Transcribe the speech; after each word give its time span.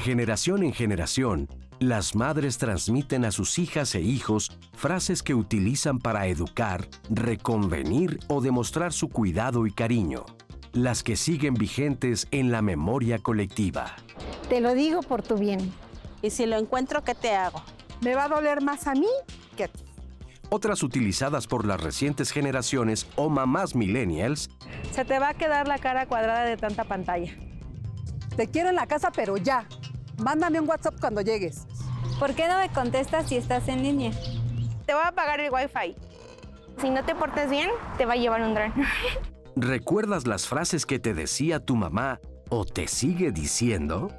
De 0.00 0.04
generación 0.04 0.62
en 0.62 0.72
generación, 0.72 1.46
las 1.78 2.14
madres 2.14 2.56
transmiten 2.56 3.26
a 3.26 3.30
sus 3.30 3.58
hijas 3.58 3.94
e 3.94 4.00
hijos 4.00 4.50
frases 4.72 5.22
que 5.22 5.34
utilizan 5.34 5.98
para 5.98 6.26
educar, 6.26 6.88
reconvenir 7.10 8.18
o 8.28 8.40
demostrar 8.40 8.94
su 8.94 9.10
cuidado 9.10 9.66
y 9.66 9.72
cariño, 9.72 10.24
las 10.72 11.02
que 11.02 11.16
siguen 11.16 11.52
vigentes 11.52 12.28
en 12.30 12.50
la 12.50 12.62
memoria 12.62 13.18
colectiva. 13.18 13.94
Te 14.48 14.62
lo 14.62 14.72
digo 14.72 15.02
por 15.02 15.22
tu 15.22 15.36
bien. 15.36 15.70
Y 16.22 16.30
si 16.30 16.46
lo 16.46 16.56
encuentro, 16.56 17.04
¿qué 17.04 17.14
te 17.14 17.34
hago? 17.34 17.62
Me 18.00 18.14
va 18.14 18.24
a 18.24 18.28
doler 18.28 18.62
más 18.62 18.86
a 18.86 18.94
mí 18.94 19.10
que 19.54 19.64
a 19.64 19.68
ti. 19.68 19.84
Otras 20.48 20.82
utilizadas 20.82 21.46
por 21.46 21.66
las 21.66 21.78
recientes 21.78 22.30
generaciones 22.30 23.06
o 23.16 23.28
mamás 23.28 23.74
millennials. 23.74 24.48
Se 24.92 25.04
te 25.04 25.18
va 25.18 25.28
a 25.28 25.34
quedar 25.34 25.68
la 25.68 25.76
cara 25.76 26.06
cuadrada 26.06 26.46
de 26.46 26.56
tanta 26.56 26.84
pantalla. 26.84 27.36
Te 28.36 28.46
quiero 28.46 28.68
en 28.68 28.76
la 28.76 28.86
casa, 28.86 29.10
pero 29.10 29.36
ya. 29.36 29.66
Mándame 30.18 30.60
un 30.60 30.68
WhatsApp 30.68 31.00
cuando 31.00 31.20
llegues. 31.20 31.66
¿Por 32.18 32.34
qué 32.34 32.48
no 32.48 32.58
me 32.58 32.68
contestas 32.70 33.28
si 33.28 33.36
estás 33.36 33.68
en 33.68 33.82
línea? 33.82 34.12
Te 34.86 34.94
voy 34.94 35.02
a 35.04 35.12
pagar 35.12 35.40
el 35.40 35.50
Wi-Fi. 35.50 35.96
Si 36.80 36.90
no 36.90 37.04
te 37.04 37.14
portas 37.14 37.50
bien, 37.50 37.70
te 37.98 38.06
va 38.06 38.14
a 38.14 38.16
llevar 38.16 38.42
un 38.42 38.54
dron. 38.54 38.72
¿Recuerdas 39.56 40.26
las 40.26 40.46
frases 40.46 40.86
que 40.86 40.98
te 40.98 41.14
decía 41.14 41.60
tu 41.60 41.76
mamá 41.76 42.20
o 42.48 42.64
te 42.64 42.88
sigue 42.88 43.32
diciendo? 43.32 44.10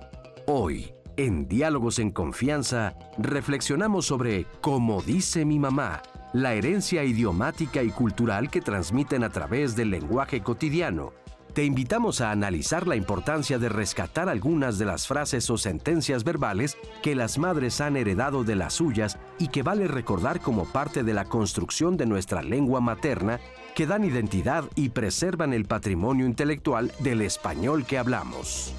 Hoy, 0.46 0.94
en 1.18 1.48
Diálogos 1.48 2.00
en 2.00 2.12
Confianza, 2.12 2.96
reflexionamos 3.18 4.06
sobre 4.06 4.46
cómo 4.62 5.02
dice 5.02 5.46
mi 5.46 5.60
mamá, 5.60 6.02
la 6.34 6.54
herencia 6.54 7.04
idiomática 7.04 7.84
y 7.84 7.90
cultural 7.90 8.50
que 8.50 8.62
transmiten 8.62 9.24
a 9.24 9.30
través 9.30 9.76
del 9.76 9.90
lenguaje 9.92 10.42
cotidiano 10.42 11.14
te 11.54 11.66
invitamos 11.66 12.22
a 12.22 12.32
analizar 12.32 12.88
la 12.88 12.96
importancia 12.96 13.60
de 13.60 13.68
rescatar 13.68 14.30
algunas 14.30 14.78
de 14.78 14.86
las 14.86 15.06
frases 15.06 15.50
o 15.50 15.58
sentencias 15.58 16.24
verbales 16.24 16.78
que 17.04 17.14
las 17.14 17.38
madres 17.38 17.82
han 17.82 17.98
heredado 17.98 18.46
de 18.46 18.56
las 18.56 18.74
suyas 18.74 19.18
y 19.38 19.50
que 19.50 19.62
vale 19.62 19.88
recordar 19.88 20.40
como 20.40 20.66
parte 20.66 21.04
de 21.04 21.14
la 21.14 21.26
construcción 21.26 21.98
de 21.98 22.06
nuestra 22.06 22.42
lengua 22.42 22.80
materna 22.80 23.40
que 23.76 23.86
dan 23.86 24.06
identidad 24.06 24.64
y 24.76 24.90
preservan 24.90 25.54
el 25.54 25.66
patrimonio 25.66 26.26
intelectual 26.26 26.94
del 27.00 27.22
español 27.22 27.86
que 27.86 27.98
hablamos. 27.98 28.74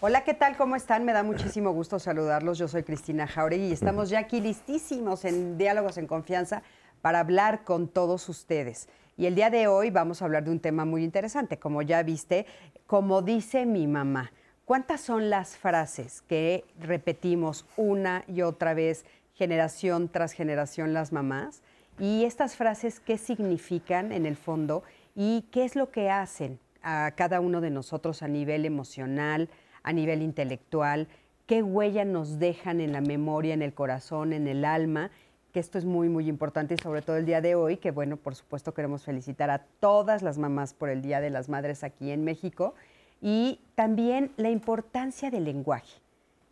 Hola, 0.00 0.24
¿qué 0.24 0.32
tal? 0.32 0.56
¿Cómo 0.56 0.76
están? 0.76 1.04
Me 1.04 1.12
da 1.12 1.22
muchísimo 1.22 1.72
gusto 1.72 1.98
saludarlos. 1.98 2.56
Yo 2.56 2.68
soy 2.68 2.82
Cristina 2.84 3.26
Jauregui 3.26 3.66
y 3.66 3.72
estamos 3.72 4.08
ya 4.08 4.20
aquí 4.20 4.40
listísimos 4.40 5.26
en 5.26 5.58
Diálogos 5.58 5.98
en 5.98 6.06
Confianza 6.06 6.62
para 7.02 7.20
hablar 7.20 7.64
con 7.64 7.88
todos 7.88 8.26
ustedes. 8.30 8.88
Y 9.20 9.26
el 9.26 9.34
día 9.34 9.50
de 9.50 9.66
hoy 9.66 9.90
vamos 9.90 10.22
a 10.22 10.24
hablar 10.24 10.44
de 10.44 10.50
un 10.50 10.60
tema 10.60 10.86
muy 10.86 11.04
interesante, 11.04 11.58
como 11.58 11.82
ya 11.82 12.02
viste, 12.02 12.46
como 12.86 13.20
dice 13.20 13.66
mi 13.66 13.86
mamá. 13.86 14.32
¿Cuántas 14.64 15.02
son 15.02 15.28
las 15.28 15.58
frases 15.58 16.22
que 16.22 16.64
repetimos 16.78 17.66
una 17.76 18.24
y 18.26 18.40
otra 18.40 18.72
vez, 18.72 19.04
generación 19.34 20.08
tras 20.08 20.32
generación, 20.32 20.94
las 20.94 21.12
mamás? 21.12 21.60
Y 21.98 22.24
estas 22.24 22.56
frases, 22.56 22.98
¿qué 22.98 23.18
significan 23.18 24.10
en 24.10 24.24
el 24.24 24.36
fondo? 24.36 24.84
¿Y 25.14 25.42
qué 25.52 25.66
es 25.66 25.76
lo 25.76 25.90
que 25.90 26.08
hacen 26.08 26.58
a 26.82 27.12
cada 27.14 27.40
uno 27.40 27.60
de 27.60 27.68
nosotros 27.68 28.22
a 28.22 28.28
nivel 28.28 28.64
emocional, 28.64 29.50
a 29.82 29.92
nivel 29.92 30.22
intelectual? 30.22 31.08
¿Qué 31.46 31.62
huella 31.62 32.06
nos 32.06 32.38
dejan 32.38 32.80
en 32.80 32.92
la 32.92 33.02
memoria, 33.02 33.52
en 33.52 33.60
el 33.60 33.74
corazón, 33.74 34.32
en 34.32 34.48
el 34.48 34.64
alma? 34.64 35.10
Que 35.52 35.60
esto 35.60 35.78
es 35.78 35.84
muy, 35.84 36.08
muy 36.08 36.28
importante 36.28 36.74
y 36.74 36.78
sobre 36.78 37.02
todo 37.02 37.16
el 37.16 37.26
día 37.26 37.40
de 37.40 37.54
hoy, 37.54 37.76
que 37.76 37.90
bueno, 37.90 38.16
por 38.16 38.34
supuesto 38.34 38.74
queremos 38.74 39.04
felicitar 39.04 39.50
a 39.50 39.64
todas 39.80 40.22
las 40.22 40.38
mamás 40.38 40.74
por 40.74 40.88
el 40.88 41.02
Día 41.02 41.20
de 41.20 41.30
las 41.30 41.48
Madres 41.48 41.84
aquí 41.84 42.10
en 42.10 42.24
México 42.24 42.74
y 43.20 43.60
también 43.74 44.32
la 44.36 44.50
importancia 44.50 45.30
del 45.30 45.44
lenguaje. 45.44 46.00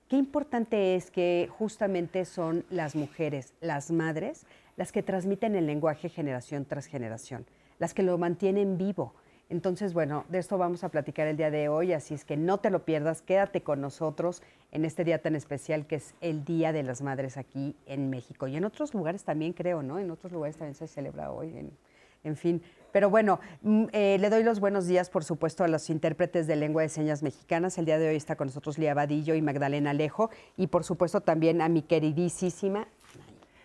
Qué 0.08 0.16
importante 0.16 0.94
es 0.94 1.10
que 1.10 1.48
justamente 1.58 2.25
son 2.25 2.64
las 2.70 2.97
mujeres, 2.97 3.53
las 3.60 3.91
madres, 3.91 4.47
las 4.76 4.91
que 4.91 5.03
transmiten 5.03 5.54
el 5.54 5.66
lenguaje 5.66 6.08
generación 6.08 6.64
tras 6.64 6.87
generación, 6.87 7.47
las 7.78 7.94
que 7.94 8.03
lo 8.03 8.16
mantienen 8.16 8.78
vivo, 8.78 9.14
entonces, 9.50 9.94
bueno, 9.94 10.26
de 10.28 10.38
esto 10.38 10.59
vamos 10.59 10.84
a 10.84 10.91
platicar 10.91 11.26
el 11.26 11.38
día 11.38 11.50
de 11.50 11.70
hoy, 11.70 11.94
así 11.94 12.12
es 12.12 12.25
que 12.26 12.36
no 12.36 12.59
te 12.59 12.69
lo 12.69 12.84
pierdas, 12.84 13.22
quédate 13.22 13.62
con 13.62 13.81
nosotros 13.81 14.42
en 14.72 14.84
este 14.84 15.04
día 15.04 15.22
tan 15.22 15.34
especial 15.34 15.86
que 15.86 15.97
es 15.97 16.14
el 16.20 16.44
Día 16.44 16.72
de 16.72 16.82
las 16.82 17.00
Madres 17.00 17.38
aquí 17.38 17.75
en 17.87 18.10
México. 18.10 18.47
Y 18.47 18.56
en 18.56 18.64
otros 18.66 18.92
lugares 18.92 19.25
también 19.25 19.54
creo, 19.54 19.82
¿no? 19.82 19.98
En 19.98 20.10
otros 20.10 20.32
lugares 20.32 20.56
también 20.56 20.75
se 20.75 20.87
celebra 20.87 21.32
hoy, 21.32 21.54
en, 22.25 22.37
fin. 22.37 22.60
Pero 22.92 23.08
bueno, 23.08 23.41
mm, 23.62 23.84
eh, 23.92 24.19
le 24.20 24.28
doy 24.28 24.42
los 24.42 24.60
buenos 24.60 24.87
días, 24.87 25.08
por 25.08 25.25
supuesto, 25.25 25.64
a 25.64 25.69
los 25.69 25.88
intérpretes 25.88 26.47
de 26.47 26.56
lengua 26.56 26.82
de 26.82 26.91
señas 26.91 27.22
mexicanas. 27.22 27.78
El 27.78 27.87
día 27.87 27.98
de 27.98 28.10
hoy 28.10 28.16
está 28.16 28.37
con 28.37 28.48
nosotros 28.48 28.76
Lía 28.76 28.92
Vadillo 28.92 29.34
y 29.34 29.41
Magdalena 29.41 29.91
Alejo. 29.91 30.28
Y 30.58 30.66
por 30.66 30.84
supuesto 30.84 31.22
también 31.22 31.62
a 31.62 31.70
mi 31.70 31.81
queridísima 31.81 32.87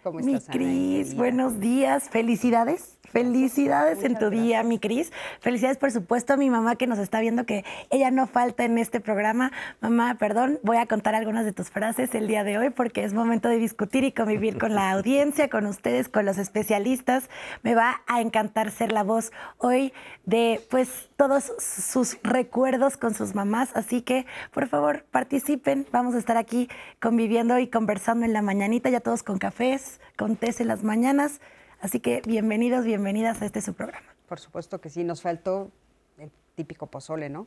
¿Cómo 0.04 0.20
estás, 0.20 0.50
mi 0.50 0.54
Cris, 0.54 1.16
buenos 1.16 1.62
días, 1.62 2.10
felicidades, 2.10 2.93
felicidades 3.12 4.04
en 4.04 4.18
tu 4.18 4.30
día, 4.30 4.64
mi 4.64 4.80
Cris. 4.80 5.12
Felicidades, 5.40 5.78
por 5.78 5.92
supuesto, 5.92 6.34
a 6.34 6.38
mi 6.38 6.50
mamá 6.50 6.76
que 6.76 6.88
nos 6.88 7.00
está 7.00 7.20
viendo, 7.20 7.46
que 7.46 7.64
ella 7.90 8.12
no 8.12 8.28
falta 8.28 8.64
en 8.64 8.78
este 8.78 9.00
programa. 9.00 9.52
Mamá, 9.82 10.16
perdón, 10.20 10.60
voy 10.64 10.78
a 10.78 10.86
contar 10.86 11.16
algunas 11.16 11.46
de 11.46 11.54
tus 11.54 11.70
frases 11.70 12.14
el 12.16 12.28
día 12.28 12.44
de 12.44 12.58
hoy 12.58 12.70
porque 12.70 13.04
es 13.04 13.14
momento 13.14 13.50
de 13.50 13.58
discutir 13.58 14.04
y 14.04 14.12
convivir 14.12 14.58
con 14.58 14.74
la 14.74 14.92
audiencia, 14.92 15.50
con 15.50 15.66
ustedes, 15.66 16.10
con 16.10 16.26
los 16.26 16.38
especialistas. 16.38 17.30
Me 17.62 17.76
va 17.76 18.02
a 18.08 18.22
encantar 18.22 18.72
ser 18.72 18.92
la 18.92 19.04
voz 19.04 19.32
hoy 19.58 19.94
de, 20.26 20.62
pues, 20.70 21.10
todos 21.18 21.54
sus 21.60 22.18
recuerdos 22.24 22.98
con 22.98 23.14
sus 23.14 23.36
mamás. 23.36 23.70
Así 23.76 24.02
que, 24.02 24.26
por 24.52 24.68
favor, 24.68 25.06
participen. 25.12 25.86
Vamos 25.92 26.16
a 26.16 26.18
estar 26.18 26.38
aquí 26.38 26.70
conviviendo 27.00 27.60
y 27.60 27.68
conversando 27.68 28.26
en 28.26 28.34
la 28.34 28.42
mañanita, 28.42 28.90
ya 28.90 29.00
todos 29.00 29.24
con 29.24 29.38
cafés 29.38 30.00
con 30.18 30.36
tés 30.36 30.62
en 30.62 30.68
las 30.68 30.84
mañanas. 30.84 31.42
Así 31.84 32.00
que 32.00 32.22
bienvenidos, 32.26 32.86
bienvenidas 32.86 33.42
a 33.42 33.46
este 33.46 33.60
su 33.60 33.74
programa. 33.74 34.08
Por 34.30 34.40
supuesto 34.40 34.80
que 34.80 34.88
sí, 34.88 35.04
nos 35.04 35.22
faltó 35.22 35.70
el 36.18 36.32
típico 36.56 36.88
pozole, 36.88 37.28
¿no? 37.28 37.46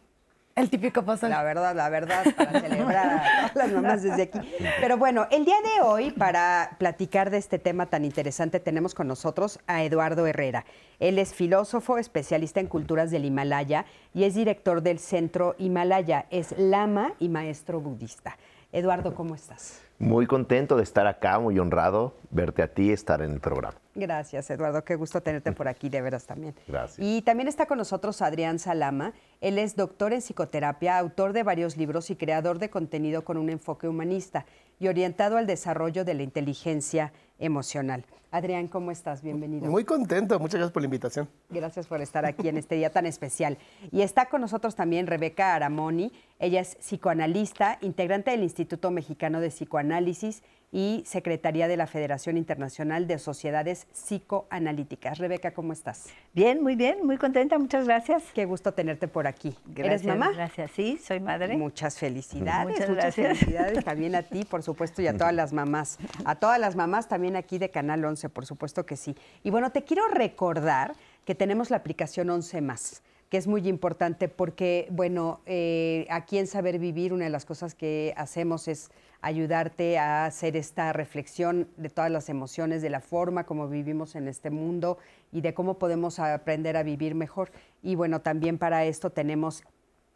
El 0.54 0.68
típico 0.68 1.02
pozole. 1.02 1.30
La 1.30 1.42
verdad, 1.42 1.74
la 1.74 1.88
verdad, 1.88 2.22
para 2.36 2.60
celebrar 2.60 3.08
a 3.16 3.50
todas 3.50 3.54
las 3.54 3.72
mamás 3.72 4.02
desde 4.02 4.24
aquí. 4.24 4.38
Pero 4.78 4.98
bueno, 4.98 5.26
el 5.30 5.46
día 5.46 5.56
de 5.62 5.82
hoy, 5.82 6.10
para 6.10 6.76
platicar 6.78 7.30
de 7.30 7.38
este 7.38 7.58
tema 7.58 7.86
tan 7.86 8.04
interesante, 8.04 8.60
tenemos 8.60 8.94
con 8.94 9.08
nosotros 9.08 9.58
a 9.66 9.82
Eduardo 9.84 10.26
Herrera. 10.26 10.66
Él 10.98 11.18
es 11.18 11.32
filósofo, 11.32 11.96
especialista 11.96 12.60
en 12.60 12.66
culturas 12.66 13.10
del 13.10 13.24
Himalaya 13.24 13.86
y 14.12 14.24
es 14.24 14.34
director 14.34 14.82
del 14.82 14.98
Centro 14.98 15.54
Himalaya. 15.56 16.26
Es 16.28 16.54
lama 16.58 17.14
y 17.18 17.30
maestro 17.30 17.80
budista. 17.80 18.36
Eduardo, 18.70 19.14
¿cómo 19.14 19.34
estás? 19.34 19.80
Muy 19.98 20.26
contento 20.26 20.76
de 20.76 20.82
estar 20.82 21.06
acá, 21.06 21.38
muy 21.38 21.58
honrado 21.58 22.18
verte 22.30 22.62
a 22.62 22.74
ti 22.74 22.92
estar 22.92 23.22
en 23.22 23.32
el 23.32 23.40
programa. 23.40 23.78
Gracias, 23.96 24.50
Eduardo. 24.50 24.84
Qué 24.84 24.94
gusto 24.94 25.22
tenerte 25.22 25.52
por 25.52 25.68
aquí, 25.68 25.88
de 25.88 26.02
veras 26.02 26.26
también. 26.26 26.54
Gracias. 26.68 26.98
Y 27.00 27.22
también 27.22 27.48
está 27.48 27.64
con 27.64 27.78
nosotros 27.78 28.20
Adrián 28.20 28.58
Salama. 28.58 29.14
Él 29.40 29.58
es 29.58 29.74
doctor 29.74 30.12
en 30.12 30.20
psicoterapia, 30.20 30.98
autor 30.98 31.32
de 31.32 31.42
varios 31.42 31.78
libros 31.78 32.10
y 32.10 32.16
creador 32.16 32.58
de 32.58 32.68
contenido 32.68 33.24
con 33.24 33.38
un 33.38 33.48
enfoque 33.48 33.88
humanista 33.88 34.44
y 34.78 34.88
orientado 34.88 35.38
al 35.38 35.46
desarrollo 35.46 36.04
de 36.04 36.12
la 36.12 36.22
inteligencia 36.22 37.14
emocional. 37.38 38.04
Adrián, 38.36 38.68
¿cómo 38.68 38.90
estás? 38.90 39.22
Bienvenido. 39.22 39.70
Muy 39.70 39.84
contento, 39.84 40.38
muchas 40.38 40.56
gracias 40.56 40.72
por 40.72 40.82
la 40.82 40.86
invitación. 40.86 41.26
Gracias 41.48 41.86
por 41.86 42.02
estar 42.02 42.26
aquí 42.26 42.48
en 42.48 42.58
este 42.58 42.74
día 42.74 42.90
tan 42.90 43.06
especial. 43.06 43.56
Y 43.90 44.02
está 44.02 44.26
con 44.26 44.42
nosotros 44.42 44.76
también 44.76 45.06
Rebeca 45.06 45.54
Aramoni. 45.54 46.12
Ella 46.38 46.60
es 46.60 46.76
psicoanalista, 46.76 47.78
integrante 47.80 48.32
del 48.32 48.42
Instituto 48.42 48.90
Mexicano 48.90 49.40
de 49.40 49.48
Psicoanálisis 49.48 50.42
y 50.72 51.02
secretaria 51.06 51.68
de 51.68 51.76
la 51.76 51.86
Federación 51.86 52.36
Internacional 52.36 53.06
de 53.06 53.18
Sociedades 53.18 53.86
Psicoanalíticas. 53.92 55.18
Rebeca, 55.18 55.52
¿cómo 55.52 55.72
estás? 55.72 56.08
Bien, 56.34 56.62
muy 56.62 56.76
bien, 56.76 57.06
muy 57.06 57.16
contenta, 57.16 57.58
muchas 57.58 57.86
gracias. 57.86 58.24
Qué 58.34 58.44
gusto 58.44 58.72
tenerte 58.72 59.08
por 59.08 59.26
aquí. 59.26 59.56
Gracias, 59.66 60.02
¿Eres 60.02 60.06
mamá? 60.06 60.32
Gracias, 60.32 60.70
sí, 60.72 60.98
soy 60.98 61.20
madre. 61.20 61.56
Muchas 61.56 61.98
felicidades. 61.98 62.68
Muchas, 62.68 62.88
muchas 62.90 63.16
gracias. 63.16 63.38
felicidades 63.38 63.84
también 63.84 64.14
a 64.16 64.22
ti, 64.22 64.44
por 64.44 64.62
supuesto, 64.62 65.00
y 65.00 65.06
a 65.06 65.16
todas 65.16 65.32
las 65.32 65.52
mamás. 65.52 65.98
A 66.24 66.34
todas 66.34 66.60
las 66.60 66.76
mamás 66.76 67.08
también 67.08 67.36
aquí 67.36 67.58
de 67.58 67.70
Canal 67.70 68.04
11, 68.04 68.25
por 68.28 68.46
supuesto 68.46 68.86
que 68.86 68.96
sí. 68.96 69.16
Y 69.42 69.50
bueno, 69.50 69.70
te 69.70 69.84
quiero 69.84 70.08
recordar 70.08 70.94
que 71.24 71.34
tenemos 71.34 71.70
la 71.70 71.78
aplicación 71.78 72.30
11 72.30 72.60
más 72.60 73.02
que 73.28 73.36
es 73.36 73.46
muy 73.46 73.66
importante 73.68 74.28
porque, 74.28 74.86
bueno, 74.90 75.40
eh, 75.46 76.06
aquí 76.10 76.38
en 76.38 76.46
Saber 76.46 76.78
Vivir 76.78 77.12
una 77.12 77.24
de 77.24 77.30
las 77.30 77.44
cosas 77.44 77.74
que 77.74 78.14
hacemos 78.16 78.68
es 78.68 78.90
ayudarte 79.20 79.98
a 79.98 80.26
hacer 80.26 80.56
esta 80.56 80.92
reflexión 80.92 81.68
de 81.76 81.90
todas 81.90 82.10
las 82.10 82.28
emociones, 82.28 82.82
de 82.82 82.90
la 82.90 83.00
forma 83.00 83.44
como 83.44 83.68
vivimos 83.68 84.14
en 84.14 84.28
este 84.28 84.50
mundo 84.50 84.98
y 85.32 85.40
de 85.40 85.54
cómo 85.54 85.78
podemos 85.78 86.20
aprender 86.20 86.76
a 86.76 86.84
vivir 86.84 87.14
mejor. 87.16 87.50
Y 87.82 87.96
bueno, 87.96 88.20
también 88.20 88.58
para 88.58 88.84
esto 88.84 89.10
tenemos 89.10 89.64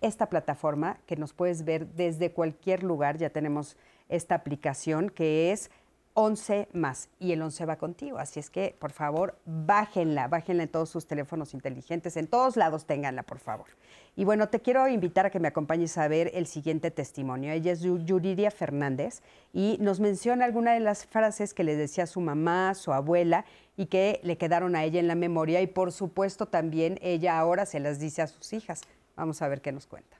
esta 0.00 0.28
plataforma 0.28 0.98
que 1.06 1.16
nos 1.16 1.32
puedes 1.32 1.64
ver 1.64 1.88
desde 1.88 2.32
cualquier 2.32 2.84
lugar, 2.84 3.18
ya 3.18 3.30
tenemos 3.30 3.76
esta 4.08 4.34
aplicación 4.34 5.10
que 5.10 5.52
es 5.52 5.70
11 6.14 6.68
más 6.72 7.08
y 7.18 7.32
el 7.32 7.42
11 7.42 7.64
va 7.66 7.76
contigo. 7.76 8.18
Así 8.18 8.40
es 8.40 8.50
que, 8.50 8.76
por 8.78 8.92
favor, 8.92 9.38
bájenla, 9.44 10.28
bájenla 10.28 10.64
en 10.64 10.68
todos 10.68 10.90
sus 10.90 11.06
teléfonos 11.06 11.54
inteligentes, 11.54 12.16
en 12.16 12.26
todos 12.26 12.56
lados 12.56 12.86
ténganla, 12.86 13.22
por 13.22 13.38
favor. 13.38 13.66
Y 14.16 14.24
bueno, 14.24 14.48
te 14.48 14.60
quiero 14.60 14.86
invitar 14.88 15.26
a 15.26 15.30
que 15.30 15.40
me 15.40 15.48
acompañes 15.48 15.96
a 15.98 16.08
ver 16.08 16.30
el 16.34 16.46
siguiente 16.46 16.90
testimonio. 16.90 17.52
Ella 17.52 17.72
es 17.72 17.80
Yuridia 17.80 18.50
Fernández 18.50 19.22
y 19.52 19.78
nos 19.80 20.00
menciona 20.00 20.44
algunas 20.44 20.74
de 20.74 20.80
las 20.80 21.06
frases 21.06 21.54
que 21.54 21.64
le 21.64 21.76
decía 21.76 22.06
su 22.06 22.20
mamá, 22.20 22.74
su 22.74 22.92
abuela 22.92 23.44
y 23.76 23.86
que 23.86 24.20
le 24.22 24.36
quedaron 24.36 24.76
a 24.76 24.84
ella 24.84 25.00
en 25.00 25.08
la 25.08 25.14
memoria 25.14 25.62
y 25.62 25.66
por 25.66 25.92
supuesto 25.92 26.46
también 26.46 26.98
ella 27.00 27.38
ahora 27.38 27.66
se 27.66 27.80
las 27.80 27.98
dice 27.98 28.22
a 28.22 28.26
sus 28.26 28.52
hijas. 28.52 28.82
Vamos 29.16 29.40
a 29.42 29.48
ver 29.48 29.60
qué 29.60 29.72
nos 29.72 29.86
cuenta. 29.86 30.19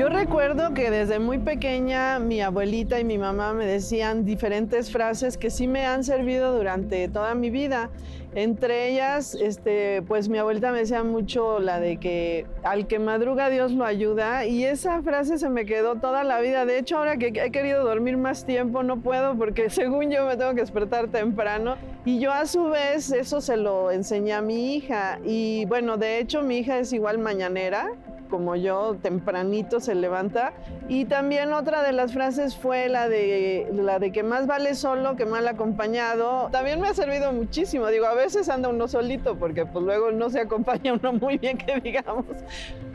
Yo 0.00 0.08
recuerdo 0.08 0.72
que 0.72 0.90
desde 0.90 1.18
muy 1.18 1.36
pequeña 1.36 2.18
mi 2.20 2.40
abuelita 2.40 2.98
y 2.98 3.04
mi 3.04 3.18
mamá 3.18 3.52
me 3.52 3.66
decían 3.66 4.24
diferentes 4.24 4.90
frases 4.90 5.36
que 5.36 5.50
sí 5.50 5.68
me 5.68 5.84
han 5.84 6.04
servido 6.04 6.56
durante 6.56 7.06
toda 7.08 7.34
mi 7.34 7.50
vida. 7.50 7.90
Entre 8.34 8.88
ellas, 8.88 9.34
este, 9.34 10.00
pues 10.00 10.30
mi 10.30 10.38
abuelita 10.38 10.72
me 10.72 10.78
decía 10.78 11.04
mucho 11.04 11.58
la 11.58 11.80
de 11.80 11.98
que 11.98 12.46
al 12.62 12.86
que 12.86 12.98
madruga 12.98 13.50
Dios 13.50 13.72
lo 13.72 13.84
ayuda 13.84 14.46
y 14.46 14.64
esa 14.64 15.02
frase 15.02 15.36
se 15.36 15.50
me 15.50 15.66
quedó 15.66 15.96
toda 15.96 16.24
la 16.24 16.40
vida. 16.40 16.64
De 16.64 16.78
hecho, 16.78 16.96
ahora 16.96 17.18
que 17.18 17.26
he 17.26 17.50
querido 17.50 17.84
dormir 17.84 18.16
más 18.16 18.46
tiempo 18.46 18.82
no 18.82 19.02
puedo 19.02 19.36
porque 19.36 19.68
según 19.68 20.10
yo 20.10 20.24
me 20.24 20.38
tengo 20.38 20.54
que 20.54 20.62
despertar 20.62 21.08
temprano 21.08 21.76
y 22.06 22.20
yo 22.20 22.32
a 22.32 22.46
su 22.46 22.70
vez 22.70 23.12
eso 23.12 23.42
se 23.42 23.58
lo 23.58 23.90
enseñé 23.90 24.32
a 24.32 24.40
mi 24.40 24.76
hija 24.76 25.18
y 25.26 25.66
bueno, 25.66 25.98
de 25.98 26.20
hecho 26.20 26.40
mi 26.40 26.56
hija 26.56 26.78
es 26.78 26.94
igual 26.94 27.18
mañanera 27.18 27.92
como 28.30 28.56
yo, 28.56 28.96
tempranito 29.02 29.80
se 29.80 29.94
levanta. 29.94 30.52
Y 30.88 31.04
también 31.04 31.52
otra 31.52 31.82
de 31.82 31.92
las 31.92 32.12
frases 32.12 32.56
fue 32.56 32.88
la 32.88 33.08
de, 33.08 33.68
la 33.74 33.98
de 33.98 34.12
que 34.12 34.22
más 34.22 34.46
vale 34.46 34.74
solo 34.74 35.16
que 35.16 35.26
mal 35.26 35.46
acompañado. 35.48 36.48
También 36.50 36.80
me 36.80 36.88
ha 36.88 36.94
servido 36.94 37.32
muchísimo. 37.32 37.88
Digo, 37.88 38.06
a 38.06 38.14
veces 38.14 38.48
anda 38.48 38.68
uno 38.68 38.88
solito 38.88 39.36
porque 39.36 39.66
pues 39.66 39.84
luego 39.84 40.12
no 40.12 40.30
se 40.30 40.40
acompaña 40.40 40.94
uno 40.94 41.12
muy 41.12 41.38
bien 41.38 41.58
que 41.58 41.80
digamos. 41.80 42.24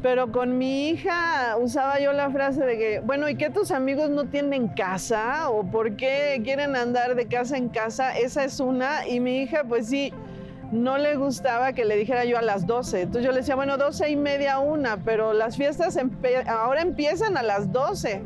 Pero 0.01 0.31
con 0.31 0.57
mi 0.57 0.89
hija 0.89 1.57
usaba 1.59 1.99
yo 1.99 2.13
la 2.13 2.29
frase 2.29 2.65
de 2.65 2.77
que, 2.77 2.99
bueno, 2.99 3.27
¿y 3.27 3.35
qué 3.35 3.49
tus 3.49 3.71
amigos 3.71 4.09
no 4.09 4.25
tienen 4.25 4.69
casa? 4.69 5.49
¿O 5.49 5.63
por 5.63 5.95
qué 5.95 6.41
quieren 6.43 6.75
andar 6.75 7.15
de 7.15 7.27
casa 7.27 7.57
en 7.57 7.69
casa? 7.69 8.17
Esa 8.17 8.43
es 8.43 8.59
una. 8.59 9.07
Y 9.07 9.19
mi 9.19 9.41
hija, 9.41 9.63
pues 9.67 9.87
sí, 9.87 10.13
no 10.71 10.97
le 10.97 11.15
gustaba 11.15 11.73
que 11.73 11.85
le 11.85 11.95
dijera 11.95 12.25
yo 12.25 12.37
a 12.37 12.41
las 12.41 12.65
12. 12.65 13.01
Entonces 13.01 13.23
yo 13.23 13.31
le 13.31 13.39
decía, 13.39 13.55
bueno, 13.55 13.77
12 13.77 14.09
y 14.09 14.15
media 14.15 14.59
una, 14.59 14.97
pero 14.97 15.33
las 15.33 15.57
fiestas 15.57 15.97
ahora 16.47 16.81
empiezan 16.81 17.37
a 17.37 17.43
las 17.43 17.71
12. 17.71 18.21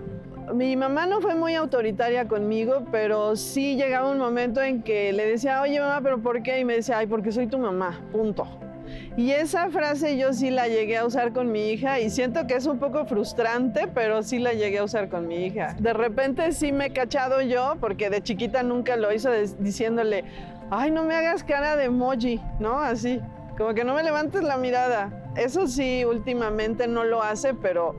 Mi 0.54 0.76
mamá 0.76 1.06
no 1.06 1.22
fue 1.22 1.36
muy 1.36 1.54
autoritaria 1.54 2.28
conmigo, 2.28 2.86
pero 2.92 3.36
sí 3.36 3.76
llegaba 3.76 4.10
un 4.10 4.18
momento 4.18 4.62
en 4.62 4.82
que 4.82 5.14
le 5.14 5.28
decía, 5.28 5.62
oye 5.62 5.80
mamá, 5.80 6.02
pero 6.02 6.20
¿por 6.22 6.42
qué? 6.42 6.60
Y 6.60 6.66
me 6.66 6.74
decía, 6.74 6.98
ay, 6.98 7.08
porque 7.08 7.32
soy 7.32 7.46
tu 7.46 7.60
mamá, 7.60 8.02
punto. 8.12 8.48
Y 9.16 9.32
esa 9.32 9.70
frase 9.70 10.18
yo 10.18 10.34
sí 10.34 10.50
la 10.50 10.68
llegué 10.68 10.98
a 10.98 11.06
usar 11.06 11.34
con 11.34 11.52
mi 11.52 11.70
hija 11.70 12.00
y 12.00 12.10
siento 12.10 12.48
que 12.48 12.56
es 12.56 12.66
un 12.66 12.80
poco 12.80 13.06
frustrante, 13.06 13.88
pero 13.94 14.24
sí 14.24 14.40
la 14.40 14.54
llegué 14.54 14.80
a 14.80 14.84
usar 14.84 15.10
con 15.10 15.28
mi 15.28 15.46
hija. 15.46 15.76
De 15.80 15.94
repente 15.94 16.52
sí 16.52 16.72
me 16.72 16.88
he 16.88 16.94
cachado 16.94 17.42
yo, 17.42 17.76
porque 17.80 18.10
de 18.10 18.24
chiquita 18.24 18.64
nunca 18.64 18.96
lo 18.96 19.14
hizo 19.14 19.30
diciéndole, 19.60 20.24
ay, 20.70 20.92
no 20.92 21.04
me 21.04 21.16
hagas 21.16 21.44
cara 21.44 21.76
de 21.76 21.86
emoji, 21.86 22.40
¿no? 22.60 22.80
Así, 22.80 23.22
como 23.58 23.74
que 23.74 23.84
no 23.84 23.94
me 23.94 24.04
levantes 24.04 24.44
la 24.44 24.58
mirada. 24.58 25.32
Eso 25.36 25.68
sí, 25.68 26.06
últimamente 26.06 26.88
no 26.88 27.04
lo 27.04 27.22
hace, 27.22 27.54
pero 27.54 27.96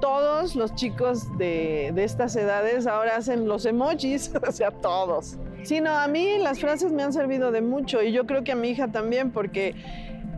todos 0.00 0.56
los 0.56 0.74
chicos 0.74 1.36
de, 1.38 1.88
estas 1.96 2.36
edades 2.36 2.86
ahora 2.86 3.16
hacen 3.16 3.48
los 3.48 3.64
emojis, 3.66 4.30
o 4.48 4.52
sea, 4.52 4.70
todos. 4.70 5.38
Sí, 5.62 5.80
no, 5.80 5.90
a 5.90 6.06
mí 6.06 6.38
las 6.38 6.60
frases 6.60 6.92
me 6.92 7.02
han 7.02 7.12
servido 7.12 7.50
de 7.50 7.60
mucho 7.60 8.02
y 8.02 8.12
yo 8.12 8.26
creo 8.26 8.44
que 8.44 8.52
a 8.52 8.56
mi 8.56 8.68
hija 8.68 8.88
también, 8.88 9.32
porque 9.32 9.74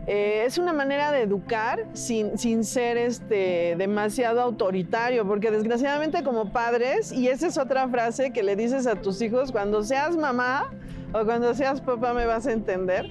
eh, 0.07 0.43
es 0.45 0.57
una 0.57 0.73
manera 0.73 1.11
de 1.11 1.21
educar 1.21 1.85
sin, 1.93 2.37
sin 2.37 2.63
ser 2.63 2.97
este, 2.97 3.75
demasiado 3.77 4.41
autoritario, 4.41 5.27
porque 5.27 5.51
desgraciadamente 5.51 6.23
como 6.23 6.51
padres, 6.51 7.11
y 7.11 7.27
esa 7.27 7.47
es 7.47 7.57
otra 7.59 7.87
frase 7.89 8.31
que 8.31 8.41
le 8.41 8.55
dices 8.55 8.87
a 8.87 8.95
tus 8.95 9.21
hijos, 9.21 9.51
cuando 9.51 9.83
seas 9.83 10.17
mamá, 10.17 10.71
o 11.13 11.25
cuando 11.25 11.53
seas 11.53 11.81
papá 11.81 12.13
me 12.13 12.25
vas 12.25 12.47
a 12.47 12.51
entender 12.51 13.07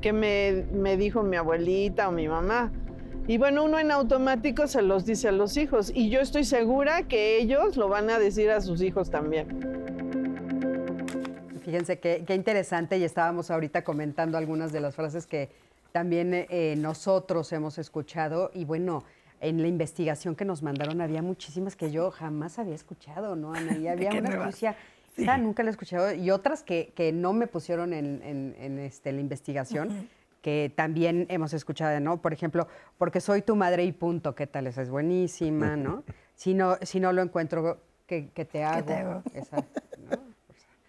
que 0.00 0.12
me, 0.12 0.64
me 0.72 0.96
dijo 0.96 1.22
mi 1.22 1.36
abuelita 1.36 2.08
o 2.08 2.12
mi 2.12 2.28
mamá. 2.28 2.72
Y 3.28 3.38
bueno, 3.38 3.64
uno 3.64 3.78
en 3.78 3.92
automático 3.92 4.66
se 4.66 4.82
los 4.82 5.06
dice 5.06 5.28
a 5.28 5.32
los 5.32 5.56
hijos 5.56 5.92
y 5.94 6.10
yo 6.10 6.20
estoy 6.20 6.44
segura 6.44 7.04
que 7.04 7.38
ellos 7.38 7.76
lo 7.76 7.88
van 7.88 8.10
a 8.10 8.18
decir 8.18 8.50
a 8.50 8.60
sus 8.60 8.82
hijos 8.82 9.10
también. 9.10 9.46
Fíjense 11.64 12.00
qué, 12.00 12.24
qué 12.26 12.34
interesante 12.34 12.98
y 12.98 13.04
estábamos 13.04 13.50
ahorita 13.52 13.84
comentando 13.84 14.36
algunas 14.36 14.72
de 14.72 14.80
las 14.80 14.96
frases 14.96 15.26
que 15.28 15.50
también 15.92 16.32
eh, 16.34 16.74
nosotros 16.76 17.52
hemos 17.52 17.78
escuchado 17.78 18.50
y 18.54 18.64
bueno, 18.64 19.04
en 19.40 19.60
la 19.60 19.68
investigación 19.68 20.34
que 20.34 20.44
nos 20.44 20.62
mandaron 20.62 21.00
había 21.00 21.20
muchísimas 21.20 21.76
que 21.76 21.90
yo 21.90 22.10
jamás 22.10 22.58
había 22.58 22.74
escuchado, 22.74 23.36
¿no, 23.36 23.52
Ana? 23.52 23.76
Y 23.76 23.88
había 23.88 24.10
una 24.10 24.30
que 24.30 24.46
decía, 24.46 24.76
nunca 25.16 25.62
la 25.62 25.70
he 25.70 25.72
escuchado. 25.72 26.12
Y 26.14 26.30
otras 26.30 26.62
que, 26.62 26.92
que 26.94 27.12
no 27.12 27.32
me 27.32 27.46
pusieron 27.46 27.92
en, 27.92 28.22
en, 28.22 28.78
este, 28.78 29.12
la 29.12 29.20
investigación, 29.20 30.08
que 30.40 30.72
también 30.74 31.26
hemos 31.28 31.52
escuchado, 31.52 31.98
¿no? 32.00 32.20
Por 32.20 32.32
ejemplo, 32.32 32.66
porque 32.98 33.20
soy 33.20 33.42
tu 33.42 33.56
madre 33.56 33.84
y 33.84 33.92
punto, 33.92 34.34
¿qué 34.34 34.46
tal? 34.46 34.66
Esa 34.66 34.82
es 34.82 34.90
buenísima, 34.90 35.76
¿no? 35.76 36.04
Si 36.34 36.54
no, 36.54 36.76
si 36.82 36.98
no 36.98 37.12
lo 37.12 37.22
encuentro, 37.22 37.78
¿qué, 38.06 38.22
te 38.22 38.64
hago? 38.64 38.78
¿Qué 38.78 38.82
te 38.82 38.94
hago? 38.94 39.22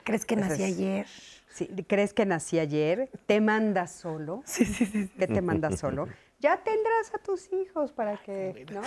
¿Crees 0.03 0.25
que 0.25 0.35
nací 0.35 0.63
ayer? 0.63 1.05
Sí, 1.51 1.67
¿Crees 1.85 2.13
que 2.13 2.25
nací 2.25 2.57
ayer? 2.57 3.11
¿Te 3.27 3.39
mandas 3.39 3.91
solo? 3.91 4.41
Sí, 4.45 4.65
sí, 4.65 4.85
sí. 4.85 5.11
¿Qué 5.19 5.27
te 5.27 5.41
mandas 5.41 5.79
solo? 5.79 6.07
ya 6.43 6.57
tendrás 6.57 7.13
a 7.15 7.19
tus 7.19 7.51
hijos 7.53 7.93
para 7.93 8.17
que, 8.17 8.65
¿no? 8.73 8.81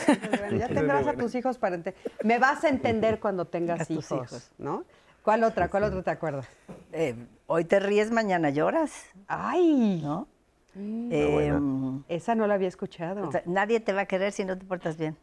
ya 0.59 0.69
tendrás 0.69 1.07
a 1.07 1.15
tus 1.15 1.35
hijos 1.35 1.57
para... 1.57 1.81
Me 2.23 2.39
vas 2.39 2.63
a 2.65 2.69
entender 2.69 3.19
cuando 3.19 3.45
tengas 3.57 3.91
hijos, 3.91 4.51
¿no? 4.59 4.85
¿Cuál 5.27 5.43
otra? 5.43 5.69
¿Cuál 5.69 5.83
otra 5.83 6.03
te 6.05 6.11
acuerdas? 6.11 6.47
Eh, 6.93 7.17
hoy 7.49 7.65
te 7.65 7.81
ríes, 7.81 8.13
mañana 8.13 8.51
lloras. 8.51 8.93
¡Ay! 9.27 10.01
¿No? 10.01 10.29
Mm. 10.77 11.09
Em, 11.11 12.03
esa 12.07 12.37
no 12.37 12.47
la 12.47 12.55
había 12.55 12.69
escuchado. 12.69 13.29
nadie 13.45 13.81
te 13.81 13.93
va 13.93 14.03
a 14.03 14.07
querer 14.07 14.31
si 14.31 14.45
no 14.45 14.57
te 14.57 14.65
portas 14.65 14.97
bien. 14.97 15.17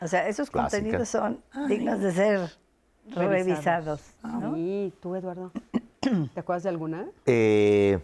O 0.00 0.08
sea, 0.08 0.26
esos 0.26 0.50
contenidos 0.50 1.10
son 1.10 1.42
dignos 1.68 2.00
de 2.00 2.12
ser 2.12 2.50
revisados. 3.14 4.00
¿Y 4.56 4.90
tú, 5.02 5.14
Eduardo? 5.16 5.52
¿Te 6.00 6.40
acuerdas 6.40 6.62
de 6.62 6.70
alguna? 6.70 7.04
Eh, 7.26 7.98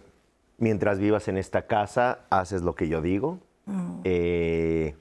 mientras 0.59 0.99
vivas 0.99 1.29
en 1.29 1.39
esta 1.39 1.63
casa, 1.63 2.27
haces 2.29 2.61
lo 2.61 2.75
que 2.75 2.89
yo 2.89 3.01
digo. 3.01 3.39
Mm. 3.65 4.01
Eh, 4.05 4.97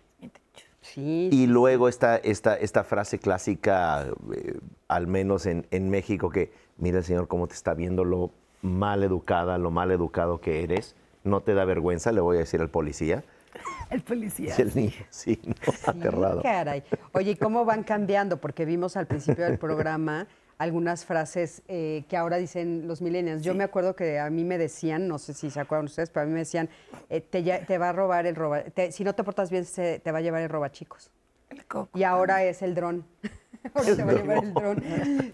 y 1.00 1.48
luego 1.48 1.88
esta, 1.88 2.18
esta, 2.18 2.56
esta 2.56 2.84
frase 2.84 3.20
clásica, 3.20 4.08
eh, 4.36 4.60
al 4.88 5.08
menos 5.08 5.46
en, 5.46 5.90
México, 5.90 6.30
que 6.30 6.52
mira 6.78 7.00
el 7.00 7.04
Señor 7.04 7.28
cómo 7.28 7.48
te 7.48 7.54
está 7.54 7.74
viendo 7.74 8.04
lo 8.04 8.32
mal 8.62 9.04
educada, 9.04 9.58
lo 9.58 9.72
mal 9.72 9.92
educado 9.92 10.42
que 10.42 10.64
eres. 10.64 10.96
No 11.24 11.42
te 11.42 11.54
da 11.54 11.66
vergüenza, 11.66 12.12
le 12.12 12.22
voy 12.22 12.38
a 12.38 12.40
decir 12.40 12.62
al 12.62 12.70
policía. 12.70 13.24
El 13.90 14.02
policía. 14.02 14.54
el 14.60 14.76
niño, 14.76 14.94
sí, 15.10 15.42
aterrado. 15.88 16.44
Caray. 16.44 16.84
Oye, 17.14 17.32
¿y 17.32 17.36
cómo 17.36 17.66
van 17.66 17.82
cambiando? 17.82 18.38
Porque 18.38 18.64
vimos 18.64 18.96
al 18.96 19.08
principio 19.08 19.46
del 19.46 19.58
programa 19.58 20.28
algunas 20.60 21.06
frases 21.06 21.64
eh, 21.70 22.04
que 22.10 22.18
ahora 22.18 22.38
dicen 22.38 22.88
los 22.88 23.02
millennials. 23.02 23.44
Yo 23.44 23.56
me 23.56 23.64
acuerdo 23.64 23.96
que 23.96 24.20
a 24.20 24.30
mí 24.30 24.44
me 24.44 24.58
decían, 24.58 25.08
no 25.08 25.18
sé 25.18 25.34
si 25.34 25.50
se 25.50 25.60
acuerdan 25.60 25.86
ustedes, 25.86 26.10
pero 26.10 26.24
a 26.24 26.28
mí 26.28 26.34
me 26.34 26.40
decían, 26.40 26.70
eh, 27.10 27.22
te, 27.22 27.78
va 27.78 27.90
a 27.90 27.94
robar 27.94 28.28
el 28.28 28.36
roba, 28.36 28.64
si 28.92 29.04
no 29.04 29.16
te 29.16 29.24
portas 29.24 29.50
bien, 29.50 29.66
se, 29.66 30.00
te 30.00 30.12
va 30.12 30.20
a 30.20 30.22
llevar 30.22 30.42
el 30.42 30.50
robachicos. 30.50 31.12
El 31.50 31.66
coco. 31.66 31.98
Y 31.98 32.04
ahora 32.04 32.44
es 32.44 32.62
el 32.62 32.76
dron. 32.76 33.06
ahora 33.74 33.96
te 33.96 34.04
va 34.04 34.12
a 34.12 34.16
llevar 34.16 34.44
el 34.44 34.54
dron. 34.54 34.84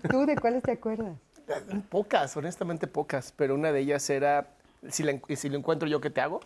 ¿Tú 0.10 0.26
de 0.28 0.38
cuáles 0.38 0.62
te 0.62 0.72
acuerdas? 0.72 1.18
Pocas, 1.90 2.38
honestamente 2.38 2.88
pocas, 2.88 3.34
pero 3.36 3.56
una 3.56 3.72
de 3.72 3.80
ellas 3.80 4.08
era, 4.10 4.48
si, 4.90 5.04
si 5.36 5.50
lo 5.50 5.58
encuentro 5.58 5.88
yo, 5.90 6.00
¿qué 6.00 6.12
te 6.12 6.22
hago? 6.22 6.40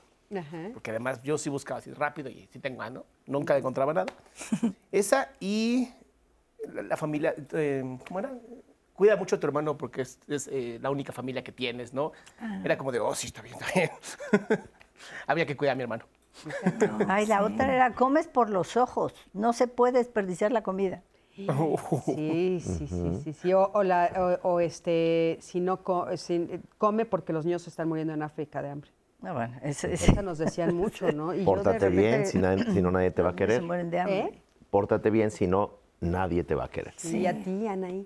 Porque 0.73 0.91
además 0.91 1.21
yo 1.23 1.37
sí 1.37 1.49
buscaba 1.49 1.79
así 1.79 1.91
rápido 1.91 2.29
y 2.29 2.47
sí 2.51 2.59
tengo 2.59 2.77
mano, 2.77 3.05
nunca 3.25 3.57
encontraba 3.57 3.93
nada. 3.93 4.13
Esa 4.91 5.31
y 5.39 5.89
la, 6.67 6.95
familia, 6.97 7.33
eh, 7.53 7.97
¿cómo 8.07 8.19
era? 8.19 8.31
Cuida 8.99 9.15
mucho 9.15 9.37
a 9.37 9.39
tu 9.39 9.47
hermano 9.47 9.77
porque 9.77 10.01
es, 10.01 10.19
eh, 10.51 10.77
la 10.81 10.89
única 10.89 11.13
familia 11.13 11.41
que 11.41 11.53
tienes, 11.53 11.93
¿no? 11.93 12.11
Ah. 12.37 12.59
Era 12.65 12.77
como 12.77 12.91
de, 12.91 12.99
oh, 12.99 13.15
sí, 13.15 13.27
está 13.27 13.41
bien, 13.41 13.55
está 13.55 13.67
bien. 13.73 13.89
Había 15.27 15.45
que 15.45 15.55
cuidar 15.55 15.71
a 15.71 15.75
mi 15.77 15.83
hermano. 15.83 16.03
Ay, 17.07 17.25
la 17.25 17.45
otra 17.45 17.73
era, 17.73 17.93
comes 17.93 18.27
por 18.27 18.49
los 18.49 18.75
ojos, 18.75 19.15
no 19.31 19.53
se 19.53 19.69
puede 19.69 19.99
desperdiciar 19.99 20.51
la 20.51 20.63
comida. 20.63 21.01
Sí, 21.33 22.59
sí, 22.61 22.87
sí, 23.23 23.33
sí, 23.33 23.53
O, 23.53 23.83
la, 23.83 24.39
o, 24.43 24.59
este, 24.59 25.37
si 25.39 25.61
no 25.61 25.81
come 25.81 27.05
porque 27.05 27.31
los 27.31 27.45
niños 27.45 27.61
se 27.61 27.69
están 27.69 27.87
muriendo 27.87 28.13
en 28.13 28.21
África 28.21 28.61
de 28.61 28.69
hambre. 28.71 28.91
No, 29.21 29.33
bueno, 29.33 29.55
Eso 29.63 30.21
nos 30.21 30.39
decían 30.39 30.75
mucho, 30.75 31.09
¿no? 31.13 31.31
Pórtate 31.45 31.87
bien, 31.87 32.25
si, 32.25 32.37
no 32.37 32.91
nadie 32.91 33.11
te 33.11 33.21
va 33.21 33.29
a 33.29 33.35
querer. 33.35 33.61
Se 33.61 33.65
mueren 33.65 33.89
de 33.89 33.99
hambre. 34.01 34.19
¿Eh? 34.19 34.41
Pórtate 34.69 35.09
bien, 35.09 35.31
si 35.31 35.47
no 35.47 35.75
nadie 36.01 36.43
te 36.43 36.55
va 36.55 36.65
a 36.65 36.69
querer. 36.69 36.93
Sí, 36.97 37.25
a 37.25 37.41
ti, 37.41 37.65
Anaí. 37.65 38.05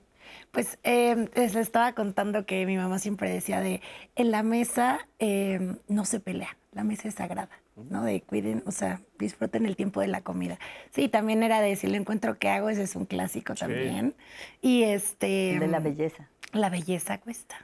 Pues 0.51 0.77
eh, 0.83 1.29
les 1.35 1.55
estaba 1.55 1.93
contando 1.93 2.45
que 2.45 2.65
mi 2.65 2.77
mamá 2.77 2.99
siempre 2.99 3.29
decía 3.29 3.59
de, 3.61 3.81
en 4.15 4.31
la 4.31 4.43
mesa 4.43 5.07
em, 5.19 5.77
no 5.87 6.05
se 6.05 6.19
pelea, 6.19 6.57
la 6.71 6.83
mesa 6.83 7.07
es 7.07 7.15
sagrada, 7.15 7.49
¿no? 7.75 8.03
De 8.03 8.21
cuiden, 8.21 8.63
o 8.65 8.71
sea, 8.71 9.01
disfruten 9.17 9.65
el 9.65 9.75
tiempo 9.75 10.01
de 10.01 10.07
la 10.07 10.21
comida. 10.21 10.59
Sí, 10.91 11.09
también 11.09 11.43
era 11.43 11.61
de 11.61 11.75
si 11.75 11.87
lo 11.87 11.95
encuentro 11.95 12.37
que 12.37 12.49
hago, 12.49 12.69
ese 12.69 12.83
es 12.83 12.95
un 12.95 13.05
clásico 13.05 13.55
también. 13.55 14.15
Y 14.61 14.83
este... 14.83 15.57
De 15.59 15.67
la 15.67 15.79
belleza. 15.79 16.29
La 16.51 16.69
belleza 16.69 17.19
cuesta. 17.19 17.55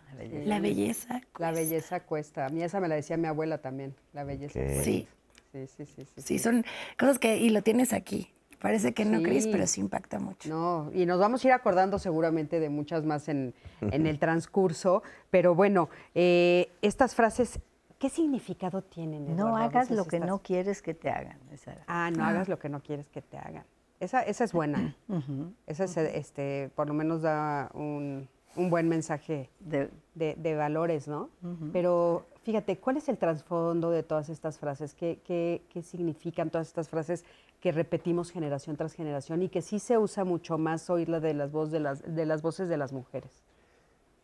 La 0.46 0.60
belleza, 0.60 1.22
cuesta. 1.32 1.39
La 1.39 1.51
belleza 1.51 2.00
cuesta. 2.00 2.46
A 2.48 2.50
mí 2.50 2.63
esa 2.63 2.80
me 2.80 2.88
la 2.88 2.96
decía 2.96 3.18
mi 3.18 3.28
abuela 3.28 3.60
también, 3.60 3.96
la 4.13 4.24
belleza 4.24 4.60
cuesta. 4.60 4.84
Sí. 4.84 5.08
Sí, 5.51 5.66
sí, 5.66 5.86
sí, 5.86 6.06
sí. 6.06 6.22
Sí, 6.22 6.39
son 6.39 6.63
cosas 6.98 7.18
que, 7.18 7.38
y 7.38 7.50
lo 7.50 7.63
tienes 7.63 7.92
aquí, 7.94 8.32
Parece 8.62 8.94
que 8.94 9.06
no, 9.06 9.22
Cris, 9.24 9.48
pero 9.48 9.66
sí 9.68 9.80
impacta 9.80 10.20
mucho. 10.20 10.50
No, 10.50 10.92
y 10.94 11.06
nos 11.06 11.20
vamos 11.20 11.44
a 11.44 11.48
ir 11.48 11.54
acordando 11.54 11.98
seguramente 11.98 12.60
de 12.60 12.70
muchas 12.70 13.06
más 13.06 13.30
en, 13.30 13.54
el 13.82 14.20
transcurso. 14.20 15.01
Pero 15.30 15.56
bueno, 15.56 15.89
eh, 16.13 16.70
estas 16.82 17.16
frases, 17.16 17.60
¿qué 17.98 18.10
significado 18.10 18.82
tienen? 18.82 19.36
No 19.36 19.56
hagas 19.56 19.89
lo 19.92 20.06
que 20.06 20.20
no 20.20 20.39
quieres 20.39 20.82
que 20.82 20.94
te 20.94 21.10
hagan. 21.10 21.39
Ah, 21.88 22.12
no 22.12 22.25
hagas 22.25 22.50
lo 22.50 22.60
que 22.60 22.68
no 22.68 22.82
quieres 22.82 23.08
que 23.10 23.22
te 23.22 23.38
hagan. 23.38 23.63
Esa, 24.00 24.22
esa 24.22 24.44
es 24.44 24.54
buena. 24.54 24.96
Esa 25.68 25.84
es, 25.86 25.98
este, 25.98 26.70
por 26.75 26.88
lo 26.88 26.94
menos 26.94 27.22
da 27.22 27.70
un, 27.74 28.28
buen 28.56 28.89
mensaje 28.89 29.50
de, 29.60 30.56
valores, 30.56 31.08
¿no? 31.08 31.30
Pero 31.72 32.25
fíjate, 32.44 32.78
¿cuál 32.78 32.98
es 32.98 33.08
el 33.08 33.18
trasfondo 33.18 33.89
de 33.92 34.04
todas 34.04 34.30
estas 34.30 34.58
frases? 34.58 34.96
¿Qué, 34.96 35.22
qué, 35.24 35.63
qué 35.70 35.82
significan 35.82 36.50
todas 36.50 36.68
estas 36.68 36.89
frases 36.89 37.24
que 37.60 37.72
repetimos 37.72 38.32
generación 38.32 38.78
tras 38.78 38.94
generación 38.94 39.42
y 39.44 39.50
que 39.50 39.62
sí 39.62 39.80
se 39.80 39.98
usa 39.98 40.24
mucho 40.24 40.58
más 40.58 40.89
oírla 40.89 41.20
de 41.20 41.34
las, 41.34 41.51
voz 41.51 41.72
de 41.72 41.80
las, 41.80 42.04
de 42.04 42.25
las 42.25 42.42
voces 42.42 42.70
de 42.70 42.78
las 42.78 42.94
mujeres. 42.94 43.44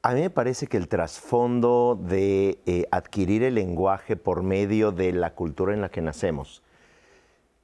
A 0.01 0.13
mí 0.13 0.21
me 0.21 0.29
parece 0.29 0.67
que 0.67 0.77
el 0.77 0.87
trasfondo 0.87 1.99
de 1.99 2.59
eh, 2.65 2.85
adquirir 2.91 3.43
el 3.43 3.55
lenguaje 3.55 4.15
por 4.15 4.43
medio 4.43 4.91
de 4.91 5.11
la 5.11 5.33
cultura 5.33 5.73
en 5.73 5.81
la 5.81 5.89
que 5.89 6.01
nacemos, 6.01 6.61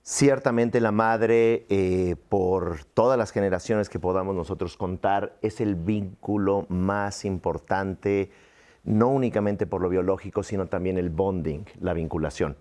ciertamente 0.02 0.82
la 0.82 0.92
madre, 0.92 1.68
eh, 1.70 2.16
por 2.30 2.84
todas 2.84 3.18
las 3.18 3.32
generaciones 3.32 3.90
que 3.90 4.00
podamos 4.00 4.36
nosotros 4.36 4.76
contar, 4.76 5.38
es 5.44 5.62
el 5.62 5.76
vínculo 5.76 6.66
más 6.68 7.26
importante, 7.26 8.32
no 8.84 9.10
únicamente 9.10 9.68
por 9.68 9.82
lo 9.82 9.90
biológico, 9.90 10.42
sino 10.42 10.66
también 10.66 10.98
el 10.98 11.12
bonding, 11.12 11.66
la 11.80 11.94
vinculación. 11.94 12.58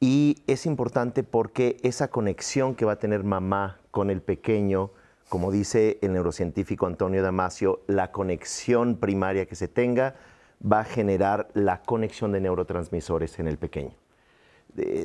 Y 0.00 0.42
es 0.46 0.66
importante 0.66 1.24
porque 1.24 1.76
esa 1.82 2.08
conexión 2.08 2.74
que 2.74 2.84
va 2.84 2.92
a 2.92 2.98
tener 2.98 3.24
mamá 3.24 3.78
con 3.90 4.10
el 4.10 4.22
pequeño, 4.22 4.90
como 5.28 5.50
dice 5.50 5.98
el 6.02 6.12
neurocientífico 6.12 6.86
Antonio 6.86 7.22
Damasio, 7.22 7.80
la 7.88 8.12
conexión 8.12 8.96
primaria 8.96 9.46
que 9.46 9.56
se 9.56 9.66
tenga 9.66 10.14
va 10.60 10.80
a 10.80 10.84
generar 10.84 11.48
la 11.54 11.82
conexión 11.82 12.32
de 12.32 12.40
neurotransmisores 12.40 13.38
en 13.38 13.48
el 13.48 13.58
pequeño. 13.58 13.94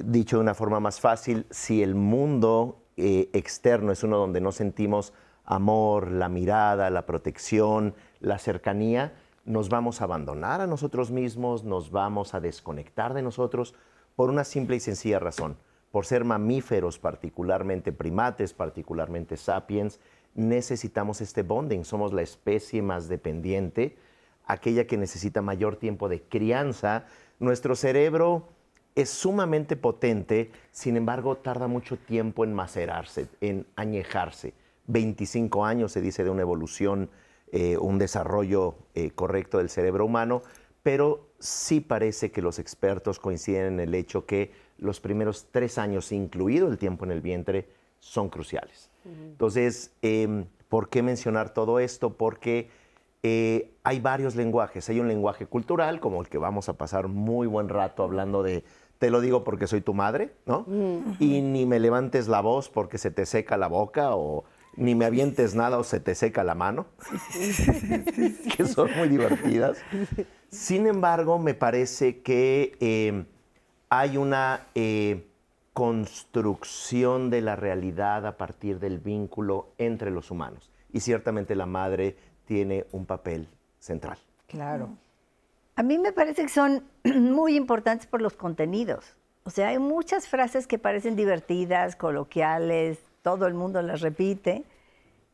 dicho 0.03 0.37
de 0.37 0.43
una 0.43 0.53
forma 0.53 0.79
más 0.79 0.99
fácil, 0.99 1.47
si 1.49 1.81
el 1.81 1.95
mundo 1.95 2.83
eh, 2.95 3.29
externo 3.33 3.91
es 3.91 4.03
uno 4.03 4.17
donde 4.17 4.41
no 4.41 4.51
sentimos 4.51 5.13
amor, 5.45 6.11
la 6.11 6.29
mirada, 6.29 6.89
la 6.89 7.05
protección, 7.05 7.95
la 8.19 8.37
cercanía, 8.37 9.13
nos 9.45 9.69
vamos 9.69 10.01
a 10.01 10.05
abandonar 10.05 10.61
a 10.61 10.67
nosotros 10.67 11.11
mismos, 11.11 11.63
nos 11.63 11.91
vamos 11.91 12.33
a 12.33 12.39
desconectar 12.39 13.13
de 13.13 13.23
nosotros, 13.23 13.73
por 14.15 14.29
una 14.29 14.43
simple 14.43 14.75
y 14.75 14.79
sencilla 14.79 15.19
razón. 15.19 15.57
Por 15.91 16.05
ser 16.05 16.25
mamíferos, 16.25 16.97
particularmente 16.97 17.91
primates, 17.91 18.53
particularmente 18.53 19.37
sapiens, 19.37 19.99
necesitamos 20.35 21.21
este 21.21 21.43
bonding. 21.43 21.83
Somos 21.83 22.13
la 22.13 22.21
especie 22.21 22.81
más 22.81 23.07
dependiente, 23.07 23.95
aquella 24.45 24.87
que 24.87 24.97
necesita 24.97 25.41
mayor 25.41 25.75
tiempo 25.75 26.09
de 26.09 26.21
crianza. 26.21 27.05
Nuestro 27.39 27.75
cerebro 27.75 28.49
es 28.95 29.09
sumamente 29.09 29.75
potente, 29.75 30.51
sin 30.71 30.97
embargo, 30.97 31.37
tarda 31.37 31.67
mucho 31.67 31.97
tiempo 31.97 32.43
en 32.43 32.53
macerarse, 32.53 33.27
en 33.41 33.65
añejarse. 33.75 34.53
25 34.87 35.65
años 35.65 35.91
se 35.91 36.01
dice 36.01 36.23
de 36.23 36.29
una 36.29 36.41
evolución, 36.41 37.09
eh, 37.51 37.77
un 37.77 37.97
desarrollo 37.97 38.75
eh, 38.95 39.11
correcto 39.11 39.59
del 39.59 39.69
cerebro 39.69 40.05
humano, 40.05 40.41
pero 40.83 41.29
sí 41.43 41.81
parece 41.81 42.31
que 42.31 42.41
los 42.41 42.57
expertos 42.57 43.19
coinciden 43.19 43.73
en 43.73 43.79
el 43.81 43.95
hecho 43.95 44.25
que 44.25 44.51
los 44.77 44.99
primeros 44.99 45.47
tres 45.51 45.77
años, 45.77 46.11
incluido 46.11 46.67
el 46.69 46.77
tiempo 46.77 47.03
en 47.05 47.11
el 47.11 47.21
vientre, 47.21 47.67
son 47.99 48.29
cruciales. 48.29 48.89
Entonces, 49.05 49.91
em, 50.01 50.45
¿por 50.69 50.89
qué 50.89 51.03
mencionar 51.03 51.53
todo 51.53 51.79
esto? 51.79 52.13
Porque 52.13 52.69
eh, 53.23 53.73
hay 53.83 53.99
varios 53.99 54.35
lenguajes. 54.35 54.89
Hay 54.89 54.99
un 54.99 55.07
lenguaje 55.07 55.45
cultural, 55.45 55.99
como 55.99 56.21
el 56.21 56.29
que 56.29 56.37
vamos 56.37 56.69
a 56.69 56.73
pasar 56.73 57.09
muy 57.09 57.47
buen 57.47 57.67
rato 57.67 58.03
hablando 58.03 58.41
de, 58.41 58.63
te 58.99 59.09
lo 59.09 59.19
digo 59.19 59.43
porque 59.43 59.67
soy 59.67 59.81
tu 59.81 59.93
madre, 59.93 60.33
¿no? 60.45 60.65
Y 61.19 61.41
ni 61.41 61.65
me 61.65 61.79
levantes 61.79 62.29
la 62.29 62.41
voz 62.41 62.69
porque 62.69 62.97
se 62.97 63.11
te 63.11 63.25
seca 63.25 63.57
la 63.57 63.67
boca 63.67 64.15
o 64.15 64.45
ni 64.75 64.95
me 64.95 65.05
avientes 65.05 65.55
nada 65.55 65.77
o 65.77 65.83
se 65.83 65.99
te 65.99 66.15
seca 66.15 66.43
la 66.43 66.55
mano, 66.55 66.87
que 68.57 68.65
son 68.65 68.89
muy 68.97 69.09
divertidas. 69.09 69.77
Sin 70.53 70.85
embargo, 70.85 71.39
me 71.39 71.55
parece 71.55 72.21
que 72.21 72.77
eh, 72.79 73.25
hay 73.89 74.17
una 74.17 74.67
eh, 74.75 75.27
construcción 75.73 77.31
de 77.31 77.41
la 77.41 77.55
realidad 77.55 78.27
a 78.27 78.37
partir 78.37 78.79
del 78.79 78.99
vínculo 78.99 79.73
entre 79.79 80.11
los 80.11 80.29
humanos. 80.29 80.71
Y 80.91 80.99
ciertamente 80.99 81.55
la 81.55 81.65
madre 81.65 82.15
tiene 82.45 82.85
un 82.91 83.07
papel 83.07 83.47
central. 83.79 84.19
Claro. 84.45 84.89
A 85.75 85.81
mí 85.81 85.97
me 85.97 86.11
parece 86.11 86.43
que 86.43 86.49
son 86.49 86.83
muy 87.03 87.55
importantes 87.55 88.05
por 88.05 88.21
los 88.21 88.33
contenidos. 88.33 89.17
O 89.45 89.49
sea, 89.49 89.69
hay 89.69 89.79
muchas 89.79 90.27
frases 90.27 90.67
que 90.67 90.77
parecen 90.77 91.15
divertidas, 91.15 91.95
coloquiales, 91.95 92.99
todo 93.23 93.47
el 93.47 93.55
mundo 93.55 93.81
las 93.81 94.01
repite, 94.01 94.65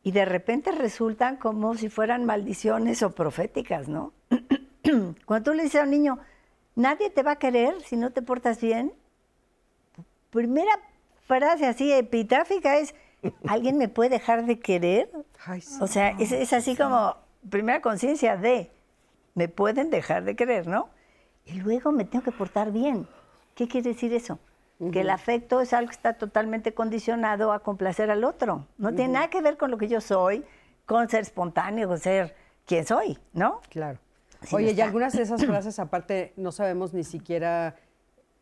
y 0.02 0.12
de 0.12 0.24
repente 0.24 0.72
resultan 0.72 1.36
como 1.36 1.74
si 1.74 1.90
fueran 1.90 2.24
maldiciones 2.24 3.02
o 3.02 3.10
proféticas, 3.10 3.86
¿no? 3.86 4.14
Cuando 5.26 5.50
tú 5.50 5.56
le 5.56 5.64
dices 5.64 5.80
a 5.80 5.84
un 5.84 5.90
niño, 5.90 6.18
nadie 6.74 7.10
te 7.10 7.22
va 7.22 7.32
a 7.32 7.36
querer 7.36 7.80
si 7.82 7.96
no 7.96 8.10
te 8.10 8.22
portas 8.22 8.60
bien, 8.60 8.92
primera 10.30 10.72
frase 11.26 11.66
así 11.66 11.92
epitáfica 11.92 12.78
es, 12.78 12.94
¿alguien 13.46 13.78
me 13.78 13.88
puede 13.88 14.10
dejar 14.10 14.46
de 14.46 14.58
querer? 14.58 15.10
o 15.80 15.86
sea, 15.86 16.10
es, 16.18 16.52
así 16.52 16.76
como 16.76 17.16
primera 17.48 17.80
conciencia 17.80 18.36
de, 18.36 18.70
me 19.34 19.48
pueden 19.48 19.90
dejar 19.90 20.24
de 20.24 20.36
querer, 20.36 20.66
¿no? 20.66 20.88
Y 21.44 21.60
luego 21.60 21.92
me 21.92 22.04
tengo 22.04 22.24
que 22.24 22.32
portar 22.32 22.72
bien. 22.72 23.06
¿Qué 23.54 23.68
quiere 23.68 23.90
decir 23.90 24.12
eso? 24.12 24.38
Que 24.92 25.02
el 25.02 25.10
afecto 25.10 25.60
es 25.60 25.74
algo 25.74 25.88
que 25.88 25.96
está 25.96 26.14
totalmente 26.14 26.72
condicionado 26.72 27.52
a 27.52 27.60
complacer 27.60 28.10
al 28.10 28.24
otro. 28.24 28.66
No 28.78 28.94
tiene 28.94 29.14
nada 29.14 29.28
que 29.28 29.42
ver 29.42 29.58
con 29.58 29.70
lo 29.70 29.76
que 29.76 29.88
yo 29.88 30.00
soy, 30.00 30.42
con 30.86 31.08
ser 31.10 31.20
espontáneo, 31.20 31.86
con 31.86 31.98
ser 31.98 32.34
quien 32.64 32.86
soy, 32.86 33.18
¿no? 33.34 33.60
Claro. 33.68 33.98
Oye, 34.52 34.72
y 34.72 34.80
algunas 34.80 35.12
de 35.12 35.22
esas 35.22 35.44
frases, 35.46 35.78
aparte, 35.78 36.32
no 36.36 36.52
sabemos 36.52 36.94
ni 36.94 37.04
siquiera 37.04 37.76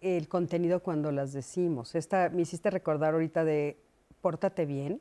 el 0.01 0.29
contenido 0.29 0.83
cuando 0.83 1.11
las 1.13 1.33
decimos. 1.33 1.95
Esta, 1.95 2.29
me 2.31 2.43
hiciste 2.43 2.71
recordar 2.71 3.15
ahorita 3.15 3.45
de 3.45 3.79
pórtate 4.21 4.67
bien. 4.67 5.01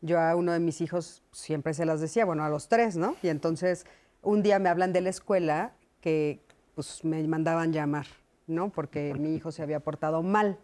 Yo 0.00 0.18
a 0.18 0.34
uno 0.34 0.52
de 0.52 0.60
mis 0.60 0.80
hijos 0.80 1.22
siempre 1.30 1.74
se 1.74 1.84
las 1.84 2.00
decía, 2.00 2.24
bueno, 2.24 2.44
a 2.44 2.48
los 2.48 2.68
tres, 2.68 2.96
¿no? 2.96 3.16
Y 3.22 3.28
entonces 3.28 3.86
un 4.22 4.42
día 4.42 4.58
me 4.58 4.68
hablan 4.68 4.92
de 4.92 5.02
la 5.02 5.10
escuela 5.10 5.72
que 6.00 6.40
pues 6.74 7.04
me 7.04 7.22
mandaban 7.28 7.72
llamar, 7.72 8.06
¿no? 8.46 8.70
Porque 8.70 9.14
mi 9.14 9.34
hijo 9.34 9.52
se 9.52 9.62
había 9.62 9.80
portado 9.80 10.22
mal. 10.22 10.58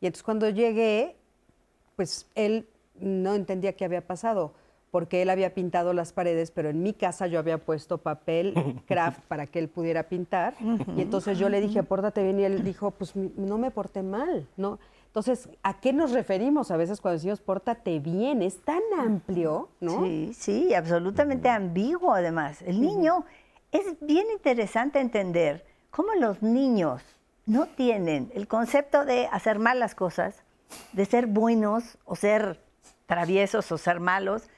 Y 0.00 0.06
entonces 0.06 0.24
cuando 0.24 0.48
llegué, 0.48 1.16
pues 1.94 2.26
él 2.34 2.68
no 2.98 3.34
entendía 3.34 3.74
qué 3.74 3.84
había 3.84 4.04
pasado 4.06 4.54
porque 4.92 5.22
él 5.22 5.30
había 5.30 5.54
pintado 5.54 5.94
las 5.94 6.12
paredes, 6.12 6.50
pero 6.50 6.68
en 6.68 6.82
mi 6.82 6.92
casa 6.92 7.26
yo 7.26 7.38
había 7.38 7.56
puesto 7.56 7.96
papel 7.96 8.54
craft 8.86 9.20
para 9.26 9.46
que 9.46 9.58
él 9.58 9.68
pudiera 9.68 10.04
pintar. 10.04 10.54
Y 10.94 11.00
entonces 11.00 11.38
yo 11.38 11.48
le 11.48 11.62
dije, 11.62 11.82
pórtate 11.82 12.22
bien, 12.22 12.38
y 12.38 12.44
él 12.44 12.62
dijo, 12.62 12.90
pues 12.90 13.16
no 13.16 13.56
me 13.56 13.70
porté 13.70 14.02
mal, 14.02 14.46
¿no? 14.58 14.78
Entonces, 15.06 15.48
¿a 15.62 15.80
qué 15.80 15.94
nos 15.94 16.12
referimos 16.12 16.70
a 16.70 16.76
veces 16.76 17.00
cuando 17.00 17.16
decimos 17.16 17.40
pórtate 17.40 18.00
bien? 18.00 18.42
Es 18.42 18.62
tan 18.64 18.82
amplio, 18.98 19.70
¿no? 19.80 20.04
Sí, 20.04 20.34
sí, 20.34 20.74
absolutamente 20.74 21.48
ambiguo 21.48 22.12
además. 22.12 22.60
El 22.60 22.80
niño, 22.82 23.24
es 23.70 23.96
bien 24.02 24.26
interesante 24.30 25.00
entender 25.00 25.64
cómo 25.90 26.12
los 26.14 26.42
niños 26.42 27.02
no 27.46 27.64
tienen 27.64 28.30
el 28.34 28.46
concepto 28.46 29.06
de 29.06 29.26
hacer 29.32 29.58
mal 29.58 29.80
las 29.80 29.94
cosas, 29.94 30.42
de 30.92 31.06
ser 31.06 31.28
buenos 31.28 31.96
o 32.04 32.14
ser 32.14 32.60
traviesos 33.06 33.72
o 33.72 33.78
ser 33.78 34.00
malos, 34.00 34.48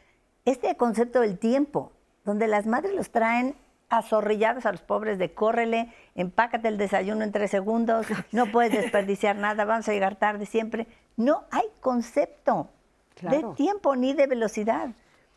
este 0.44 0.76
concepto 0.76 1.20
del 1.20 1.38
tiempo, 1.38 1.92
donde 2.24 2.48
las 2.48 2.66
madres 2.66 2.94
los 2.94 3.10
traen 3.10 3.54
azorrillados 3.88 4.66
a 4.66 4.72
los 4.72 4.82
pobres 4.82 5.18
de 5.18 5.32
córrele, 5.32 5.92
empácate 6.14 6.68
el 6.68 6.78
desayuno 6.78 7.22
en 7.22 7.32
tres 7.32 7.50
segundos, 7.50 8.06
no 8.32 8.50
puedes 8.50 8.72
desperdiciar 8.72 9.36
nada, 9.36 9.64
vamos 9.64 9.88
a 9.88 9.92
llegar 9.92 10.16
tarde 10.16 10.46
siempre. 10.46 10.86
No 11.16 11.44
hay 11.50 11.66
concepto 11.80 12.68
de 13.20 13.44
tiempo 13.56 13.96
ni 13.96 14.12
de 14.12 14.26
velocidad. 14.26 14.90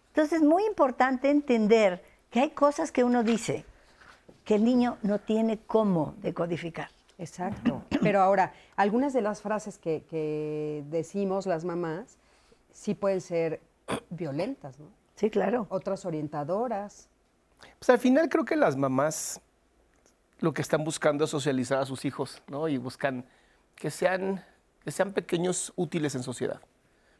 Entonces 0.10 0.42
es 0.42 0.44
muy 0.44 0.66
importante 0.66 1.30
entender 1.30 2.04
que 2.32 2.40
hay 2.40 2.50
cosas 2.50 2.92
que 2.92 3.04
uno 3.04 3.24
dice 3.24 3.66
que 4.44 4.56
el 4.56 4.64
niño 4.64 4.98
no 5.04 5.20
tiene 5.20 5.60
cómo 5.60 6.16
decodificar. 6.22 6.90
Exacto. 7.18 7.84
Pero 8.02 8.22
ahora, 8.22 8.54
algunas 8.76 9.14
de 9.14 9.22
las 9.22 9.42
frases 9.42 9.78
que, 9.78 10.84
decimos 10.90 11.46
las 11.46 11.66
mamás 11.66 12.18
sí 12.72 12.94
pueden 12.94 13.22
ser 13.22 13.60
violentas, 14.10 14.80
¿no? 14.80 14.88
Sí, 15.16 15.30
claro. 15.30 15.68
Otras 15.70 16.06
orientadoras. 16.06 17.10
Pues 17.80 17.90
al 17.90 18.00
final 18.00 18.30
creo 18.30 18.46
que 18.46 18.56
las 18.56 18.76
mamás 18.76 19.42
lo 20.40 20.54
que 20.54 20.62
están 20.62 20.84
buscando 20.84 21.26
es 21.26 21.32
socializar 21.32 21.80
a 21.80 21.86
sus 21.86 22.06
hijos, 22.06 22.42
¿no? 22.48 22.68
Y 22.68 22.78
buscan 22.78 23.26
que 23.76 23.90
sean, 23.90 24.44
que 24.84 24.92
sean 24.92 25.14
pequeños 25.14 25.74
útiles 25.76 26.14
en 26.16 26.24
sociedad. 26.24 26.62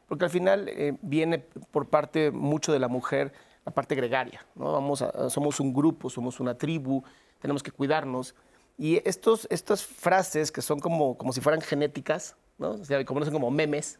Porque 0.06 0.24
al 0.24 0.30
final 0.30 0.68
eh, 0.68 0.96
viene 1.02 1.38
por 1.38 1.88
parte 1.88 2.30
mucho 2.30 2.72
de 2.72 2.78
la 2.78 2.88
mujer 2.88 3.32
la 3.64 3.72
parte 3.72 3.94
gregaria, 3.94 4.46
¿no? 4.54 4.72
Vamos 4.72 5.04
somos 5.28 5.60
un 5.60 5.74
grupo, 5.74 6.08
somos 6.08 6.40
una 6.40 6.56
tribu, 6.56 7.02
tenemos 7.40 7.62
que 7.62 7.70
cuidarnos. 7.70 8.34
Y 8.78 9.06
estos, 9.08 9.46
estas 9.50 9.84
frases 9.84 10.52
que 10.52 10.62
son 10.62 10.78
como, 10.78 11.18
como 11.18 11.32
si 11.32 11.40
fueran 11.40 11.60
genéticas, 11.60 12.36
¿no? 12.56 12.70
O 12.70 12.84
sea, 12.84 13.04
como, 13.04 13.20
como 13.30 13.50
memes, 13.50 13.98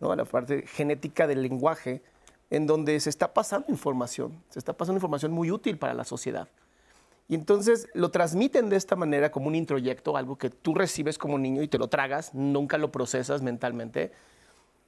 ¿no? 0.00 0.14
La 0.14 0.24
parte 0.24 0.66
genética 0.66 1.26
del 1.26 1.42
lenguaje, 1.42 2.02
en 2.50 2.66
donde 2.66 2.98
se 3.00 3.10
está 3.10 3.32
pasando 3.32 3.66
información, 3.68 4.42
se 4.48 4.58
está 4.58 4.72
pasando 4.72 4.98
información 4.98 5.32
muy 5.32 5.50
útil 5.50 5.78
para 5.78 5.94
la 5.94 6.04
sociedad. 6.04 6.48
Y 7.28 7.36
entonces 7.36 7.88
lo 7.94 8.10
transmiten 8.10 8.68
de 8.70 8.76
esta 8.76 8.96
manera 8.96 9.30
como 9.30 9.46
un 9.46 9.54
introyecto, 9.54 10.16
algo 10.16 10.36
que 10.36 10.50
tú 10.50 10.74
recibes 10.74 11.16
como 11.16 11.38
niño 11.38 11.62
y 11.62 11.68
te 11.68 11.78
lo 11.78 11.86
tragas, 11.86 12.34
nunca 12.34 12.76
lo 12.76 12.90
procesas 12.90 13.40
mentalmente. 13.40 14.10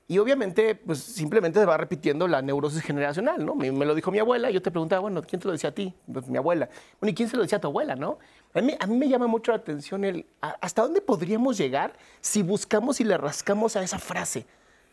Y 0.09 0.19
obviamente, 0.19 0.75
pues 0.75 0.99
simplemente 0.99 1.61
se 1.61 1.67
va 1.67 1.77
repitiendo 1.77 2.27
la 2.27 2.43
neurosis 2.43 2.83
generacional, 2.83 3.47
¿no? 3.47 3.55
Me, 3.55 3.71
lo 3.71 3.95
dijo 3.95 4.11
mi 4.11 4.19
abuela, 4.19 4.51
y 4.51 4.55
yo 4.55 4.61
te 4.61 4.73
preguntaba, 4.73 5.01
bueno, 5.01 5.23
¿quién 5.23 5.41
te 5.41 5.47
lo 5.47 5.53
decía 5.53 5.71
a 5.71 5.73
ti? 5.73 5.95
Pues 6.13 6.27
mi 6.27 6.37
abuela. 6.37 6.69
Bueno, 7.01 7.13
¿y 7.13 7.15
quién 7.15 7.29
se 7.29 7.37
lo 7.37 7.45
decía 7.45 7.59
a 7.59 7.61
tu 7.61 7.69
abuela, 7.69 7.95
no? 7.95 8.19
A 8.55 8.61
mí, 8.61 8.75
a 8.79 8.87
mí 8.89 8.97
me 8.97 9.09
llama 9.09 9.29
mucho 9.29 9.53
la 9.53 9.59
atención 9.59 10.05
el, 10.05 10.27
¿hasta 10.41 10.83
dónde 10.83 11.01
podríamos 11.01 11.57
llegar 11.57 11.95
si 12.21 12.43
buscamos 12.43 13.01
y 13.01 13.05
le 13.05 13.17
rascamos 13.17 13.77
a 13.77 13.85
esa 13.85 14.01
frase? 14.01 14.47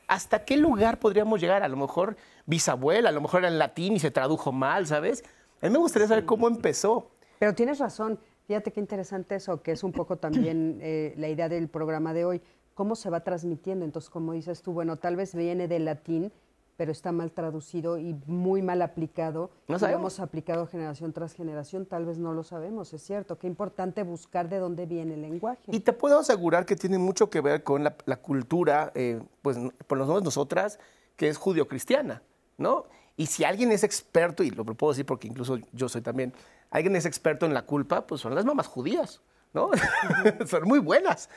¿Hasta 0.10 0.44
qué 0.44 0.58
lugar 0.58 1.00
podríamos 1.00 1.40
llegar? 1.40 1.62
A 1.62 1.68
lo 1.68 1.78
mejor 1.78 2.18
bisabuela, 2.48 3.10
a 3.10 3.12
lo 3.12 3.22
mejor 3.22 3.42
era 3.42 3.48
en 3.48 3.60
latín 3.60 3.94
y 3.94 4.00
se 4.00 4.10
tradujo 4.10 4.52
mal, 4.52 4.88
¿sabes? 4.88 5.24
A 5.62 5.68
mí 5.68 5.72
me 5.72 5.78
gustaría 5.78 6.08
saber 6.08 6.26
cómo 6.26 6.48
empezó. 6.48 7.12
Pero 7.38 7.54
tienes 7.54 7.78
razón, 7.78 8.20
fíjate 8.48 8.74
qué 8.74 8.80
interesante 8.80 9.36
eso, 9.36 9.62
que 9.62 9.72
es 9.72 9.84
un 9.84 9.92
poco 9.92 10.18
también 10.18 10.80
eh, 10.82 11.14
la 11.16 11.30
idea 11.30 11.48
del 11.48 11.70
programa 11.70 12.12
de 12.16 12.26
hoy, 12.26 12.42
cómo 12.74 12.96
se 12.96 13.12
va 13.12 13.20
transmitiendo. 13.20 13.86
Entonces, 13.86 14.10
como 14.10 14.34
dices 14.34 14.64
tú, 14.64 14.74
bueno, 14.74 14.98
tal 14.98 15.16
vez 15.16 15.36
viene 15.36 15.68
del 15.68 15.86
latín, 15.86 16.34
pero 16.80 16.94
está 16.94 17.12
mal 17.12 17.34
traducido 17.34 17.98
y 17.98 18.16
muy 18.26 18.62
mal 18.62 18.82
aplicado. 18.82 19.52
No 19.68 19.78
lo 19.78 19.88
hemos 19.88 20.22
aplicado 20.22 20.66
generación 20.66 21.12
tras 21.12 21.34
generación, 21.34 21.86
tal 21.86 22.06
vez 22.06 22.18
no 22.18 22.32
lo 22.32 22.42
sabemos, 22.42 22.94
es 22.94 23.04
cierto. 23.04 23.38
Qué 23.38 23.48
importante 23.48 24.02
buscar 24.04 24.48
de 24.48 24.60
dónde 24.60 24.86
viene 24.86 25.16
el 25.16 25.22
lenguaje. 25.22 25.64
Y 25.68 25.82
te 25.82 25.92
puedo 25.92 26.20
asegurar 26.20 26.66
que 26.66 26.78
tiene 26.78 26.98
mucho 26.98 27.30
que 27.30 27.42
ver 27.42 27.66
con 27.66 27.84
la, 27.84 28.16
cultura, 28.22 28.94
eh, 28.96 29.22
pues 29.42 29.58
por 29.88 29.98
lo 29.98 30.06
menos 30.06 30.24
nosotras, 30.24 30.80
que 31.18 31.28
es 31.28 31.36
judio-cristiana, 31.36 32.24
¿no? 32.58 32.86
Y 33.18 33.26
si 33.26 33.44
alguien 33.44 33.74
es 33.74 33.84
experto, 33.84 34.42
y 34.44 34.50
lo 34.50 34.64
puedo 34.64 34.94
decir 34.94 35.06
porque 35.06 35.28
incluso 35.28 35.58
yo 35.74 35.90
soy 35.90 36.00
también, 36.00 36.34
alguien 36.72 36.96
es 36.96 37.06
experto 37.06 37.46
en 37.46 37.54
la 37.54 37.64
culpa, 37.64 38.08
pues 38.08 38.22
son 38.22 38.34
las 38.36 38.46
mamás 38.46 38.68
judías, 38.68 39.22
¿no? 39.54 39.70
son 40.48 40.64
muy 40.64 40.80
buenas. 40.80 41.30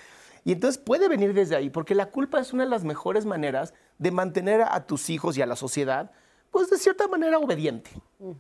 Y 0.45 0.53
entonces 0.53 0.79
puede 0.83 1.09
venir 1.09 1.35
desde 1.35 1.55
ahí, 1.57 1.71
porque 1.71 1.95
la 1.95 2.07
culpa 2.07 2.41
es 2.41 2.53
una 2.53 2.65
de 2.65 2.71
las 2.71 2.85
mejores 2.85 3.27
maneras 3.27 3.75
de 4.03 4.11
mantener 4.11 4.63
a 4.63 4.85
tus 4.85 5.11
hijos 5.11 5.39
y 5.39 5.43
a 5.43 5.47
la 5.47 5.55
sociedad, 5.55 6.11
pues 6.51 6.69
de 6.69 6.77
cierta 6.77 7.07
manera 7.07 7.39
obediente, 7.39 7.91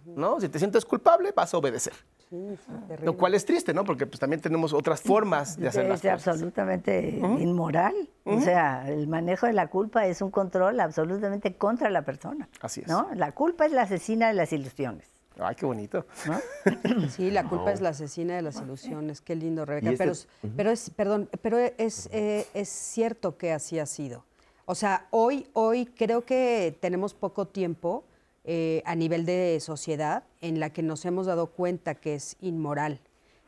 ¿no? 0.04 0.40
Si 0.40 0.48
te 0.48 0.58
sientes 0.58 0.84
culpable, 0.84 1.32
vas 1.34 1.54
a 1.54 1.58
obedecer. 1.58 1.92
Sí, 2.28 2.58
Lo 3.02 3.16
cual 3.16 3.34
es 3.34 3.44
triste, 3.44 3.72
¿no? 3.72 3.84
Porque 3.84 4.06
pues 4.06 4.18
también 4.18 4.40
tenemos 4.40 4.72
otras 4.72 5.00
formas 5.00 5.56
de 5.56 5.68
hacer 5.68 5.86
las 5.86 6.00
cosas. 6.00 6.20
Es 6.20 6.28
absolutamente 6.28 7.20
inmoral. 7.38 7.94
O 8.24 8.40
sea, 8.40 8.88
el 8.88 9.06
manejo 9.06 9.46
de 9.46 9.52
la 9.52 9.68
culpa 9.68 10.06
es 10.06 10.20
un 10.20 10.32
control 10.32 10.80
absolutamente 10.80 11.54
contra 11.54 11.90
la 11.90 12.02
persona. 12.02 12.48
Así 12.60 12.80
es. 12.80 12.88
¿no? 12.88 13.08
La 13.14 13.32
culpa 13.32 13.66
es 13.66 13.72
la 13.72 13.82
asesina 13.82 14.28
de 14.28 14.34
las 14.34 14.52
ilusiones. 14.52 15.06
Ay, 15.38 15.54
qué 15.54 15.66
bonito. 15.66 16.06
Sí, 17.10 17.30
la 17.30 17.44
culpa 17.44 17.72
es 17.72 17.80
la 17.80 17.90
asesina 17.90 18.34
de 18.34 18.42
las 18.42 18.60
ilusiones. 18.60 19.20
Qué 19.20 19.36
lindo, 19.36 19.64
Rebeca. 19.64 19.90
Este 19.90 20.04
pero, 20.04 20.54
pero, 20.56 20.70
es, 20.70 20.90
perdón, 20.90 21.28
pero 21.40 21.58
es, 21.58 22.08
eh, 22.12 22.46
es 22.52 22.68
cierto 22.68 23.36
que 23.36 23.52
así 23.52 23.78
ha 23.78 23.86
sido. 23.86 24.24
O 24.64 24.74
sea, 24.74 25.06
hoy, 25.10 25.46
hoy 25.52 25.86
creo 25.86 26.24
que 26.24 26.76
tenemos 26.80 27.14
poco 27.14 27.46
tiempo 27.46 28.04
eh, 28.44 28.82
a 28.86 28.94
nivel 28.94 29.24
de 29.24 29.58
sociedad 29.60 30.24
en 30.40 30.60
la 30.60 30.70
que 30.70 30.82
nos 30.82 31.04
hemos 31.04 31.26
dado 31.26 31.46
cuenta 31.48 31.94
que 31.94 32.14
es 32.14 32.36
inmoral 32.40 33.00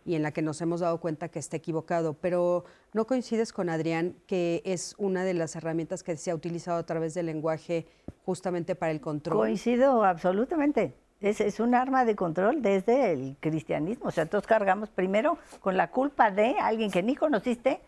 y 0.04 0.14
en 0.14 0.22
la 0.22 0.32
que 0.32 0.42
nos 0.42 0.60
hemos 0.60 0.80
dado 0.80 0.98
cuenta 0.98 1.28
que 1.28 1.38
está 1.38 1.56
equivocado. 1.56 2.14
Pero 2.14 2.64
no 2.92 3.06
coincides 3.06 3.52
con 3.52 3.68
Adrián 3.68 4.14
que 4.26 4.62
es 4.64 4.94
una 4.98 5.24
de 5.24 5.34
las 5.34 5.56
herramientas 5.56 6.02
que 6.02 6.16
se 6.16 6.30
ha 6.30 6.34
utilizado 6.34 6.78
a 6.78 6.86
través 6.86 7.14
del 7.14 7.26
lenguaje 7.26 7.86
justamente 8.24 8.74
para 8.74 8.92
el 8.92 9.00
control. 9.00 9.38
Coincido 9.38 10.04
absolutamente. 10.04 10.94
Es, 11.20 11.58
un 11.58 11.74
arma 11.74 12.04
de 12.04 12.16
control 12.16 12.60
desde 12.60 13.12
el 13.12 13.36
cristianismo. 13.40 14.08
O 14.08 14.10
sea, 14.10 14.26
todos 14.26 14.46
cargamos 14.46 14.90
primero 14.90 15.38
con 15.60 15.76
la 15.76 15.90
culpa 15.90 16.30
de 16.30 16.56
alguien 16.60 16.90
que 16.90 17.02
ni 17.02 17.16
conociste, 17.16 17.80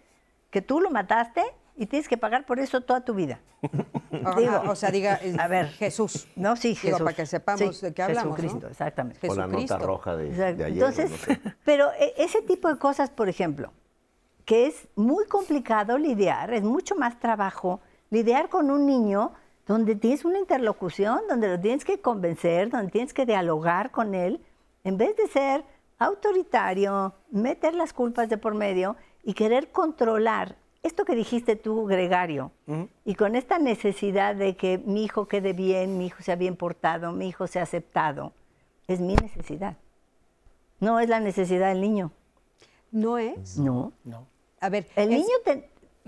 que 0.50 0.62
tú 0.62 0.80
lo 0.80 0.90
mataste 0.90 1.42
y 1.76 1.86
tienes 1.86 2.08
que 2.08 2.16
pagar 2.16 2.46
por 2.46 2.58
eso 2.58 2.80
toda 2.80 3.02
tu 3.02 3.14
vida. 3.14 3.40
Digo, 4.36 4.62
o 4.66 4.74
sea, 4.74 4.90
diga, 4.90 5.20
a 5.38 5.48
ver, 5.48 5.68
Jesús. 5.68 6.26
No, 6.34 6.56
sí, 6.56 6.74
Jesús. 6.74 7.00
para 7.00 7.14
que 7.14 7.26
sepamos 7.26 7.80
de 7.80 7.92
qué 7.92 8.02
hablamos. 8.02 8.36
Jesucristo, 8.36 8.68
exactamente. 8.68 9.28
O 9.28 9.34
la 9.34 9.46
nota 9.46 9.78
roja 9.78 10.16
de, 10.16 10.44
ayer. 10.44 10.68
Entonces, 10.68 11.10
pero 11.64 11.90
e, 11.98 12.14
ese 12.16 12.42
tipo 12.42 12.68
de 12.68 12.78
cosas, 12.78 13.10
por 13.10 13.28
ejemplo, 13.28 13.72
que 14.44 14.66
es 14.66 14.88
muy 14.94 15.26
complicado 15.26 15.98
lidiar, 15.98 16.54
es 16.54 16.62
mucho 16.62 16.94
más 16.94 17.18
trabajo 17.20 17.80
lidiar 18.10 18.48
con 18.48 18.70
un 18.70 18.86
niño 18.86 19.32
donde 19.66 19.96
tienes 19.96 20.24
una 20.24 20.38
interlocución, 20.38 21.20
donde 21.28 21.48
lo 21.48 21.60
tienes 21.60 21.84
que 21.84 22.00
convencer, 22.00 22.70
donde 22.70 22.90
tienes 22.90 23.12
que 23.12 23.26
dialogar 23.26 23.90
con 23.90 24.14
él, 24.14 24.40
en 24.84 24.96
vez 24.96 25.16
de 25.16 25.26
ser 25.26 25.64
autoritario, 25.98 27.14
meter 27.30 27.74
las 27.74 27.92
culpas 27.92 28.28
de 28.28 28.38
por 28.38 28.54
medio 28.54 28.96
y 29.24 29.34
querer 29.34 29.72
controlar 29.72 30.56
esto 30.82 31.04
que 31.04 31.14
dijiste 31.14 31.56
tú, 31.56 31.86
Gregario, 31.86 32.52
y 33.04 33.14
con 33.14 33.34
esta 33.34 33.58
necesidad 33.58 34.36
de 34.36 34.56
que 34.56 34.78
mi 34.78 35.04
hijo 35.04 35.26
quede 35.26 35.52
bien, 35.52 35.98
mi 35.98 36.06
hijo 36.06 36.22
sea 36.22 36.36
bien 36.36 36.56
portado, 36.56 37.12
mi 37.12 37.28
hijo 37.28 37.46
sea 37.46 37.62
aceptado, 37.62 38.32
es 38.86 39.00
mi 39.00 39.14
necesidad. 39.16 39.76
No 40.78 41.00
es 41.00 41.08
la 41.08 41.20
necesidad 41.20 41.70
del 41.70 41.80
niño. 41.80 42.12
¿No 42.92 43.18
es? 43.18 43.58
No. 43.58 43.92
No. 44.04 44.26
A 44.60 44.68
ver, 44.68 44.86
el 44.96 45.10
niño 45.10 45.34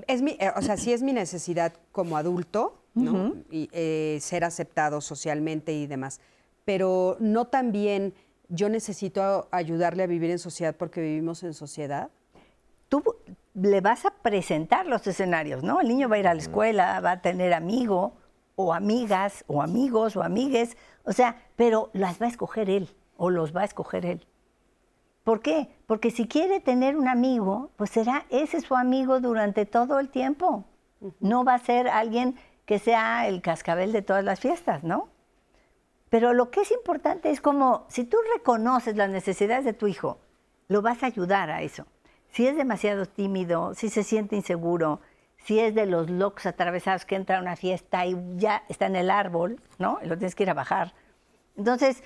es 0.06 0.22
mi, 0.22 0.32
eh, 0.32 0.52
o 0.56 0.62
sea, 0.62 0.76
sí 0.76 0.92
es 0.92 1.02
mi 1.02 1.12
necesidad 1.12 1.72
como 1.92 2.16
adulto, 2.16 2.78
¿no? 2.94 3.34
Y 3.50 3.68
eh, 3.72 4.18
ser 4.20 4.44
aceptado 4.44 5.00
socialmente 5.00 5.72
y 5.72 5.86
demás. 5.86 6.20
Pero 6.64 7.16
no 7.20 7.46
también 7.46 8.14
yo 8.48 8.68
necesito 8.68 9.48
ayudarle 9.50 10.02
a 10.02 10.06
vivir 10.06 10.30
en 10.30 10.38
sociedad 10.38 10.74
porque 10.76 11.00
vivimos 11.00 11.42
en 11.42 11.54
sociedad. 11.54 12.10
Tú 12.88 13.02
le 13.60 13.80
vas 13.80 14.04
a 14.04 14.10
presentar 14.10 14.86
los 14.86 15.06
escenarios, 15.06 15.62
¿no? 15.62 15.80
El 15.80 15.88
niño 15.88 16.08
va 16.08 16.16
a 16.16 16.18
ir 16.18 16.28
a 16.28 16.34
la 16.34 16.40
escuela, 16.40 17.00
va 17.00 17.12
a 17.12 17.22
tener 17.22 17.52
amigo 17.54 18.12
o 18.56 18.72
amigas 18.72 19.44
o 19.46 19.62
amigos 19.62 20.16
o 20.16 20.22
amigues, 20.22 20.76
o 21.04 21.12
sea, 21.12 21.36
pero 21.56 21.90
las 21.92 22.20
va 22.20 22.26
a 22.26 22.28
escoger 22.28 22.70
él 22.70 22.88
o 23.16 23.30
los 23.30 23.54
va 23.54 23.62
a 23.62 23.64
escoger 23.64 24.06
él. 24.06 24.26
¿Por 25.24 25.40
qué? 25.40 25.68
Porque 25.86 26.10
si 26.10 26.26
quiere 26.26 26.60
tener 26.60 26.96
un 26.96 27.08
amigo, 27.08 27.70
pues 27.76 27.90
será 27.90 28.24
ese 28.30 28.60
su 28.60 28.74
amigo 28.74 29.20
durante 29.20 29.66
todo 29.66 29.98
el 29.98 30.08
tiempo. 30.08 30.64
No 31.20 31.44
va 31.44 31.54
a 31.54 31.58
ser 31.58 31.88
alguien 31.88 32.36
que 32.64 32.78
sea 32.78 33.28
el 33.28 33.42
cascabel 33.42 33.92
de 33.92 34.02
todas 34.02 34.24
las 34.24 34.40
fiestas, 34.40 34.84
¿no? 34.84 35.08
Pero 36.10 36.32
lo 36.32 36.50
que 36.50 36.62
es 36.62 36.70
importante 36.70 37.30
es 37.30 37.40
como, 37.40 37.84
si 37.88 38.04
tú 38.04 38.16
reconoces 38.34 38.96
las 38.96 39.10
necesidades 39.10 39.64
de 39.64 39.74
tu 39.74 39.86
hijo, 39.86 40.18
lo 40.68 40.80
vas 40.80 41.02
a 41.02 41.06
ayudar 41.06 41.50
a 41.50 41.62
eso. 41.62 41.86
Si 42.32 42.46
es 42.46 42.56
demasiado 42.56 43.06
tímido, 43.06 43.74
si 43.74 43.88
se 43.88 44.02
siente 44.02 44.36
inseguro, 44.36 45.00
si 45.44 45.60
es 45.60 45.74
de 45.74 45.86
los 45.86 46.10
locos 46.10 46.46
atravesados 46.46 47.04
que 47.04 47.16
entra 47.16 47.38
a 47.38 47.40
una 47.40 47.56
fiesta 47.56 48.04
y 48.06 48.16
ya 48.36 48.64
está 48.68 48.86
en 48.86 48.96
el 48.96 49.10
árbol, 49.10 49.60
¿no? 49.78 49.98
Y 50.02 50.06
lo 50.06 50.16
tienes 50.16 50.34
que 50.34 50.42
ir 50.42 50.50
a 50.50 50.54
bajar. 50.54 50.92
Entonces, 51.56 52.02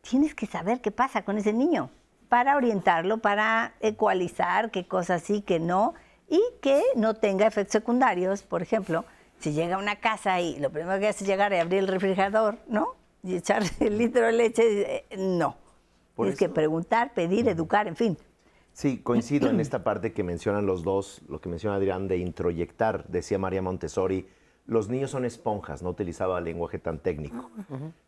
tienes 0.00 0.34
que 0.34 0.46
saber 0.46 0.80
qué 0.80 0.90
pasa 0.90 1.24
con 1.24 1.38
ese 1.38 1.52
niño 1.52 1.90
para 2.28 2.56
orientarlo, 2.56 3.18
para 3.18 3.74
ecualizar 3.80 4.70
qué 4.70 4.86
cosas 4.86 5.22
sí, 5.22 5.42
qué 5.42 5.60
no, 5.60 5.94
y 6.28 6.40
que 6.62 6.82
no 6.96 7.14
tenga 7.14 7.46
efectos 7.46 7.72
secundarios, 7.72 8.42
por 8.42 8.62
ejemplo, 8.62 9.04
si 9.38 9.52
llega 9.52 9.76
a 9.76 9.78
una 9.78 9.96
casa 9.96 10.40
y 10.40 10.58
lo 10.58 10.70
primero 10.70 10.98
que 10.98 11.08
hace 11.08 11.24
es 11.24 11.28
llegar 11.28 11.52
y 11.52 11.56
abrir 11.56 11.80
el 11.80 11.88
refrigerador, 11.88 12.56
¿no? 12.68 12.94
Y 13.22 13.36
echarle 13.36 13.68
el 13.80 13.98
litro 13.98 14.24
de 14.24 14.32
leche, 14.32 14.96
eh, 14.96 15.16
no. 15.18 15.56
Tienes 16.16 16.38
que 16.38 16.48
preguntar, 16.48 17.12
pedir, 17.12 17.48
educar, 17.48 17.86
en 17.88 17.96
fin. 17.96 18.18
Sí, 18.72 18.98
coincido 18.98 19.48
en 19.50 19.60
esta 19.60 19.84
parte 19.84 20.12
que 20.12 20.22
mencionan 20.22 20.66
los 20.66 20.82
dos, 20.82 21.22
lo 21.28 21.40
que 21.40 21.48
menciona 21.48 21.76
Adrián 21.76 22.08
de 22.08 22.18
introyectar, 22.18 23.06
decía 23.08 23.38
María 23.38 23.62
Montessori, 23.62 24.26
los 24.66 24.88
niños 24.88 25.10
son 25.10 25.24
esponjas, 25.24 25.82
no 25.82 25.90
utilizaba 25.90 26.40
lenguaje 26.40 26.78
tan 26.78 26.98
técnico. 26.98 27.50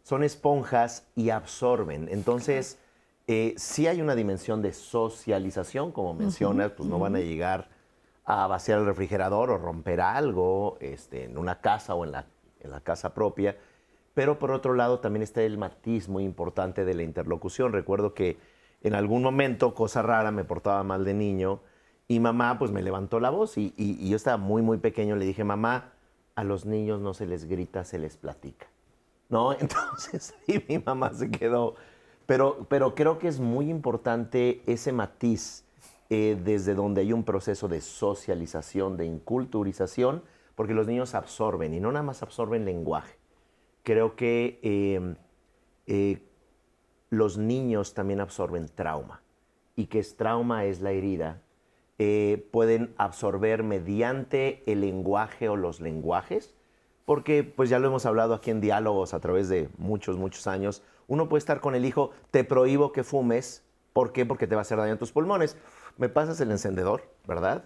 Son 0.02 0.22
esponjas 0.22 1.08
y 1.16 1.30
absorben. 1.30 2.08
Entonces, 2.08 2.78
eh, 3.26 3.54
si 3.56 3.88
hay 3.88 4.00
una 4.00 4.14
dimensión 4.14 4.62
de 4.62 4.72
socialización, 4.72 5.90
como 5.90 6.14
mencionas, 6.14 6.70
pues 6.70 6.88
no 6.88 6.98
van 6.98 7.16
a 7.16 7.20
llegar 7.20 7.70
a 8.24 8.46
vaciar 8.46 8.78
el 8.78 8.86
refrigerador 8.86 9.50
o 9.50 9.58
romper 9.58 10.00
algo 10.00 10.78
este, 10.80 11.24
en 11.24 11.38
una 11.38 11.60
casa 11.60 11.94
o 11.94 12.04
en 12.04 12.12
la, 12.12 12.26
en 12.60 12.70
la 12.70 12.80
casa 12.80 13.14
propia. 13.14 13.56
Pero 14.14 14.38
por 14.38 14.52
otro 14.52 14.74
lado 14.74 15.00
también 15.00 15.22
está 15.22 15.42
el 15.42 15.58
matiz 15.58 16.08
muy 16.08 16.24
importante 16.24 16.84
de 16.84 16.94
la 16.94 17.02
interlocución. 17.02 17.72
Recuerdo 17.72 18.14
que 18.14 18.38
en 18.84 18.94
algún 18.94 19.22
momento, 19.22 19.74
cosa 19.74 20.02
rara, 20.02 20.30
me 20.30 20.44
portaba 20.44 20.84
mal 20.84 21.04
de 21.04 21.14
niño 21.14 21.60
y 22.06 22.20
mamá 22.20 22.58
pues 22.58 22.70
me 22.70 22.82
levantó 22.82 23.18
la 23.18 23.30
voz 23.30 23.58
y, 23.58 23.74
y 23.76 24.08
yo 24.08 24.16
estaba 24.16 24.36
muy, 24.36 24.62
muy 24.62 24.78
pequeño. 24.78 25.16
Le 25.16 25.24
dije, 25.24 25.42
mamá, 25.42 25.94
a 26.34 26.44
los 26.44 26.66
niños 26.66 27.00
no 27.00 27.14
se 27.14 27.26
les 27.26 27.46
grita, 27.46 27.84
se 27.84 27.98
les 27.98 28.16
platica. 28.16 28.66
¿No? 29.28 29.52
Entonces 29.58 30.34
ahí 30.46 30.64
mi 30.68 30.78
mamá 30.78 31.12
se 31.12 31.30
quedó. 31.30 31.74
Pero, 32.26 32.66
pero 32.68 32.94
creo 32.94 33.18
que 33.18 33.28
es 33.28 33.40
muy 33.40 33.68
importante 33.68 34.62
ese 34.66 34.92
matiz 34.92 35.64
eh, 36.10 36.38
desde 36.42 36.74
donde 36.74 37.02
hay 37.02 37.12
un 37.12 37.24
proceso 37.24 37.68
de 37.68 37.80
socialización, 37.80 38.96
de 38.96 39.06
inculturización, 39.06 40.22
porque 40.54 40.74
los 40.74 40.86
niños 40.86 41.14
absorben 41.14 41.74
y 41.74 41.80
no 41.80 41.90
nada 41.92 42.02
más 42.02 42.22
absorben 42.22 42.64
lenguaje. 42.64 43.16
Creo 43.82 44.16
que 44.16 44.58
em, 44.62 45.16
eh, 45.86 46.22
los 47.16 47.38
niños 47.38 47.94
también 47.94 48.20
absorben 48.20 48.68
trauma 48.68 49.22
y 49.76 49.86
que 49.86 49.98
es 49.98 50.16
trauma 50.16 50.64
es 50.64 50.80
la 50.80 50.92
herida. 50.92 51.40
Eh, 51.98 52.48
pueden 52.50 52.94
absorber 52.96 53.62
mediante 53.62 54.62
el 54.66 54.80
lenguaje 54.80 55.48
o 55.48 55.56
los 55.56 55.80
lenguajes, 55.80 56.54
porque 57.04 57.44
pues 57.44 57.70
ya 57.70 57.78
lo 57.78 57.88
hemos 57.88 58.06
hablado 58.06 58.34
aquí 58.34 58.50
en 58.50 58.60
diálogos 58.60 59.14
a 59.14 59.20
través 59.20 59.48
de 59.48 59.68
muchos, 59.78 60.16
muchos 60.16 60.46
años. 60.46 60.82
Uno 61.06 61.28
puede 61.28 61.38
estar 61.38 61.60
con 61.60 61.74
el 61.74 61.84
hijo, 61.84 62.10
te 62.30 62.44
prohíbo 62.44 62.92
que 62.92 63.04
fumes, 63.04 63.62
¿por 63.92 64.12
qué? 64.12 64.26
Porque 64.26 64.46
te 64.46 64.54
va 64.54 64.60
a 64.60 64.62
hacer 64.62 64.78
daño 64.78 64.94
a 64.94 64.98
tus 64.98 65.12
pulmones 65.12 65.56
me 65.96 66.08
pasas 66.08 66.40
el 66.40 66.50
encendedor, 66.50 67.08
¿verdad? 67.26 67.64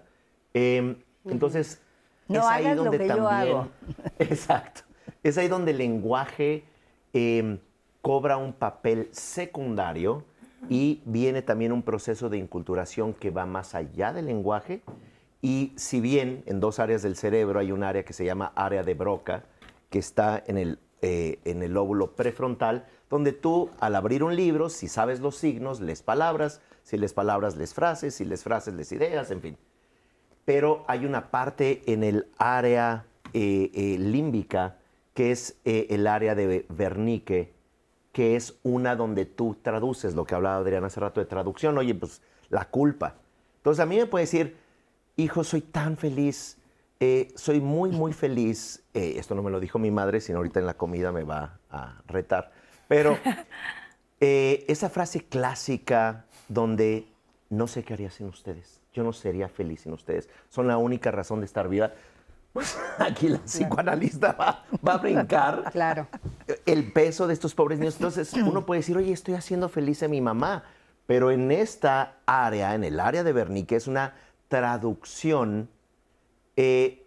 Em, 0.54 0.96
entonces, 1.24 1.80
no 2.26 2.40
es 2.40 2.46
ahí 2.46 2.74
donde 2.74 2.98
también, 2.98 3.16
yo 3.16 3.28
hago. 3.28 3.68
Exacto. 4.18 4.82
Es 5.22 5.38
ahí 5.38 5.48
donde 5.48 5.72
el 5.72 5.78
lenguaje 5.78 6.64
em, 7.12 7.58
cobra 8.08 8.38
un 8.38 8.54
papel 8.54 9.10
secundario 9.12 10.24
y 10.70 11.02
viene 11.04 11.42
también 11.42 11.72
un 11.72 11.82
proceso 11.82 12.30
de 12.30 12.38
inculturación 12.38 13.12
que 13.12 13.28
va 13.28 13.44
más 13.44 13.74
allá 13.74 14.14
del 14.14 14.24
lenguaje. 14.24 14.80
Y 15.42 15.74
si 15.76 16.00
bien 16.00 16.42
en 16.46 16.58
dos 16.58 16.78
áreas 16.78 17.02
del 17.02 17.16
cerebro 17.16 17.60
hay 17.60 17.70
un 17.70 17.82
área 17.82 18.06
que 18.06 18.14
se 18.14 18.24
llama 18.24 18.50
área 18.56 18.82
de 18.82 18.94
Broca, 18.94 19.44
que 19.90 19.98
está 19.98 20.42
en 20.46 20.56
el, 20.56 20.78
eh, 21.02 21.38
en 21.44 21.62
el 21.62 21.74
lóbulo 21.74 22.12
prefrontal, 22.12 22.86
donde 23.10 23.32
tú 23.32 23.68
al 23.78 23.94
abrir 23.94 24.24
un 24.24 24.34
libro, 24.34 24.70
si 24.70 24.88
sabes 24.88 25.20
los 25.20 25.36
signos, 25.36 25.82
lees 25.82 26.02
palabras, 26.02 26.62
si 26.84 26.96
les 26.96 27.12
palabras, 27.12 27.58
les 27.58 27.74
frases, 27.74 28.14
si 28.14 28.24
les 28.24 28.42
frases, 28.42 28.72
les 28.72 28.90
ideas, 28.90 29.30
en 29.30 29.42
fin. 29.42 29.58
Pero 30.46 30.82
hay 30.88 31.04
una 31.04 31.30
parte 31.30 31.82
en 31.84 32.02
el 32.02 32.28
área 32.38 33.04
eh, 33.34 33.70
eh, 33.74 33.98
límbica, 33.98 34.78
que 35.12 35.30
es 35.30 35.58
el 35.64 36.06
área 36.06 36.34
de 36.34 36.64
Wernicke, 36.70 37.57
que 38.18 38.34
es 38.34 38.58
una 38.64 38.96
donde 38.96 39.26
tú 39.26 39.56
traduces 39.62 40.16
lo 40.16 40.24
que 40.24 40.34
hablaba 40.34 40.56
Adrián 40.56 40.82
hace 40.82 40.98
rato 40.98 41.20
de 41.20 41.26
traducción. 41.26 41.78
Oye, 41.78 41.94
pues 41.94 42.20
la 42.50 42.64
culpa. 42.64 43.14
Entonces 43.58 43.80
a 43.80 43.86
mí 43.86 43.96
me 43.96 44.06
puede 44.06 44.24
decir, 44.24 44.56
hijo, 45.14 45.44
soy 45.44 45.60
tan 45.60 45.96
feliz, 45.96 46.58
soy 47.36 47.60
muy, 47.60 47.92
muy 47.92 48.12
feliz. 48.12 48.82
esto 48.92 49.36
no 49.36 49.42
me 49.44 49.52
lo 49.52 49.60
dijo 49.60 49.78
mi 49.78 49.92
madre, 49.92 50.20
sino 50.20 50.38
ahorita 50.38 50.58
en 50.58 50.66
la 50.66 50.74
comida 50.74 51.12
me 51.12 51.22
va 51.22 51.60
a 51.70 52.02
retar. 52.08 52.50
Pero 52.88 53.16
esa 54.20 54.90
frase 54.90 55.20
clásica 55.20 56.24
donde 56.48 57.06
no 57.50 57.68
sé 57.68 57.84
qué 57.84 57.94
haría 57.94 58.10
sin 58.10 58.26
ustedes. 58.26 58.80
Yo 58.92 59.04
no 59.04 59.12
sería 59.12 59.48
feliz 59.48 59.82
sin 59.82 59.92
ustedes. 59.92 60.28
Son 60.48 60.66
la 60.66 60.76
única 60.76 61.12
razón 61.12 61.38
de 61.38 61.46
estar 61.46 61.68
viva. 61.68 61.92
Pues 62.52 62.76
aquí 62.98 63.28
la 63.28 63.38
psicoanalista 63.38 64.32
va, 64.32 64.64
a 64.92 64.96
brincar 64.98 65.70
claro. 65.70 66.08
El 66.66 66.92
peso 66.92 67.26
de 67.26 67.34
estos 67.34 67.54
pobres 67.54 67.78
niños. 67.78 67.96
Entonces 67.96 68.32
uno 68.34 68.66
puede 68.66 68.80
decir, 68.80 68.96
oye, 68.96 69.12
estoy 69.12 69.34
haciendo 69.34 69.68
feliz 69.68 70.02
a 70.02 70.08
mi 70.08 70.20
mamá. 70.20 70.64
Pero 71.06 71.30
en 71.30 71.50
esta 71.50 72.18
área, 72.26 72.74
en 72.74 72.84
el 72.84 73.00
área 73.00 73.24
de 73.24 73.32
Bernique, 73.32 73.76
es 73.76 73.86
una 73.86 74.14
traducción 74.48 75.70
eh, 76.56 77.06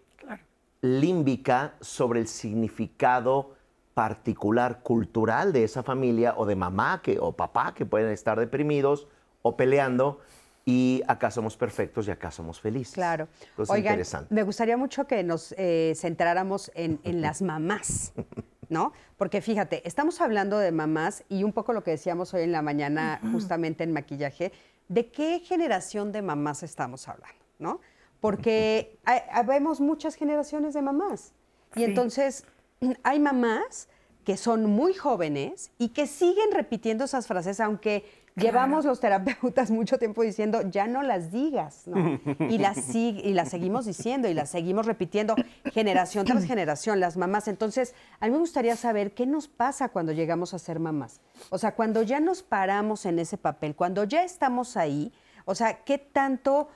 límbica 0.80 1.74
sobre 1.80 2.20
el 2.20 2.26
significado 2.26 3.54
particular 3.94 4.80
cultural 4.82 5.52
de 5.52 5.64
esa 5.64 5.82
familia 5.82 6.34
o 6.36 6.46
de 6.46 6.56
mamá 6.56 7.00
que, 7.02 7.18
o 7.20 7.32
papá 7.32 7.74
que 7.74 7.86
pueden 7.86 8.10
estar 8.10 8.38
deprimidos 8.38 9.06
o 9.42 9.56
peleando 9.56 10.20
y 10.64 11.02
acá 11.08 11.30
somos 11.30 11.56
perfectos 11.56 12.06
y 12.08 12.10
acá 12.10 12.30
somos 12.30 12.60
felices. 12.60 12.94
Claro. 12.94 13.28
Entonces, 13.50 13.72
Oigan, 13.72 13.94
interesante. 13.94 14.34
me 14.34 14.42
gustaría 14.42 14.76
mucho 14.76 15.06
que 15.06 15.22
nos 15.22 15.54
eh, 15.58 15.92
centráramos 15.96 16.70
en, 16.74 17.00
las 17.20 17.42
mamás, 17.42 18.12
¿no? 18.72 18.92
Porque 19.16 19.40
fíjate, 19.40 19.86
estamos 19.86 20.20
hablando 20.20 20.58
de 20.58 20.72
mamás 20.72 21.24
y 21.28 21.44
un 21.44 21.52
poco 21.52 21.72
lo 21.72 21.84
que 21.84 21.92
decíamos 21.92 22.34
hoy 22.34 22.42
en 22.42 22.52
la 22.52 22.62
mañana, 22.62 23.20
justamente 23.30 23.84
en 23.84 23.92
maquillaje, 23.92 24.50
¿de 24.88 25.10
qué 25.10 25.40
generación 25.40 26.10
de 26.10 26.22
mamás 26.22 26.62
estamos 26.62 27.06
hablando, 27.06 27.44
no? 27.58 27.80
Porque 28.20 28.98
vemos 29.46 29.80
muchas 29.80 30.14
generaciones 30.14 30.74
de 30.74 30.82
mamás. 30.82 31.34
Y 31.76 31.84
entonces 31.84 32.44
hay 33.04 33.20
mamás 33.20 33.88
que 34.24 34.36
son 34.36 34.66
muy 34.66 34.94
jóvenes 34.94 35.70
y 35.78 35.90
que 35.90 36.06
siguen 36.06 36.52
repitiendo 36.52 37.04
esas 37.04 37.26
frases, 37.26 37.60
aunque 37.60 38.04
Llevamos 38.34 38.84
los 38.84 39.00
terapeutas 39.00 39.70
mucho 39.70 39.98
tiempo 39.98 40.22
diciendo, 40.22 40.62
ya 40.70 40.86
no 40.86 41.02
las 41.02 41.30
digas, 41.32 41.86
¿no? 41.86 42.18
Y 42.48 42.58
las, 42.58 42.94
y 42.94 43.32
las 43.34 43.50
seguimos 43.50 43.86
diciendo 43.86 44.28
y 44.28 44.34
las 44.34 44.50
seguimos 44.50 44.86
repitiendo 44.86 45.34
generación 45.72 46.24
tras 46.24 46.44
generación, 46.44 47.00
las 47.00 47.16
mamás. 47.16 47.48
Entonces, 47.48 47.94
a 48.20 48.26
mí 48.26 48.32
me 48.32 48.38
gustaría 48.38 48.76
saber 48.76 49.12
qué 49.12 49.26
nos 49.26 49.48
pasa 49.48 49.90
cuando 49.90 50.12
llegamos 50.12 50.54
a 50.54 50.58
ser 50.58 50.78
mamás. 50.78 51.20
O 51.50 51.58
sea, 51.58 51.74
cuando 51.74 52.02
ya 52.02 52.20
nos 52.20 52.42
paramos 52.42 53.04
en 53.06 53.18
ese 53.18 53.36
papel, 53.36 53.74
cuando 53.74 54.04
ya 54.04 54.24
estamos 54.24 54.76
ahí, 54.76 55.12
o 55.44 55.54
sea, 55.54 55.84
qué 55.84 55.98
tanto 55.98 56.68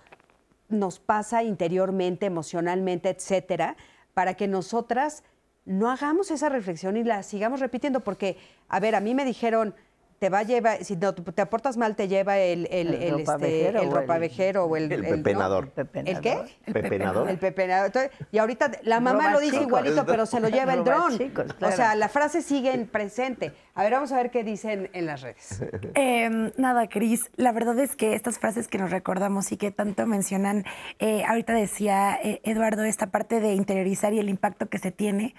nos 0.69 0.99
pasa 0.99 1.43
interiormente, 1.43 2.27
emocionalmente, 2.27 3.09
etcétera, 3.09 3.77
para 4.15 4.35
que 4.35 4.49
nosotras 4.49 5.23
no 5.65 5.91
hagamos 5.91 6.31
esa 6.31 6.49
reflexión 6.49 6.97
y 6.97 7.05
la 7.05 7.23
sigamos 7.23 7.61
repitiendo. 7.61 8.01
Porque, 8.01 8.37
a 8.69 8.81
ver, 8.81 8.95
a 8.95 9.01
mí 9.01 9.15
me 9.15 9.25
dijeron 9.25 9.75
te 10.19 10.31
va 10.31 10.39
a 10.41 10.43
llevar, 10.43 10.83
si 10.85 10.97
te 10.97 11.43
aportas 11.43 11.77
mal, 11.77 11.95
te 11.95 12.09
lleva 12.09 12.39
el, 12.39 12.67
el, 12.71 12.95
el, 12.95 13.21
este, 13.21 13.69
el 13.69 13.91
ropavejero 13.91 14.65
o 14.65 14.77
el... 14.77 14.91
El 14.91 15.03
pepenador. 15.03 15.71
¿El 15.95 16.21
qué? 16.21 16.39
El 16.65 16.73
pepenador. 16.73 17.29
El 17.29 17.39
pepenador. 17.39 18.11
y 18.33 18.39
ahorita 18.39 18.71
la 18.83 19.01
mamá 19.01 19.31
lo 19.31 19.41
dice 19.41 19.63
igualito, 19.63 20.07
pero 20.07 20.25
se 20.27 20.41
lo 20.41 20.49
lleva 20.49 20.75
el 20.75 20.85
dron. 20.85 21.19
O 21.61 21.71
sea, 21.73 21.95
la 21.95 22.09
frase 22.09 22.43
sigue 22.43 22.73
en 22.73 22.87
presente. 22.87 23.53
A 23.75 23.83
ver, 23.83 23.93
vamos 23.93 24.11
a 24.13 24.17
ver 24.17 24.31
qué 24.31 24.43
dicen 24.43 24.89
en 24.95 25.07
las 25.07 25.21
redes. 25.21 25.63
Em, 25.95 26.51
nada, 26.57 26.89
Cris, 26.89 27.31
la 27.37 27.53
verdad 27.53 27.79
es 27.79 27.97
que 27.97 28.15
estas 28.15 28.39
frases 28.39 28.69
que 28.69 28.79
nos 28.79 28.91
recordamos 28.91 29.53
y 29.53 29.57
que 29.57 29.71
tanto 29.71 30.07
mencionan, 30.07 30.65
eh, 30.99 31.25
ahorita 31.25 31.53
decía 31.53 32.19
eh, 32.23 32.41
Eduardo, 32.45 32.85
esta 32.85 33.09
parte 33.09 33.41
de 33.41 33.55
interiorizar 33.55 34.13
y 34.15 34.19
el 34.19 34.29
impacto 34.29 34.69
que 34.69 34.79
se 34.79 34.91
tiene, 34.91 35.35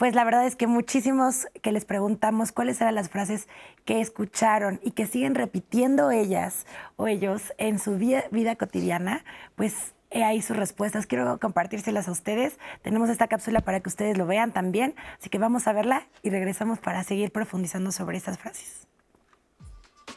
pues 0.00 0.14
la 0.14 0.24
verdad 0.24 0.46
es 0.46 0.56
que 0.56 0.66
muchísimos 0.66 1.46
que 1.60 1.72
les 1.72 1.84
preguntamos 1.84 2.52
cuáles 2.52 2.80
eran 2.80 2.94
las 2.94 3.10
frases 3.10 3.48
que 3.84 4.00
escucharon 4.00 4.80
y 4.82 4.92
que 4.92 5.06
siguen 5.06 5.34
repitiendo 5.34 6.10
ellas 6.10 6.64
o 6.96 7.06
ellos 7.06 7.52
en 7.58 7.78
su 7.78 7.98
vida, 7.98 8.56
cotidiana, 8.56 9.22
pues 9.56 9.92
he 10.08 10.24
ahí 10.24 10.40
sus 10.40 10.56
respuestas. 10.56 11.04
Quiero 11.04 11.38
compartírselas 11.38 12.08
a 12.08 12.12
ustedes. 12.12 12.58
Tenemos 12.80 13.10
esta 13.10 13.28
cápsula 13.28 13.60
para 13.60 13.80
que 13.80 13.90
ustedes 13.90 14.16
lo 14.16 14.24
vean 14.24 14.52
también, 14.54 14.94
así 15.18 15.28
que 15.28 15.36
vamos 15.36 15.68
a 15.68 15.74
verla 15.74 16.06
y 16.22 16.30
regresamos 16.30 16.78
para 16.78 17.04
seguir 17.04 17.30
profundizando 17.30 17.92
sobre 17.92 18.16
estas 18.16 18.38
frases. 18.38 18.88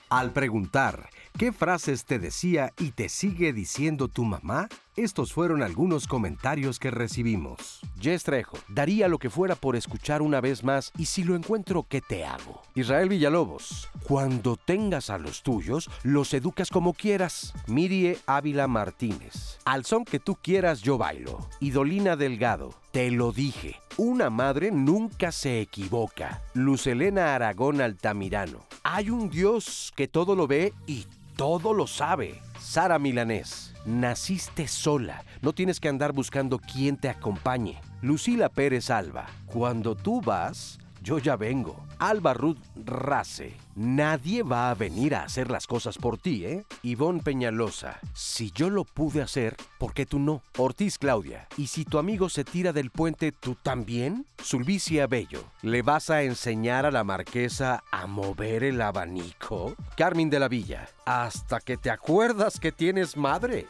Al 0.10 0.32
preguntar, 0.32 1.10
¿qué 1.38 1.52
frases 1.52 2.06
te 2.06 2.20
decía 2.20 2.74
y 2.80 2.92
te 2.92 3.10
sigue 3.10 3.54
diciendo 3.54 4.08
tu 4.08 4.24
mamá? 4.24 4.68
Estos 4.96 5.34
fueron 5.34 5.64
algunos 5.64 6.08
comentarios 6.08 6.78
que 6.78 6.92
recibimos. 6.92 7.82
Jess 8.00 8.24
Trejo, 8.24 8.58
daría 8.68 9.08
lo 9.08 9.18
que 9.18 9.32
fuera 9.32 9.56
por 9.56 9.76
escuchar 9.76 10.22
una 10.22 10.40
vez 10.40 10.64
más 10.64 10.92
y 10.98 11.06
si 11.06 11.24
lo 11.24 11.36
encuentro, 11.36 11.88
¿qué 11.90 12.00
te 12.00 12.26
hago? 12.26 12.62
Israel 12.76 13.10
Villalobos, 13.10 13.90
cuando 14.04 14.56
tengas 14.56 15.10
a 15.10 15.18
los 15.18 15.42
tuyos, 15.42 15.90
los 16.04 16.34
educas 16.34 16.70
como 16.70 16.94
quieras. 16.94 17.54
Mirie 17.66 18.20
Ávila 18.28 18.68
Martínez, 18.68 19.58
al 19.66 19.84
son 19.84 20.06
que 20.06 20.20
tú 20.20 20.36
quieras 20.36 20.82
yo 20.82 21.00
bailo. 21.00 21.50
Idolina 21.60 22.16
Delgado, 22.16 22.76
te 22.92 23.10
lo 23.10 23.32
dije, 23.32 23.82
una 23.98 24.30
madre 24.30 24.70
nunca 24.72 25.32
se 25.32 25.60
equivoca. 25.62 26.42
Lucelena 26.54 27.34
Aragón 27.34 27.82
Altamirano, 27.82 28.60
hay 28.84 29.10
un 29.10 29.32
Dios 29.32 29.92
que 29.96 30.08
todo 30.08 30.36
lo 30.36 30.46
ve 30.46 30.74
y 30.86 31.08
todo 31.36 31.74
lo 31.74 31.88
sabe. 31.88 32.42
Sara 32.60 33.00
Milanés, 33.00 33.74
naciste 33.86 34.68
sola, 34.68 35.24
no 35.42 35.54
tienes 35.54 35.80
que 35.80 35.90
andar 35.90 36.14
buscando 36.14 36.60
quién 36.60 36.98
te 36.98 37.10
acompañe. 37.10 37.82
Lucila 38.02 38.50
Pérez 38.50 38.90
Alba, 38.90 39.28
cuando 39.46 39.96
tú 39.96 40.22
vas, 40.22 40.80
yo 41.04 41.20
ya 41.20 41.36
vengo. 41.36 41.86
Alba 42.00 42.34
Ruth 42.34 42.58
Race. 42.86 43.54
Nadie 43.76 44.42
va 44.42 44.72
a 44.72 44.74
venir 44.74 45.16
a 45.16 45.24
hacer 45.24 45.52
las 45.52 45.68
cosas 45.68 45.98
por 45.98 46.18
ti, 46.18 46.46
¿eh? 46.46 46.64
Ivonne 46.82 47.22
Peñalosa. 47.22 48.00
Si 48.14 48.52
yo 48.52 48.70
lo 48.70 48.86
pude 48.86 49.22
hacer, 49.22 49.58
¿por 49.78 49.94
qué 49.94 50.06
tú 50.06 50.18
no? 50.18 50.42
Ortiz 50.58 50.98
Claudia. 50.98 51.48
¿Y 51.58 51.68
si 51.68 51.84
tu 51.84 51.98
amigo 51.98 52.30
se 52.30 52.46
tira 52.46 52.72
del 52.72 52.90
puente, 52.90 53.34
tú 53.34 53.56
también? 53.56 54.26
Sulvicia 54.42 55.06
Bello. 55.08 55.44
¿Le 55.62 55.82
vas 55.82 56.10
a 56.10 56.24
enseñar 56.24 56.86
a 56.86 56.92
la 56.92 57.04
marquesa 57.04 57.84
a 57.92 58.08
mover 58.08 58.64
el 58.64 58.82
abanico? 58.82 59.76
Carmen 59.98 60.30
de 60.30 60.40
la 60.40 60.48
Villa. 60.48 60.88
Hasta 61.06 61.60
que 61.60 61.76
te 61.76 61.92
acuerdas 61.92 62.60
que 62.60 62.72
tienes 62.72 63.18
madre. 63.18 63.68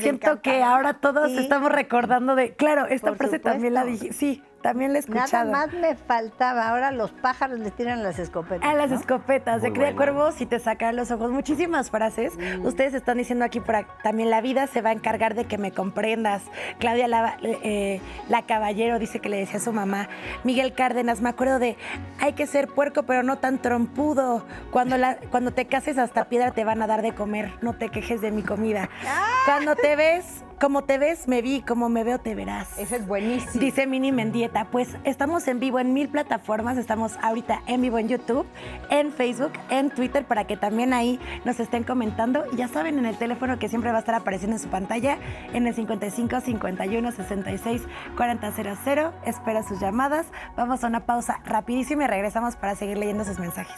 Siento 0.00 0.40
que 0.42 0.62
ahora 0.62 0.94
todos 0.94 1.32
estamos 1.32 1.72
recordando 1.72 2.36
de, 2.36 2.54
claro, 2.54 2.86
esta 2.86 3.14
frase 3.14 3.40
también 3.40 3.74
la 3.74 3.84
dije, 3.84 4.12
sí, 4.12 4.42
también 4.66 4.92
la 4.92 4.98
he 4.98 5.00
escuchado. 5.00 5.52
Nada 5.52 5.66
más 5.68 5.74
me 5.76 5.94
faltaba. 5.94 6.66
Ahora 6.66 6.90
los 6.90 7.12
pájaros 7.12 7.60
le 7.60 7.70
tiran 7.70 8.02
las 8.02 8.18
escopetas. 8.18 8.68
A 8.68 8.74
las 8.74 8.90
escopetas. 8.90 9.62
de 9.62 9.72
cría 9.72 9.94
cuervos 9.94 10.40
y 10.40 10.46
te 10.46 10.58
sacan 10.58 10.96
los 10.96 11.12
ojos. 11.12 11.30
Muchísimas 11.30 11.92
frases. 11.92 12.36
Mm. 12.36 12.66
Ustedes 12.66 12.92
están 12.92 13.18
diciendo 13.18 13.44
aquí 13.44 13.60
por 13.60 13.76
también 14.02 14.28
la 14.28 14.40
vida 14.40 14.66
se 14.66 14.82
va 14.82 14.90
a 14.90 14.92
encargar 14.92 15.36
de 15.36 15.44
que 15.44 15.56
me 15.56 15.70
comprendas. 15.70 16.42
Claudia 16.80 17.06
la, 17.06 17.36
eh, 17.42 18.00
la 18.28 18.42
Caballero 18.42 18.98
dice 18.98 19.20
que 19.20 19.28
le 19.28 19.36
decía 19.36 19.58
a 19.58 19.62
su 19.62 19.72
mamá. 19.72 20.08
Miguel 20.42 20.74
Cárdenas, 20.74 21.20
me 21.20 21.28
acuerdo 21.28 21.60
de 21.60 21.76
hay 22.18 22.32
que 22.32 22.48
ser 22.48 22.66
puerco, 22.66 23.04
pero 23.04 23.22
no 23.22 23.38
tan 23.38 23.58
trompudo. 23.62 24.44
Cuando, 24.72 24.98
la, 24.98 25.16
cuando 25.30 25.52
te 25.52 25.66
cases 25.66 25.96
hasta 25.96 26.24
piedra 26.24 26.50
te 26.50 26.64
van 26.64 26.82
a 26.82 26.88
dar 26.88 27.02
de 27.02 27.14
comer. 27.14 27.52
No 27.62 27.74
te 27.74 27.88
quejes 27.88 28.20
de 28.20 28.32
mi 28.32 28.42
comida. 28.42 28.90
¡Ah! 29.06 29.42
Cuando 29.44 29.76
te 29.76 29.94
ves 29.94 30.42
como 30.60 30.84
te 30.84 30.98
ves, 30.98 31.28
me 31.28 31.42
vi, 31.42 31.60
como 31.60 31.88
me 31.88 32.04
veo, 32.04 32.18
te 32.18 32.34
verás. 32.34 32.78
Ese 32.78 32.96
es 32.96 33.06
buenísimo. 33.06 33.52
Dice 33.54 33.86
Mini 33.86 34.12
Mendieta. 34.12 34.66
Pues 34.66 34.88
estamos 35.04 35.46
en 35.48 35.60
vivo 35.60 35.78
en 35.78 35.92
mil 35.92 36.08
plataformas. 36.08 36.78
Estamos 36.78 37.12
ahorita 37.22 37.62
en 37.66 37.82
vivo 37.82 37.98
en 37.98 38.08
YouTube, 38.08 38.46
en 38.90 39.12
Facebook, 39.12 39.52
en 39.70 39.90
Twitter, 39.90 40.24
para 40.24 40.46
que 40.46 40.56
también 40.56 40.92
ahí 40.92 41.20
nos 41.44 41.60
estén 41.60 41.84
comentando. 41.84 42.44
Y 42.52 42.56
ya 42.56 42.68
saben, 42.68 42.98
en 42.98 43.06
el 43.06 43.16
teléfono 43.16 43.58
que 43.58 43.68
siempre 43.68 43.90
va 43.90 43.98
a 43.98 44.00
estar 44.00 44.14
apareciendo 44.14 44.56
en 44.56 44.62
su 44.62 44.68
pantalla, 44.68 45.18
en 45.52 45.66
el 45.66 45.74
55 45.74 46.40
51 46.40 47.12
66 47.12 47.82
40 48.16 48.52
00. 48.52 49.12
Espero 49.24 49.62
sus 49.62 49.80
llamadas. 49.80 50.26
Vamos 50.56 50.82
a 50.84 50.86
una 50.86 51.06
pausa 51.06 51.40
rapidísima 51.44 52.04
y 52.04 52.06
regresamos 52.06 52.56
para 52.56 52.74
seguir 52.74 52.98
leyendo 52.98 53.24
sus 53.24 53.38
mensajes. 53.38 53.76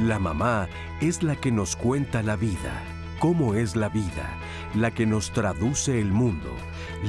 La 0.00 0.18
mamá 0.18 0.66
es 1.02 1.22
la 1.22 1.36
que 1.36 1.52
nos 1.52 1.76
cuenta 1.76 2.22
la 2.22 2.34
vida, 2.34 2.82
cómo 3.18 3.52
es 3.52 3.76
la 3.76 3.90
vida, 3.90 4.30
la 4.74 4.92
que 4.92 5.04
nos 5.04 5.30
traduce 5.30 6.00
el 6.00 6.10
mundo, 6.10 6.56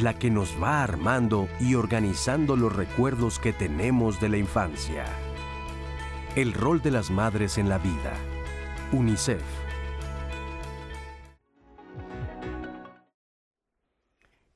la 0.02 0.14
que 0.14 0.30
nos 0.30 0.62
va 0.62 0.84
armando 0.84 1.48
y 1.62 1.76
organizando 1.76 2.58
los 2.58 2.76
recuerdos 2.76 3.40
que 3.40 3.54
tenemos 3.54 4.20
de 4.20 4.28
la 4.28 4.38
infancia. 4.38 5.06
El 6.36 6.52
rol 6.52 6.82
de 6.82 6.92
las 6.92 7.12
madres 7.12 7.58
en 7.58 7.70
la 7.70 7.78
vida. 7.78 8.12
UNICEF. 8.92 9.61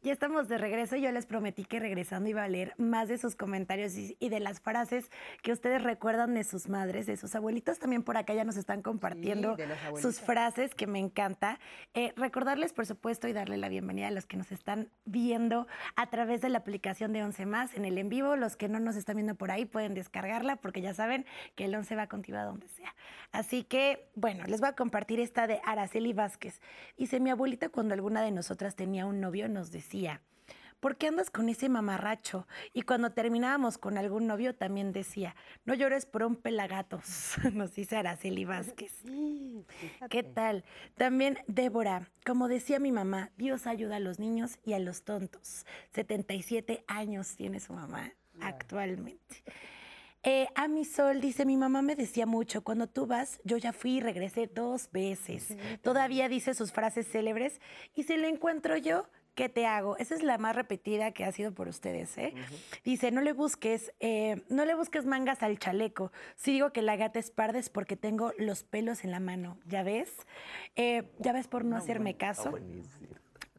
Ya 0.06 0.14
estamos 0.14 0.48
de 0.48 0.60
regreso. 0.60 0.98
Yo 0.98 1.12
les 1.12 1.26
prometí 1.26 1.66
que 1.66 1.80
regresando 1.80 2.30
iba 2.30 2.44
a 2.44 2.48
leer 2.48 2.76
más 2.78 3.08
de 3.08 3.18
sus 3.18 3.36
comentarios 3.36 3.96
y, 3.96 4.30
de 4.30 4.40
las 4.40 4.62
frases 4.62 5.10
que 5.42 5.52
ustedes 5.52 5.82
recuerdan 5.82 6.36
de 6.36 6.44
sus 6.44 6.70
madres, 6.70 7.08
de 7.08 7.18
sus 7.18 7.34
abuelitos. 7.34 7.80
También 7.80 8.04
por 8.04 8.16
acá 8.16 8.36
ya 8.36 8.44
nos 8.44 8.56
están 8.56 8.84
compartiendo 8.84 9.58
sus 10.00 10.20
frases, 10.20 10.76
que 10.76 10.86
me 10.86 11.00
encanta. 11.00 11.60
Eh, 11.96 12.14
recordarles, 12.18 12.72
por 12.72 12.86
supuesto, 12.86 13.28
y 13.28 13.34
darle 13.34 13.58
la 13.58 13.68
bienvenida 13.68 14.10
a 14.10 14.12
los 14.12 14.28
que 14.28 14.38
nos 14.38 14.52
están 14.52 14.90
viendo 15.06 15.66
a 15.96 16.08
través 16.12 16.40
de 16.40 16.50
la 16.50 16.60
aplicación 16.60 17.12
de 17.12 17.24
Once 17.24 17.48
Más 17.48 17.74
en 17.74 17.84
el 17.84 17.98
en 17.98 18.10
vivo. 18.10 18.36
Los 18.36 18.56
que 18.56 18.70
no 18.70 18.80
nos 18.80 18.98
están 18.98 19.16
viendo 19.16 19.34
por 19.34 19.50
ahí 19.50 19.66
pueden 19.66 19.96
descargarla 19.96 20.58
porque 20.58 20.82
ya 20.82 20.94
saben 20.94 21.26
que 21.56 21.66
el 21.66 21.74
Once 21.74 21.96
va 21.96 22.04
a 22.04 22.10
continuar 22.10 22.46
donde 22.46 22.68
sea. 22.68 22.94
Así 23.32 23.64
que, 23.64 24.08
bueno, 24.14 24.44
les 24.46 24.60
voy 24.60 24.70
a 24.70 24.76
compartir 24.76 25.20
esta 25.20 25.48
de 25.48 25.62
Araceli 25.66 26.14
Vázquez. 26.14 26.62
Dice, 26.96 27.20
mi 27.20 27.32
abuelita 27.32 27.70
cuando 27.70 27.96
alguna 27.96 28.22
de 28.22 28.30
nosotras 28.30 28.76
tenía 28.76 29.08
un 29.08 29.20
novio 29.20 29.50
nos 29.50 29.72
decía, 29.72 29.95
¿por 30.80 30.98
qué 30.98 31.08
andas 31.08 31.30
con 31.30 31.50
ese 31.50 31.70
mamarracho? 31.70 32.48
Y 32.74 32.84
cuando 32.84 33.12
terminábamos 33.12 33.78
con 33.78 33.98
algún 33.98 34.28
novio 34.28 34.56
también 34.56 34.92
decía, 34.92 35.36
no 35.66 35.74
llores 35.74 36.06
por 36.06 36.24
un 36.24 36.36
pelagatos, 36.36 37.38
nos 37.54 37.74
dice 37.74 37.98
Araceli 37.98 38.46
Vázquez. 38.46 38.94
¿Qué 40.10 40.24
tal? 40.24 40.64
También 40.96 41.40
Débora, 41.48 42.10
como 42.26 42.48
decía 42.48 42.80
mi 42.80 42.92
mamá, 42.92 43.32
Dios 43.38 43.68
ayuda 43.68 43.96
a 43.96 44.00
los 44.00 44.20
niños 44.20 44.60
y 44.64 44.74
a 44.74 44.80
los 44.80 45.04
tontos. 45.04 45.66
77 45.94 46.84
años 46.88 47.36
tiene 47.36 47.60
su 47.60 47.74
mamá 47.74 48.12
actualmente. 48.42 49.44
Eh, 50.28 50.48
a 50.56 50.68
mi 50.68 50.86
sol 50.86 51.22
dice, 51.22 51.46
mi 51.46 51.56
mamá 51.56 51.84
me 51.84 51.96
decía 51.96 52.26
mucho, 52.26 52.64
cuando 52.64 52.88
tú 52.88 53.06
vas, 53.06 53.40
yo 53.44 53.58
ya 53.58 53.74
fui 53.74 53.98
y 53.98 54.00
regresé 54.02 54.48
dos 54.48 54.90
veces. 54.92 55.56
Todavía 55.84 56.28
dice 56.30 56.56
sus 56.56 56.72
frases 56.72 57.08
célebres 57.08 57.62
y 57.94 58.04
si 58.04 58.18
le 58.18 58.28
encuentro 58.28 58.76
yo, 58.76 59.08
¿qué 59.36 59.50
te 59.50 59.66
hago? 59.66 59.98
Esa 59.98 60.16
es 60.16 60.24
la 60.24 60.38
más 60.38 60.56
repetida 60.56 61.12
que 61.12 61.26
ha 61.26 61.32
sido 61.32 61.54
por 61.54 61.68
ustedes, 61.68 62.18
¿eh? 62.18 62.34
Dice, 62.84 63.12
no 63.12 63.22
le 63.22 63.34
busques, 63.34 63.94
eh, 64.00 64.44
no 64.50 64.66
le 64.66 64.74
busques 64.74 65.06
mangas 65.06 65.44
al 65.44 65.60
chaleco. 65.60 66.12
Si 66.36 66.54
digo 66.54 66.72
que 66.72 66.82
la 66.82 66.96
gata 66.96 67.20
es 67.20 67.30
parda 67.30 67.60
es 67.60 67.70
porque 67.70 67.98
tengo 67.98 68.32
los 68.38 68.64
pelos 68.64 69.04
en 69.04 69.12
la 69.12 69.20
mano, 69.20 69.58
¿ya 69.68 69.84
ves? 69.84 70.12
Eh, 70.76 71.12
¿Ya 71.20 71.34
ves 71.34 71.48
por 71.48 71.66
no, 71.66 71.76
hacerme 71.76 72.16
caso? 72.16 72.58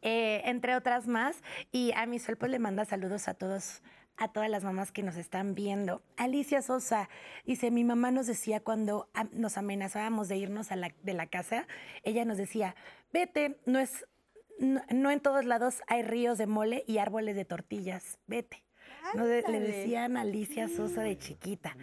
Eh, 0.01 0.41
entre 0.45 0.75
otras 0.75 1.07
más. 1.07 1.41
Y 1.71 1.91
a 1.95 2.05
mi 2.05 2.19
sol 2.19 2.37
pues 2.37 2.51
le 2.51 2.59
manda 2.59 2.83
saludos 2.85 3.27
a 3.27 3.35
todos 3.35 3.81
a 4.19 4.29
todas 4.29 4.49
las 4.49 4.63
mamás 4.63 4.91
que 4.91 5.03
nos 5.03 5.15
están 5.15 5.53
viendo. 5.53 6.01
Alicia 6.17 6.63
Sosa 6.63 7.07
dice, 7.45 7.69
mi 7.69 7.83
mamá 7.83 8.09
nos 8.09 8.25
decía 8.25 8.59
cuando 8.59 9.09
nos 9.31 9.57
amenazábamos 9.57 10.27
de 10.27 10.37
irnos 10.37 10.71
a 10.71 10.75
la, 10.75 10.91
de 11.03 11.13
la 11.13 11.27
casa, 11.27 11.67
ella 12.01 12.25
nos 12.25 12.37
decía, 12.37 12.75
vete, 13.13 13.59
no 13.67 13.77
es 13.77 14.07
no, 14.59 15.11
en 15.11 15.19
todos 15.19 15.45
lados 15.45 15.81
hay 15.87 16.03
ríos 16.03 16.37
de 16.37 16.47
mole 16.47 16.83
y 16.87 16.97
árboles 16.97 17.35
de 17.35 17.45
tortillas. 17.45 18.19
Vete. 18.27 18.63
le 19.13 19.59
decían 19.59 20.17
Alicia 20.17 20.67
Sosa 20.67 21.01
de 21.01 21.17
chiquita. 21.17 21.75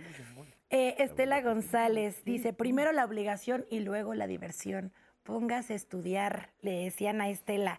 Eh, 0.70 0.96
Estela 0.98 1.40
González 1.40 2.24
dice, 2.24 2.52
primero 2.52 2.92
la 2.92 3.04
obligación 3.04 3.64
y 3.70 3.80
luego 3.80 4.14
la 4.14 4.26
diversión. 4.26 4.92
Póngase 5.22 5.72
a 5.72 5.76
estudiar, 5.76 6.50
le 6.60 6.72
decían 6.84 7.20
a 7.20 7.28
Estela. 7.28 7.78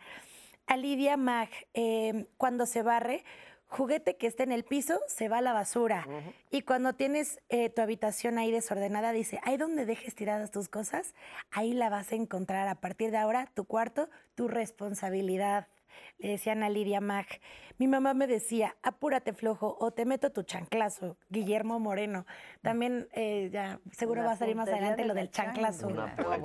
A 0.66 0.78
Lidia 0.78 1.18
Mag, 1.18 1.50
eh, 1.74 2.26
cuando 2.38 2.66
se 2.66 2.82
barre, 2.82 3.24
juguete 3.68 4.16
que 4.18 4.28
esté 4.28 4.44
en 4.44 4.52
el 4.52 4.64
piso 4.64 5.00
se 5.08 5.30
va 5.30 5.40
a 5.40 5.42
la 5.42 5.54
basura. 5.54 6.08
Y 6.52 6.62
cuando 6.62 6.94
tienes 6.94 7.42
eh, 7.50 7.70
tu 7.70 7.82
habitación 7.82 8.38
ahí 8.38 8.52
desordenada, 8.52 9.12
dice, 9.12 9.40
ahí 9.44 9.58
donde 9.58 9.86
dejes 9.86 10.16
tiradas 10.16 10.52
tus 10.52 10.70
cosas, 10.70 11.14
ahí 11.52 11.74
la 11.74 11.90
vas 11.90 12.12
a 12.12 12.16
encontrar. 12.16 12.68
A 12.68 12.76
partir 12.76 13.12
de 13.12 13.18
ahora, 13.18 13.52
tu 13.54 13.66
cuarto, 13.66 14.10
tu 14.36 14.48
responsabilidad. 14.48 15.68
Le 16.18 16.30
decían 16.30 16.64
a 16.64 16.70
Lidia 16.70 17.02
Mag. 17.02 17.26
Mi 17.78 17.88
mamá 17.88 18.14
me 18.14 18.28
decía, 18.28 18.76
apúrate 18.84 19.34
flojo 19.34 19.78
o 19.80 19.92
te 19.92 20.06
meto 20.06 20.32
tu 20.32 20.44
chanclazo, 20.44 21.18
Guillermo 21.30 21.80
Moreno. 21.80 22.26
También 22.62 23.10
eh, 23.14 23.50
ya 23.52 23.80
seguro 23.92 24.24
va 24.24 24.34
a 24.34 24.38
salir 24.38 24.56
más 24.56 24.70
adelante 24.70 25.04
lo 25.04 25.14
del 25.14 25.30
chanclazo. 25.30 25.90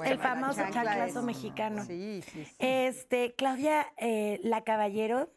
El 0.04 0.18
famoso 0.18 0.62
chanclazo 0.70 1.22
mexicano. 1.22 1.84
Sí, 1.84 2.22
sí, 2.22 2.44
sí. 2.44 2.56
Este, 2.58 3.34
Claudia 3.34 3.86
eh, 3.96 4.40
La 4.42 4.62
Caballero 4.62 5.30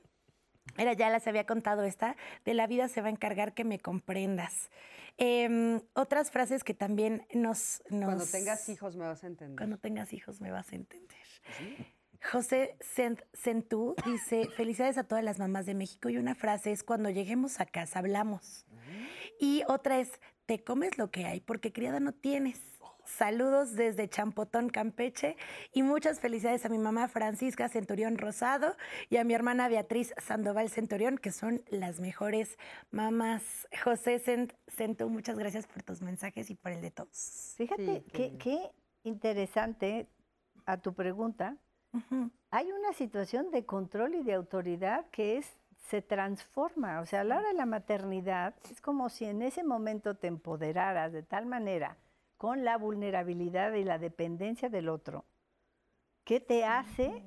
era, 0.77 0.93
ya 0.93 1.09
les 1.09 1.27
había 1.27 1.45
contado 1.45 1.83
esta, 1.83 2.15
de 2.45 2.53
la 2.53 2.67
vida 2.67 2.87
se 2.87 3.01
va 3.01 3.07
a 3.07 3.11
encargar 3.11 3.53
que 3.53 3.63
me 3.63 3.79
comprendas. 3.79 4.69
Em, 5.17 5.81
otras 5.93 6.31
frases 6.31 6.63
que 6.63 6.73
también 6.73 7.27
nos, 7.33 7.83
Cuando 7.89 8.25
tengas 8.25 8.67
hijos 8.69 8.95
me 8.95 9.05
vas 9.05 9.23
a 9.23 9.27
entender. 9.27 9.57
Cuando 9.57 9.77
tengas 9.77 10.13
hijos 10.13 10.41
me 10.41 10.51
vas 10.51 10.71
a 10.71 10.75
entender. 10.75 11.19
José 12.31 12.77
Centú 13.33 13.95
dice, 14.05 14.49
felicidades 14.55 14.97
a 14.97 15.03
todas 15.03 15.23
las 15.23 15.39
mamás 15.39 15.65
de 15.65 15.75
México. 15.75 16.09
Y 16.09 16.17
una 16.17 16.35
frase 16.35 16.71
es, 16.71 16.83
cuando 16.83 17.09
lleguemos 17.09 17.59
a 17.59 17.65
casa 17.65 17.99
hablamos. 17.99 18.65
Y 19.39 19.63
otra 19.67 19.99
es, 19.99 20.09
te 20.45 20.63
comes 20.63 20.97
lo 20.97 21.11
que 21.11 21.25
hay 21.25 21.41
porque 21.41 21.73
criada 21.73 21.99
no 21.99 22.13
tienes. 22.13 22.61
Saludos 23.05 23.75
desde 23.75 24.07
Champotón, 24.07 24.69
Campeche 24.69 25.35
y 25.73 25.83
muchas 25.83 26.19
felicidades 26.19 26.65
a 26.65 26.69
mi 26.69 26.77
mamá 26.77 27.07
Francisca 27.07 27.67
Centurión 27.67 28.17
Rosado 28.17 28.75
y 29.09 29.17
a 29.17 29.23
mi 29.23 29.33
hermana 29.33 29.67
Beatriz 29.67 30.13
Sandoval 30.17 30.69
Centurión, 30.69 31.17
que 31.17 31.31
son 31.31 31.63
las 31.69 31.99
mejores 31.99 32.57
mamás. 32.91 33.67
José 33.83 34.19
Centu, 34.67 35.09
muchas 35.09 35.37
gracias 35.37 35.67
por 35.67 35.83
tus 35.83 36.01
mensajes 36.01 36.49
y 36.49 36.55
por 36.55 36.71
el 36.71 36.81
de 36.81 36.91
todos. 36.91 37.53
Fíjate 37.57 38.03
qué, 38.11 38.71
interesante 39.03 40.07
a 40.65 40.77
tu 40.77 40.93
pregunta. 40.93 41.57
Hay 42.51 42.71
una 42.71 42.93
situación 42.93 43.51
de 43.51 43.65
control 43.65 44.15
y 44.15 44.23
de 44.23 44.33
autoridad 44.33 45.05
que 45.11 45.37
es 45.37 45.45
se 45.89 46.01
transforma. 46.01 47.01
O 47.01 47.05
sea, 47.05 47.21
a 47.21 47.23
la 47.23 47.37
hora 47.37 47.49
de 47.49 47.55
la 47.55 47.65
maternidad 47.65 48.55
es 48.71 48.79
como 48.79 49.09
si 49.09 49.25
en 49.25 49.41
ese 49.41 49.63
momento 49.63 50.15
te 50.15 50.27
empoderaras 50.27 51.11
de 51.11 51.23
tal 51.23 51.45
manera 51.45 51.97
con 52.43 52.65
la 52.65 52.77
vulnerabilidad 52.77 53.71
y 53.71 53.85
la 53.85 53.97
dependencia 53.97 54.67
del 54.67 54.89
otro, 54.89 55.23
que 56.25 56.41
te 56.41 56.65
hace 56.65 57.23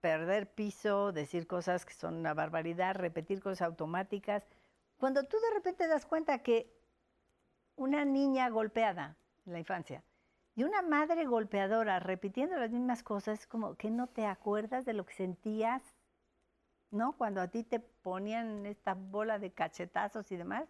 perder 0.00 0.54
piso, 0.54 1.10
decir 1.10 1.48
cosas 1.48 1.84
que 1.84 1.92
son 1.92 2.14
una 2.14 2.34
barbaridad, 2.34 2.94
repetir 2.94 3.42
cosas 3.42 3.62
automáticas. 3.62 4.46
Cuando 4.96 5.24
tú 5.24 5.38
de 5.40 5.54
repente 5.54 5.88
das 5.88 6.06
cuenta 6.06 6.38
que 6.44 6.72
una 7.74 8.04
niña 8.04 8.48
golpeada 8.48 9.16
en 9.44 9.54
la 9.54 9.58
infancia 9.58 10.04
y 10.54 10.62
una 10.62 10.82
madre 10.82 11.24
golpeadora 11.24 11.98
repitiendo 11.98 12.56
las 12.58 12.70
mismas 12.70 13.02
cosas, 13.02 13.40
es 13.40 13.46
como 13.48 13.74
que 13.74 13.90
no 13.90 14.06
te 14.06 14.24
acuerdas 14.24 14.84
de 14.84 14.92
lo 14.92 15.04
que 15.04 15.14
sentías 15.14 15.82
¿no? 16.92 17.16
Cuando 17.16 17.40
a 17.40 17.48
ti 17.48 17.64
te 17.64 17.80
ponían 17.80 18.66
esta 18.66 18.94
bola 18.94 19.40
de 19.40 19.50
cachetazos 19.50 20.30
y 20.30 20.36
demás. 20.36 20.68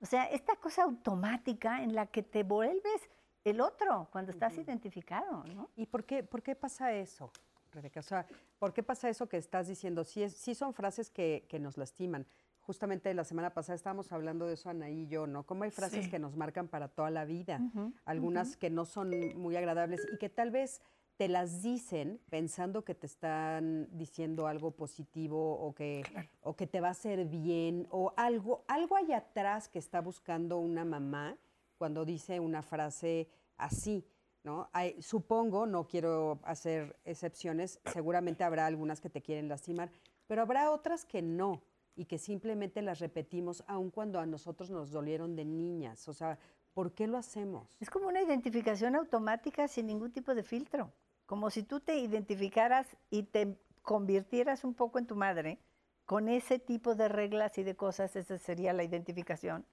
O 0.00 0.06
sea, 0.06 0.24
esta 0.24 0.56
cosa 0.56 0.84
automática 0.84 1.82
en 1.82 1.94
la 1.94 2.06
que 2.06 2.22
te 2.22 2.42
vuelves 2.42 3.10
el 3.44 3.60
otro 3.60 4.08
cuando 4.10 4.32
estás 4.32 4.56
identificado, 4.58 5.44
¿no? 5.44 5.70
¿Y 5.76 5.86
por 5.86 6.04
qué, 6.04 6.22
por 6.22 6.42
qué 6.42 6.54
pasa 6.54 6.92
eso, 6.92 7.30
Rebeca? 7.72 8.00
O 8.00 8.02
sea, 8.02 8.26
¿por 8.58 8.72
qué 8.72 8.82
pasa 8.82 9.08
eso 9.08 9.28
que 9.28 9.36
estás 9.36 9.68
diciendo? 9.68 10.04
Sí, 10.04 10.28
sí 10.28 10.54
son 10.54 10.74
frases 10.74 11.10
que, 11.10 11.46
nos 11.60 11.76
lastiman. 11.76 12.26
Justamente 12.60 13.14
la 13.14 13.24
semana 13.24 13.54
pasada 13.54 13.76
estábamos 13.76 14.10
hablando 14.10 14.46
de 14.46 14.54
eso, 14.54 14.68
Anaí 14.68 15.02
y 15.02 15.06
yo, 15.06 15.28
¿no? 15.28 15.44
Cómo 15.44 15.62
hay 15.62 15.70
frases 15.70 16.08
que 16.08 16.18
nos 16.18 16.36
marcan 16.36 16.66
para 16.66 16.88
toda 16.88 17.10
la 17.10 17.24
vida, 17.24 17.60
algunas 18.04 18.56
que 18.56 18.70
no 18.70 18.84
son 18.84 19.10
muy 19.36 19.56
agradables 19.56 20.00
y 20.12 20.18
que 20.18 20.28
tal 20.28 20.50
vez 20.50 20.82
te 21.16 21.28
las 21.28 21.62
dicen 21.62 22.20
pensando 22.28 22.84
que 22.84 22.94
te 22.94 23.06
están 23.06 23.88
diciendo 23.92 24.46
algo 24.46 24.72
positivo 24.72 25.58
o 25.58 25.74
que, 25.74 26.02
o 26.42 26.54
que 26.56 26.66
te 26.66 26.80
va 26.80 26.88
a 26.88 26.90
hacer 26.92 27.24
bien 27.24 27.86
o 27.90 28.12
algo, 28.16 28.64
algo 28.68 28.96
hay 28.96 29.12
atrás 29.12 29.68
que 29.68 29.78
está 29.78 30.00
buscando 30.00 30.58
una 30.58 30.84
mamá 30.84 31.38
cuando 31.78 32.04
dice 32.04 32.40
una 32.40 32.62
frase 32.62 33.28
así. 33.56 34.04
¿no? 34.44 34.70
supongo, 35.00 35.66
no 35.66 35.88
quiero 35.88 36.38
hacer 36.44 36.96
excepciones, 37.04 37.80
seguramente 37.92 38.44
habrá 38.44 38.66
algunas 38.66 39.00
que 39.00 39.10
te 39.10 39.20
quieren 39.20 39.48
lastimar, 39.48 39.90
pero 40.28 40.42
habrá 40.42 40.70
otras 40.70 41.04
que 41.04 41.20
no 41.20 41.62
y 41.96 42.04
que 42.04 42.16
simplemente 42.16 42.80
las 42.80 43.00
repetimos 43.00 43.64
aun 43.66 43.90
cuando 43.90 44.20
a 44.20 44.26
nosotros 44.26 44.70
nos 44.70 44.92
dolieron 44.92 45.34
de 45.34 45.44
niñas. 45.44 46.06
O 46.06 46.12
sea, 46.12 46.38
¿por 46.74 46.92
qué 46.92 47.08
lo 47.08 47.18
hacemos? 47.18 47.76
Es 47.80 47.90
como 47.90 48.06
una 48.06 48.22
identificación 48.22 48.94
automática 48.94 49.66
sin 49.66 49.88
ningún 49.88 50.12
tipo 50.12 50.32
de 50.32 50.44
filtro 50.44 50.92
como 51.26 51.50
si 51.50 51.62
tú 51.62 51.80
te 51.80 51.98
identificaras 51.98 52.96
y 53.10 53.24
te 53.24 53.58
convirtieras 53.82 54.64
un 54.64 54.74
poco 54.74 54.98
en 54.98 55.06
tu 55.06 55.16
madre, 55.16 55.58
con 56.04 56.28
ese 56.28 56.58
tipo 56.58 56.94
de 56.94 57.08
reglas 57.08 57.58
y 57.58 57.64
de 57.64 57.76
cosas, 57.76 58.14
esa 58.16 58.38
sería 58.38 58.72
la 58.72 58.84
identificación, 58.84 59.66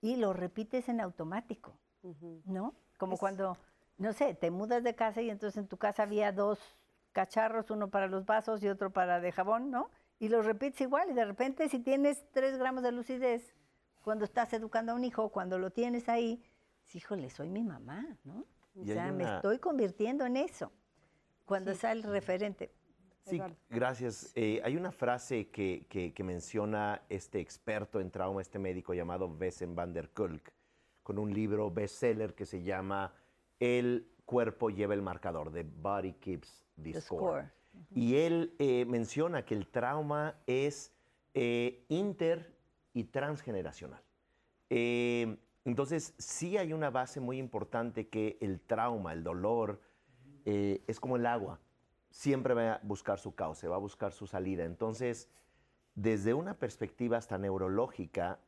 y 0.00 0.16
lo 0.16 0.32
repites 0.32 0.88
en 0.88 1.00
automático, 1.00 1.76
¿no? 2.44 2.74
Como 2.98 3.16
cuando, 3.16 3.56
no 3.98 4.12
sé, 4.12 4.34
te 4.34 4.50
mudas 4.50 4.82
de 4.82 4.94
casa 4.96 5.22
y 5.22 5.30
entonces 5.30 5.58
en 5.58 5.68
tu 5.68 5.76
casa 5.76 6.02
había 6.02 6.32
dos 6.32 6.58
cacharros, 7.12 7.70
uno 7.70 7.88
para 7.88 8.08
los 8.08 8.26
vasos 8.26 8.62
y 8.62 8.68
otro 8.68 8.92
para 8.92 9.20
de 9.20 9.30
jabón, 9.30 9.70
¿no? 9.70 9.90
Y 10.18 10.28
lo 10.28 10.42
repites 10.42 10.80
igual 10.80 11.10
y 11.10 11.14
de 11.14 11.24
repente 11.24 11.68
si 11.68 11.78
tienes 11.78 12.24
tres 12.32 12.58
gramos 12.58 12.82
de 12.82 12.90
lucidez, 12.90 13.54
cuando 14.02 14.24
estás 14.24 14.52
educando 14.52 14.92
a 14.92 14.94
un 14.96 15.04
hijo, 15.04 15.28
cuando 15.28 15.58
lo 15.58 15.70
tienes 15.70 16.08
ahí, 16.08 16.42
híjole, 16.92 17.30
soy 17.30 17.48
mi 17.48 17.62
mamá, 17.62 18.04
¿no? 18.24 18.44
O 18.74 18.84
sea, 18.84 19.12
me 19.12 19.24
estoy 19.24 19.58
convirtiendo 19.58 20.24
en 20.24 20.36
eso 20.36 20.72
cuando 21.44 21.74
sale 21.74 22.00
el 22.00 22.06
referente. 22.10 22.72
Sí, 23.24 23.40
gracias. 23.70 24.32
Eh, 24.34 24.60
hay 24.64 24.76
una 24.76 24.90
frase 24.90 25.48
que, 25.48 25.86
que, 25.88 26.24
menciona 26.24 27.02
este 27.08 27.40
experto 27.40 28.00
en 28.00 28.10
trauma, 28.10 28.40
este 28.40 28.58
médico 28.58 28.94
llamado 28.94 29.28
Wesen 29.28 29.76
van 29.76 29.92
der 29.92 30.10
Kulk, 30.10 30.52
con 31.02 31.18
un 31.18 31.32
libro 31.32 31.70
bestseller 31.70 32.34
que 32.34 32.44
se 32.44 32.62
llama 32.62 33.14
El 33.60 34.08
cuerpo 34.24 34.70
lleva 34.70 34.94
el 34.94 35.02
marcador, 35.02 35.52
The 35.52 35.62
Body 35.62 36.14
Keeps 36.14 36.64
the, 36.82 37.00
Score. 37.00 37.52
Y 37.94 38.16
él 38.16 38.54
eh, 38.58 38.84
menciona 38.86 39.44
que 39.44 39.54
el 39.54 39.68
trauma 39.68 40.36
es 40.46 40.92
eh, 41.34 41.84
inter 41.88 42.56
y 42.92 43.04
transgeneracional. 43.04 44.02
Entonces, 45.64 46.14
sí 46.18 46.56
hay 46.56 46.72
una 46.72 46.90
base 46.90 47.20
muy 47.20 47.38
importante 47.38 48.08
que 48.08 48.36
el 48.40 48.60
trauma, 48.60 49.12
el 49.12 49.22
dolor, 49.22 49.80
eh, 50.44 50.82
es 50.86 50.98
como 50.98 51.16
el 51.16 51.26
agua. 51.26 51.60
Siempre 52.10 52.54
va 52.54 52.74
a 52.74 52.80
buscar 52.82 53.18
su 53.18 53.34
cauce, 53.34 53.68
va 53.68 53.76
a 53.76 53.80
buscar 53.80 54.12
su 54.12 54.26
salida. 54.26 54.64
Entonces, 54.64 55.28
desde 55.94 56.34
una 56.34 56.54
perspectiva 56.54 57.16
hasta 57.16 57.38
neurológica, 57.38 58.40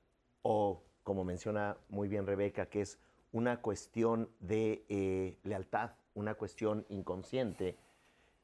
o 0.43 0.83
como 1.03 1.25
menciona 1.25 1.77
muy 1.89 2.09
bien 2.09 2.27
Rebeca, 2.27 2.67
que 2.67 2.81
es 2.81 2.99
una 3.33 3.61
cuestión 3.61 4.29
de 4.41 4.85
eh, 4.89 5.39
lealtad, 5.45 5.93
una 6.15 6.35
cuestión 6.35 6.85
inconsciente, 6.89 7.77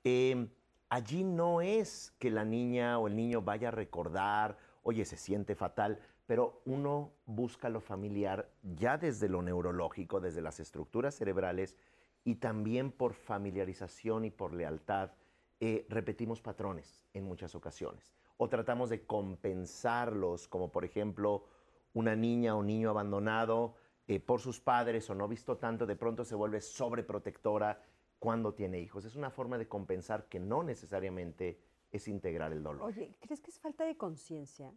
eh, 0.04 0.48
allí 0.88 1.24
no 1.24 1.60
es 1.60 2.12
que 2.18 2.30
la 2.30 2.44
niña 2.44 2.98
o 2.98 3.08
el 3.08 3.16
niño 3.16 3.42
vaya 3.42 3.68
a 3.68 3.72
recordar, 3.72 4.58
oye, 4.82 5.04
se 5.04 5.16
siente 5.16 5.54
fatal, 5.54 5.98
pero 6.30 6.62
uno 6.64 7.10
busca 7.26 7.68
lo 7.68 7.80
familiar 7.80 8.48
ya 8.62 8.96
desde 8.96 9.28
lo 9.28 9.42
neurológico, 9.42 10.20
desde 10.20 10.40
las 10.40 10.60
estructuras 10.60 11.16
cerebrales 11.16 11.76
y 12.22 12.36
también 12.36 12.92
por 12.92 13.14
familiarización 13.14 14.24
y 14.24 14.30
por 14.30 14.54
lealtad. 14.54 15.10
Eh, 15.58 15.86
repetimos 15.88 16.40
patrones 16.40 17.02
en 17.14 17.24
muchas 17.24 17.56
ocasiones 17.56 18.14
o 18.36 18.48
tratamos 18.48 18.90
de 18.90 19.04
compensarlos, 19.06 20.46
como 20.46 20.70
por 20.70 20.84
ejemplo 20.84 21.46
una 21.94 22.14
niña 22.14 22.54
o 22.54 22.62
niño 22.62 22.90
abandonado 22.90 23.74
eh, 24.06 24.20
por 24.20 24.40
sus 24.40 24.60
padres 24.60 25.10
o 25.10 25.16
no 25.16 25.26
visto 25.26 25.56
tanto, 25.56 25.84
de 25.84 25.96
pronto 25.96 26.24
se 26.24 26.36
vuelve 26.36 26.60
sobreprotectora 26.60 27.82
cuando 28.20 28.54
tiene 28.54 28.78
hijos. 28.78 29.04
Es 29.04 29.16
una 29.16 29.30
forma 29.32 29.58
de 29.58 29.66
compensar 29.66 30.28
que 30.28 30.38
no 30.38 30.62
necesariamente 30.62 31.58
es 31.90 32.06
integrar 32.06 32.52
el 32.52 32.62
dolor. 32.62 32.86
Oye, 32.86 33.16
¿crees 33.18 33.40
que 33.40 33.50
es 33.50 33.58
falta 33.58 33.84
de 33.84 33.96
conciencia? 33.96 34.72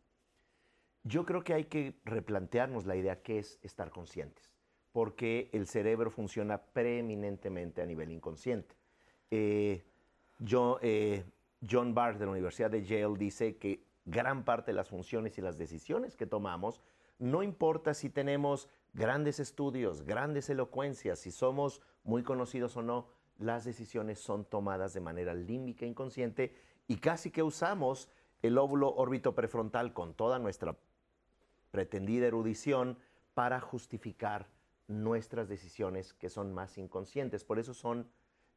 Yo 1.04 1.26
creo 1.26 1.44
que 1.44 1.54
hay 1.54 1.66
que 1.66 2.00
replantearnos 2.06 2.86
la 2.86 2.96
idea 2.96 3.22
que 3.22 3.40
es 3.40 3.60
estar 3.62 3.92
conscientes, 3.92 4.54
porque 4.94 5.50
el 5.52 5.68
cerebro 5.68 6.10
funciona 6.10 6.62
preeminentemente 6.62 7.82
a 7.82 7.86
nivel 7.86 8.10
inconsciente. 8.12 8.76
Eh, 9.30 9.84
eh, 10.82 11.26
John 11.70 11.94
Barr 11.94 12.18
de 12.18 12.26
la 12.26 12.32
Universidad 12.32 12.72
de 12.72 12.84
Yale 12.84 13.18
dice 13.18 13.58
que 13.58 13.84
gran 14.06 14.46
parte 14.46 14.72
de 14.72 14.76
las 14.76 14.90
funciones 14.90 15.38
y 15.38 15.42
las 15.42 15.58
decisiones 15.58 16.16
que 16.16 16.26
tomamos, 16.26 16.82
no 17.20 17.44
importa 17.44 17.94
si 17.94 18.10
tenemos 18.10 18.70
grandes 18.94 19.42
estudios, 19.42 20.04
grandes 20.04 20.50
elocuencias, 20.50 21.20
si 21.20 21.32
somos 21.32 21.82
muy 22.04 22.24
conocidos 22.24 22.78
o 22.78 22.82
no, 22.82 23.10
las 23.38 23.66
decisiones 23.66 24.20
son 24.20 24.46
tomadas 24.46 24.94
de 24.94 25.02
manera 25.02 25.34
límbica 25.34 25.86
inconsciente 25.86 26.56
y 26.88 26.98
casi 26.98 27.30
que 27.30 27.44
usamos 27.44 28.10
el 28.42 28.58
óvulo 28.58 28.94
órbito 28.94 29.36
prefrontal 29.36 29.94
con 29.94 30.14
toda 30.14 30.40
nuestra 30.40 30.78
pretendida 31.74 32.28
erudición 32.28 33.00
para 33.34 33.60
justificar 33.60 34.48
nuestras 34.88 35.50
decisiones 35.50 36.14
que 36.14 36.30
son 36.30 36.54
más 36.54 36.78
inconscientes. 36.78 37.44
Por 37.44 37.58
eso 37.58 37.74
son 37.74 38.12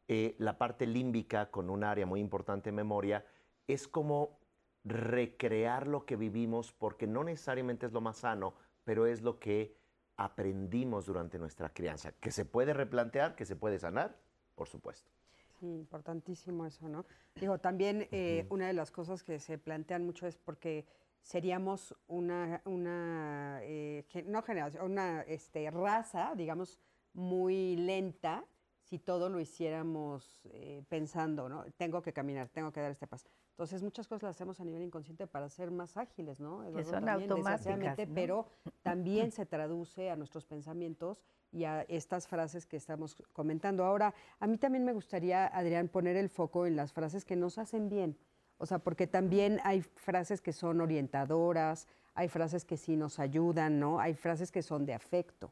eh, 0.07 0.37
la 0.39 0.59
parte 0.59 0.87
límbica 0.87 1.51
con 1.51 1.71
un 1.71 1.83
área 1.83 2.05
muy 2.05 2.21
importante 2.21 2.69
en 2.69 2.75
memoria, 2.75 3.25
es 3.67 3.89
como 3.89 4.39
recrear 4.85 5.87
lo 5.87 6.05
que 6.05 6.17
vivimos 6.17 6.73
porque 6.73 7.07
no 7.07 7.25
necesariamente 7.25 7.87
es 7.87 7.93
lo 7.93 8.03
más 8.03 8.19
sano, 8.19 8.53
pero 8.85 9.07
es 9.07 9.23
lo 9.23 9.39
que 9.39 9.75
aprendimos 10.19 11.07
durante 11.07 11.39
nuestra 11.39 11.71
crianza, 11.71 12.13
que 12.13 12.31
se 12.31 12.45
puede 12.45 12.75
replantear, 12.75 13.35
que 13.35 13.47
se 13.47 13.57
puede 13.57 13.79
sanar, 13.79 14.15
por 14.55 14.69
supuesto. 14.69 15.11
Sí, 15.59 15.67
importantísimo 15.67 16.67
eso, 16.67 16.87
¿no? 16.87 17.07
Digo, 17.35 17.59
también 17.59 18.09
eh, 18.13 18.47
una 18.51 18.67
de 18.67 18.75
las 18.75 18.91
cosas 18.91 19.23
que 19.23 19.41
se 19.41 19.57
plantean 19.57 20.05
mucho 20.05 20.27
es 20.27 20.37
porque 20.37 20.85
seríamos 21.27 21.93
una, 22.07 22.63
una 22.65 23.59
eh, 23.63 24.05
no 24.27 24.43
generación, 24.43 24.85
una 24.85 25.23
este, 25.23 25.69
raza, 25.73 26.35
digamos, 26.37 26.79
muy 27.15 27.75
lenta 27.75 28.45
si 28.81 29.01
todo 29.01 29.29
lo 29.29 29.41
hiciéramos 29.41 30.43
eh, 30.45 30.85
pensando, 30.89 31.49
¿no? 31.49 31.65
Tengo 31.77 32.01
que 32.01 32.13
caminar, 32.13 32.49
tengo 32.51 32.71
que 32.71 32.81
dar 32.81 32.93
este 32.93 33.09
paso. 33.09 33.29
Entonces, 33.51 33.83
muchas 33.83 34.07
cosas 34.07 34.23
las 34.23 34.37
hacemos 34.37 34.61
a 34.61 34.65
nivel 34.65 34.83
inconsciente 34.83 35.27
para 35.27 35.49
ser 35.49 35.73
más 35.73 35.97
ágiles, 35.97 36.39
¿no? 36.39 36.63
que 36.73 36.85
son 36.85 37.09
automáticas, 37.09 37.99
Pero 38.15 38.47
también 38.83 39.33
se 39.33 39.47
traduce 39.47 40.11
a 40.11 40.15
nuestros 40.15 40.47
pensamientos 40.47 41.25
y 41.51 41.65
a 41.65 41.83
estas 41.89 42.29
frases 42.29 42.67
que 42.67 42.77
estamos 42.77 43.17
comentando. 43.33 43.85
Ahora, 43.85 44.15
a 44.39 44.47
mí 44.47 44.59
también 44.59 44.85
me 44.85 44.93
gustaría, 44.93 45.49
Adrián, 45.49 45.89
poner 45.89 46.17
el 46.17 46.29
foco 46.29 46.67
en 46.67 46.77
las 46.77 46.93
frases 46.93 47.25
que 47.25 47.35
nos 47.35 47.59
hacen 47.59 47.89
bien. 47.89 48.17
O 48.59 48.67
sea, 48.67 48.79
porque 48.79 49.07
también 49.07 49.61
hay 49.65 49.83
frases 49.83 50.41
que 50.41 50.53
son 50.53 50.81
orientadoras, 50.81 51.87
hay 52.15 52.29
frases 52.29 52.65
que 52.65 52.77
sí 52.77 52.97
nos 52.97 53.19
ayudan, 53.19 53.79
¿no? 53.79 54.01
Hay 54.01 54.15
frases 54.15 54.51
que 54.51 54.63
son 54.63 54.87
de 54.87 54.95
afecto. 54.95 55.51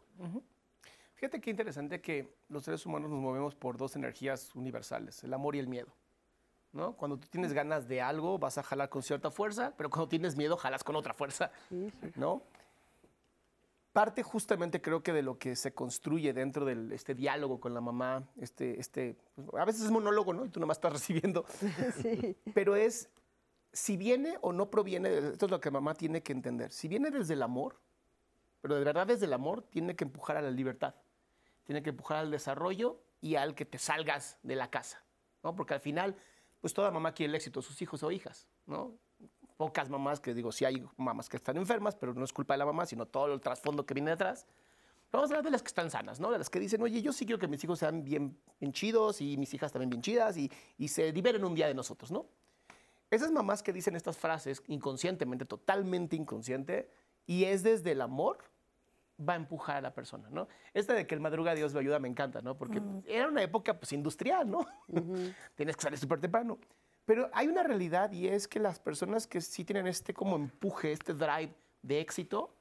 Fíjate 1.14 1.40
qué 1.40 1.50
interesante 1.50 2.00
que 2.00 2.34
los 2.48 2.64
seres 2.64 2.84
humanos 2.86 3.10
nos 3.10 3.20
movemos 3.20 3.54
por 3.54 3.76
dos 3.76 3.96
energías 3.96 4.54
universales, 4.54 5.22
el 5.24 5.34
amor 5.34 5.56
y 5.56 5.58
el 5.58 5.68
miedo. 5.68 5.92
¿no? 6.72 6.94
Cuando 6.96 7.16
tú 7.16 7.28
tienes 7.28 7.52
ganas 7.52 7.86
de 7.86 8.02
algo, 8.02 8.38
vas 8.38 8.58
a 8.58 8.62
jalar 8.62 8.88
con 8.88 9.02
cierta 9.02 9.30
fuerza, 9.30 9.72
pero 9.76 9.88
cuando 9.90 10.08
tienes 10.08 10.36
miedo, 10.36 10.56
jalas 10.56 10.82
con 10.82 10.96
otra 10.96 11.14
fuerza, 11.14 11.52
¿no? 12.16 12.42
Parte 13.94 14.22
justamente 14.22 14.82
creo 14.82 15.02
que 15.02 15.14
de 15.14 15.22
lo 15.22 15.38
que 15.38 15.56
se 15.56 15.72
construye 15.72 16.34
dentro 16.34 16.66
de 16.66 16.94
este 16.94 17.14
diálogo 17.14 17.60
con 17.60 17.72
la 17.72 17.80
mamá, 17.80 18.28
este, 18.36 18.78
este, 18.78 19.16
pues, 19.34 19.48
a 19.54 19.64
veces 19.64 19.84
es 19.84 19.90
monólogo, 19.90 20.34
¿no? 20.34 20.44
Y 20.44 20.50
tú 20.50 20.60
nomás 20.60 20.76
estás 20.76 20.92
recibiendo. 21.00 21.46
Sí. 22.02 22.36
Pero 22.52 22.76
es, 22.76 23.08
si 23.72 23.96
viene 23.96 24.36
o 24.42 24.52
no 24.52 24.70
proviene, 24.70 25.16
esto 25.16 25.46
es 25.46 25.50
lo 25.50 25.60
que 25.60 25.70
mamá 25.70 25.94
tiene 25.94 26.22
que 26.22 26.32
entender, 26.32 26.70
si 26.72 26.88
viene 26.88 27.10
desde 27.10 27.32
el 27.32 27.42
amor, 27.42 27.80
pero 28.60 28.74
de 28.74 28.84
verdad 28.84 29.06
desde 29.06 29.24
el 29.24 29.32
amor, 29.32 29.62
tiene 29.62 29.96
que 29.96 30.04
empujar 30.04 30.36
a 30.36 30.42
la 30.42 30.50
libertad, 30.50 30.94
tiene 31.64 31.82
que 31.82 31.90
empujar 31.90 32.18
al 32.18 32.30
desarrollo 32.30 33.00
y 33.22 33.36
al 33.36 33.54
que 33.54 33.64
te 33.64 33.78
salgas 33.78 34.38
de 34.42 34.56
la 34.56 34.70
casa, 34.70 35.02
¿no? 35.42 35.56
Porque 35.56 35.72
al 35.72 35.80
final 35.80 36.16
pues 36.64 36.72
toda 36.72 36.90
mamá 36.90 37.12
quiere 37.12 37.28
el 37.28 37.34
éxito 37.34 37.60
sus 37.60 37.82
hijos 37.82 38.02
o 38.02 38.10
hijas, 38.10 38.48
¿no? 38.64 38.98
Pocas 39.56 39.88
mamás, 39.88 40.20
que 40.20 40.34
digo, 40.34 40.50
sí 40.52 40.64
hay 40.64 40.84
mamás 40.96 41.28
que 41.28 41.36
están 41.36 41.56
enfermas, 41.56 41.94
pero 41.94 42.14
no 42.14 42.24
es 42.24 42.32
culpa 42.32 42.54
de 42.54 42.58
la 42.58 42.66
mamá, 42.66 42.86
sino 42.86 43.06
todo 43.06 43.32
el 43.32 43.40
trasfondo 43.40 43.86
que 43.86 43.94
viene 43.94 44.10
detrás. 44.10 44.46
Vamos 45.12 45.30
a 45.30 45.34
hablar 45.34 45.44
de 45.44 45.50
las 45.50 45.62
que 45.62 45.68
están 45.68 45.90
sanas, 45.90 46.18
¿no? 46.18 46.32
De 46.32 46.38
las 46.38 46.50
que 46.50 46.58
dicen, 46.58 46.82
oye, 46.82 47.00
yo 47.00 47.12
sí 47.12 47.24
quiero 47.24 47.38
que 47.38 47.46
mis 47.46 47.62
hijos 47.62 47.78
sean 47.78 48.04
bien, 48.04 48.36
bien 48.58 48.72
chidos 48.72 49.20
y 49.20 49.36
mis 49.36 49.54
hijas 49.54 49.70
también 49.70 49.90
bien 49.90 50.02
chidas 50.02 50.36
y, 50.36 50.50
y 50.76 50.88
se 50.88 51.12
liberen 51.12 51.44
un 51.44 51.54
día 51.54 51.68
de 51.68 51.74
nosotros, 51.74 52.10
¿no? 52.10 52.26
Esas 53.10 53.30
mamás 53.30 53.62
que 53.62 53.72
dicen 53.72 53.94
estas 53.94 54.18
frases 54.18 54.62
inconscientemente, 54.66 55.44
totalmente 55.44 56.16
inconsciente, 56.16 56.90
y 57.26 57.44
es 57.44 57.62
desde 57.62 57.92
el 57.92 58.00
amor, 58.00 58.38
va 59.20 59.34
a 59.34 59.36
empujar 59.36 59.76
a 59.76 59.80
la 59.80 59.94
persona, 59.94 60.28
¿no? 60.30 60.48
Esta 60.72 60.94
de 60.94 61.06
que 61.06 61.14
el 61.14 61.20
madruga 61.20 61.54
Dios 61.54 61.72
lo 61.72 61.80
ayuda 61.80 61.98
me 61.98 62.08
encanta, 62.08 62.40
¿no? 62.42 62.56
Porque 62.56 62.82
era 63.06 63.28
una 63.28 63.42
época 63.42 63.78
pues 63.78 63.92
industrial, 63.92 64.50
¿no? 64.50 64.66
Tienes 65.54 65.76
que 65.76 65.82
salir 65.82 65.98
súper 65.98 66.20
temprano. 66.20 66.58
Pero 67.04 67.28
hay 67.32 67.48
una 67.48 67.62
realidad 67.62 68.12
y 68.12 68.28
es 68.28 68.48
que 68.48 68.58
las 68.58 68.78
personas 68.78 69.26
que 69.26 69.40
sí 69.40 69.64
tienen 69.64 69.86
este 69.86 70.14
como 70.14 70.36
empuje, 70.36 70.92
este 70.92 71.12
drive 71.12 71.54
de 71.82 72.00
éxito, 72.00 72.54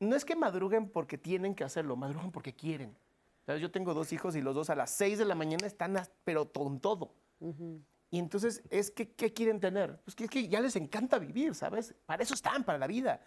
no 0.00 0.14
es 0.14 0.24
que 0.24 0.36
madruguen 0.36 0.88
porque 0.90 1.16
tienen 1.18 1.54
que 1.54 1.64
hacerlo, 1.64 1.96
madrugan 1.96 2.30
porque 2.30 2.54
quieren. 2.54 2.96
¿Sabes? 3.46 3.62
Yo 3.62 3.70
tengo 3.70 3.94
dos 3.94 4.12
hijos 4.12 4.36
y 4.36 4.42
los 4.42 4.54
dos 4.54 4.68
a 4.68 4.74
las 4.74 4.90
seis 4.90 5.18
de 5.18 5.24
la 5.24 5.34
mañana 5.34 5.66
están, 5.66 5.96
pero 6.24 6.52
con 6.52 6.80
todo. 6.80 7.14
Y 8.10 8.18
entonces, 8.18 8.62
es 8.70 8.90
que, 8.90 9.12
¿qué 9.12 9.32
quieren 9.32 9.60
tener? 9.60 9.98
Pues 10.04 10.14
que, 10.14 10.24
es 10.24 10.30
que 10.30 10.48
ya 10.48 10.60
les 10.60 10.76
encanta 10.76 11.18
vivir, 11.18 11.54
¿sabes? 11.54 11.94
Para 12.04 12.22
eso 12.22 12.34
están, 12.34 12.64
para 12.64 12.78
la 12.78 12.86
vida. 12.86 13.22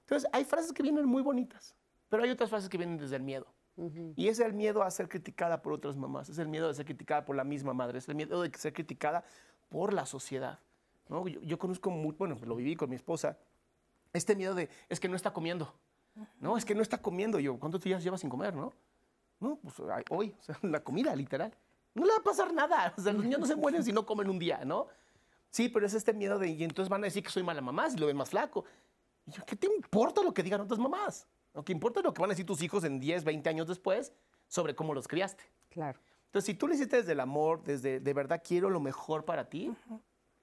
Entonces, 0.00 0.28
hay 0.32 0.44
frases 0.44 0.72
que 0.72 0.82
vienen 0.82 1.04
muy 1.06 1.22
bonitas, 1.22 1.74
pero 2.08 2.22
hay 2.22 2.30
otras 2.30 2.48
frases 2.48 2.68
que 2.68 2.78
vienen 2.78 2.96
desde 2.96 3.16
el 3.16 3.22
miedo. 3.22 3.46
Y 4.14 4.28
es 4.28 4.40
el 4.40 4.54
miedo 4.54 4.82
a 4.82 4.90
ser 4.90 5.06
criticada 5.06 5.60
por 5.60 5.74
otras 5.74 5.96
mamás, 5.96 6.30
es 6.30 6.38
el 6.38 6.48
miedo 6.48 6.66
de 6.68 6.72
ser 6.72 6.86
criticada 6.86 7.26
por 7.26 7.36
la 7.36 7.44
misma 7.44 7.74
madre, 7.74 7.98
es 7.98 8.08
el 8.08 8.14
miedo 8.14 8.40
de 8.40 8.50
ser 8.56 8.72
criticada 8.72 9.22
por 9.68 9.92
la 9.92 10.06
sociedad. 10.06 10.58
¿no? 11.08 11.26
Yo, 11.26 11.58
conozco 11.58 11.90
muy, 11.90 12.12
bueno, 12.12 12.36
lo 12.44 12.56
viví 12.56 12.76
con 12.76 12.90
mi 12.90 12.96
esposa, 12.96 13.38
este 14.12 14.34
miedo 14.34 14.54
de, 14.54 14.68
es 14.88 15.00
que 15.00 15.08
no 15.08 15.16
está 15.16 15.32
comiendo. 15.32 15.74
No, 16.40 16.56
es 16.56 16.64
que 16.64 16.74
no 16.74 16.82
está 16.82 16.98
comiendo. 16.98 17.38
Yo, 17.38 17.58
¿cuántos 17.58 17.82
días 17.82 18.02
llevas 18.02 18.20
sin 18.20 18.30
comer, 18.30 18.54
no? 18.54 18.72
No, 19.38 19.56
pues 19.56 19.74
hoy, 20.10 20.34
o 20.38 20.42
sea, 20.42 20.58
la 20.62 20.82
comida, 20.82 21.14
literal. 21.14 21.52
No 21.94 22.04
le 22.04 22.12
va 22.12 22.18
a 22.18 22.22
pasar 22.22 22.52
nada. 22.52 22.94
O 22.96 23.00
sea, 23.00 23.12
los 23.12 23.22
niños 23.22 23.40
no 23.40 23.46
se 23.46 23.56
mueren 23.56 23.84
si 23.84 23.92
no 23.92 24.06
comen 24.06 24.30
un 24.30 24.38
día, 24.38 24.64
¿no? 24.64 24.88
Sí, 25.50 25.68
pero 25.68 25.86
es 25.86 25.94
este 25.94 26.12
miedo 26.12 26.38
de, 26.38 26.48
y 26.48 26.64
entonces 26.64 26.88
van 26.88 27.02
a 27.02 27.06
decir 27.06 27.22
que 27.22 27.30
soy 27.30 27.42
mala 27.42 27.60
mamá 27.60 27.90
si 27.90 27.98
lo 27.98 28.06
ven 28.06 28.16
más 28.16 28.30
flaco. 28.30 28.64
Y 29.26 29.32
yo, 29.32 29.44
¿qué 29.44 29.56
te 29.56 29.66
importa 29.66 30.22
lo 30.22 30.32
que 30.32 30.42
digan 30.42 30.60
otras 30.60 30.78
mamás? 30.78 31.26
Lo 31.54 31.64
que 31.64 31.72
importa 31.72 32.00
es 32.00 32.04
lo 32.04 32.12
que 32.12 32.20
van 32.20 32.30
a 32.30 32.32
decir 32.32 32.46
tus 32.46 32.62
hijos 32.62 32.84
en 32.84 33.00
10, 33.00 33.24
20 33.24 33.48
años 33.48 33.66
después 33.66 34.12
sobre 34.48 34.74
cómo 34.74 34.94
los 34.94 35.08
criaste. 35.08 35.44
Claro. 35.70 35.98
Entonces, 36.36 36.52
si 36.52 36.58
tú 36.58 36.68
lo 36.68 36.74
hiciste 36.74 36.96
desde 36.96 37.12
el 37.12 37.20
amor, 37.20 37.64
desde 37.64 37.98
de 37.98 38.12
verdad 38.12 38.42
quiero 38.46 38.68
lo 38.68 38.78
mejor 38.78 39.24
para 39.24 39.48
ti, 39.48 39.74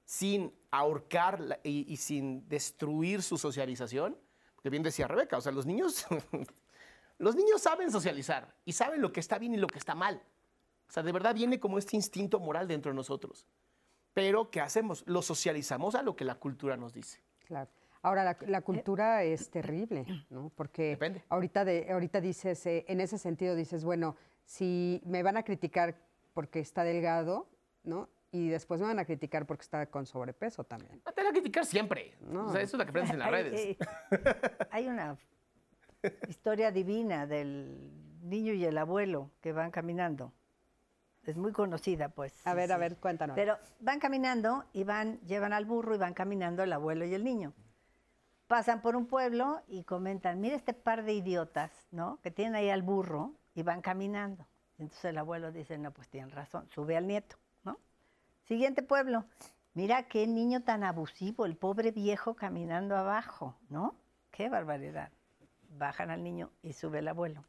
sin 0.03 0.51
ahorcar 0.71 1.59
y, 1.61 1.95
sin 1.97 2.49
destruir 2.49 3.21
su 3.21 3.37
socialización, 3.37 4.17
porque 4.55 4.71
bien 4.71 4.81
decía 4.81 5.07
Rebeca, 5.07 5.37
o 5.37 5.41
sea, 5.41 5.51
los 5.51 5.67
niños, 5.67 6.07
los 7.19 7.35
niños 7.35 7.61
saben 7.61 7.91
socializar 7.91 8.55
y 8.65 8.71
saben 8.71 9.01
lo 9.01 9.13
que 9.13 9.19
está 9.19 9.37
bien 9.37 9.53
y 9.53 9.57
lo 9.57 9.67
que 9.67 9.77
está 9.77 9.93
mal. 9.93 10.19
O 10.89 10.91
sea, 10.91 11.03
de 11.03 11.11
verdad 11.11 11.35
viene 11.35 11.59
como 11.59 11.77
este 11.77 11.95
instinto 11.95 12.39
moral 12.39 12.67
dentro 12.67 12.91
de 12.91 12.95
nosotros. 12.95 13.45
Pero, 14.15 14.49
¿qué 14.49 14.61
hacemos? 14.61 15.03
Lo 15.05 15.21
socializamos 15.21 15.93
a 15.93 16.01
lo 16.01 16.15
que 16.15 16.25
la 16.25 16.39
cultura 16.39 16.75
nos 16.75 16.91
dice. 16.91 17.21
Claro. 17.45 17.69
Ahora, 18.01 18.35
la, 18.47 18.61
cultura 18.61 19.23
es 19.23 19.51
terrible, 19.51 20.05
¿no? 20.31 20.51
Porque 20.55 20.97
ahorita, 21.29 21.63
de, 21.63 21.89
ahorita 21.91 22.19
dices, 22.19 22.65
eh, 22.65 22.83
en 22.89 22.99
ese 22.99 23.19
sentido 23.19 23.55
dices, 23.55 23.85
bueno, 23.85 24.17
si 24.45 25.01
me 25.05 25.23
van 25.23 25.37
a 25.37 25.43
criticar 25.43 25.95
porque 26.33 26.59
está 26.59 26.83
delgado, 26.83 27.49
¿no? 27.83 28.09
Y 28.31 28.49
después 28.49 28.81
me 28.81 28.87
van 28.87 28.99
a 28.99 29.05
criticar 29.05 29.45
porque 29.45 29.61
está 29.61 29.85
con 29.85 30.05
sobrepeso 30.05 30.63
también. 30.63 31.01
Te 31.01 31.21
van 31.21 31.27
a 31.27 31.31
criticar 31.31 31.65
siempre. 31.65 32.15
O 32.33 32.51
sea, 32.51 32.61
eso 32.61 32.75
es 32.75 32.79
lo 32.79 32.85
que 32.85 32.89
aprendes 32.89 33.13
en 33.13 33.19
las 33.19 33.29
redes. 33.29 33.77
Hay 34.71 34.87
una 34.87 35.17
historia 36.27 36.71
divina 36.71 37.27
del 37.27 37.91
niño 38.23 38.53
y 38.53 38.65
el 38.65 38.77
abuelo 38.77 39.31
que 39.41 39.51
van 39.51 39.69
caminando. 39.69 40.33
Es 41.25 41.37
muy 41.37 41.51
conocida, 41.51 42.09
pues. 42.09 42.45
A 42.45 42.53
ver, 42.53 42.71
a 42.71 42.77
ver, 42.77 42.97
cuéntanos. 42.97 43.35
Pero 43.35 43.57
van 43.79 43.99
caminando 43.99 44.65
y 44.73 44.83
van, 44.83 45.21
llevan 45.21 45.53
al 45.53 45.65
burro 45.65 45.95
y 45.95 45.99
van 45.99 46.13
caminando 46.13 46.63
el 46.63 46.73
abuelo 46.73 47.05
y 47.05 47.13
el 47.13 47.23
niño 47.23 47.53
pasan 48.53 48.83
por 48.83 48.95
un 48.95 49.07
pueblo 49.07 49.61
y 49.67 49.83
comentan, 49.83 50.39
mira 50.39 50.55
este 50.55 50.75
par 50.75 51.03
de 51.03 51.13
idiotas, 51.13 51.87
¿no? 51.89 52.19
Que 52.21 52.29
tienen 52.29 52.53
ahí 52.53 52.69
al 52.69 52.83
burro 52.83 53.33
y 53.55 53.63
van 53.63 53.81
caminando. 53.81 54.45
Entonces 54.77 55.05
el 55.05 55.17
abuelo 55.17 55.51
dice, 55.51 55.77
no, 55.77 55.91
pues 55.91 56.09
tienen 56.09 56.31
razón, 56.31 56.67
sube 56.69 56.97
al 56.97 57.07
nieto, 57.07 57.37
¿no? 57.63 57.77
Siguiente 58.45 58.81
pueblo, 58.81 59.25
mira 59.73 60.03
qué 60.03 60.27
niño 60.27 60.63
tan 60.63 60.83
abusivo, 60.83 61.45
el 61.45 61.55
pobre 61.55 61.91
viejo 61.91 62.35
caminando 62.35 62.97
abajo, 62.97 63.55
¿no? 63.69 63.95
Qué 64.31 64.49
barbaridad. 64.49 65.11
Bajan 65.77 66.09
al 66.09 66.23
niño 66.23 66.49
y 66.61 66.73
sube 66.73 66.99
el 66.99 67.07
abuelo. 67.07 67.43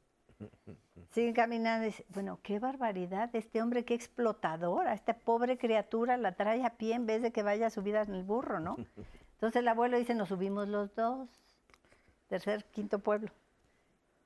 Siguen 1.10 1.32
caminando 1.32 1.84
y 1.84 1.90
dicen, 1.90 2.06
bueno, 2.10 2.40
qué 2.42 2.58
barbaridad, 2.58 3.30
este 3.34 3.62
hombre, 3.62 3.84
qué 3.84 3.94
explotador, 3.94 4.86
a 4.86 4.94
esta 4.94 5.14
pobre 5.14 5.58
criatura 5.58 6.16
la 6.16 6.32
trae 6.32 6.64
a 6.64 6.70
pie 6.70 6.94
en 6.94 7.06
vez 7.06 7.22
de 7.22 7.32
que 7.32 7.42
vaya 7.42 7.70
subida 7.70 8.02
en 8.02 8.14
el 8.14 8.24
burro, 8.24 8.60
¿no? 8.60 8.76
Entonces 9.34 9.60
el 9.60 9.68
abuelo 9.68 9.96
dice, 9.96 10.14
nos 10.14 10.28
subimos 10.28 10.68
los 10.68 10.94
dos. 10.94 11.28
Tercer, 12.28 12.64
quinto 12.64 12.98
pueblo. 12.98 13.30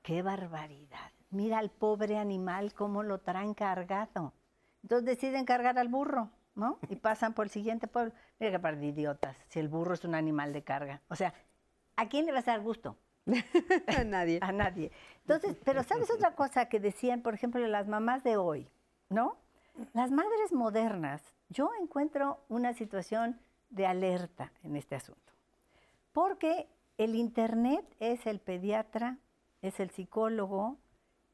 ¡Qué 0.01 0.21
barbaridad! 0.21 1.11
Mira 1.31 1.59
al 1.59 1.69
pobre 1.69 2.17
animal 2.17 2.73
cómo 2.73 3.03
lo 3.03 3.19
traen 3.19 3.53
cargado. 3.53 4.33
Entonces 4.81 5.05
deciden 5.05 5.45
cargar 5.45 5.77
al 5.77 5.87
burro, 5.87 6.29
¿no? 6.55 6.79
Y 6.89 6.95
pasan 6.95 7.33
por 7.33 7.45
el 7.45 7.51
siguiente 7.51 7.87
pueblo. 7.87 8.13
Mira 8.39 8.51
qué 8.51 8.59
par 8.59 8.77
de 8.77 8.87
idiotas, 8.87 9.37
si 9.49 9.59
el 9.59 9.67
burro 9.67 9.93
es 9.93 10.03
un 10.05 10.15
animal 10.15 10.53
de 10.53 10.63
carga. 10.63 11.01
O 11.09 11.15
sea, 11.15 11.33
¿a 11.95 12.07
quién 12.07 12.25
le 12.25 12.31
va 12.31 12.39
a 12.39 12.43
dar 12.43 12.61
gusto? 12.61 12.97
a 13.87 14.03
nadie. 14.03 14.39
A 14.41 14.51
nadie. 14.51 14.91
Entonces, 15.21 15.57
pero 15.63 15.83
¿sabes 15.83 16.09
otra 16.11 16.35
cosa 16.35 16.67
que 16.67 16.79
decían, 16.79 17.21
por 17.21 17.33
ejemplo, 17.33 17.65
las 17.67 17.87
mamás 17.87 18.23
de 18.23 18.37
hoy, 18.37 18.67
¿no? 19.09 19.37
Las 19.93 20.11
madres 20.11 20.51
modernas, 20.51 21.21
yo 21.49 21.69
encuentro 21.81 22.43
una 22.49 22.73
situación 22.73 23.39
de 23.69 23.85
alerta 23.85 24.51
en 24.63 24.75
este 24.75 24.95
asunto. 24.95 25.33
Porque 26.11 26.67
el 26.97 27.15
Internet 27.15 27.85
es 27.99 28.25
el 28.25 28.39
pediatra, 28.39 29.17
es 29.61 29.79
el 29.79 29.89
psicólogo, 29.91 30.77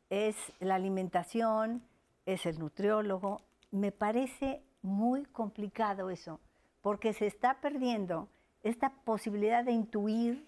es 0.09 0.35
la 0.59 0.75
alimentación, 0.75 1.83
es 2.25 2.45
el 2.45 2.59
nutriólogo. 2.59 3.41
Me 3.71 3.91
parece 3.91 4.61
muy 4.81 5.25
complicado 5.25 6.09
eso, 6.09 6.39
porque 6.81 7.13
se 7.13 7.25
está 7.25 7.59
perdiendo 7.61 8.29
esta 8.63 8.91
posibilidad 9.03 9.63
de 9.63 9.71
intuir, 9.71 10.47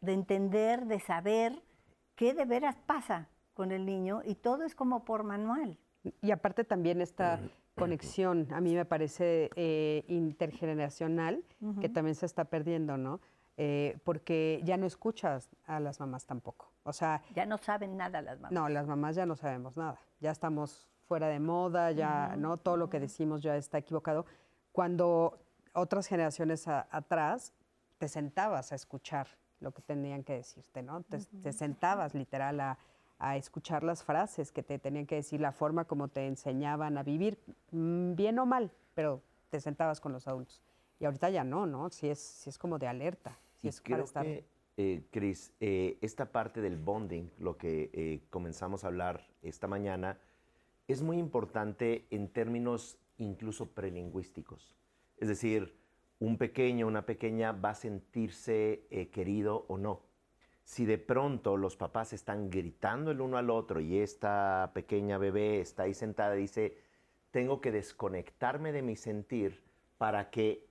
de 0.00 0.12
entender, 0.12 0.86
de 0.86 1.00
saber 1.00 1.62
qué 2.16 2.34
de 2.34 2.44
veras 2.44 2.76
pasa 2.86 3.28
con 3.54 3.72
el 3.72 3.86
niño 3.86 4.22
y 4.24 4.34
todo 4.34 4.64
es 4.64 4.74
como 4.74 5.04
por 5.04 5.24
manual. 5.24 5.78
Y 6.22 6.30
aparte 6.30 6.64
también 6.64 7.00
esta 7.00 7.40
conexión, 7.74 8.48
a 8.52 8.60
mí 8.60 8.74
me 8.74 8.84
parece 8.84 9.50
eh, 9.56 10.04
intergeneracional, 10.08 11.44
que 11.80 11.88
también 11.88 12.14
se 12.14 12.26
está 12.26 12.44
perdiendo, 12.44 12.96
¿no? 12.96 13.20
Eh, 13.60 13.98
porque 14.04 14.60
ya 14.64 14.76
no 14.76 14.86
escuchas 14.86 15.50
a 15.66 15.80
las 15.80 15.98
mamás 16.00 16.24
tampoco. 16.24 16.72
O 16.84 16.92
sea... 16.92 17.22
Ya 17.34 17.44
no 17.44 17.58
saben 17.58 17.96
nada 17.96 18.22
las 18.22 18.38
mamás. 18.38 18.52
No, 18.52 18.68
las 18.68 18.86
mamás 18.86 19.16
ya 19.16 19.26
no 19.26 19.34
sabemos 19.36 19.76
nada. 19.76 19.98
Ya 20.20 20.30
estamos 20.30 20.88
fuera 21.06 21.26
de 21.26 21.40
moda, 21.40 21.90
ya, 21.90 22.36
¿no? 22.36 22.56
Todo 22.56 22.76
lo 22.76 22.88
que 22.88 23.00
decimos 23.00 23.42
ya 23.42 23.56
está 23.56 23.78
equivocado. 23.78 24.26
Cuando 24.72 25.38
otras 25.74 26.06
generaciones 26.06 26.68
atrás 26.68 27.52
te 27.98 28.08
sentabas 28.08 28.72
a 28.72 28.76
escuchar 28.76 29.26
lo 29.60 29.72
que 29.72 29.82
tenían 29.82 30.22
que 30.22 30.34
decirte, 30.34 30.82
¿no? 30.82 31.02
te 31.02 31.52
sentabas 31.52 32.14
literal 32.14 32.60
a 32.60 32.78
a 33.18 33.36
escuchar 33.36 33.82
las 33.82 34.04
frases 34.04 34.52
que 34.52 34.62
te 34.62 34.78
tenían 34.78 35.06
que 35.06 35.16
decir, 35.16 35.40
la 35.40 35.52
forma 35.52 35.84
como 35.84 36.08
te 36.08 36.26
enseñaban 36.26 36.98
a 36.98 37.02
vivir, 37.02 37.38
mm, 37.72 38.14
bien 38.14 38.38
o 38.38 38.46
mal, 38.46 38.70
pero 38.94 39.22
te 39.50 39.60
sentabas 39.60 40.00
con 40.00 40.12
los 40.12 40.28
adultos. 40.28 40.62
Y 41.00 41.04
ahorita 41.04 41.30
ya 41.30 41.44
no, 41.44 41.66
¿no? 41.66 41.90
Si 41.90 42.08
es, 42.08 42.18
si 42.18 42.50
es 42.50 42.58
como 42.58 42.78
de 42.78 42.86
alerta. 42.86 43.36
Si 43.60 43.68
es 43.68 43.80
creo 43.80 44.04
estar... 44.04 44.24
que, 44.24 44.44
eh, 44.76 45.02
Cris, 45.10 45.52
eh, 45.60 45.98
esta 46.00 46.30
parte 46.32 46.60
del 46.60 46.76
bonding, 46.76 47.30
lo 47.38 47.56
que 47.56 47.90
eh, 47.92 48.20
comenzamos 48.30 48.84
a 48.84 48.88
hablar 48.88 49.26
esta 49.42 49.66
mañana, 49.66 50.18
es 50.86 51.02
muy 51.02 51.18
importante 51.18 52.06
en 52.10 52.28
términos 52.28 52.98
incluso 53.18 53.66
prelingüísticos. 53.66 54.76
Es 55.18 55.28
decir, 55.28 55.76
un 56.20 56.36
pequeño, 56.36 56.86
una 56.86 57.06
pequeña 57.06 57.52
va 57.52 57.70
a 57.70 57.74
sentirse 57.74 58.86
eh, 58.90 59.08
querido 59.10 59.66
o 59.68 59.78
no. 59.78 60.02
Si 60.64 60.84
de 60.84 60.98
pronto 60.98 61.56
los 61.56 61.76
papás 61.76 62.12
están 62.12 62.50
gritando 62.50 63.10
el 63.10 63.20
uno 63.20 63.38
al 63.38 63.50
otro 63.50 63.80
y 63.80 63.98
esta 63.98 64.70
pequeña 64.74 65.18
bebé 65.18 65.60
está 65.60 65.84
ahí 65.84 65.94
sentada 65.94 66.36
y 66.36 66.42
dice, 66.42 66.76
tengo 67.30 67.60
que 67.60 67.72
desconectarme 67.72 68.72
de 68.72 68.82
mi 68.82 68.96
sentir 68.96 69.62
para 69.96 70.30
que 70.30 70.67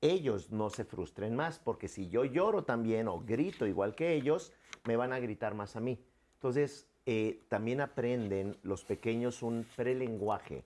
ellos 0.00 0.50
no 0.50 0.70
se 0.70 0.84
frustren 0.84 1.34
más, 1.34 1.58
porque 1.58 1.88
si 1.88 2.08
yo 2.08 2.24
lloro 2.24 2.64
también 2.64 3.08
o 3.08 3.20
grito 3.20 3.66
igual 3.66 3.94
que 3.94 4.14
ellos, 4.14 4.52
me 4.86 4.96
van 4.96 5.12
a 5.12 5.18
gritar 5.18 5.54
más 5.54 5.76
a 5.76 5.80
mí. 5.80 5.98
Entonces, 6.34 6.88
eh, 7.06 7.44
también 7.48 7.80
aprenden 7.80 8.56
los 8.62 8.84
pequeños 8.84 9.42
un 9.42 9.66
prelenguaje, 9.76 10.62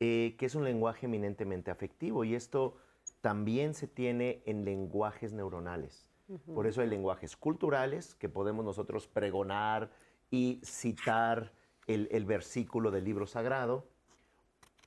eh, 0.00 0.36
que 0.38 0.46
es 0.46 0.54
un 0.54 0.64
lenguaje 0.64 1.06
eminentemente 1.06 1.70
afectivo, 1.70 2.24
y 2.24 2.34
esto 2.34 2.76
también 3.20 3.74
se 3.74 3.88
tiene 3.88 4.42
en 4.46 4.64
lenguajes 4.64 5.32
neuronales. 5.32 6.06
Por 6.46 6.66
eso 6.66 6.80
hay 6.80 6.88
lenguajes 6.88 7.36
culturales 7.36 8.14
que 8.14 8.28
podemos 8.28 8.64
nosotros 8.64 9.06
pregonar 9.06 9.90
y 10.30 10.60
citar 10.64 11.52
el 11.86 12.24
versículo 12.24 12.90
del 12.90 13.04
libro 13.04 13.26
sagrado, 13.26 13.91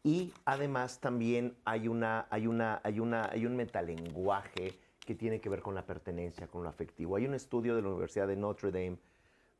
y 0.06 0.32
además 0.46 1.00
también 1.00 1.58
hay, 1.66 1.88
una, 1.88 2.28
hay, 2.30 2.46
una, 2.46 2.80
hay, 2.84 3.00
una, 3.00 3.28
hay 3.32 3.48
un 3.48 3.56
metalenguaje 3.56 4.78
que 5.04 5.16
tiene 5.16 5.42
que 5.42 5.50
ver 5.50 5.64
con 5.64 5.74
la 5.74 5.88
pertenencia, 5.88 6.46
con 6.46 6.62
lo 6.62 6.70
afectivo. 6.70 7.16
Hay 7.16 7.26
un 7.26 7.34
estudio 7.34 7.76
de 7.76 7.82
la 7.82 7.88
Universidad 7.88 8.28
de 8.28 8.36
Notre 8.36 8.72
Dame 8.72 9.00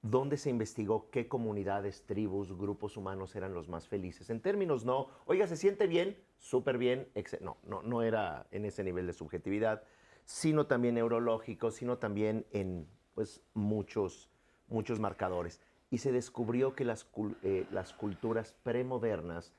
donde 0.04 0.38
se 0.38 0.52
investigó 0.52 1.10
qué 1.10 1.28
comunidades, 1.28 2.06
tribus, 2.06 2.56
grupos 2.56 2.96
humanos 2.96 3.36
eran 3.36 3.56
los 3.56 3.70
más 3.70 3.88
felices. 3.88 4.30
En 4.30 4.40
términos 4.40 4.86
no, 4.86 5.08
oiga, 5.26 5.48
se 5.48 5.58
siente 5.58 5.88
bien, 5.88 6.16
súper 6.38 6.78
bien, 6.78 7.08
no, 7.42 7.58
no, 7.64 7.82
no 7.82 8.04
era 8.04 8.46
en 8.52 8.66
ese 8.66 8.84
nivel 8.84 9.08
de 9.08 9.14
subjetividad, 9.14 9.82
sino 10.26 10.68
también 10.68 10.94
neurológico, 10.94 11.72
sino 11.72 11.98
también 11.98 12.46
en 12.52 12.88
pues, 13.16 13.42
muchos, 13.56 14.30
muchos 14.68 15.00
marcadores. 15.00 15.60
Y 15.90 15.98
se 15.98 16.12
descubrió 16.12 16.76
que 16.76 16.86
las, 16.86 17.10
eh, 17.42 17.66
las 17.72 17.94
culturas 17.94 18.54
premodernas 18.62 19.52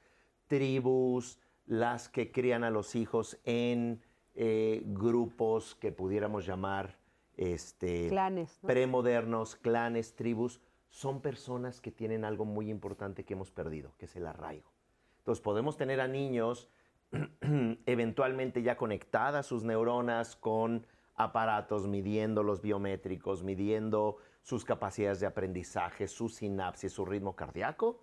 tribus, 0.46 1.38
las 1.66 2.08
que 2.08 2.30
crían 2.30 2.64
a 2.64 2.70
los 2.70 2.94
hijos 2.94 3.38
en 3.44 4.02
eh, 4.34 4.82
grupos 4.86 5.74
que 5.74 5.92
pudiéramos 5.92 6.46
llamar 6.46 6.98
este, 7.36 8.08
clanes, 8.08 8.58
premodernos, 8.64 9.56
clanes, 9.56 10.14
tribus, 10.14 10.60
son 10.90 11.20
personas 11.20 11.80
que 11.80 11.90
tienen 11.90 12.24
algo 12.24 12.44
muy 12.44 12.70
importante 12.70 13.24
que 13.24 13.34
hemos 13.34 13.50
perdido, 13.50 13.94
que 13.98 14.06
es 14.06 14.16
el 14.16 14.26
arraigo. 14.26 14.72
Entonces 15.18 15.42
podemos 15.42 15.76
tener 15.76 16.00
a 16.00 16.08
niños 16.08 16.68
eventualmente 17.86 18.62
ya 18.62 18.76
conectadas 18.76 19.46
sus 19.46 19.64
neuronas 19.64 20.36
con 20.36 20.86
aparatos 21.14 21.86
midiendo 21.86 22.42
los 22.42 22.62
biométricos, 22.62 23.42
midiendo 23.42 24.18
sus 24.42 24.64
capacidades 24.64 25.20
de 25.20 25.26
aprendizaje, 25.26 26.08
su 26.08 26.28
sinapsis, 26.28 26.92
su 26.92 27.04
ritmo 27.04 27.34
cardíaco, 27.34 28.00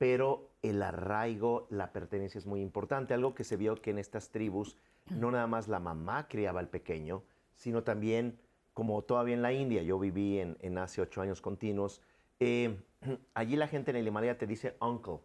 pero 0.00 0.48
el 0.62 0.82
arraigo, 0.82 1.66
la 1.68 1.92
pertenencia 1.92 2.38
es 2.38 2.46
muy 2.46 2.62
importante. 2.62 3.12
Algo 3.12 3.34
que 3.34 3.44
se 3.44 3.58
vio 3.58 3.76
que 3.82 3.90
en 3.90 3.98
estas 3.98 4.30
tribus 4.30 4.78
no 5.10 5.30
nada 5.30 5.46
más 5.46 5.68
la 5.68 5.78
mamá 5.78 6.26
criaba 6.26 6.58
al 6.58 6.68
pequeño, 6.68 7.22
sino 7.54 7.82
también, 7.82 8.38
como 8.72 9.02
todavía 9.02 9.34
en 9.34 9.42
la 9.42 9.52
India, 9.52 9.82
yo 9.82 9.98
viví 9.98 10.38
en, 10.38 10.56
en 10.60 10.78
hace 10.78 11.02
ocho 11.02 11.20
años 11.20 11.42
continuos, 11.42 12.00
eh, 12.38 12.80
allí 13.34 13.56
la 13.56 13.68
gente 13.68 13.90
en 13.90 13.98
el 13.98 14.06
Himalaya 14.06 14.38
te 14.38 14.46
dice 14.46 14.74
uncle. 14.80 15.18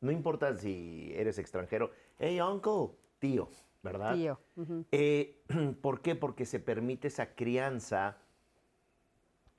No 0.00 0.10
importa 0.10 0.56
si 0.56 1.12
eres 1.14 1.36
extranjero, 1.36 1.90
hey 2.18 2.40
uncle, 2.40 2.96
tío, 3.18 3.50
¿verdad? 3.82 4.14
Tío. 4.14 4.40
Eh, 4.92 5.42
¿Por 5.82 6.00
qué? 6.00 6.14
Porque 6.14 6.46
se 6.46 6.58
permite 6.58 7.08
esa 7.08 7.34
crianza, 7.34 8.16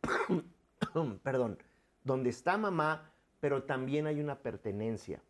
perdón, 1.21 1.59
donde 2.03 2.31
está 2.31 2.57
mamá, 2.57 3.12
pero 3.43 3.63
también 3.63 4.07
hay 4.07 4.21
una 4.21 4.39
pertenencia. 4.39 5.21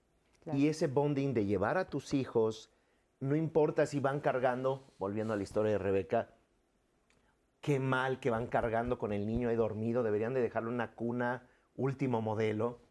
Y 0.53 0.67
ese 0.67 0.85
bonding 0.85 1.33
de 1.33 1.47
llevar 1.47 1.79
a 1.79 1.89
tus 1.89 2.13
hijos, 2.13 2.71
no 3.19 3.35
importa 3.35 3.87
si 3.87 3.99
van 3.99 4.19
cargando, 4.19 4.93
volviendo 4.99 5.33
a 5.33 5.35
la 5.35 5.41
historia 5.41 5.71
de 5.71 5.77
Rebeca, 5.79 6.29
qué 7.59 7.79
mal 7.79 8.19
que 8.19 8.29
van 8.29 8.45
cargando 8.45 8.99
con 8.99 9.13
el 9.13 9.25
niño 9.25 9.49
ahí 9.49 9.55
dormido, 9.55 10.03
deberían 10.03 10.35
de 10.35 10.41
dejarlo 10.41 10.69
en 10.69 10.75
una 10.75 10.91
cuna 10.91 11.47
último 11.75 12.21
modelo. 12.21 12.81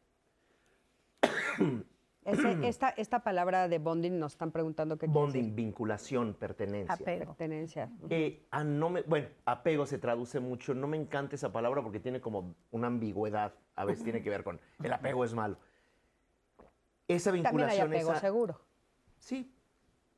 esta, 2.25 2.89
esta 2.89 3.23
palabra 3.23 3.69
de 3.69 3.79
bonding 3.79 4.19
nos 4.19 4.33
están 4.33 4.51
preguntando 4.51 4.99
qué 4.99 5.07
Bonding, 5.07 5.55
vinculación, 5.55 6.35
pertenencia. 6.35 6.95
Apego. 6.95 7.27
Pertenencia. 7.27 7.93
Eh, 8.11 8.49
no 8.65 8.91
me, 8.91 9.03
bueno, 9.03 9.29
apego 9.45 9.87
se 9.87 9.99
traduce 9.99 10.41
mucho. 10.41 10.75
No 10.75 10.89
me 10.89 10.97
encanta 10.97 11.37
esa 11.37 11.53
palabra 11.53 11.81
porque 11.81 12.01
tiene 12.01 12.21
como 12.21 12.57
una 12.73 12.89
ambigüedad. 12.89 13.55
A 13.75 13.85
veces 13.85 14.05
tiene 14.05 14.23
que 14.23 14.31
ver 14.31 14.45
con 14.45 14.61
el 14.83 14.93
apego 14.93 15.25
es 15.25 15.35
malo. 15.35 15.59
Esa 17.09 17.31
vinculación. 17.31 17.69
También 17.69 17.93
hay 17.93 18.01
apego, 18.01 18.19
seguro. 18.19 18.61
Sí. 19.19 19.55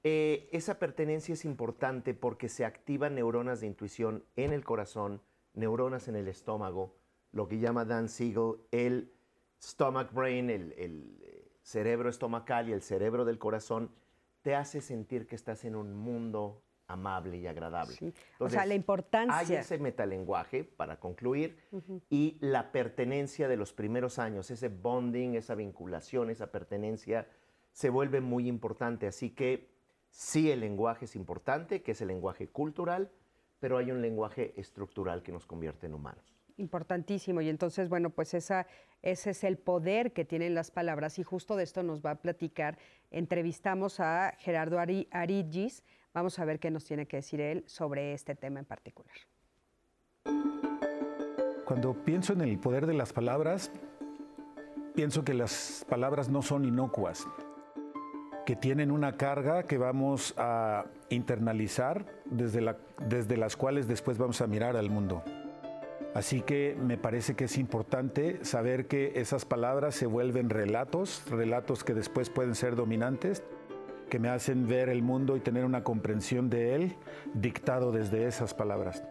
Eh, 0.03 0.49
esa 0.53 0.79
pertenencia 0.79 1.33
es 1.33 1.45
importante 1.45 2.15
porque 2.15 2.49
se 2.49 2.65
activan 2.65 3.15
neuronas 3.15 3.61
de 3.61 3.67
intuición 3.67 4.25
en 4.37 4.53
el 4.53 4.65
corazón, 4.65 5.23
neuronas 5.55 6.09
en 6.09 6.17
el 6.17 6.29
estómago, 6.29 6.95
lo 7.33 7.49
que 7.49 7.59
llama 7.59 7.85
Dan 7.85 8.09
Siegel 8.09 8.57
el 8.71 9.13
stomach 9.63 10.13
brain, 10.13 10.51
el 10.51 11.15
cerebro 11.63 12.11
estomacal 12.11 12.69
y 12.69 12.73
el 12.73 12.83
cerebro 12.83 13.25
del 13.25 13.39
corazón, 13.39 13.91
te 14.43 14.55
hace 14.55 14.83
sentir 14.83 15.27
que 15.27 15.37
estás 15.37 15.65
en 15.65 15.75
un 15.75 15.95
mundo 15.95 16.64
amable 16.87 17.39
y 17.39 17.47
agradable. 17.47 17.97
o 18.39 18.49
sea, 18.49 18.67
la 18.67 18.75
importancia. 18.75 19.37
Hay 19.37 19.55
ese 19.55 19.79
metalenguaje, 19.79 20.65
para 20.65 20.99
concluir, 20.99 21.59
y 22.11 22.37
la 22.41 22.73
pertenencia 22.73 23.49
de 23.49 23.57
los 23.57 23.73
primeros 23.73 24.19
años, 24.19 24.51
ese 24.51 24.69
bonding, 24.69 25.35
esa 25.35 25.55
vinculación, 25.55 26.31
esa 26.31 26.51
pertenencia, 26.51 27.27
se 27.73 27.91
vuelve 27.91 28.21
muy 28.21 28.49
importante. 28.49 29.07
Así 29.07 29.31
que 29.31 29.69
sí, 30.11 30.51
el 30.51 30.61
lenguaje 30.61 31.07
es 31.07 31.17
importante, 31.17 31.83
que 31.83 31.93
es 31.93 32.01
el 32.01 32.09
lenguaje 32.09 32.49
cultural, 32.49 33.11
pero 33.61 33.79
hay 33.79 33.91
un 33.91 34.03
lenguaje 34.03 34.53
estructural 34.57 35.23
que 35.23 35.33
nos 35.33 35.47
convierte 35.47 35.87
en 35.87 35.95
humanos. 35.95 36.35
Importantísimo. 36.57 37.41
Y 37.41 37.49
entonces, 37.49 37.89
bueno, 37.89 38.11
pues 38.11 38.33
esa, 38.35 38.67
ese 39.03 39.31
es 39.31 39.43
el 39.43 39.59
poder 39.59 40.13
que 40.13 40.25
tienen 40.25 40.55
las 40.55 40.71
palabras 40.71 41.19
y 41.19 41.25
justo 41.25 41.57
de 41.57 41.65
esto 41.65 41.83
nos 41.83 42.01
va 42.01 42.13
a 42.13 42.15
platicar. 42.23 42.79
Entrevistamos 43.11 43.99
a 43.99 44.35
Gerardo 44.39 44.79
Ari, 44.79 45.09
Arigis. 45.11 45.83
Vamos 46.15 46.39
a 46.39 46.45
ver 46.45 46.61
qué 46.61 46.71
nos 46.71 46.85
tiene 46.85 47.07
que 47.07 47.17
decir 47.17 47.41
él 47.41 47.65
sobre 47.67 48.13
este 48.13 48.37
tema 48.37 48.61
en 48.61 48.65
particular. 48.65 49.17
Cuando 51.65 51.93
pienso 52.05 52.33
en 52.35 52.43
el 52.43 52.57
poder 52.57 52.87
de 52.87 52.95
las 52.95 53.13
palabras, 53.13 53.73
pienso 54.95 55.25
que 55.25 55.35
las 55.35 55.85
palabras 55.89 56.29
no 56.29 56.41
son 56.41 56.65
inocuas, 56.65 57.27
que 58.47 58.55
tienen 58.55 58.93
una 58.93 59.17
carga 59.17 59.65
que 59.65 59.77
vamos 59.77 60.35
a 60.37 60.85
internalizar 61.09 62.07
desde, 62.27 62.77
desde 63.09 63.37
las 63.37 63.57
cuales 63.57 63.89
después 63.89 64.17
vamos 64.17 64.41
a 64.41 64.47
mirar 64.47 64.77
al 64.77 64.91
mundo. 64.91 65.25
Así 66.15 66.43
que 66.43 66.77
me 66.81 66.97
parece 66.97 67.35
que 67.35 67.47
es 67.47 67.59
importante 67.59 68.45
saber 68.45 68.87
que 68.87 69.15
esas 69.17 69.45
palabras 69.45 69.97
se 69.97 70.07
vuelven 70.07 70.49
relatos, 70.49 71.29
relatos 71.29 71.83
que 71.83 71.93
después 71.93 72.31
pueden 72.31 72.55
ser 72.55 72.77
dominantes, 72.77 73.43
que 74.15 74.21
me 74.21 74.29
hacen 74.29 74.69
ver 74.69 74.91
el 74.91 75.03
mundo 75.03 75.37
y 75.37 75.41
tener 75.41 75.65
una 75.65 75.83
comprensión 75.83 76.49
de 76.49 76.77
él 76.77 76.95
dictado 77.35 77.91
desde 77.91 78.29
esas 78.29 78.55
palabras. 78.55 79.03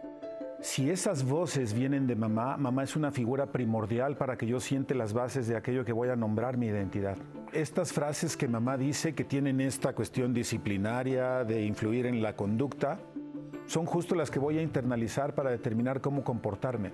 Si 0.62 0.88
esas 0.88 1.26
voces 1.26 1.74
vienen 1.74 2.06
de 2.06 2.16
mamá, 2.16 2.56
mamá 2.56 2.84
es 2.84 2.96
una 2.96 3.12
figura 3.12 3.52
primordial 3.52 4.16
para 4.16 4.38
que 4.38 4.46
yo 4.46 4.60
siente 4.60 4.94
las 4.94 5.12
bases 5.12 5.46
de 5.46 5.58
aquello 5.58 5.84
que 5.84 5.92
voy 5.92 6.08
a 6.08 6.16
nombrar 6.16 6.56
mi 6.56 6.68
identidad. 6.68 7.18
Estas 7.52 7.92
frases 7.92 8.34
que 8.34 8.48
mamá 8.48 8.78
dice 8.78 9.14
que 9.14 9.24
tienen 9.24 9.60
esta 9.60 9.92
cuestión 9.92 10.32
disciplinaria 10.32 11.44
de 11.44 11.66
influir 11.66 12.06
en 12.06 12.22
la 12.22 12.34
conducta, 12.34 12.98
son 13.66 13.84
justo 13.84 14.14
las 14.14 14.30
que 14.30 14.38
voy 14.38 14.56
a 14.56 14.62
internalizar 14.62 15.34
para 15.34 15.50
determinar 15.50 16.00
cómo 16.00 16.24
comportarme. 16.24 16.92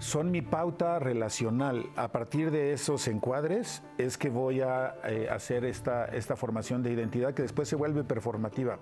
Son 0.00 0.30
mi 0.30 0.40
pauta 0.40 0.98
relacional. 0.98 1.90
A 1.94 2.10
partir 2.10 2.50
de 2.50 2.72
esos 2.72 3.06
encuadres 3.06 3.82
es 3.98 4.16
que 4.16 4.30
voy 4.30 4.62
a 4.62 4.96
eh, 5.04 5.28
hacer 5.30 5.66
esta, 5.66 6.06
esta 6.06 6.36
formación 6.36 6.82
de 6.82 6.90
identidad 6.90 7.34
que 7.34 7.42
después 7.42 7.68
se 7.68 7.76
vuelve 7.76 8.02
performativa. 8.02 8.78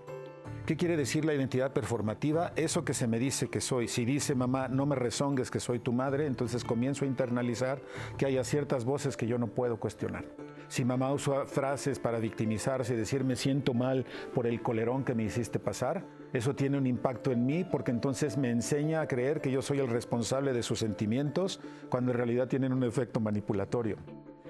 ¿Qué 0.65 0.77
quiere 0.77 0.97
decir 0.97 1.25
la 1.25 1.35
identidad 1.35 1.73
performativa? 1.73 2.53
Eso 2.55 2.85
que 2.85 2.95
se 2.95 3.09
me 3.09 3.19
dice 3.19 3.49
que 3.49 3.61
soy. 3.61 3.89
Si 3.89 4.05
dice 4.05 4.37
mamá, 4.37 4.69
no 4.69 4.87
me 4.87 4.95
rezongues 4.95 5.51
que 5.51 5.59
soy 5.59 5.81
tu 5.81 5.93
madre, 5.93 6.27
entonces 6.27 6.63
comienzo 6.63 7.05
a 7.05 7.09
internalizar 7.09 7.83
que 8.17 8.27
haya 8.27 8.45
ciertas 8.45 8.85
voces 8.85 9.17
que 9.17 9.27
yo 9.27 9.39
no 9.39 9.49
puedo 9.49 9.81
cuestionar. 9.81 10.25
Si 10.69 10.85
mamá 10.85 11.13
usa 11.13 11.47
frases 11.47 11.99
para 11.99 12.21
victimizarse 12.21 12.95
y 12.95 12.97
decir 12.97 13.25
me 13.25 13.35
siento 13.35 13.75
mal 13.75 14.07
por 14.35 14.47
el 14.47 14.63
colerón 14.63 15.03
que 15.03 15.17
me 15.17 15.25
hiciste 15.25 15.59
pasar, 15.59 16.05
eso 16.33 16.55
tiene 16.55 16.77
un 16.77 16.87
impacto 16.87 17.33
en 17.33 17.47
mí 17.47 17.65
porque 17.65 17.91
entonces 17.91 18.37
me 18.37 18.51
enseña 18.51 19.01
a 19.01 19.09
creer 19.09 19.41
que 19.41 19.51
yo 19.51 19.63
soy 19.63 19.79
el 19.79 19.89
responsable 19.89 20.53
de 20.53 20.63
sus 20.63 20.79
sentimientos 20.79 21.61
cuando 21.89 22.13
en 22.13 22.19
realidad 22.19 22.49
tienen 22.49 22.73
un 22.73 22.85
efecto 22.85 23.21
manipulatorio. 23.21 23.97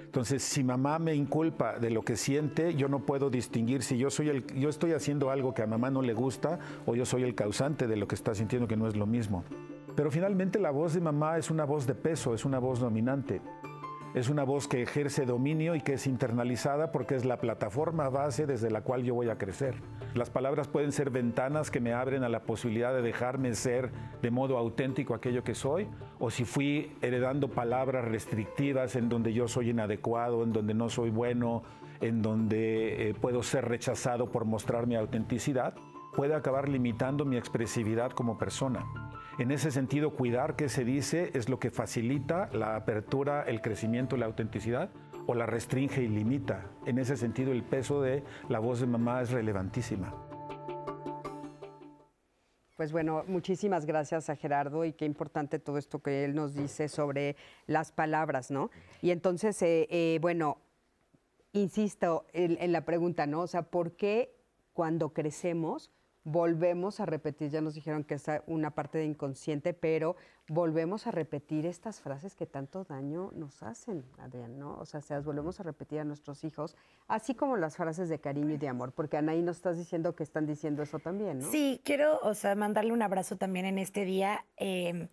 Entonces, 0.09 0.43
si 0.43 0.65
mamá 0.65 0.99
me 0.99 1.15
inculpa 1.15 1.79
de 1.79 1.91
lo 1.91 2.03
que 2.03 2.17
siente, 2.17 2.75
yo 2.75 2.89
no 2.89 3.01
puedo 3.01 3.29
distinguir 3.29 3.83
si 3.83 3.99
yo 3.99 4.09
soy 4.09 4.31
el, 4.31 4.47
yo 4.55 4.71
estoy 4.71 4.93
haciendo 4.93 5.31
algo 5.31 5.53
que 5.53 5.63
a 5.63 5.67
mamá 5.67 5.91
no 5.91 6.01
le 6.01 6.15
gusta 6.15 6.59
o 6.87 6.95
yo 6.95 7.05
soy 7.05 7.25
el 7.25 7.35
causante 7.35 7.87
de 7.87 7.97
lo 7.97 8.09
que 8.09 8.15
está 8.15 8.35
sintiendo 8.35 8.67
que 8.67 8.77
no 8.77 8.89
es 8.89 8.97
lo 8.97 9.07
mismo. 9.07 9.45
Pero 9.95 10.11
finalmente 10.11 10.59
la 10.59 10.71
voz 10.71 10.95
de 10.95 11.01
mamá 11.01 11.39
es 11.39 11.51
una 11.51 11.65
voz 11.65 11.87
de 11.87 11.95
peso, 11.95 12.33
es 12.33 12.45
una 12.45 12.59
voz 12.59 12.81
dominante. 12.81 13.43
Es 14.15 14.31
una 14.31 14.43
voz 14.43 14.69
que 14.69 14.83
ejerce 14.83 15.27
dominio 15.27 15.75
y 15.75 15.83
que 15.83 15.93
es 15.93 16.07
internalizada 16.07 16.93
porque 16.93 17.15
es 17.15 17.27
la 17.27 17.39
plataforma 17.39 18.09
base 18.09 18.47
desde 18.47 18.71
la 18.71 18.81
cual 18.81 19.05
yo 19.05 19.15
voy 19.15 19.29
a 19.29 19.37
crecer. 19.37 19.75
Las 20.15 20.31
palabras 20.31 20.67
pueden 20.67 20.93
ser 20.93 21.11
ventanas 21.11 21.71
que 21.71 21.81
me 21.81 21.93
abren 21.93 22.25
a 22.25 22.31
la 22.31 22.41
posibilidad 22.41 22.95
de 22.95 23.03
dejarme 23.03 23.55
ser 23.55 23.91
de 24.23 24.31
modo 24.31 24.57
auténtico 24.57 25.15
aquello 25.15 25.45
que 25.45 25.55
soy, 25.55 25.89
o 26.19 26.31
si 26.31 26.47
fui 26.47 26.97
heredando 27.03 27.49
palabras 27.49 28.07
restrictivas 28.07 28.97
en 28.97 29.11
donde 29.11 29.35
yo 29.35 29.47
soy 29.47 29.71
inadecuado, 29.71 30.43
en 30.43 30.55
donde 30.55 30.73
no 30.73 30.89
soy 30.89 31.11
bueno, 31.11 31.63
en 32.01 32.23
donde 32.23 33.11
eh, 33.11 33.15
puedo 33.15 33.43
ser 33.43 33.69
rechazado 33.69 34.33
por 34.33 34.47
mostrar 34.47 34.87
mi 34.87 34.97
autenticidad, 34.97 35.75
puede 36.17 36.35
acabar 36.35 36.69
limitando 36.69 37.27
mi 37.27 37.37
expresividad 37.37 38.13
como 38.13 38.39
persona. 38.39 38.87
En 39.39 39.53
ese 39.53 39.71
sentido, 39.71 40.17
cuidar 40.17 40.57
qué 40.57 40.69
se 40.69 40.85
dice 40.85 41.31
es 41.33 41.49
lo 41.49 41.61
que 41.61 41.71
facilita 41.71 42.51
la 42.53 42.75
apertura, 42.75 43.45
el 43.45 43.61
crecimiento, 43.61 44.17
la 44.17 44.27
autenticidad 44.27 44.91
o 45.29 45.35
la 45.35 45.47
restringe 45.47 46.03
y 46.03 46.09
limita. 46.09 46.69
En 46.87 46.99
ese 46.99 47.17
sentido, 47.17 47.53
el 47.53 47.63
peso 47.63 48.03
de 48.03 48.25
la 48.49 48.59
voz 48.59 48.81
de 48.81 48.89
mamá 48.89 49.23
es 49.23 49.31
relevantísima. 49.31 50.13
Pues 52.77 52.91
bueno, 52.91 53.23
muchísimas 53.29 53.87
gracias 53.87 54.29
a 54.29 54.35
Gerardo 54.35 54.85
y 54.85 54.93
qué 54.93 55.05
importante 55.05 55.61
todo 55.61 55.79
esto 55.79 56.01
que 56.01 56.25
él 56.25 56.35
nos 56.35 56.55
dice 56.55 56.89
sobre 56.89 57.37
las 57.69 57.93
palabras, 57.93 58.51
¿no? 58.51 58.71
Y 59.03 59.13
entonces, 59.13 59.63
eh, 59.63 59.87
eh, 59.89 60.19
bueno, 60.21 60.59
insisto 61.53 62.27
en, 62.33 62.73
la 62.73 62.85
pregunta, 62.85 63.27
¿no? 63.27 63.43
O 63.43 63.47
sea, 63.47 63.63
¿por 63.63 63.93
qué 63.93 64.35
cuando 64.73 65.13
crecemos 65.13 65.93
volvemos 66.25 67.01
a 67.01 67.07
repetir, 67.07 67.51
ya 67.51 67.61
nos 67.61 67.75
dijeron 67.75 68.05
que 68.05 68.15
es 68.15 68.27
una 68.47 68.71
parte 68.71 68.99
de 68.99 69.05
inconsciente, 69.05 69.73
pero 69.73 70.17
volvemos 70.49 71.07
a 71.07 71.11
repetir 71.11 71.67
estas 71.67 72.01
frases 72.01 72.35
que 72.35 72.47
tanto 72.47 72.85
daño 72.85 73.31
nos 73.35 73.63
hacen, 73.63 74.05
Adrián, 74.19 74.59
¿no? 74.59 74.77
O 74.79 74.85
sea, 74.85 75.01
se 75.01 75.15
las 75.15 75.25
volvemos 75.25 75.61
a 75.61 75.63
repetir 75.63 76.01
a 76.01 76.05
nuestros 76.05 76.45
hijos, 76.45 76.77
así 77.07 77.35
como 77.35 77.57
las 77.57 77.77
frases 77.77 78.09
de 78.09 78.21
cariño 78.21 78.55
y 78.55 78.59
de 78.59 78.69
amor, 78.69 78.93
porque 78.93 79.17
Anaí 79.17 79.43
nos 79.43 79.57
estás 79.57 79.79
diciendo 79.79 80.15
que 80.15 80.23
están 80.23 80.47
diciendo 80.47 80.83
eso 80.83 80.99
también, 80.99 81.41
¿no? 81.41 81.51
Sí, 81.51 81.81
quiero, 81.85 82.19
o 82.21 82.35
sea, 82.35 82.55
mandarle 82.55 82.93
un 82.93 83.03
abrazo 83.03 83.37
también 83.37 83.67
en 83.67 83.79
este 83.79 84.05
día. 84.05 84.45
Em, 84.57 85.09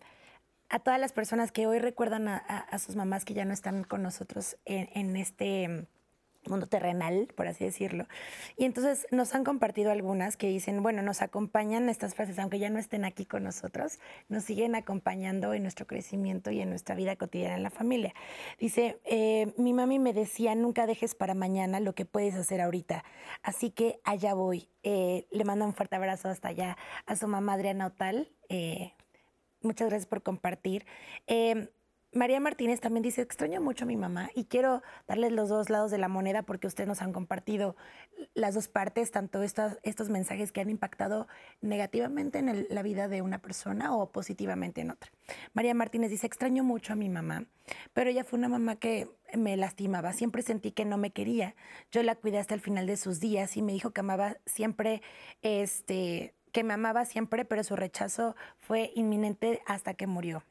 a 0.68 0.80
todas 0.80 0.98
las 0.98 1.12
personas 1.12 1.52
que 1.52 1.66
hoy 1.66 1.78
recuerdan 1.78 2.26
a, 2.28 2.78
sus 2.78 2.96
mamás 2.96 3.24
que 3.24 3.34
ya 3.34 3.44
no 3.44 3.52
están 3.52 3.84
con 3.84 4.02
nosotros 4.02 4.56
en 4.64 5.16
este 5.16 5.86
mundo 6.50 6.66
terrenal, 6.66 7.28
por 7.34 7.48
así 7.48 7.64
decirlo. 7.64 8.06
Y 8.56 8.64
entonces 8.64 9.06
nos 9.10 9.34
han 9.34 9.44
compartido 9.44 9.90
algunas 9.90 10.36
que 10.36 10.48
dicen, 10.48 10.82
bueno, 10.82 11.02
nos 11.02 11.22
acompañan 11.22 11.88
estas 11.88 12.14
frases, 12.14 12.38
aunque 12.38 12.58
ya 12.58 12.70
no 12.70 12.78
estén 12.78 13.04
aquí 13.04 13.26
con 13.26 13.44
nosotros, 13.44 13.98
nos 14.28 14.44
siguen 14.44 14.74
acompañando 14.74 15.54
en 15.54 15.62
nuestro 15.62 15.86
crecimiento 15.86 16.50
y 16.50 16.60
en 16.60 16.70
nuestra 16.70 16.94
vida 16.94 17.16
cotidiana 17.16 17.56
en 17.56 17.62
la 17.62 17.70
familia. 17.70 18.14
Dice, 18.58 18.98
eh, 19.04 19.52
mi 19.56 19.72
mami 19.72 19.98
me 19.98 20.12
decía, 20.12 20.54
nunca 20.54 20.86
dejes 20.86 21.14
para 21.14 21.34
mañana 21.34 21.80
lo 21.80 21.94
que 21.94 22.04
puedes 22.04 22.34
hacer 22.34 22.60
ahorita. 22.60 23.04
Así 23.42 23.70
que 23.70 24.00
allá 24.04 24.34
voy. 24.34 24.68
Eh, 24.82 25.26
le 25.30 25.44
mando 25.44 25.64
un 25.64 25.74
fuerte 25.74 25.96
abrazo 25.96 26.28
hasta 26.28 26.48
allá 26.48 26.76
a 27.06 27.16
su 27.16 27.26
mamá 27.28 27.54
Adriana 27.54 27.86
Otal. 27.86 28.30
Eh, 28.48 28.92
muchas 29.62 29.88
gracias 29.88 30.06
por 30.06 30.22
compartir. 30.22 30.86
María 32.16 32.40
Martínez 32.40 32.80
también 32.80 33.02
dice, 33.02 33.20
extraño 33.20 33.60
mucho 33.60 33.84
a 33.84 33.86
mi 33.86 33.96
mamá 33.96 34.30
y 34.34 34.46
quiero 34.46 34.82
darles 35.06 35.32
los 35.32 35.50
dos 35.50 35.68
lados 35.68 35.90
de 35.90 35.98
la 35.98 36.08
moneda 36.08 36.42
porque 36.42 36.66
ustedes 36.66 36.88
nos 36.88 37.02
han 37.02 37.12
compartido 37.12 37.76
las 38.32 38.54
dos 38.54 38.68
partes, 38.68 39.10
tanto 39.10 39.42
estos, 39.42 40.08
mensajes 40.08 40.50
que 40.50 40.62
han 40.62 40.70
impactado 40.70 41.28
negativamente 41.60 42.38
en 42.38 42.66
la 42.70 42.82
vida 42.82 43.08
de 43.08 43.20
una 43.20 43.42
persona 43.42 43.94
o 43.94 44.10
positivamente 44.10 44.80
en 44.80 44.92
otra. 44.92 45.10
María 45.52 45.74
Martínez 45.74 46.10
dice, 46.10 46.26
extraño 46.26 46.64
mucho 46.64 46.94
a 46.94 46.96
mi 46.96 47.10
mamá, 47.10 47.44
pero 47.92 48.08
ella 48.08 48.24
fue 48.24 48.38
una 48.38 48.48
mamá 48.48 48.76
que 48.76 49.10
me 49.34 49.56
lastimaba, 49.58 50.14
siempre 50.14 50.40
sentí 50.40 50.72
que 50.72 50.86
no 50.86 50.96
me 50.96 51.10
quería. 51.10 51.54
Yo 51.92 52.02
la 52.02 52.14
cuidé 52.14 52.38
hasta 52.38 52.54
el 52.54 52.60
final 52.60 52.86
de 52.86 52.96
sus 52.96 53.20
días 53.20 53.58
y 53.58 53.62
me 53.62 53.72
dijo 53.72 53.90
que 53.90 54.00
amaba 54.00 54.38
siempre, 54.46 55.02
este, 55.42 56.34
que 56.50 56.64
me 56.64 56.72
amaba 56.72 57.04
siempre, 57.04 57.44
pero 57.44 57.62
su 57.62 57.76
rechazo 57.76 58.36
fue 58.58 58.90
inminente 58.94 59.60
hasta 59.66 59.92
que 59.92 60.06
murió. 60.06 60.42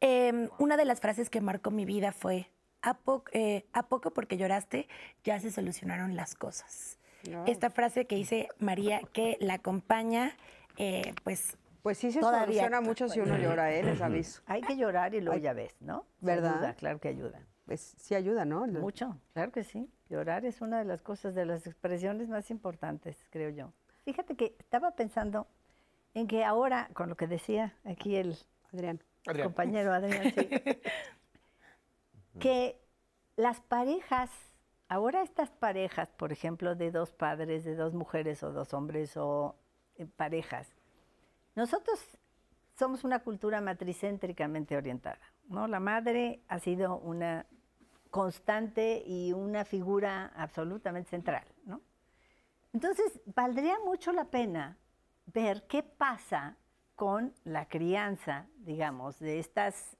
Em, 0.00 0.48
una 0.58 0.76
de 0.76 0.84
las 0.84 1.00
frases 1.00 1.28
que 1.30 1.40
marcó 1.40 1.70
mi 1.70 1.84
vida 1.84 2.12
fue, 2.12 2.50
a, 2.82 2.98
eh, 3.32 3.66
a 3.72 3.88
poco 3.88 4.12
porque 4.12 4.36
lloraste, 4.36 4.88
ya 5.24 5.40
se 5.40 5.50
solucionaron 5.50 6.16
las 6.16 6.34
cosas. 6.34 6.98
Esta 7.46 7.68
frase 7.70 8.06
que 8.06 8.16
dice 8.16 8.48
María, 8.58 9.00
que 9.12 9.36
la 9.40 9.54
acompaña, 9.54 10.36
eh, 10.76 11.14
pues... 11.24 11.56
Pues 11.82 11.98
sí 11.98 12.12
se 12.12 12.20
soluciona 12.20 12.80
mucho 12.80 13.08
si 13.08 13.20
uno 13.20 13.36
llora, 13.38 13.72
¿eh? 13.72 13.82
Les 13.82 14.00
aviso. 14.00 14.42
Hay 14.46 14.62
que 14.62 14.76
llorar 14.76 15.14
y 15.14 15.20
luego 15.20 15.38
ya 15.38 15.52
ves, 15.52 15.76
¿no? 15.80 16.04
¿Verdad? 16.20 16.76
claro 16.78 17.00
que 17.00 17.08
ayuda. 17.08 17.40
Pues 17.66 17.94
sí 17.98 18.14
ayuda, 18.14 18.44
¿no? 18.44 18.66
Mucho, 18.66 19.16
claro 19.34 19.52
que 19.52 19.62
sí. 19.62 19.90
Llorar 20.08 20.44
es 20.44 20.60
una 20.60 20.78
de 20.78 20.84
las 20.84 21.02
cosas, 21.02 21.34
de 21.34 21.44
las 21.44 21.66
expresiones 21.66 22.28
más 22.28 22.50
importantes, 22.50 23.26
creo 23.30 23.50
yo. 23.50 23.72
Fíjate 24.04 24.36
que 24.36 24.54
estaba 24.58 24.92
pensando 24.92 25.46
en 26.14 26.26
que 26.26 26.44
ahora, 26.44 26.88
con 26.94 27.08
lo 27.08 27.16
que 27.16 27.26
decía 27.26 27.74
aquí 27.84 28.16
el 28.16 28.36
Adrián, 28.72 29.00
compañero 29.42 29.92
Adrián, 29.92 30.32
sí. 30.32 30.48
que 32.40 32.80
las 33.36 33.60
parejas, 33.60 34.30
ahora 34.88 35.22
estas 35.22 35.50
parejas, 35.50 36.08
por 36.10 36.32
ejemplo, 36.32 36.74
de 36.74 36.90
dos 36.90 37.12
padres, 37.12 37.64
de 37.64 37.76
dos 37.76 37.94
mujeres 37.94 38.42
o 38.42 38.52
dos 38.52 38.74
hombres 38.74 39.16
o 39.16 39.56
eh, 39.96 40.06
parejas, 40.06 40.68
nosotros 41.54 42.00
somos 42.78 43.04
una 43.04 43.20
cultura 43.20 43.60
matricéntricamente 43.60 44.76
orientada, 44.76 45.20
¿no? 45.48 45.66
La 45.66 45.80
madre 45.80 46.42
ha 46.48 46.58
sido 46.60 46.98
una 46.98 47.46
constante 48.10 49.02
y 49.04 49.32
una 49.32 49.64
figura 49.64 50.32
absolutamente 50.36 51.10
central, 51.10 51.44
¿no? 51.64 51.80
Entonces, 52.72 53.20
valdría 53.26 53.78
mucho 53.84 54.12
la 54.12 54.24
pena 54.26 54.76
ver 55.26 55.66
qué 55.66 55.82
pasa 55.82 56.56
con 56.98 57.32
la 57.44 57.68
crianza, 57.68 58.48
digamos, 58.64 59.20
de 59.20 59.38
estas 59.38 59.96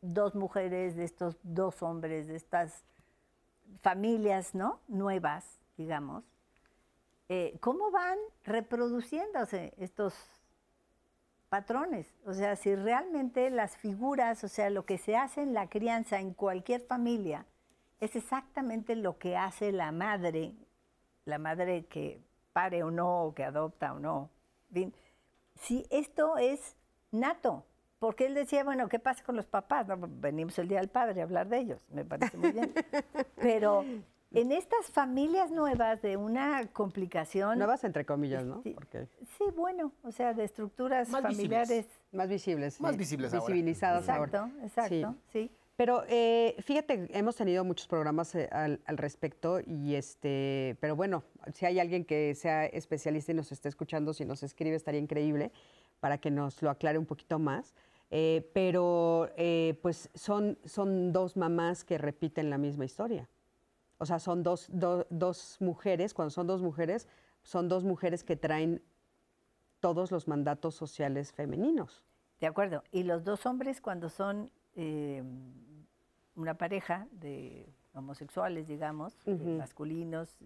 dos 0.00 0.34
mujeres, 0.34 0.96
de 0.96 1.04
estos 1.04 1.38
dos 1.44 1.80
hombres, 1.80 2.26
de 2.26 2.34
estas 2.34 2.84
familias, 3.82 4.52
¿no? 4.52 4.80
Nuevas, 4.88 5.60
digamos. 5.76 6.24
Eh, 7.28 7.56
¿Cómo 7.60 7.92
van 7.92 8.18
reproduciéndose 8.42 9.74
estos 9.78 10.12
patrones? 11.50 12.12
O 12.26 12.34
sea, 12.34 12.56
si 12.56 12.74
realmente 12.74 13.48
las 13.50 13.76
figuras, 13.76 14.42
o 14.42 14.48
sea, 14.48 14.70
lo 14.70 14.84
que 14.84 14.98
se 14.98 15.16
hace 15.16 15.42
en 15.42 15.54
la 15.54 15.68
crianza 15.68 16.18
en 16.18 16.34
cualquier 16.34 16.80
familia, 16.80 17.46
es 18.00 18.16
exactamente 18.16 18.96
lo 18.96 19.18
que 19.18 19.36
hace 19.36 19.70
la 19.70 19.92
madre, 19.92 20.52
la 21.26 21.38
madre 21.38 21.86
que 21.86 22.20
pare 22.52 22.82
o 22.82 22.90
no, 22.90 23.22
o 23.22 23.34
que 23.34 23.44
adopta 23.44 23.92
o 23.92 24.00
no 24.00 24.30
si 25.58 25.86
esto 25.90 26.36
es 26.38 26.76
nato. 27.10 27.64
Porque 27.98 28.26
él 28.26 28.34
decía, 28.34 28.62
bueno, 28.62 28.88
¿qué 28.88 29.00
pasa 29.00 29.24
con 29.24 29.34
los 29.34 29.46
papás? 29.46 29.86
venimos 30.20 30.56
el 30.60 30.68
Día 30.68 30.78
del 30.78 30.88
Padre 30.88 31.20
a 31.20 31.24
hablar 31.24 31.48
de 31.48 31.58
ellos, 31.58 31.80
me 31.90 32.04
parece 32.04 32.36
muy 32.36 32.52
bien. 32.52 32.72
Pero 33.36 33.84
en 34.30 34.52
estas 34.52 34.86
familias 34.86 35.50
nuevas 35.50 36.00
de 36.00 36.16
una 36.16 36.66
complicación... 36.68 37.58
Nuevas 37.58 37.82
entre 37.82 38.04
comillas, 38.04 38.44
¿no? 38.44 38.62
Sí, 38.62 39.44
bueno, 39.56 39.92
o 40.04 40.12
sea, 40.12 40.32
de 40.32 40.44
estructuras 40.44 41.08
familiares... 41.08 41.86
Más 42.12 42.28
visibles. 42.28 42.80
Más 42.80 42.96
visibles 42.96 43.32
Visibilizadas 43.32 44.02
exacto, 44.02 44.38
ahora. 44.38 44.52
Exacto, 44.62 44.94
exacto, 44.94 45.20
sí. 45.32 45.50
Pero 45.78 46.02
eh, 46.08 46.56
fíjate, 46.58 47.06
hemos 47.16 47.36
tenido 47.36 47.62
muchos 47.62 47.86
programas 47.86 48.34
eh, 48.34 48.48
al, 48.50 48.80
respecto 48.98 49.60
y 49.60 49.94
este, 49.94 50.76
pero 50.80 50.96
bueno, 50.96 51.22
si 51.54 51.66
hay 51.66 51.78
alguien 51.78 52.04
que 52.04 52.34
sea 52.34 52.66
especialista 52.66 53.30
y 53.30 53.36
nos 53.36 53.52
esté 53.52 53.68
escuchando, 53.68 54.12
si 54.12 54.24
nos 54.24 54.42
escribe 54.42 54.74
estaría 54.74 54.98
increíble 54.98 55.52
para 56.00 56.18
que 56.18 56.32
nos 56.32 56.60
lo 56.62 56.70
aclare 56.70 56.98
un 56.98 57.06
poquito 57.06 57.38
más. 57.38 57.76
Eh, 58.10 58.50
pero 58.54 59.30
pues 59.80 60.10
son, 60.14 60.58
son 60.64 61.12
dos 61.12 61.36
mamás 61.36 61.84
que 61.84 61.96
repiten 61.96 62.50
la 62.50 62.58
misma 62.58 62.84
historia. 62.84 63.28
O 63.98 64.06
sea, 64.06 64.18
son 64.18 64.42
dos, 64.42 64.66
dos 64.72 65.58
mujeres, 65.60 66.12
cuando 66.12 66.30
son 66.30 66.48
dos 66.48 66.60
mujeres, 66.60 67.06
son 67.44 67.68
dos 67.68 67.84
mujeres 67.84 68.24
que 68.24 68.34
traen 68.34 68.82
todos 69.78 70.10
los 70.10 70.26
mandatos 70.26 70.74
sociales 70.74 71.32
femeninos. 71.32 72.02
De 72.40 72.48
acuerdo. 72.48 72.82
Y 72.90 73.04
los 73.04 73.22
dos 73.22 73.46
hombres 73.46 73.80
cuando 73.80 74.08
son 74.08 74.50
una 76.38 76.54
pareja 76.54 77.06
de 77.10 77.66
homosexuales, 77.94 78.68
digamos, 78.68 79.18
masculinos, 79.26 80.38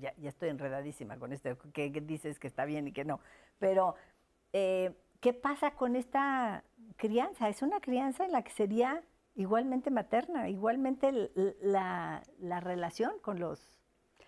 ya, 0.00 0.12
estoy 0.22 0.48
enredadísima 0.48 1.16
con 1.18 1.32
esto, 1.32 1.56
que, 1.72 1.90
dices 1.90 2.38
que 2.38 2.48
está 2.48 2.64
bien 2.64 2.88
y 2.88 2.92
que 2.92 3.04
no, 3.04 3.20
pero 3.58 3.94
eh, 4.52 4.92
¿qué 5.20 5.32
pasa 5.32 5.72
con 5.72 5.94
esta 5.94 6.64
crianza? 6.96 7.48
Es 7.48 7.62
una 7.62 7.80
crianza 7.80 8.24
en 8.24 8.32
la 8.32 8.42
que 8.42 8.50
sería 8.50 9.02
igualmente 9.36 9.90
materna, 9.90 10.48
igualmente 10.48 11.30
la, 11.62 12.22
relación 12.60 13.12
con 13.20 13.38
los 13.38 13.78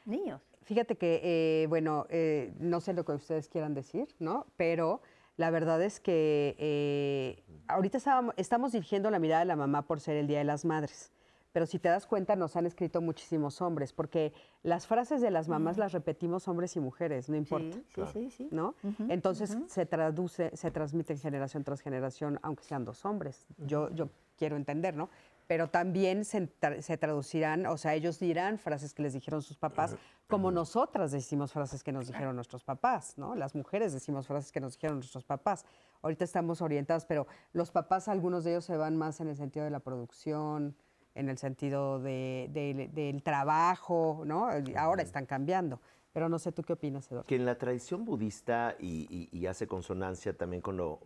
niños. 0.05 0.43
Fíjate 0.63 0.97
que, 0.97 1.21
eh, 1.23 1.67
bueno, 1.69 2.07
eh, 2.09 2.53
no 2.59 2.81
sé 2.81 2.93
lo 2.93 3.05
que 3.05 3.13
ustedes 3.13 3.49
quieran 3.49 3.75
decir, 3.75 4.09
¿no? 4.19 4.47
Pero 4.57 5.01
la 5.37 5.51
verdad 5.51 5.83
es 5.83 6.01
que 6.01 6.57
eh, 6.59 7.45
ahorita 7.69 7.99
estamos 8.37 8.73
dirigiendo 8.73 9.11
la 9.11 9.19
mirada 9.19 9.41
de 9.41 9.47
la 9.47 9.57
mamá 9.57 9.83
por 9.83 10.01
ser 10.01 10.17
el 10.17 10.27
Día 10.27 10.39
de 10.39 10.45
las 10.45 10.65
Madres 10.65 11.13
pero 11.57 11.65
si 11.65 11.79
te 11.79 11.89
das 11.89 12.07
cuenta 12.07 12.37
nos 12.37 12.55
han 12.57 12.67
escrito 12.67 13.01
muchísimos 13.01 13.63
hombres, 13.63 13.95
porque 13.95 14.35
las 14.63 14.87
frases 14.87 15.23
de 15.23 15.31
las 15.31 15.49
mamás 15.49 15.79
las 15.79 15.93
repetimos 15.93 16.49
hombres 16.49 16.77
y 16.77 16.81
mujeres, 16.81 17.31
no 17.31 17.37
importa. 17.37 17.79
Sí, 17.95 18.03
sí, 18.13 18.31
sí, 18.31 18.49
¿No? 18.51 18.75
Entonces 19.09 19.57
se 19.67 19.87
traduce, 19.87 20.55
se 20.55 20.71
transmite 20.71 21.17
generación 21.17 21.65
tras 21.65 21.81
generación, 21.81 22.39
aunque 22.43 22.63
sean 22.63 22.85
dos 22.85 23.07
hombres. 23.07 23.47
Yo, 23.57 23.89
yo 23.95 24.11
quiero 24.37 24.57
entender, 24.57 24.97
¿no? 24.97 25.09
Pero 25.47 25.69
también 25.69 26.25
se, 26.25 26.49
traducirán, 26.49 27.67
o 27.67 27.77
sea, 27.77 27.95
ellos 27.95 28.19
dirán 28.19 28.59
frases 28.59 28.93
que 28.93 29.03
les 29.03 29.13
dijeron 29.13 29.43
sus 29.43 29.57
papás, 29.57 29.97
como 30.27 30.51
nosotras 30.51 31.13
decimos 31.13 31.53
frases 31.53 31.85
que 31.85 31.93
nos 31.93 32.09
dijeron 32.09 32.35
nuestros 32.35 32.65
papás, 32.65 33.17
¿no? 33.17 33.35
Las 33.37 33.55
mujeres 33.55 33.93
decimos 33.93 34.27
frases 34.27 34.51
que 34.51 34.61
nos 34.61 34.75
dijeron 34.75 34.97
nuestros 34.97 35.25
papás. 35.25 35.65
Ahorita 36.03 36.25
estamos 36.25 36.63
orientadas, 36.63 37.07
pero 37.07 37.27
los 37.53 37.71
papás, 37.71 38.09
algunos 38.09 38.43
de 38.45 38.53
ellos 38.53 38.65
se 38.65 38.77
van 38.77 38.97
más 38.97 39.21
en 39.21 39.29
el 39.29 39.37
sentido 39.37 39.65
de 39.65 39.71
la 39.71 39.81
producción, 39.81 40.77
en 41.15 41.29
el 41.29 41.39
sentido 41.39 42.01
del 42.01 43.23
trabajo, 43.25 44.23
¿no? 44.27 44.49
Ahora 44.77 45.03
están 45.03 45.27
cambiando. 45.27 45.81
Pero 46.13 46.31
no 46.31 46.39
sé, 46.39 46.51
¿tú 46.51 46.63
qué 46.63 46.73
opinas, 46.73 47.07
Eduardo? 47.11 47.27
Que 47.27 47.37
en 47.37 47.45
la 47.45 47.59
tradición 47.59 48.07
budista, 48.07 48.75
y, 48.79 49.47
hace 49.47 49.67
consonancia 49.67 50.35
también 50.35 50.63
con 50.63 50.77
lo, 50.77 50.99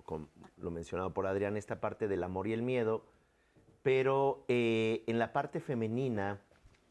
mencionado 0.56 1.12
por 1.12 1.26
Adrián, 1.26 1.56
esta 1.56 1.80
parte 1.80 2.06
del 2.06 2.22
amor 2.22 2.46
y 2.46 2.52
el 2.52 2.62
miedo, 2.62 3.04
pero 3.82 4.44
eh, 4.48 5.04
en 5.06 5.18
la 5.18 5.32
parte 5.32 5.60
femenina 5.60 6.40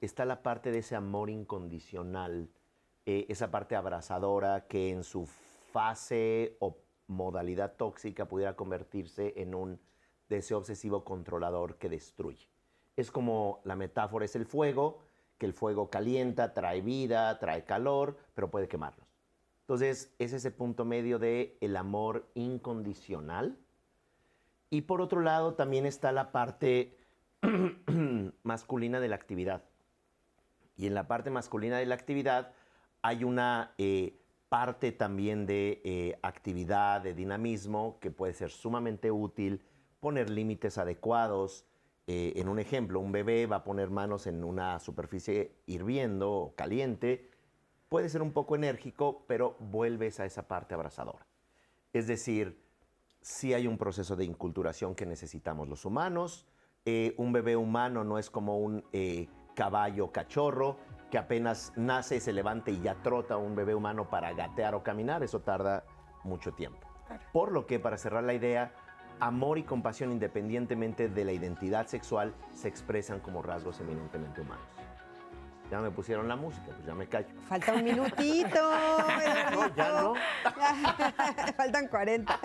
está 0.02 0.26
la 0.26 0.42
parte 0.44 0.72
de 0.72 0.80
ese 0.80 0.96
amor 0.96 1.30
incondicional, 1.30 2.50
eh, 3.06 3.26
esa 3.30 3.52
parte 3.52 3.76
abrazadora 3.76 4.68
que 4.68 4.90
en 4.90 5.04
su 5.04 5.26
fase 5.26 6.58
o 6.60 6.78
modalidad 7.08 7.76
tóxica 7.76 8.28
pudiera 8.28 8.56
convertirse 8.56 9.34
en 9.38 9.56
un 9.56 9.80
deseo 10.30 10.60
obsesivo 10.60 11.04
controlador 11.04 11.78
que 11.78 11.90
destruye 11.90 12.50
es 13.00 13.12
como 13.12 13.62
la 13.64 13.76
metáfora 13.76 14.26
es 14.26 14.36
el 14.36 14.46
fuego, 14.46 15.00
que 15.38 15.46
el 15.46 15.54
fuego 15.54 15.90
calienta, 15.90 16.54
trae 16.54 16.82
vida, 16.82 17.40
trae 17.40 17.64
calor, 17.64 18.18
pero 18.34 18.52
puede 18.52 18.68
quemarlos. 18.68 19.08
Entonces, 19.62 20.14
es 20.20 20.34
ese 20.34 20.52
punto 20.52 20.84
medio 20.84 21.20
de 21.20 21.58
el 21.62 21.78
amor 21.78 22.30
incondicional. 22.34 23.58
Y 24.70 24.82
por 24.82 25.02
otro 25.02 25.22
lado, 25.22 25.56
también 25.56 25.86
está 25.86 26.12
la 26.12 26.32
parte 26.32 26.98
masculina 28.44 29.00
de 29.00 29.08
la 29.08 29.16
actividad. 29.16 29.64
Y 30.78 30.88
en 30.88 30.94
la 30.94 31.08
parte 31.08 31.30
masculina 31.30 31.78
de 31.78 31.86
la 31.86 31.96
actividad 31.96 32.54
hay 33.02 33.24
una 33.24 33.74
eh, 33.78 34.20
parte 34.50 34.92
también 34.92 35.46
de 35.46 35.82
eh, 35.84 36.20
actividad, 36.22 37.02
de 37.02 37.14
dinamismo, 37.14 38.00
que 38.00 38.12
puede 38.12 38.34
ser 38.34 38.50
sumamente 38.50 39.12
útil, 39.12 39.62
poner 40.00 40.30
límites 40.30 40.78
adecuados, 40.78 41.66
eh, 42.08 42.34
en 42.38 42.50
un 42.50 42.58
ejemplo, 42.58 43.00
un 43.00 43.12
bebé 43.12 43.46
va 43.46 43.58
a 43.58 43.64
poner 43.64 43.92
manos 43.92 44.26
en 44.26 44.44
una 44.44 44.80
superficie 44.80 45.52
hirviendo 45.68 46.32
o 46.32 46.56
caliente, 46.56 47.30
puede 47.88 48.10
ser 48.10 48.24
un 48.24 48.32
poco 48.32 48.56
enérgico, 48.56 49.26
pero 49.28 49.56
vuelves 49.60 50.20
a 50.20 50.26
esa 50.26 50.48
parte 50.48 50.74
abrazadora. 50.74 51.28
Es 51.94 52.08
decir, 52.08 52.60
si 53.30 53.54
hay 53.54 53.68
un 53.68 53.78
proceso 53.78 54.16
de 54.16 54.26
inculturación 54.26 54.96
que 54.96 55.06
necesitamos 55.06 55.70
los 55.70 55.86
humanos. 55.86 56.48
Eh, 56.84 57.14
un 57.18 57.32
bebé 57.32 57.56
humano 57.56 58.04
no 58.04 58.18
es 58.18 58.32
como 58.32 58.58
un 58.58 58.84
eh, 58.92 59.28
caballo 59.56 60.12
cachorro 60.12 60.78
que 61.12 61.20
apenas 61.20 61.72
nace, 61.76 62.20
se 62.22 62.34
levanta 62.34 62.72
y 62.72 62.82
ya 62.82 62.96
trota 63.04 63.38
un 63.38 63.56
bebé 63.56 63.76
humano 63.76 64.10
para 64.10 64.34
gatear 64.34 64.74
o 64.74 64.82
caminar. 64.82 65.22
Eso 65.22 65.42
tarda 65.42 65.84
mucho 66.24 66.54
tiempo. 66.54 66.88
Por 67.32 67.52
lo 67.52 67.68
que, 67.68 67.80
para 67.80 68.00
cerrar 68.00 68.24
la 68.24 68.34
idea, 68.34 68.74
amor 69.20 69.60
y 69.60 69.64
compasión 69.64 70.12
independientemente 70.12 71.08
de 71.08 71.24
la 71.24 71.32
identidad 71.32 71.86
sexual 71.86 72.34
se 72.52 72.68
expresan 72.68 73.20
como 73.20 73.44
rasgos 73.44 73.80
eminentemente 73.80 74.42
humanos. 74.42 74.66
Ya 75.70 75.80
me 75.80 75.92
pusieron 75.92 76.28
la 76.28 76.36
música, 76.36 76.66
pues 76.66 76.86
ya 76.86 76.96
me 76.96 77.06
callo. 77.08 77.28
Falta 77.48 77.74
un 77.74 77.84
minutito. 77.84 78.56
no, 79.52 79.76
ya 79.76 80.02
no. 80.02 80.14
Faltan 81.58 81.88
40, 81.88 82.40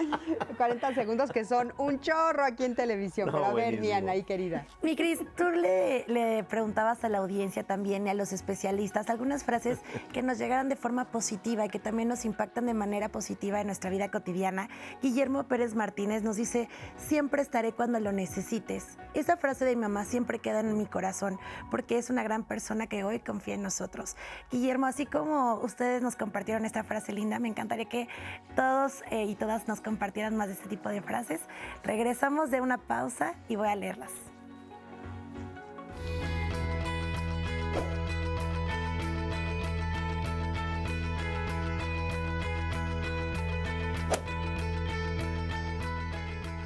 40 0.58 0.94
segundos 0.94 1.32
que 1.32 1.46
son 1.46 1.72
un 1.78 2.00
chorro 2.00 2.44
aquí 2.44 2.64
en 2.64 2.74
televisión. 2.74 3.30
Pero 3.32 3.46
a 3.46 3.54
ver, 3.54 3.80
Diana 3.80 4.12
ahí 4.12 4.24
querida. 4.24 4.66
Mi 4.82 4.94
Cris, 4.94 5.20
tú 5.36 5.48
le, 5.50 6.04
le, 6.06 6.44
preguntabas 6.44 7.02
a 7.04 7.08
la 7.08 7.18
audiencia 7.18 7.64
también 7.64 8.06
y 8.06 8.10
a 8.10 8.14
los 8.14 8.32
especialistas 8.32 9.08
algunas 9.08 9.44
frases 9.44 9.78
que 10.12 10.22
nos 10.22 10.36
llegaran 10.36 10.68
de 10.68 10.76
forma 10.76 11.06
positiva 11.06 11.64
y 11.64 11.70
que 11.70 11.78
también 11.78 12.08
nos 12.08 12.26
impactan 12.26 12.66
de 12.66 12.74
manera 12.74 13.08
positiva 13.08 13.60
en 13.60 13.66
nuestra 13.68 13.88
vida 13.88 14.10
cotidiana. 14.10 14.68
Guillermo 15.00 15.44
Pérez 15.44 15.74
Martínez 15.74 16.22
nos 16.22 16.36
dice, 16.36 16.68
siempre 16.98 17.40
estaré 17.40 17.72
cuando 17.72 18.00
lo 18.00 18.12
necesites. 18.12 18.98
Esa 19.14 19.38
frase 19.38 19.64
de 19.64 19.76
mi 19.76 19.82
mamá 19.82 20.04
siempre 20.04 20.40
queda 20.40 20.60
en 20.60 20.76
mi 20.76 20.86
corazón 20.86 21.38
porque 21.70 21.96
es 21.96 22.10
una 22.10 22.22
gran 22.22 22.44
persona 22.44 22.86
que 22.86 23.04
hoy 23.04 23.13
y 23.16 23.20
confía 23.20 23.54
en 23.54 23.62
nosotros. 23.62 24.16
Guillermo, 24.50 24.86
así 24.86 25.06
como 25.06 25.54
ustedes 25.56 26.02
nos 26.02 26.16
compartieron 26.16 26.64
esta 26.64 26.84
frase 26.84 27.12
linda, 27.12 27.38
me 27.38 27.48
encantaría 27.48 27.86
que 27.86 28.08
todos 28.56 29.02
eh, 29.10 29.24
y 29.24 29.34
todas 29.34 29.68
nos 29.68 29.80
compartieran 29.80 30.36
más 30.36 30.48
de 30.48 30.54
este 30.54 30.68
tipo 30.68 30.88
de 30.88 31.02
frases. 31.02 31.40
Regresamos 31.82 32.50
de 32.50 32.60
una 32.60 32.78
pausa 32.78 33.34
y 33.48 33.56
voy 33.56 33.68
a 33.68 33.76
leerlas. 33.76 34.10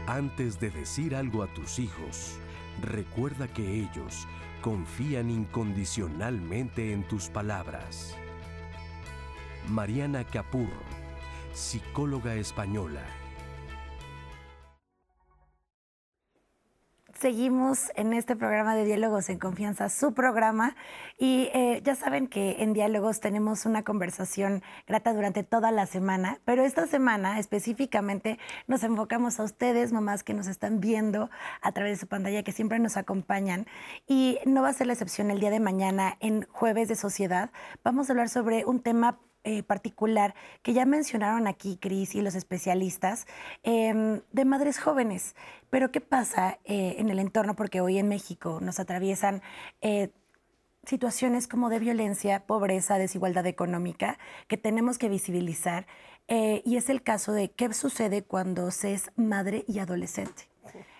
Antes 0.09 0.59
de 0.59 0.71
decir 0.71 1.15
algo 1.15 1.43
a 1.43 1.47
tus 1.49 1.79
hijos, 1.79 2.41
recuerda 2.81 3.47
que 3.47 3.63
ellos 3.63 4.27
confían 4.61 5.31
incondicionalmente 5.31 6.93
en 6.93 7.03
tus 7.05 7.29
palabras. 7.29 8.17
Mariana 9.69 10.25
Capurro, 10.25 10.83
psicóloga 11.53 12.35
española. 12.35 13.03
Seguimos 17.21 17.91
en 17.97 18.13
este 18.13 18.37
programa 18.37 18.77
de 18.77 18.85
Diálogos 18.85 19.29
en 19.29 19.41
Confianza, 19.41 19.89
su 19.89 20.15
programa, 20.15 20.77
y 21.19 21.51
eh, 21.53 21.81
ya 21.83 21.97
saben 21.97 22.29
que 22.29 22.63
en 22.63 22.75
Diálogos 22.75 23.19
tenemos 23.19 23.67
una 23.67 23.83
conversación 23.83 24.63
grata 24.87 25.13
durante 25.13 25.43
toda 25.43 25.73
la 25.73 25.87
semana, 25.87 26.39
pero 26.45 26.65
esta 26.65 26.87
semana 26.87 27.41
específicamente 27.41 28.39
nos 28.69 28.85
enfocamos 28.85 29.41
a 29.41 29.43
ustedes, 29.43 29.93
mamás 29.93 30.23
que 30.23 30.33
nos 30.33 30.47
están 30.47 30.79
viendo 30.79 31.29
a 31.61 31.73
través 31.73 31.95
de 31.95 32.01
su 32.03 32.07
pantalla, 32.07 32.45
que 32.45 32.53
siempre 32.53 32.79
nos 32.79 32.97
acompañan, 32.97 33.67
y 34.07 34.39
no 34.47 34.63
va 34.63 34.69
a 34.69 34.73
ser 34.73 34.87
la 34.87 34.93
excepción 34.93 35.33
el 35.33 35.41
día 35.41 35.51
de 35.51 35.59
mañana 35.59 36.17
en 36.21 36.47
Jueves 36.53 36.87
de 36.87 36.95
Sociedad. 36.95 37.51
Vamos 37.83 38.09
a 38.09 38.13
hablar 38.13 38.29
sobre 38.29 38.65
un 38.65 38.81
tema 38.81 39.19
eh, 39.45 39.63
particular 39.63 40.35
que 40.63 40.73
ya 40.73 40.85
mencionaron 40.85 41.47
aquí 41.47 41.79
Cris 41.81 42.15
y 42.15 42.21
los 42.23 42.35
especialistas 42.35 43.27
em, 43.63 44.21
de 44.33 44.45
madres 44.45 44.79
jóvenes. 44.79 45.37
Pero 45.71 45.91
¿qué 45.91 46.01
pasa 46.01 46.59
eh, 46.65 46.97
en 46.99 47.09
el 47.09 47.19
entorno? 47.19 47.55
Porque 47.55 47.81
hoy 47.81 47.99
en 47.99 48.09
México 48.09 48.59
nos 48.61 48.81
atraviesan 48.81 49.41
eh, 49.81 50.11
situaciones 50.85 51.47
como 51.47 51.71
de 51.71 51.79
violencia, 51.79 52.47
pobreza, 52.47 52.99
desigualdad 52.99 53.47
económica 53.47 54.19
que 54.49 54.57
tenemos 54.57 54.99
que 54.99 55.09
visibilizar. 55.09 55.87
y 56.29 56.77
es 56.77 56.91
el 56.91 57.03
caso 57.03 57.33
de 57.33 57.51
qué 57.51 57.73
sucede 57.73 58.23
cuando 58.23 58.71
se 58.71 58.93
es 58.93 59.11
madre 59.17 59.65
y 59.67 59.79
adolescente. 59.79 60.49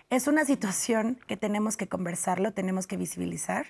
Es 0.09 0.27
una 0.27 0.43
situación 0.43 1.19
que 1.27 1.37
tenemos 1.37 1.77
que 1.77 1.87
conversarlo, 1.87 2.51
tenemos 2.51 2.87
que 2.87 2.97
visibilizar. 2.97 3.67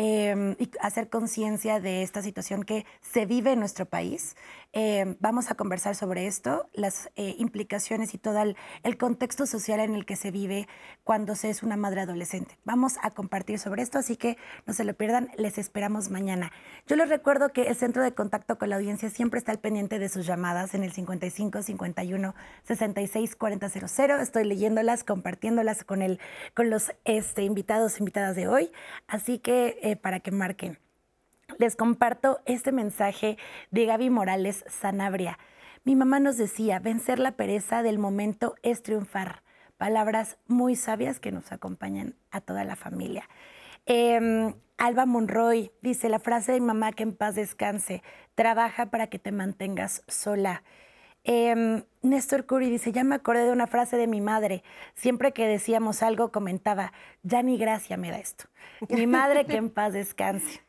Em, 0.00 0.54
y 0.60 0.70
hacer 0.80 1.10
conciencia 1.10 1.80
de 1.80 2.04
esta 2.04 2.22
situación 2.22 2.62
que 2.62 2.86
se 3.00 3.26
vive 3.26 3.54
en 3.54 3.58
nuestro 3.58 3.84
país. 3.84 4.36
Em, 4.72 5.16
vamos 5.18 5.50
a 5.50 5.56
conversar 5.56 5.96
sobre 5.96 6.28
esto, 6.28 6.68
las 6.72 7.10
eh, 7.16 7.34
implicaciones 7.38 8.14
y 8.14 8.18
todo 8.18 8.40
el, 8.40 8.96
contexto 8.96 9.44
social 9.44 9.80
en 9.80 9.96
el 9.96 10.06
que 10.06 10.14
se 10.14 10.30
vive 10.30 10.68
cuando 11.02 11.34
se 11.34 11.50
es 11.50 11.64
una 11.64 11.76
madre 11.76 12.02
adolescente. 12.02 12.58
Vamos 12.64 12.94
a 13.02 13.10
compartir 13.10 13.58
sobre 13.58 13.82
esto, 13.82 13.98
así 13.98 14.16
que 14.16 14.36
no 14.66 14.72
se 14.72 14.84
lo 14.84 14.94
pierdan, 14.94 15.30
les 15.36 15.58
esperamos 15.58 16.10
mañana. 16.10 16.52
Yo 16.86 16.94
les 16.94 17.08
recuerdo 17.08 17.52
que 17.52 17.62
el 17.62 17.74
centro 17.74 18.04
de 18.04 18.12
contacto 18.12 18.56
con 18.56 18.70
la 18.70 18.76
audiencia 18.76 19.10
siempre 19.10 19.38
está 19.38 19.50
al 19.50 19.58
pendiente 19.58 19.98
de 19.98 20.08
sus 20.08 20.26
llamadas 20.26 20.74
en 20.74 20.84
el 20.84 20.92
55 20.92 21.62
51 21.62 22.34
66 22.62 23.34
4000. 23.34 24.20
Estoy 24.20 24.44
leyéndolas, 24.44 25.02
compartiéndolas 25.02 25.82
con, 25.82 26.02
el, 26.02 26.20
con 26.54 26.70
los 26.70 26.92
este, 27.04 27.42
invitados, 27.42 27.98
invitadas 27.98 28.36
de 28.36 28.46
hoy, 28.46 28.70
así 29.08 29.40
que 29.40 29.87
eh, 29.90 29.96
para 29.96 30.20
que 30.20 30.30
marquen 30.30 30.78
les 31.56 31.76
comparto 31.76 32.40
este 32.44 32.72
mensaje 32.72 33.38
de 33.70 33.86
Gaby 33.86 34.10
Morales 34.10 34.64
Sanabria. 34.68 35.38
Mi 35.84 35.96
mamá 35.96 36.20
nos 36.20 36.36
decía, 36.36 36.78
vencer 36.78 37.18
la 37.18 37.32
pereza 37.32 37.82
del 37.82 37.98
momento 37.98 38.54
es 38.62 38.82
triunfar. 38.82 39.42
palabras 39.78 40.38
muy 40.48 40.74
sabias 40.74 41.20
que 41.20 41.30
nos 41.30 41.52
acompañan 41.52 42.16
a 42.32 42.40
toda 42.40 42.64
la 42.64 42.74
familia. 42.74 43.28
Em, 43.86 44.54
Alba 44.76 45.06
Monroy 45.06 45.70
dice 45.82 46.08
la 46.08 46.18
frase 46.18 46.50
de 46.50 46.60
mamá 46.60 46.90
que 46.90 47.04
en 47.04 47.14
paz 47.14 47.36
descanse, 47.36 48.02
trabaja 48.34 48.86
para 48.86 49.06
que 49.06 49.20
te 49.20 49.30
mantengas 49.30 50.02
sola. 50.08 50.64
Em, 51.30 51.84
Néstor 52.00 52.46
Curry 52.46 52.70
dice, 52.70 52.90
ya 52.90 53.04
me 53.04 53.14
acordé 53.14 53.44
de 53.44 53.52
una 53.52 53.66
frase 53.66 53.98
de 53.98 54.06
mi 54.06 54.22
madre. 54.22 54.62
Siempre 54.94 55.32
que 55.34 55.46
decíamos 55.46 56.02
algo 56.02 56.32
comentaba, 56.32 56.94
ya 57.22 57.42
ni 57.42 57.58
gracia 57.58 57.98
me 57.98 58.10
da 58.10 58.18
esto. 58.18 58.46
Mi 58.88 59.06
madre 59.06 59.44
que 59.44 59.56
en 59.56 59.68
paz 59.74 59.92
descanse. 59.92 60.62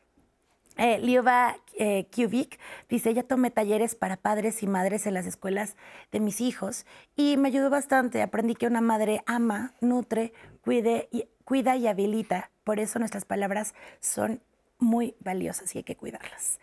Eh, 0.76 0.98
Liova 0.98 1.56
eh, 1.78 2.08
Kubik 2.14 2.60
dice, 2.90 3.14
ya 3.14 3.22
tomé 3.22 3.50
talleres 3.50 3.94
para 3.94 4.18
padres 4.18 4.62
y 4.62 4.66
madres 4.66 5.06
en 5.06 5.14
las 5.14 5.24
escuelas 5.24 5.76
de 6.12 6.20
mis 6.20 6.42
hijos 6.42 6.84
y 7.16 7.38
me 7.38 7.48
ayudó 7.48 7.70
bastante. 7.70 8.20
Aprendí 8.20 8.54
que 8.54 8.66
una 8.66 8.82
madre 8.82 9.22
ama, 9.24 9.72
nutre, 9.80 10.34
cuide 10.62 11.08
y, 11.10 11.24
cuida 11.44 11.76
y 11.76 11.86
habilita. 11.86 12.50
Por 12.64 12.80
eso 12.80 12.98
nuestras 12.98 13.24
palabras 13.24 13.74
son 14.00 14.42
muy 14.78 15.14
valiosas 15.20 15.74
y 15.74 15.78
hay 15.78 15.84
que 15.84 15.96
cuidarlas. 15.96 16.58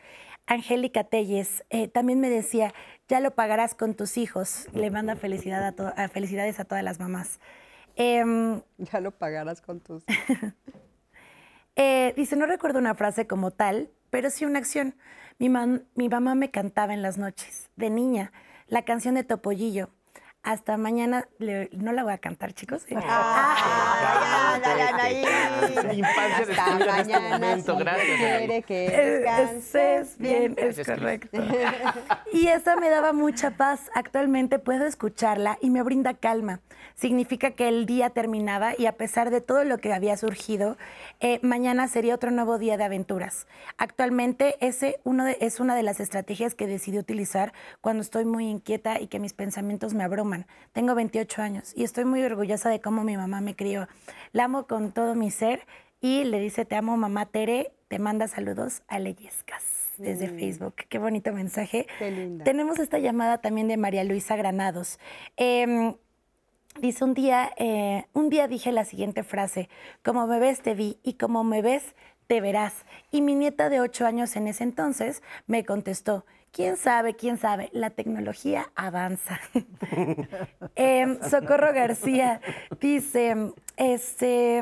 Angélica 0.48 1.04
Telles 1.04 1.64
eh, 1.70 1.88
también 1.88 2.20
me 2.20 2.30
decía, 2.30 2.74
ya 3.08 3.20
lo 3.20 3.36
pagarás 3.36 3.76
con 3.76 3.94
tus 3.94 4.18
hijos. 4.18 4.68
Le 4.74 4.90
manda 4.90 5.16
felicidad 5.16 5.76
a 5.96 6.08
felicidades 6.08 6.60
a 6.60 6.66
todas 6.66 6.84
las 6.84 7.00
mamás. 7.00 7.40
Em, 7.96 8.62
ya 8.78 9.00
lo 9.02 9.12
pagarás 9.12 9.62
con 9.62 9.80
tus 9.82 10.04
eh, 11.76 12.14
dice, 12.16 12.36
no 12.36 12.46
recuerdo 12.46 12.80
una 12.80 12.96
frase 12.96 13.28
como 13.28 13.52
tal, 13.52 13.90
pero 14.10 14.30
sí 14.30 14.46
una 14.46 14.60
acción. 14.60 14.96
Mi, 15.40 15.50
mi 15.96 16.10
mamá 16.10 16.36
me 16.36 16.50
cantaba 16.50 16.94
en 16.94 17.02
las 17.02 17.18
noches, 17.18 17.70
de 17.76 17.90
niña, 17.90 18.32
la 18.68 18.84
canción 18.84 19.16
de 19.16 19.24
Topollillo. 19.24 19.90
Hasta 20.48 20.78
mañana, 20.78 21.28
no 21.40 21.92
la 21.92 22.04
voy 22.06 22.14
a 22.14 22.20
cantar, 22.20 22.54
chicos. 22.54 22.86
Ah, 22.96 24.54
Hasta 24.56 24.76
mañana, 26.94 27.58
si 27.58 27.64
quiere 27.74 28.64
que 28.64 28.90
descanses 28.90 30.18
bien. 30.18 30.56
Es 30.58 30.78
correcto. 30.86 31.38
Y 32.32 32.48
esa 32.48 32.78
me 32.78 32.90
daba 32.90 33.12
mucha 33.12 33.52
paz. 33.52 33.92
Actualmente 33.94 34.58
puedo 34.58 34.86
escucharla 34.86 35.58
y 35.60 35.70
me 35.70 35.84
brinda 35.84 36.14
calma. 36.14 36.62
Significa 36.96 37.52
que 37.52 37.68
el 37.68 37.86
día 37.86 38.10
terminaba 38.12 38.74
y 38.78 38.86
a 38.86 38.94
pesar 38.94 39.30
de 39.30 39.42
todo 39.42 39.64
lo 39.64 39.80
que 39.80 39.94
había 39.94 40.16
surgido, 40.18 40.78
eh, 41.20 41.40
mañana 41.44 41.88
sería 41.88 42.16
otro 42.16 42.32
nuevo 42.32 42.58
día 42.58 42.78
de 42.78 42.86
aventuras. 42.86 43.48
Actualmente 43.78 44.56
ese 44.66 45.00
uno 45.04 45.28
es 45.28 45.60
una 45.60 45.76
de 45.76 45.84
las 45.84 46.00
estrategias 46.00 46.56
que 46.56 46.68
decidí 46.68 46.98
utilizar 46.98 47.54
cuando 47.82 48.02
estoy 48.02 48.26
muy 48.26 48.48
inquieta 48.48 49.00
y 49.00 49.08
que 49.08 49.20
mis 49.20 49.34
pensamientos 49.34 49.94
me 49.94 50.04
abruman. 50.04 50.37
Tengo 50.74 50.94
28 50.94 51.42
años 51.42 51.74
y 51.76 51.84
estoy 51.84 52.06
muy 52.06 52.22
orgullosa 52.24 52.70
de 52.70 52.80
cómo 52.80 53.04
mi 53.04 53.18
mamá 53.18 53.42
me 53.42 53.56
crió. 53.56 53.88
La 54.32 54.44
amo 54.44 54.68
con 54.68 54.92
todo 54.92 55.16
mi 55.16 55.32
ser 55.32 55.66
y 56.02 56.24
le 56.26 56.40
dice, 56.40 56.66
te 56.66 56.76
amo 56.76 56.98
mamá 56.98 57.26
Tere, 57.26 57.72
te 57.88 58.00
manda 58.00 58.28
saludos 58.28 58.84
a 58.88 59.00
Leyescas 59.00 59.64
desde 59.98 60.28
mm. 60.30 60.40
Facebook. 60.40 60.76
Qué 60.90 61.00
bonito 61.00 61.34
mensaje. 61.34 61.88
Tenemos 62.44 62.80
esta 62.80 63.00
llamada 63.00 63.40
también 63.40 63.68
de 63.68 63.78
María 63.78 64.04
Luisa 64.04 64.36
Granados. 64.36 65.00
Em, 65.36 65.96
dice 66.80 67.04
un 67.04 67.14
día, 67.14 67.52
eh, 67.58 68.06
un 68.14 68.30
día 68.30 68.48
dije 68.48 68.72
la 68.72 68.86
siguiente 68.86 69.24
frase, 69.24 69.70
como 70.04 70.28
me 70.28 70.40
ves 70.40 70.62
te 70.62 70.74
vi 70.74 71.00
y 71.04 71.14
como 71.14 71.44
me 71.44 71.62
ves 71.62 71.96
te 72.28 72.42
verás. 72.42 72.86
Y 73.12 73.22
mi 73.22 73.36
nieta 73.36 73.70
de 73.70 73.80
ocho 73.80 74.06
años 74.06 74.36
en 74.36 74.48
ese 74.48 74.64
entonces 74.64 75.24
me 75.48 75.66
contestó, 75.66 76.26
quién 76.58 76.76
sabe, 76.76 77.14
quién 77.14 77.38
sabe, 77.38 77.70
la 77.72 77.92
tecnología 77.92 78.72
avanza. 78.76 79.40
Em, 80.76 81.20
Socorro 81.22 81.72
García 81.72 82.42
dice, 82.82 83.54
este, 83.78 84.62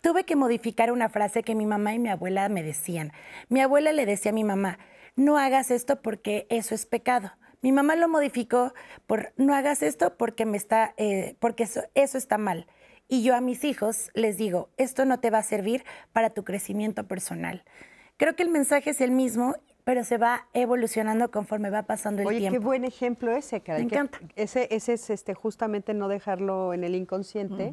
tuve 0.00 0.24
que 0.24 0.34
modificar 0.34 0.90
una 0.90 1.08
frase 1.08 1.44
que 1.44 1.54
mi 1.54 1.66
mamá 1.66 1.94
y 1.94 2.00
mi 2.00 2.08
abuela 2.08 2.48
me 2.48 2.64
decían. 2.64 3.12
Mi 3.48 3.60
abuela 3.60 3.92
le 3.92 4.06
decía 4.06 4.32
a 4.32 4.34
mi 4.34 4.42
mamá, 4.42 4.80
no 5.14 5.38
hagas 5.38 5.70
esto 5.70 6.02
porque 6.02 6.48
eso 6.50 6.74
es 6.74 6.84
pecado. 6.84 7.30
Mi 7.62 7.70
mamá 7.70 7.94
lo 7.94 8.08
modificó 8.08 8.74
por 9.06 9.32
no 9.36 9.54
hagas 9.54 9.82
esto 9.82 10.16
porque 10.16 10.46
me 10.46 10.56
está, 10.56 10.94
eh, 10.96 11.36
porque 11.38 11.62
eso, 11.62 11.82
eso 11.94 12.18
está 12.18 12.38
mal. 12.38 12.66
Y 13.06 13.22
yo 13.22 13.36
a 13.36 13.40
mis 13.40 13.62
hijos 13.62 14.10
les 14.14 14.36
digo, 14.36 14.70
esto 14.76 15.04
no 15.04 15.20
te 15.20 15.30
va 15.30 15.38
a 15.38 15.42
servir 15.44 15.84
para 16.12 16.30
tu 16.30 16.42
crecimiento 16.42 17.06
personal. 17.06 17.62
Creo 18.16 18.34
que 18.34 18.42
el 18.42 18.50
mensaje 18.50 18.90
es 18.90 19.00
el 19.00 19.12
mismo 19.12 19.54
pero 19.88 20.04
se 20.04 20.18
va 20.18 20.46
evolucionando 20.52 21.30
conforme 21.30 21.70
va 21.70 21.84
pasando 21.84 22.20
el 22.20 22.28
tiempo. 22.28 22.48
Oye, 22.48 22.50
qué 22.50 22.58
buen 22.58 22.84
ejemplo 22.84 23.32
ese, 23.32 23.62
cara. 23.62 23.78
Me 23.78 23.86
encanta. 23.86 24.20
Ese, 24.36 24.68
ese 24.70 24.92
es 24.92 25.08
este, 25.08 25.32
justamente 25.32 25.94
no 25.94 26.08
dejarlo 26.08 26.74
en 26.74 26.84
el 26.84 26.94
inconsciente, 26.94 27.72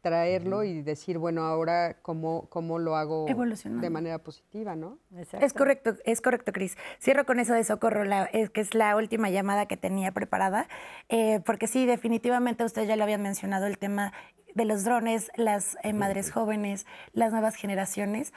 traerlo 0.00 0.62
y 0.62 0.82
decir, 0.82 1.18
bueno, 1.18 1.42
ahora 1.42 1.96
cómo, 2.02 2.48
cómo 2.50 2.78
lo 2.78 2.94
hago 2.94 3.26
de 3.26 3.90
manera 3.90 4.18
positiva, 4.18 4.76
¿no? 4.76 5.00
Es 5.40 5.54
correcto, 5.54 5.96
es 6.04 6.20
correcto, 6.20 6.52
Cris. 6.52 6.76
Cierro 7.02 7.26
con 7.26 7.40
eso 7.40 7.52
de 7.52 7.64
socorro, 7.64 8.04
es, 8.32 8.50
que 8.50 8.60
es 8.60 8.72
la 8.76 8.94
última 8.94 9.28
llamada 9.30 9.66
que 9.66 9.76
tenía 9.76 10.12
preparada, 10.12 10.68
eh, 11.08 11.40
porque 11.44 11.66
sí, 11.66 11.84
definitivamente 11.84 12.62
usted 12.62 12.86
ya 12.86 12.94
lo 12.94 13.02
habían 13.02 13.22
mencionado, 13.22 13.66
el 13.66 13.76
tema 13.76 14.12
de 14.54 14.64
los 14.66 14.84
drones, 14.84 15.32
las 15.34 15.76
eh, 15.82 15.92
madres 15.92 16.30
jóvenes, 16.30 16.86
las 17.12 17.32
nuevas 17.32 17.56
generaciones, 17.56 18.32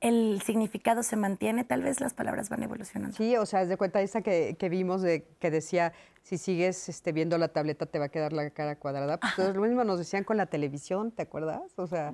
el 0.00 0.40
significado 0.42 1.02
se 1.02 1.16
mantiene, 1.16 1.64
tal 1.64 1.82
vez 1.82 2.00
las 2.00 2.14
palabras 2.14 2.48
van 2.48 2.62
evolucionando. 2.62 3.16
Sí, 3.16 3.36
o 3.36 3.44
sea, 3.44 3.62
es 3.62 3.68
de 3.68 3.76
cuenta 3.76 4.00
esa 4.00 4.22
que, 4.22 4.56
vimos 4.70 5.02
de 5.02 5.26
que 5.38 5.50
decía, 5.50 5.92
si 6.22 6.38
sigues 6.38 6.88
este, 6.88 7.12
viendo 7.12 7.36
la 7.36 7.48
tableta 7.48 7.86
te 7.86 7.98
va 7.98 8.06
a 8.06 8.08
quedar 8.08 8.32
la 8.32 8.48
cara 8.50 8.76
cuadrada. 8.76 9.20
Pues 9.36 9.54
lo 9.54 9.60
mismo 9.60 9.84
nos 9.84 9.98
decían 9.98 10.24
con 10.24 10.38
la 10.38 10.46
televisión, 10.46 11.10
¿te 11.12 11.22
acuerdas? 11.22 11.60
O 11.76 11.86
sea, 11.86 12.12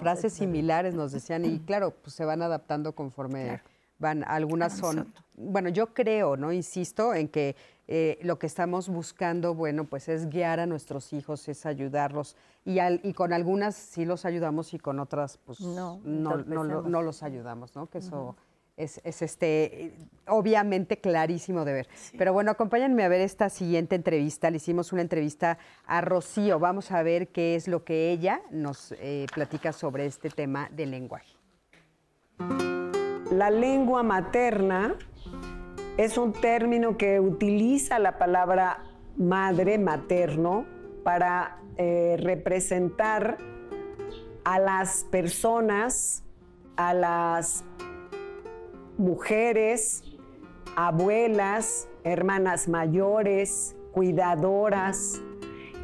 frases 0.00 0.32
similares 0.32 0.94
nos 0.94 1.12
decían 1.12 1.44
y 1.44 1.58
claro, 1.66 1.90
pues 1.90 2.14
se 2.14 2.24
van 2.24 2.40
adaptando 2.40 2.94
conforme 2.94 3.60
van. 3.98 4.24
Algunas 4.24 4.78
son, 4.78 5.12
bueno, 5.34 5.68
yo 5.68 5.92
creo, 5.92 6.36
¿no? 6.36 6.52
Insisto 6.52 7.14
en 7.14 7.28
que 7.28 7.56
eh, 7.90 8.18
lo 8.20 8.38
que 8.38 8.46
estamos 8.46 8.90
buscando, 8.90 9.54
bueno, 9.54 9.84
pues 9.84 10.10
es 10.10 10.28
guiar 10.28 10.60
a 10.60 10.66
nuestros 10.66 11.14
hijos, 11.14 11.48
es 11.48 11.64
ayudarlos. 11.64 12.36
Y, 12.66 12.78
y 12.80 13.14
con 13.14 13.32
algunas 13.32 13.74
sí 13.74 14.04
los 14.04 14.26
ayudamos 14.26 14.74
y 14.74 14.78
con 14.78 14.98
otras, 15.00 15.38
pues 15.38 15.60
no, 15.62 15.98
no, 16.04 16.36
no, 16.44 17.02
los 17.02 17.22
ayudamos, 17.22 17.74
¿no? 17.74 17.86
Que 17.86 17.98
eso 17.98 18.36
es, 18.76 19.00
es, 19.04 19.22
este, 19.22 19.94
obviamente 20.26 20.98
clarísimo 20.98 21.64
de 21.64 21.72
ver. 21.72 21.88
Pero 22.18 22.34
bueno, 22.34 22.50
acompáñenme 22.50 23.04
a 23.04 23.08
ver 23.08 23.22
esta 23.22 23.48
siguiente 23.48 23.94
entrevista. 23.94 24.50
Le 24.50 24.58
hicimos 24.58 24.92
una 24.92 25.00
entrevista 25.00 25.56
a 25.86 26.02
Rocío. 26.02 26.58
Vamos 26.58 26.90
a 26.92 27.02
ver 27.02 27.28
qué 27.28 27.54
es 27.54 27.68
lo 27.68 27.84
que 27.84 28.10
ella 28.10 28.42
nos 28.50 28.92
eh, 28.98 29.24
platica 29.34 29.72
sobre 29.72 30.04
este 30.04 30.28
tema 30.28 30.68
del 30.72 30.90
lenguaje. 30.90 31.34
La 33.30 33.50
lengua 33.50 34.02
materna 34.02 34.94
es 35.98 36.16
un 36.16 36.32
término 36.32 36.96
que 36.96 37.18
utiliza 37.18 37.98
la 37.98 38.18
palabra 38.18 38.84
madre, 39.16 39.78
materno, 39.78 40.64
para 41.02 41.58
eh, 41.76 42.16
representar 42.20 43.36
a 44.44 44.60
las 44.60 45.04
personas, 45.10 46.22
a 46.76 46.94
las 46.94 47.64
mujeres, 48.96 50.04
abuelas, 50.76 51.88
hermanas 52.04 52.68
mayores, 52.68 53.76
cuidadoras, 53.90 55.20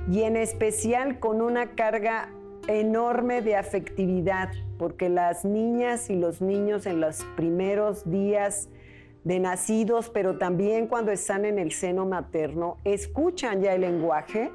y 0.08 0.22
en 0.22 0.36
especial 0.36 1.18
con 1.18 1.42
una 1.42 1.74
carga 1.74 2.30
enorme 2.68 3.42
de 3.42 3.56
afectividad, 3.56 4.50
porque 4.78 5.08
las 5.08 5.44
niñas 5.44 6.08
y 6.08 6.14
los 6.14 6.40
niños 6.40 6.86
en 6.86 7.00
los 7.00 7.24
primeros 7.36 8.08
días 8.08 8.68
de 9.24 9.40
nacidos, 9.40 10.10
pero 10.10 10.36
también 10.36 10.86
cuando 10.86 11.10
están 11.10 11.46
en 11.46 11.58
el 11.58 11.72
seno 11.72 12.04
materno, 12.06 12.76
escuchan 12.84 13.62
ya 13.62 13.74
el 13.74 13.80
lenguaje, 13.80 14.52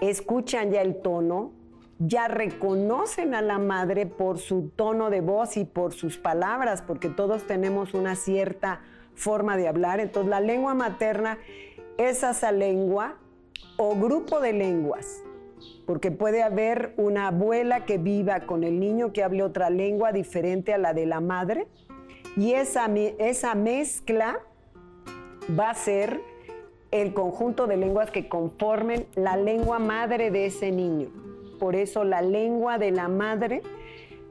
escuchan 0.00 0.70
ya 0.70 0.82
el 0.82 1.00
tono, 1.00 1.52
ya 1.98 2.28
reconocen 2.28 3.34
a 3.34 3.42
la 3.42 3.58
madre 3.58 4.06
por 4.06 4.38
su 4.38 4.70
tono 4.76 5.10
de 5.10 5.22
voz 5.22 5.56
y 5.56 5.64
por 5.64 5.92
sus 5.92 6.18
palabras, 6.18 6.82
porque 6.82 7.08
todos 7.08 7.46
tenemos 7.46 7.94
una 7.94 8.16
cierta 8.16 8.80
forma 9.14 9.56
de 9.56 9.68
hablar. 9.68 10.00
Entonces 10.00 10.30
la 10.30 10.40
lengua 10.40 10.74
materna 10.74 11.38
es 11.96 12.22
esa 12.22 12.52
lengua 12.52 13.16
o 13.76 13.94
grupo 13.96 14.40
de 14.40 14.52
lenguas, 14.52 15.22
porque 15.86 16.10
puede 16.10 16.42
haber 16.42 16.94
una 16.98 17.28
abuela 17.28 17.86
que 17.86 17.96
viva 17.98 18.40
con 18.40 18.62
el 18.62 18.78
niño 18.78 19.12
que 19.12 19.22
hable 19.22 19.42
otra 19.42 19.70
lengua 19.70 20.12
diferente 20.12 20.74
a 20.74 20.78
la 20.78 20.92
de 20.92 21.06
la 21.06 21.20
madre 21.20 21.66
y 22.36 22.52
esa, 22.52 22.86
esa 23.18 23.54
mezcla 23.54 24.38
va 25.58 25.70
a 25.70 25.74
ser 25.74 26.20
el 26.90 27.14
conjunto 27.14 27.66
de 27.66 27.76
lenguas 27.76 28.10
que 28.10 28.28
conformen 28.28 29.06
la 29.14 29.36
lengua 29.36 29.78
madre 29.78 30.30
de 30.30 30.46
ese 30.46 30.72
niño. 30.72 31.08
Por 31.58 31.76
eso 31.76 32.04
la 32.04 32.22
lengua 32.22 32.78
de 32.78 32.90
la 32.90 33.08
madre 33.08 33.62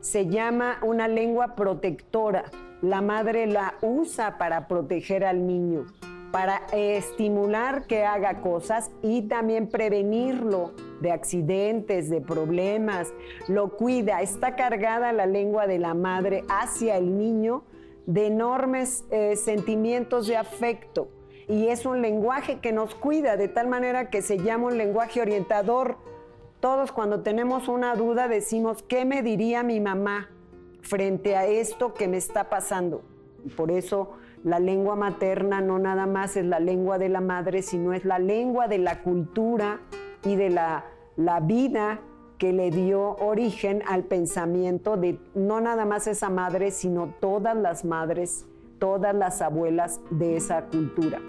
se 0.01 0.27
llama 0.27 0.79
una 0.81 1.07
lengua 1.07 1.55
protectora. 1.55 2.45
La 2.81 3.01
madre 3.01 3.45
la 3.47 3.75
usa 3.81 4.37
para 4.37 4.67
proteger 4.67 5.25
al 5.25 5.45
niño, 5.45 5.85
para 6.31 6.61
estimular 6.71 7.83
que 7.83 8.05
haga 8.05 8.41
cosas 8.41 8.91
y 9.01 9.23
también 9.23 9.67
prevenirlo 9.67 10.71
de 11.01 11.11
accidentes, 11.11 12.09
de 12.09 12.21
problemas, 12.21 13.13
lo 13.47 13.69
cuida, 13.75 14.21
está 14.21 14.55
cargada 14.55 15.11
la 15.11 15.25
lengua 15.25 15.67
de 15.67 15.79
la 15.79 15.93
madre 15.93 16.43
hacia 16.49 16.97
el 16.97 17.17
niño 17.17 17.63
de 18.09 18.25
enormes 18.25 19.05
eh, 19.11 19.35
sentimientos 19.35 20.25
de 20.25 20.35
afecto 20.35 21.09
y 21.47 21.67
es 21.67 21.85
un 21.85 22.01
lenguaje 22.01 22.59
que 22.59 22.71
nos 22.71 22.95
cuida 22.95 23.37
de 23.37 23.47
tal 23.47 23.67
manera 23.67 24.09
que 24.09 24.23
se 24.23 24.39
llama 24.39 24.65
un 24.67 24.79
lenguaje 24.79 25.21
orientador. 25.21 25.97
Todos 26.59 26.91
cuando 26.91 27.21
tenemos 27.21 27.67
una 27.67 27.93
duda 27.93 28.27
decimos, 28.27 28.81
¿qué 28.81 29.05
me 29.05 29.21
diría 29.21 29.61
mi 29.61 29.79
mamá 29.79 30.31
frente 30.81 31.35
a 31.35 31.45
esto 31.45 31.93
que 31.93 32.07
me 32.07 32.17
está 32.17 32.49
pasando? 32.49 33.03
Por 33.55 33.69
eso 33.69 34.13
la 34.43 34.59
lengua 34.59 34.95
materna 34.95 35.61
no 35.61 35.77
nada 35.77 36.07
más 36.07 36.35
es 36.35 36.45
la 36.45 36.59
lengua 36.59 36.97
de 36.97 37.09
la 37.09 37.21
madre, 37.21 37.61
sino 37.61 37.93
es 37.93 38.05
la 38.05 38.17
lengua 38.17 38.67
de 38.67 38.79
la 38.79 39.03
cultura 39.03 39.81
y 40.25 40.35
de 40.35 40.49
la, 40.49 40.85
la 41.15 41.41
vida 41.41 41.99
que 42.39 42.53
le 42.53 42.71
dio 42.71 43.17
origen 43.17 43.83
al 43.87 44.05
pensamiento 44.05 44.97
de 44.97 45.19
no 45.35 45.61
nada 45.61 45.85
más 45.85 46.07
esa 46.07 46.29
madre, 46.29 46.71
sino 46.71 47.13
todas 47.19 47.55
las 47.55 47.85
madres 47.85 48.47
todas 48.79 49.13
las 49.13 49.41
abuelas 49.41 49.99
de 50.09 50.37
esa 50.37 50.63
cultura. 50.65 51.21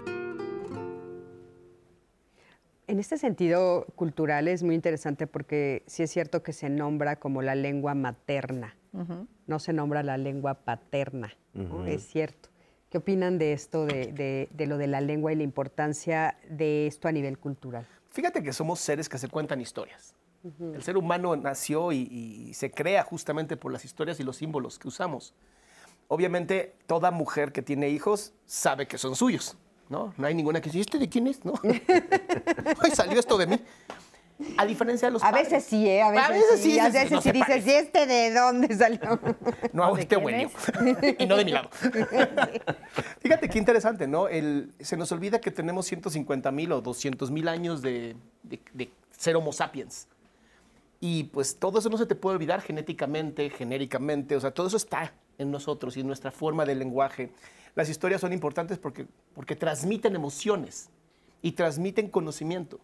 En 2.87 2.99
este 2.99 3.17
sentido 3.17 3.85
cultural 3.95 4.47
es 4.47 4.63
muy 4.63 4.75
interesante 4.75 5.27
porque 5.27 5.83
sí 5.85 6.03
es 6.03 6.11
cierto 6.11 6.43
que 6.43 6.51
se 6.51 6.69
nombra 6.69 7.17
como 7.17 7.41
la 7.41 7.55
lengua 7.55 7.93
materna, 7.93 8.75
no 9.47 9.59
se 9.59 9.71
nombra 9.71 10.03
la 10.03 10.17
lengua 10.17 10.55
paterna, 10.55 11.31
es 11.85 12.03
cierto. 12.03 12.49
¿Qué 12.89 12.97
opinan 12.97 13.37
de 13.37 13.53
esto, 13.53 13.85
de, 13.85 14.49
lo 14.67 14.77
de 14.77 14.87
la 14.87 14.99
lengua 14.99 15.31
y 15.31 15.37
la 15.37 15.43
importancia 15.43 16.37
de 16.49 16.87
esto 16.87 17.07
a 17.07 17.13
nivel 17.13 17.37
cultural? 17.37 17.87
Fíjate 18.09 18.43
que 18.43 18.51
somos 18.51 18.81
seres 18.81 19.07
que 19.07 19.17
se 19.17 19.29
cuentan 19.29 19.61
historias. 19.61 20.13
El 20.43 20.81
ser 20.81 20.97
humano 20.97 21.35
nació 21.35 21.91
y, 21.91 22.53
se 22.53 22.71
crea 22.71 23.03
justamente 23.03 23.57
por 23.57 23.71
las 23.71 23.85
historias 23.85 24.19
y 24.19 24.23
los 24.23 24.37
símbolos 24.37 24.79
que 24.79 24.87
usamos 24.87 25.33
obviamente 26.11 26.75
toda 26.87 27.09
mujer 27.09 27.53
que 27.53 27.61
tiene 27.61 27.87
hijos 27.87 28.33
sabe 28.45 28.85
que 28.85 28.97
son 28.97 29.15
suyos, 29.15 29.55
¿no? 29.87 30.13
No 30.17 30.27
hay 30.27 30.35
ninguna 30.35 30.59
que 30.59 30.69
diga, 30.69 30.81
¿este 30.81 30.97
de 30.97 31.07
quién 31.07 31.25
es? 31.25 31.45
¿No? 31.45 31.53
Ay, 31.63 32.91
salió 32.93 33.17
esto 33.17 33.37
de 33.37 33.47
mí. 33.47 33.61
A 34.57 34.65
diferencia 34.65 35.07
de 35.07 35.13
los 35.13 35.23
a 35.23 35.31
Veces 35.31 35.63
sí, 35.63 35.87
¿eh? 35.87 36.01
A 36.01 36.11
veces, 36.11 36.59
sí, 36.59 36.77
A 36.77 36.89
veces 36.89 37.23
sí, 37.23 37.31
dices, 37.31 37.65
¿y 37.65 37.71
este 37.71 38.05
de 38.07 38.33
dónde 38.33 38.75
salió? 38.75 39.19
No 39.71 39.85
hago 39.85 39.97
este 39.97 40.17
bueno. 40.17 40.51
y 41.17 41.25
no 41.25 41.37
de 41.37 41.45
mi 41.45 41.51
lado. 41.51 41.69
Fíjate 43.19 43.47
qué 43.47 43.57
interesante, 43.57 44.05
¿no? 44.05 44.27
El, 44.27 44.73
se 44.81 44.97
nos 44.97 45.13
olvida 45.13 45.39
que 45.39 45.51
tenemos 45.51 45.85
150 45.85 46.51
mil 46.51 46.73
o 46.73 46.81
200 46.81 47.31
mil 47.31 47.47
años 47.47 47.81
de, 47.81 48.17
de 48.43 48.91
ser 49.11 49.37
homo 49.37 49.53
sapiens. 49.53 50.09
Y 51.03 51.23
pues 51.25 51.57
todo 51.57 51.79
eso 51.79 51.89
no 51.89 51.97
se 51.97 52.05
te 52.05 52.15
puede 52.15 52.35
olvidar 52.35 52.61
genéticamente, 52.61 53.49
genéricamente, 53.49 54.35
o 54.35 54.39
sea, 54.39 54.53
todo 54.53 54.67
eso 54.67 54.77
está 54.77 55.13
en 55.39 55.49
nosotros 55.49 55.97
y 55.97 56.01
en 56.01 56.07
nuestra 56.07 56.31
forma 56.31 56.63
de 56.63 56.75
lenguaje. 56.75 57.31
Las 57.73 57.89
historias 57.89 58.21
son 58.21 58.31
importantes 58.31 58.77
porque, 58.77 59.07
porque 59.33 59.55
transmiten 59.55 60.15
emociones 60.15 60.89
y 61.41 61.53
transmiten 61.53 62.07
conocimiento. 62.07 62.79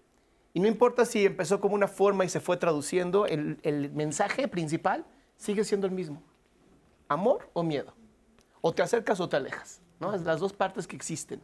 Y 0.53 0.59
no 0.59 0.67
importa 0.67 1.05
si 1.05 1.27
empezó 1.27 1.61
como 1.61 1.75
una 1.75 1.87
forma 1.87 2.25
y 2.25 2.29
se 2.29 2.39
fue 2.39 2.57
traduciendo, 2.57 3.27
el, 3.27 3.59
el 3.61 3.91
mensaje 3.91 4.47
principal 4.47 5.05
sigue 5.37 5.63
siendo 5.63 5.85
el 5.85 5.93
mismo. 5.93 6.23
Amor 7.07 7.49
o 7.53 7.61
miedo. 7.61 7.93
O 8.61 8.73
te 8.73 8.81
acercas 8.81 9.19
o 9.19 9.29
te 9.29 9.35
alejas. 9.35 9.79
¿no? 9.99 10.15
Es 10.15 10.23
las 10.23 10.39
dos 10.39 10.53
partes 10.53 10.87
que 10.87 10.95
existen. 10.95 11.41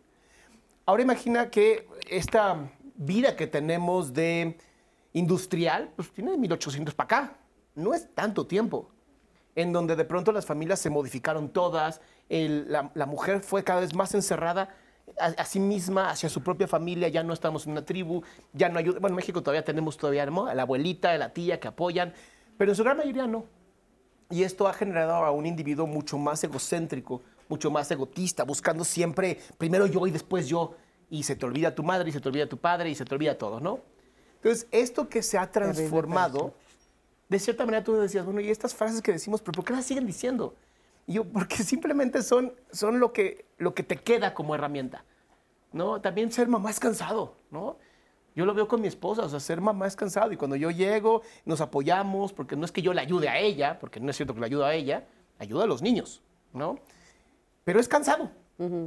Ahora 0.86 1.04
imagina 1.04 1.50
que 1.50 1.88
esta 2.10 2.72
vida 2.96 3.36
que 3.36 3.48
tenemos 3.48 4.14
de 4.14 4.58
industrial, 5.14 5.92
pues 5.96 6.12
tiene 6.12 6.32
de 6.32 6.38
1800 6.38 6.94
para 6.94 7.06
acá. 7.06 7.38
No 7.76 7.94
es 7.94 8.14
tanto 8.14 8.46
tiempo 8.46 8.90
en 9.56 9.72
donde 9.72 9.96
de 9.96 10.06
pronto 10.06 10.32
las 10.32 10.46
familias 10.46 10.80
se 10.80 10.90
modificaron 10.90 11.50
todas, 11.50 12.02
la, 12.30 13.06
mujer 13.06 13.42
fue 13.42 13.64
cada 13.64 13.82
vez 13.82 13.94
más 13.94 14.14
encerrada 14.16 14.76
a, 15.20 15.46
sí 15.46 15.60
misma, 15.60 16.10
hacia 16.10 16.30
su 16.30 16.42
propia 16.42 16.68
familia, 16.68 17.08
ya 17.08 17.24
no 17.24 17.34
estamos 17.34 17.66
en 17.66 17.74
una 17.74 17.86
tribu, 17.86 18.24
ya 18.54 18.70
no 18.70 18.80
ayuda. 18.80 19.00
Bueno, 19.00 19.14
en 19.14 19.18
México 19.18 19.42
todavía 19.42 19.64
tenemos 19.64 19.98
todavía 19.98 20.24
a 20.24 20.56
la 20.56 20.62
abuelita, 20.64 21.12
a 21.12 21.18
la 21.18 21.30
tía 21.34 21.60
que 21.60 21.68
apoyan, 21.68 22.14
pero 22.58 22.72
en 22.72 22.76
su 22.76 22.84
gran 22.84 22.98
mayoría 22.98 23.28
no. 23.28 23.46
Y 24.32 24.44
esto 24.44 24.68
ha 24.68 24.74
generado 24.74 25.14
a 25.14 25.32
un 25.32 25.46
individuo 25.46 25.86
mucho 25.86 26.18
más 26.18 26.44
egocéntrico, 26.44 27.22
mucho 27.50 27.70
más 27.70 27.92
egotista, 27.92 28.44
buscando 28.44 28.84
siempre 28.84 29.40
primero 29.58 29.86
yo 29.86 30.08
y 30.08 30.12
después 30.12 30.48
yo. 30.48 30.76
Y 31.10 31.24
se 31.24 31.36
te 31.36 31.46
olvida 31.46 31.76
tu 31.76 31.84
madre, 31.84 32.10
y 32.10 32.14
se 32.14 32.20
te 32.20 32.30
olvida 32.30 32.48
tu 32.48 32.58
padre, 32.58 32.90
y 32.90 32.96
se 32.96 33.06
te 33.06 33.14
olvida 33.14 33.38
todo, 33.38 33.60
¿no? 33.60 33.82
Entonces, 34.44 34.68
esto 34.72 35.08
que 35.08 35.24
se 35.24 35.38
ha 35.38 35.50
transformado 35.50 36.54
de 37.30 37.40
cierta 37.40 37.66
manera 37.66 37.84
tú 37.84 37.94
decías, 37.96 38.26
bueno, 38.26 38.42
y 38.42 38.50
estas 38.50 38.76
frases 38.76 39.02
que 39.02 39.14
decimos, 39.14 39.42
pero 39.42 39.54
¿por 39.54 39.66
qué 39.66 39.74
las 39.74 39.86
siguen 39.86 40.06
diciendo? 40.06 40.54
Y 41.08 41.14
yo, 41.14 41.24
porque 41.26 41.56
simplemente 41.64 42.22
son, 42.22 42.54
son 42.72 43.00
lo, 43.00 43.14
que, 43.14 43.46
lo 43.58 43.74
que 43.74 43.84
te 43.84 43.98
queda 43.98 44.34
como 44.34 44.54
herramienta. 44.54 45.06
¿no? 45.72 46.00
También 46.02 46.32
ser 46.32 46.48
mamá 46.48 46.70
es 46.70 46.80
cansado, 46.80 47.36
¿no? 47.50 47.78
Yo 48.36 48.46
lo 48.46 48.54
veo 48.54 48.68
con 48.68 48.82
mi 48.82 48.88
esposa, 48.88 49.24
o 49.24 49.30
sea, 49.30 49.40
ser 49.40 49.62
mamá 49.62 49.88
es 49.88 49.96
cansado. 49.96 50.32
Y 50.32 50.38
cuando 50.38 50.56
yo 50.56 50.72
llego, 50.72 51.22
nos 51.46 51.62
apoyamos, 51.62 52.34
porque 52.34 52.56
no 52.56 52.66
es 52.66 52.72
que 52.72 52.82
yo 52.82 52.94
le 52.94 53.02
ayude 53.02 53.30
a 53.30 53.40
ella, 53.40 53.80
porque 53.80 54.00
no 54.00 54.10
es 54.10 54.18
cierto 54.18 54.34
que 54.34 54.40
le 54.40 54.48
ayude 54.48 54.66
a 54.66 54.74
ella, 54.74 55.08
ayuda 55.40 55.64
a 55.64 55.68
los 55.68 55.82
niños, 55.82 56.22
¿no? 56.52 56.80
Pero 57.64 57.80
es 57.80 57.88
cansado, 57.88 58.32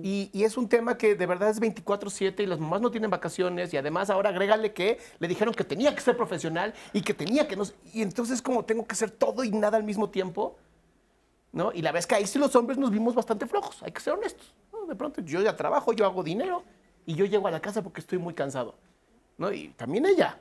y, 0.02 0.30
es 0.44 0.56
un 0.56 0.68
tema 0.68 0.96
que 0.96 1.14
de 1.14 1.26
verdad 1.26 1.50
es 1.50 1.60
24/7 1.60 2.42
y 2.42 2.46
las 2.46 2.58
mamás 2.58 2.80
no 2.80 2.90
tienen 2.90 3.10
vacaciones 3.10 3.72
y 3.74 3.76
además 3.76 4.10
ahora 4.10 4.30
agrégale 4.30 4.72
que 4.72 4.98
le 5.18 5.28
dijeron 5.28 5.54
que 5.54 5.64
tenía 5.64 5.94
que 5.94 6.00
ser 6.00 6.16
profesional 6.16 6.74
y 6.92 7.02
que 7.02 7.14
tenía 7.14 7.48
que 7.48 7.56
no... 7.56 7.64
Y 7.92 8.02
entonces 8.02 8.42
como 8.42 8.64
tengo 8.64 8.86
que 8.86 8.92
hacer 8.92 9.10
todo 9.10 9.44
y 9.44 9.50
nada 9.50 9.76
al 9.76 9.84
mismo 9.84 10.10
tiempo, 10.10 10.56
¿no? 11.52 11.72
Y 11.72 11.82
la 11.82 11.92
vez 11.92 12.06
que 12.06 12.14
ahí 12.14 12.26
sí 12.26 12.38
los 12.38 12.54
hombres 12.54 12.78
nos 12.78 12.90
vimos 12.90 13.14
bastante 13.14 13.46
flojos, 13.46 13.82
hay 13.82 13.92
que 13.92 14.00
ser 14.00 14.12
honestos. 14.12 14.54
De 14.88 14.94
pronto 14.94 15.20
yo 15.20 15.40
ya 15.40 15.56
trabajo, 15.56 15.92
yo 15.92 16.04
hago 16.04 16.22
dinero 16.22 16.62
y 17.06 17.14
yo 17.14 17.24
llego 17.24 17.48
a 17.48 17.50
la 17.50 17.60
casa 17.60 17.82
porque 17.82 18.00
estoy 18.00 18.18
muy 18.18 18.34
cansado, 18.34 18.74
¿no? 19.38 19.52
Y 19.52 19.68
también 19.70 20.06
ella, 20.06 20.38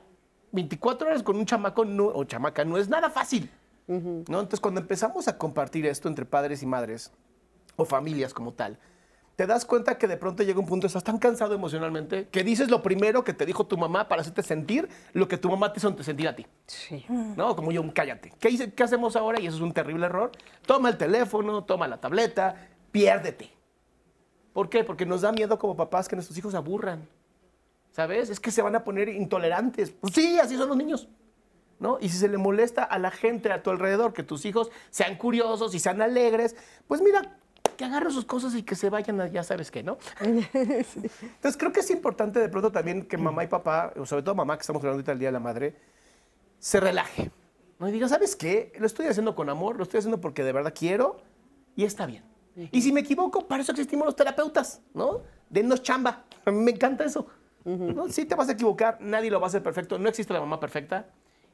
24 0.52 1.08
horas 1.08 1.22
con 1.22 1.36
un 1.36 1.46
chamaco 1.46 1.82
o 1.82 2.24
chamaca 2.24 2.64
no 2.64 2.76
es 2.76 2.88
nada 2.88 3.10
fácil, 3.10 3.50
¿no? 3.88 4.40
Entonces 4.40 4.60
cuando 4.60 4.80
empezamos 4.80 5.28
a 5.28 5.38
compartir 5.38 5.86
esto 5.86 6.08
entre 6.08 6.24
padres 6.24 6.62
y 6.62 6.66
madres 6.66 7.12
o 7.76 7.84
familias 7.84 8.34
como 8.34 8.52
tal, 8.52 8.78
te 9.36 9.46
das 9.46 9.66
cuenta 9.66 9.98
que 9.98 10.08
de 10.08 10.16
pronto 10.16 10.42
llega 10.42 10.58
un 10.58 10.66
punto, 10.66 10.86
estás 10.86 11.04
tan 11.04 11.18
cansado 11.18 11.54
emocionalmente, 11.54 12.28
que 12.28 12.42
dices 12.42 12.70
lo 12.70 12.82
primero 12.82 13.22
que 13.22 13.34
te 13.34 13.44
dijo 13.44 13.66
tu 13.66 13.76
mamá 13.76 14.08
para 14.08 14.22
hacerte 14.22 14.42
sentir 14.42 14.88
lo 15.12 15.28
que 15.28 15.36
tu 15.36 15.50
mamá 15.50 15.74
te 15.74 15.78
hizo 15.78 16.02
sentir 16.02 16.26
a 16.26 16.34
ti. 16.34 16.46
Sí. 16.66 17.04
¿No? 17.08 17.54
Como 17.54 17.70
yo, 17.70 17.84
cállate. 17.94 18.32
¿Qué, 18.40 18.72
¿Qué 18.72 18.82
hacemos 18.82 19.14
ahora? 19.14 19.38
Y 19.38 19.46
eso 19.46 19.56
es 19.56 19.62
un 19.62 19.72
terrible 19.72 20.06
error. 20.06 20.32
Toma 20.64 20.88
el 20.88 20.96
teléfono, 20.96 21.64
toma 21.64 21.86
la 21.86 21.98
tableta, 22.00 22.56
piérdete. 22.90 23.52
¿Por 24.54 24.70
qué? 24.70 24.84
Porque 24.84 25.04
nos 25.04 25.20
da 25.20 25.32
miedo 25.32 25.58
como 25.58 25.76
papás 25.76 26.08
que 26.08 26.16
nuestros 26.16 26.38
hijos 26.38 26.54
aburran. 26.54 27.06
¿Sabes? 27.90 28.30
Es 28.30 28.40
que 28.40 28.50
se 28.50 28.62
van 28.62 28.74
a 28.74 28.84
poner 28.84 29.10
intolerantes. 29.10 29.90
Pues 29.90 30.14
sí, 30.14 30.38
así 30.38 30.56
son 30.56 30.68
los 30.68 30.78
niños. 30.78 31.08
¿No? 31.78 31.98
Y 32.00 32.08
si 32.08 32.16
se 32.16 32.28
le 32.28 32.38
molesta 32.38 32.84
a 32.84 32.98
la 32.98 33.10
gente 33.10 33.52
a 33.52 33.62
tu 33.62 33.68
alrededor 33.68 34.14
que 34.14 34.22
tus 34.22 34.46
hijos 34.46 34.70
sean 34.88 35.16
curiosos 35.16 35.74
y 35.74 35.78
sean 35.78 36.00
alegres, 36.00 36.56
pues 36.88 37.02
mira, 37.02 37.38
que 37.76 37.84
agarren 37.84 38.10
sus 38.10 38.24
cosas 38.24 38.54
y 38.54 38.62
que 38.62 38.74
se 38.74 38.90
vayan 38.90 39.20
a, 39.20 39.26
ya 39.28 39.42
sabes 39.42 39.70
qué, 39.70 39.82
¿no? 39.82 39.98
Entonces 40.20 41.56
creo 41.56 41.72
que 41.72 41.80
es 41.80 41.90
importante 41.90 42.40
de 42.40 42.48
pronto 42.48 42.72
también 42.72 43.06
que 43.06 43.16
mamá 43.16 43.44
y 43.44 43.46
papá, 43.46 43.92
sobre 44.04 44.22
todo 44.22 44.34
mamá 44.34 44.56
que 44.56 44.62
estamos 44.62 44.80
hablando 44.80 44.96
ahorita 44.96 45.12
el 45.12 45.18
Día 45.18 45.28
de 45.28 45.32
la 45.32 45.40
Madre, 45.40 45.76
se 46.58 46.80
relaje. 46.80 47.30
¿no? 47.78 47.88
Y 47.88 47.92
diga, 47.92 48.08
¿sabes 48.08 48.34
qué? 48.36 48.72
Lo 48.78 48.86
estoy 48.86 49.06
haciendo 49.06 49.34
con 49.34 49.48
amor, 49.48 49.76
lo 49.76 49.82
estoy 49.82 49.98
haciendo 49.98 50.20
porque 50.20 50.42
de 50.42 50.52
verdad 50.52 50.72
quiero 50.76 51.18
y 51.74 51.84
está 51.84 52.06
bien. 52.06 52.24
Y 52.72 52.80
si 52.80 52.90
me 52.90 53.00
equivoco, 53.00 53.46
para 53.46 53.62
eso 53.62 53.72
existimos 53.72 54.06
los 54.06 54.16
terapeutas, 54.16 54.80
¿no? 54.94 55.20
Denos 55.50 55.82
chamba. 55.82 56.24
A 56.44 56.50
mí 56.52 56.58
me 56.58 56.70
encanta 56.70 57.04
eso. 57.04 57.26
¿no? 57.64 58.08
Si 58.08 58.24
te 58.24 58.34
vas 58.34 58.48
a 58.48 58.52
equivocar, 58.52 58.98
nadie 59.00 59.30
lo 59.30 59.40
va 59.40 59.46
a 59.46 59.48
hacer 59.48 59.62
perfecto. 59.62 59.98
No 59.98 60.08
existe 60.08 60.32
la 60.32 60.40
mamá 60.40 60.58
perfecta. 60.58 61.06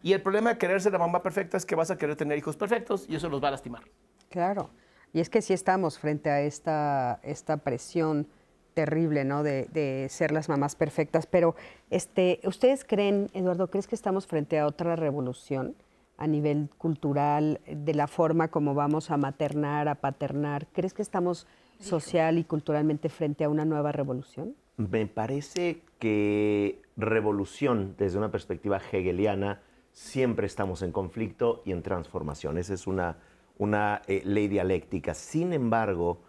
Y 0.03 0.13
el 0.13 0.23
problema 0.23 0.51
de 0.51 0.59
querer 0.59 0.81
ser 0.81 0.93
la 0.93 0.99
mamá 0.99 1.23
perfecta 1.23 1.57
es 1.57 1.65
que 1.65 1.75
vas 1.75 1.91
a 1.91 1.97
querer 1.97 2.17
tener 2.17 2.37
hijos 2.37 2.57
perfectos 2.57 3.07
y 3.09 3.17
eso 3.17 3.29
los 3.29 3.43
va 3.43 3.49
a 3.49 3.51
lastimar. 3.53 3.83
Claro. 4.29 4.71
Y 5.13 5.21
es 5.21 5.29
que 5.29 5.43
sí 5.43 5.53
estamos 5.53 5.99
frente 5.99 6.31
a 6.31 6.41
esta, 6.41 7.21
esta 7.23 7.59
presión 7.59 8.27
terrible, 8.75 9.25
¿no? 9.25 9.43
De, 9.43 10.07
ser 10.09 10.33
las 10.33 10.49
mamás 10.49 10.75
perfectas. 10.77 11.27
Pero, 11.27 11.55
este, 11.91 12.41
¿ustedes 12.45 12.85
creen, 12.85 13.29
Eduardo, 13.35 13.69
crees 13.69 13.87
que 13.87 13.95
estamos 13.95 14.27
frente 14.27 14.59
a 14.59 14.67
otra 14.67 14.97
revolución 14.97 15.75
a 16.17 16.27
nivel 16.27 16.69
cultural, 16.79 17.61
de 17.67 17.95
la 17.95 18.07
forma 18.07 18.49
como 18.49 18.75
vamos 18.75 19.11
a 19.11 19.17
maternar, 19.17 19.89
a 19.89 19.97
paternar? 19.97 20.67
¿Crees 20.73 20.95
que 20.95 21.03
estamos 21.03 21.47
social 21.81 22.39
y 22.39 22.45
culturalmente 22.45 23.09
frente 23.09 23.45
a 23.45 23.49
una 23.49 23.65
nueva 23.65 23.93
revolución? 23.93 24.55
Me 24.77 25.07
parece 25.07 25.83
que 25.99 26.81
revolución, 26.97 27.95
desde 27.99 28.19
una 28.19 28.31
perspectiva 28.31 28.81
hegeliana, 28.93 29.61
siempre 29.93 30.47
estamos 30.47 30.83
en 30.83 30.93
conflicto 30.93 31.63
y 31.65 31.73
en 31.73 31.83
transformación. 31.83 32.57
Esa 32.57 32.75
es 32.75 32.87
una 32.87 33.19
una 33.63 34.03
eh, 34.09 34.23
ley 34.25 34.49
dialéctica. 34.49 35.15
Sin 35.15 35.53
embargo, 35.53 36.21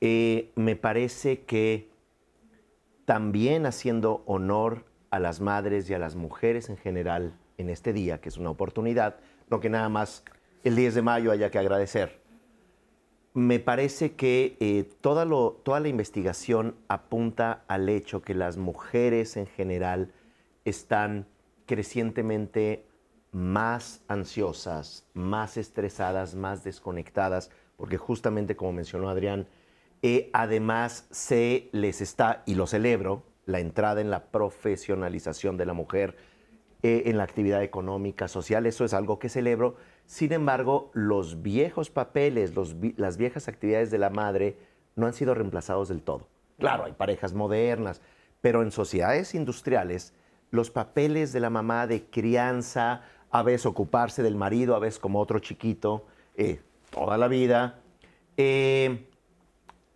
eh, 0.00 0.50
me 0.56 0.76
parece 0.76 1.42
que 1.42 1.90
también 3.04 3.66
haciendo 3.66 4.22
honor 4.24 4.86
a 5.10 5.18
las 5.18 5.40
madres 5.40 5.90
y 5.90 5.94
a 5.94 5.98
las 5.98 6.16
mujeres 6.16 6.70
en 6.70 6.78
general 6.78 7.34
en 7.58 7.68
este 7.68 7.92
día, 7.92 8.20
que 8.22 8.30
es 8.30 8.38
una 8.38 8.48
oportunidad, 8.48 9.16
no 9.50 9.60
que 9.60 9.68
nada 9.68 9.90
más 9.90 10.24
el 10.64 10.74
10 10.74 10.94
de 10.94 11.02
mayo 11.02 11.32
haya 11.32 11.50
que 11.50 11.58
agradecer. 11.58 12.18
Me 13.34 13.58
parece 13.58 14.12
que 14.12 14.56
eh, 14.60 14.88
toda, 15.02 15.26
toda 15.62 15.80
la 15.80 15.88
investigación 15.88 16.76
apunta 16.88 17.62
al 17.68 17.90
hecho 17.90 18.22
que 18.22 18.34
las 18.34 18.56
mujeres 18.56 19.36
en 19.36 19.46
general 19.46 20.12
están 20.64 21.26
crecientemente 21.66 22.86
más 23.32 24.02
ansiosas, 24.08 25.06
más 25.14 25.56
estresadas, 25.56 26.34
más 26.34 26.64
desconectadas, 26.64 27.50
porque 27.76 27.96
justamente 27.96 28.56
como 28.56 28.72
mencionó 28.72 29.08
Adrián, 29.08 29.46
eh, 30.02 30.30
además 30.32 31.06
se 31.10 31.68
les 31.72 32.00
está, 32.00 32.42
y 32.46 32.54
lo 32.54 32.66
celebro, 32.66 33.22
la 33.46 33.60
entrada 33.60 34.00
en 34.00 34.10
la 34.10 34.26
profesionalización 34.26 35.56
de 35.56 35.66
la 35.66 35.72
mujer 35.72 36.16
eh, 36.82 37.02
en 37.06 37.18
la 37.18 37.24
actividad 37.24 37.62
económica, 37.62 38.26
social, 38.26 38.64
eso 38.64 38.84
es 38.84 38.94
algo 38.94 39.18
que 39.18 39.28
celebro. 39.28 39.76
Sin 40.06 40.32
embargo, 40.32 40.90
los 40.94 41.42
viejos 41.42 41.90
papeles, 41.90 42.54
las 42.96 43.16
viejas 43.18 43.48
actividades 43.48 43.90
de 43.90 43.98
la 43.98 44.08
madre 44.08 44.56
no 44.96 45.06
han 45.06 45.12
sido 45.12 45.34
reemplazados 45.34 45.88
del 45.88 46.02
todo. 46.02 46.26
Claro, 46.58 46.84
hay 46.84 46.92
parejas 46.92 47.34
modernas, 47.34 48.00
pero 48.40 48.62
en 48.62 48.70
sociedades 48.70 49.34
industriales, 49.34 50.14
los 50.50 50.70
papeles 50.70 51.32
de 51.32 51.40
la 51.40 51.50
mamá 51.50 51.86
de 51.86 52.04
crianza, 52.06 53.02
a 53.30 53.42
veces 53.42 53.66
ocuparse 53.66 54.22
del 54.22 54.36
marido, 54.36 54.74
a 54.74 54.78
veces 54.78 54.98
como 54.98 55.20
otro 55.20 55.38
chiquito, 55.38 56.06
eh, 56.36 56.60
toda 56.90 57.16
la 57.16 57.28
vida, 57.28 57.80
eh, 58.36 59.06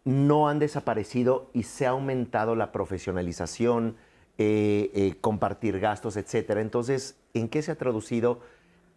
no 0.04 0.48
han 0.48 0.58
desaparecido 0.58 1.50
y 1.52 1.64
se 1.64 1.86
ha 1.86 1.90
aumentado 1.90 2.54
la 2.54 2.70
profesionalización, 2.70 3.96
eh, 4.38 5.14
compartir 5.20 5.80
gastos, 5.80 6.16
etc. 6.16 6.58
Entonces, 6.58 7.18
¿en 7.34 7.48
qué 7.48 7.62
se 7.62 7.72
ha 7.72 7.76
traducido? 7.76 8.40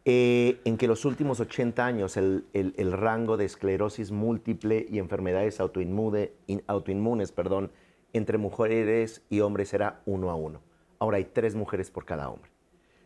en 0.09 0.77
que 0.77 0.87
los 0.87 1.03
últimos 1.03 1.41
80 1.41 1.85
años 1.85 2.15
el, 2.15 2.45
rango 2.93 3.35
de 3.35 3.43
esclerosis 3.43 4.11
múltiple 4.11 4.85
y 4.89 4.99
enfermedades 4.99 5.59
autoinmunes 5.59 7.31
perdón, 7.33 7.71
entre 8.13 8.37
mujeres 8.37 9.21
y 9.29 9.41
hombres 9.41 9.73
era 9.73 9.99
uno 10.05 10.29
a 10.29 10.35
uno. 10.35 10.61
Ahora 10.99 11.17
hay 11.17 11.25
tres 11.25 11.55
mujeres 11.55 11.91
por 11.91 12.05
cada 12.05 12.29
hombre. 12.29 12.49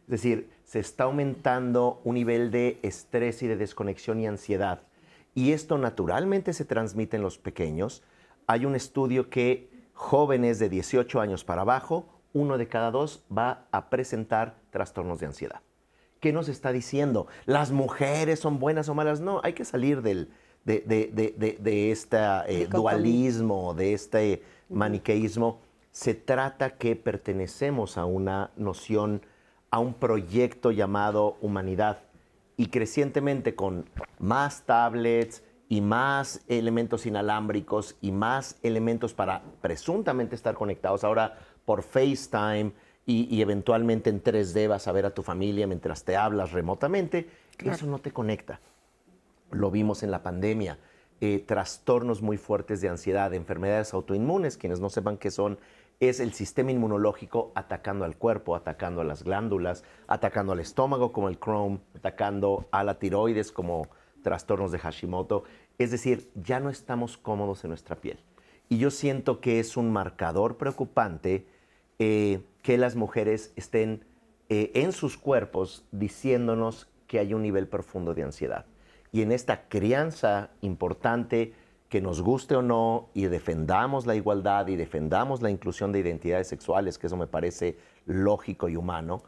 Es 0.05 0.11
decir, 0.11 0.49
se 0.63 0.79
está 0.79 1.05
aumentando 1.05 2.01
un 2.03 2.15
nivel 2.15 2.51
de 2.51 2.79
estrés 2.81 3.43
y 3.43 3.47
de 3.47 3.57
desconexión 3.57 4.19
y 4.19 4.27
ansiedad. 4.27 4.83
Y 5.33 5.51
esto 5.51 5.77
naturalmente 5.77 6.53
se 6.53 6.65
transmite 6.65 7.17
en 7.17 7.23
los 7.23 7.37
pequeños. 7.37 8.03
Hay 8.47 8.65
un 8.65 8.75
estudio 8.75 9.29
que 9.29 9.69
jóvenes 9.93 10.59
de 10.59 10.69
18 10.69 11.21
años 11.21 11.43
para 11.43 11.61
abajo, 11.61 12.07
uno 12.33 12.57
de 12.57 12.67
cada 12.67 12.91
dos 12.91 13.23
va 13.35 13.67
a 13.71 13.89
presentar 13.89 14.57
trastornos 14.71 15.19
de 15.19 15.27
ansiedad. 15.27 15.61
¿Qué 16.19 16.33
nos 16.33 16.49
está 16.49 16.71
diciendo? 16.71 17.27
¿Las 17.45 17.71
mujeres 17.71 18.39
son 18.39 18.59
buenas 18.59 18.89
o 18.89 18.95
malas? 18.95 19.21
No, 19.21 19.41
hay 19.43 19.53
que 19.53 19.65
salir 19.65 20.01
del, 20.01 20.29
de, 20.65 21.91
este 21.91 22.17
eh, 22.47 22.67
dualismo, 22.67 23.73
de 23.73 23.93
este 23.93 24.43
maniqueísmo. 24.69 25.59
Se 25.91 26.13
trata 26.13 26.77
que 26.77 26.95
pertenecemos 26.95 27.97
a 27.97 28.05
una 28.05 28.51
noción 28.55 29.21
a 29.71 29.79
un 29.79 29.93
proyecto 29.93 30.71
llamado 30.71 31.37
humanidad 31.41 31.99
y 32.57 32.67
crecientemente 32.67 33.55
con 33.55 33.85
más 34.19 34.63
tablets 34.63 35.43
y 35.69 35.79
más 35.81 36.41
elementos 36.47 37.05
inalámbricos 37.05 37.95
y 38.01 38.11
más 38.11 38.59
elementos 38.61 39.13
para 39.13 39.41
presuntamente 39.61 40.35
estar 40.35 40.53
conectados 40.53 41.03
ahora 41.03 41.39
por 41.65 41.81
FaceTime 41.81 42.73
y, 43.05 43.41
eventualmente 43.41 44.09
en 44.09 44.21
3D 44.21 44.67
vas 44.67 44.87
a 44.87 44.91
ver 44.91 45.05
a 45.05 45.13
tu 45.13 45.23
familia 45.23 45.67
mientras 45.67 46.03
te 46.03 46.15
hablas 46.15 46.51
remotamente, 46.51 47.29
eso 47.63 47.87
no 47.87 47.99
te 47.99 48.11
conecta. 48.11 48.59
Lo 49.51 49.71
vimos 49.71 50.03
en 50.03 50.11
la 50.11 50.21
pandemia. 50.23 50.77
Eh, 51.19 51.43
trastornos 51.45 52.21
muy 52.21 52.37
fuertes 52.37 52.81
de 52.81 52.89
ansiedad, 52.89 53.33
enfermedades 53.33 53.93
autoinmunes, 53.93 54.57
quienes 54.57 54.79
no 54.79 54.89
sepan 54.89 55.17
qué 55.17 55.29
son, 55.29 55.59
es 56.01 56.19
el 56.19 56.33
sistema 56.33 56.71
inmunológico 56.71 57.51
atacando 57.53 58.05
al 58.05 58.17
cuerpo, 58.17 58.55
atacando 58.55 59.01
a 59.01 59.03
las 59.03 59.23
glándulas, 59.23 59.83
atacando 60.07 60.51
al 60.51 60.59
estómago 60.59 61.11
como 61.11 61.29
el 61.29 61.37
Crohn, 61.37 61.79
atacando 61.95 62.67
a 62.71 62.83
la 62.83 62.97
tiroides 62.97 63.51
como 63.51 63.87
trastornos 64.23 64.71
de 64.71 64.79
Hashimoto. 64.79 65.43
Es 65.77 65.91
decir, 65.91 66.31
ya 66.33 66.59
no 66.59 66.71
estamos 66.71 67.17
cómodos 67.17 67.63
en 67.63 67.69
nuestra 67.69 67.95
piel. 67.95 68.19
Y 68.67 68.79
yo 68.79 68.89
siento 68.89 69.41
que 69.41 69.59
es 69.59 69.77
un 69.77 69.93
marcador 69.93 70.57
preocupante 70.57 71.45
eh, 71.99 72.41
que 72.63 72.79
las 72.79 72.95
mujeres 72.95 73.53
estén 73.55 74.03
eh, 74.49 74.71
en 74.73 74.93
sus 74.93 75.17
cuerpos 75.17 75.85
diciéndonos 75.91 76.89
que 77.05 77.19
hay 77.19 77.35
un 77.35 77.43
nivel 77.43 77.67
profundo 77.67 78.15
de 78.15 78.23
ansiedad. 78.23 78.65
Y 79.11 79.21
en 79.21 79.31
esta 79.31 79.67
crianza 79.67 80.49
importante 80.61 81.53
que 81.91 81.99
nos 81.99 82.21
guste 82.21 82.55
o 82.55 82.61
no 82.61 83.09
y 83.13 83.25
defendamos 83.25 84.05
la 84.05 84.15
igualdad 84.15 84.65
y 84.69 84.77
defendamos 84.77 85.41
la 85.41 85.51
inclusión 85.51 85.91
de 85.91 85.99
identidades 85.99 86.47
sexuales, 86.47 86.97
que 86.97 87.07
eso 87.07 87.17
me 87.17 87.27
parece 87.27 87.77
lógico 88.05 88.69
y 88.69 88.77
humano, 88.77 89.23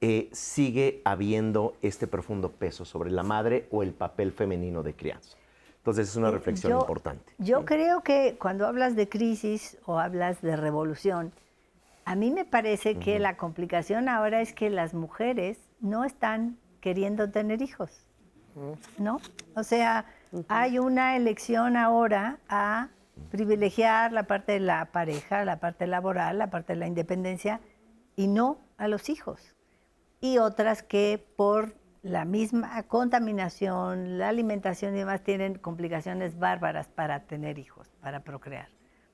eh, 0.00 0.28
sigue 0.32 1.00
habiendo 1.04 1.76
este 1.80 2.08
profundo 2.08 2.50
peso 2.50 2.84
sobre 2.84 3.12
la 3.12 3.22
madre 3.22 3.68
o 3.70 3.84
el 3.84 3.92
papel 3.92 4.32
femenino 4.32 4.82
de 4.82 4.94
crianza. 4.94 5.36
Entonces 5.76 6.08
es 6.08 6.16
una 6.16 6.32
reflexión 6.32 6.72
importante. 6.72 7.32
Yo 7.38 7.64
creo 7.64 8.02
que 8.02 8.36
cuando 8.36 8.66
hablas 8.66 8.96
de 8.96 9.08
crisis 9.08 9.78
o 9.86 10.00
hablas 10.00 10.42
de 10.42 10.56
revolución, 10.56 11.32
a 12.04 12.16
mí 12.16 12.32
me 12.32 12.44
parece 12.44 12.96
que 12.98 13.20
la 13.20 13.36
complicación 13.36 14.08
ahora 14.08 14.40
es 14.40 14.52
que 14.52 14.70
las 14.70 14.92
mujeres 14.92 15.60
no 15.78 16.04
están 16.04 16.58
queriendo 16.80 17.30
tener 17.30 17.62
hijos, 17.62 18.08
¿no? 18.98 19.20
O 19.54 19.62
sea, 19.62 20.04
hay 20.48 20.78
una 20.78 21.16
elección 21.16 21.76
ahora 21.76 22.38
a 22.48 22.88
privilegiar 23.30 24.12
la 24.12 24.24
parte 24.24 24.52
de 24.52 24.60
la 24.60 24.86
pareja, 24.86 25.44
la 25.44 25.60
parte 25.60 25.86
laboral, 25.86 26.38
la 26.38 26.50
parte 26.50 26.74
de 26.74 26.78
la 26.78 26.86
independencia 26.86 27.60
y 28.16 28.26
no 28.28 28.58
a 28.76 28.88
los 28.88 29.08
hijos. 29.08 29.54
Y 30.20 30.38
otras 30.38 30.82
que 30.82 31.24
por 31.36 31.74
la 32.02 32.24
misma 32.24 32.82
contaminación, 32.84 34.18
la 34.18 34.28
alimentación 34.28 34.94
y 34.94 34.98
demás 34.98 35.22
tienen 35.22 35.58
complicaciones 35.58 36.38
bárbaras 36.38 36.88
para 36.88 37.24
tener 37.24 37.58
hijos, 37.58 37.90
para 38.00 38.20
procrear. 38.20 38.68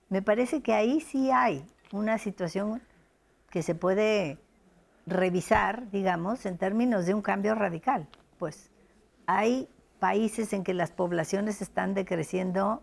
Me 0.08 0.22
parece 0.22 0.62
que 0.62 0.74
ahí 0.74 1.00
sí 1.00 1.30
hay 1.30 1.64
una 1.92 2.18
situación 2.18 2.82
que 3.50 3.62
se 3.62 3.74
puede 3.74 4.38
revisar, 5.06 5.90
digamos, 5.90 6.46
en 6.46 6.58
términos 6.58 7.06
de 7.06 7.14
un 7.14 7.22
cambio 7.22 7.54
radical. 7.54 8.08
Pues 8.38 8.70
hay 9.26 9.68
países 10.04 10.52
en 10.52 10.64
que 10.64 10.74
las 10.74 10.90
poblaciones 10.90 11.62
están 11.62 11.94
decreciendo 11.94 12.82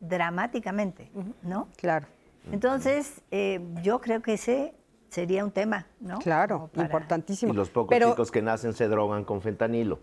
dramáticamente, 0.00 1.10
¿no? 1.40 1.68
Claro. 1.78 2.08
Entonces, 2.52 3.22
eh, 3.30 3.66
yo 3.82 4.02
creo 4.02 4.20
que 4.20 4.34
ese 4.34 4.74
sería 5.08 5.42
un 5.46 5.50
tema, 5.50 5.86
¿no? 5.98 6.18
Claro, 6.18 6.68
importantísimo. 6.74 7.54
Y 7.54 7.56
los 7.56 7.70
pocos 7.70 7.96
chicos 7.98 8.30
que 8.30 8.42
nacen 8.42 8.74
se 8.74 8.86
drogan 8.86 9.24
con 9.24 9.40
fentanilo. 9.40 9.98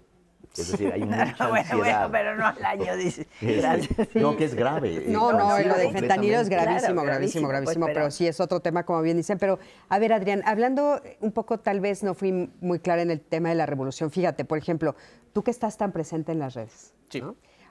Es 0.56 0.72
decir, 0.72 0.92
hay 0.94 1.02
mucha 1.06 1.24
ansiedad. 1.24 1.78
Bueno, 1.78 2.10
pero 2.12 2.36
no 2.36 2.46
al 2.46 2.66
año, 2.66 2.96
dice. 2.98 3.28
No, 4.14 4.38
que 4.38 4.46
es 4.46 4.56
grave. 4.56 5.06
No, 5.08 5.34
no, 5.34 5.60
lo 5.60 5.76
de 5.76 5.92
fentanilo 5.92 6.40
es 6.40 6.50
gravísimo, 6.50 7.02
gravísimo, 7.04 7.48
gravísimo, 7.48 7.86
pero, 7.88 8.12
sí 8.12 8.28
es 8.28 8.40
otro 8.40 8.60
tema, 8.60 8.84
como 8.84 9.02
bien 9.02 9.18
dicen. 9.18 9.38
Pero, 9.40 9.60
a 9.90 10.00
ver, 10.00 10.14
Adrián, 10.14 10.44
hablando 10.46 11.02
un 11.22 11.32
poco, 11.32 11.60
tal 11.60 11.80
vez 11.80 12.04
no 12.04 12.14
fui 12.14 12.52
muy 12.62 12.80
clara 12.80 13.02
en 13.02 13.12
el 13.12 13.20
tema 13.20 13.50
de 13.50 13.56
la 13.56 13.66
revolución. 13.66 14.12
Fíjate, 14.12 14.46
por 14.46 14.58
ejemplo, 14.58 14.96
tú 15.34 15.44
que 15.44 15.52
estás 15.52 15.78
tan 15.78 15.92
presente 15.92 16.32
en 16.32 16.40
las 16.40 16.54
redes. 16.54 16.94
Sí. 17.10 17.22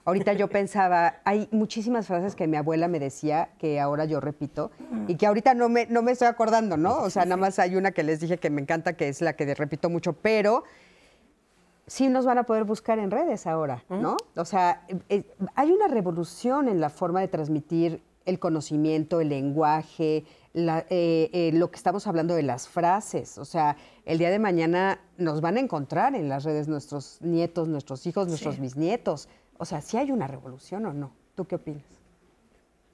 Ahorita 0.04 0.32
yo 0.32 0.48
pensaba, 0.48 1.20
hay 1.24 1.48
muchísimas 1.52 2.08
frases 2.08 2.34
que 2.34 2.48
mi 2.48 2.56
abuela 2.56 2.88
me 2.88 2.98
decía 2.98 3.50
que 3.58 3.78
ahora 3.78 4.04
yo 4.04 4.18
repito 4.18 4.72
y 5.06 5.14
que 5.14 5.26
ahorita 5.26 5.54
no 5.54 5.68
me, 5.68 5.86
no 5.86 6.02
me 6.02 6.10
estoy 6.10 6.26
acordando, 6.26 6.76
¿no? 6.76 6.96
O 6.96 7.10
sea, 7.10 7.24
nada 7.24 7.36
más 7.36 7.60
hay 7.60 7.76
una 7.76 7.92
que 7.92 8.02
les 8.02 8.18
dije 8.18 8.38
que 8.38 8.50
me 8.50 8.60
encanta, 8.60 8.94
que 8.94 9.08
es 9.08 9.20
la 9.20 9.34
que 9.34 9.54
repito 9.54 9.90
mucho, 9.90 10.12
pero 10.14 10.64
sí 11.92 12.08
nos 12.08 12.24
van 12.24 12.38
a 12.38 12.44
poder 12.44 12.64
buscar 12.64 12.98
en 12.98 13.10
redes 13.10 13.46
ahora, 13.46 13.84
¿no? 13.90 14.16
O 14.34 14.44
sea, 14.46 14.86
eh, 14.88 14.98
eh, 15.10 15.24
hay 15.54 15.70
una 15.70 15.88
revolución 15.88 16.68
en 16.68 16.80
la 16.80 16.88
forma 16.88 17.20
de 17.20 17.28
transmitir 17.28 18.02
el 18.24 18.38
conocimiento, 18.38 19.20
el 19.20 19.28
lenguaje, 19.28 20.24
eh, 20.54 21.50
lo 21.52 21.70
que 21.70 21.76
estamos 21.76 22.06
hablando 22.06 22.34
de 22.34 22.44
las 22.44 22.66
frases. 22.66 23.36
O 23.36 23.44
sea, 23.44 23.76
el 24.06 24.16
día 24.16 24.30
de 24.30 24.38
mañana 24.38 25.00
nos 25.18 25.42
van 25.42 25.58
a 25.58 25.60
encontrar 25.60 26.14
en 26.14 26.30
las 26.30 26.44
redes 26.44 26.66
nuestros 26.66 27.20
nietos, 27.20 27.68
nuestros 27.68 28.06
hijos, 28.06 28.26
nuestros 28.26 28.58
bisnietos. 28.58 29.28
O 29.58 29.66
sea, 29.66 29.82
¿sí 29.82 29.98
hay 29.98 30.12
una 30.12 30.26
revolución 30.26 30.86
o 30.86 30.94
no? 30.94 31.12
¿Tú 31.34 31.44
qué 31.44 31.56
opinas? 31.56 31.84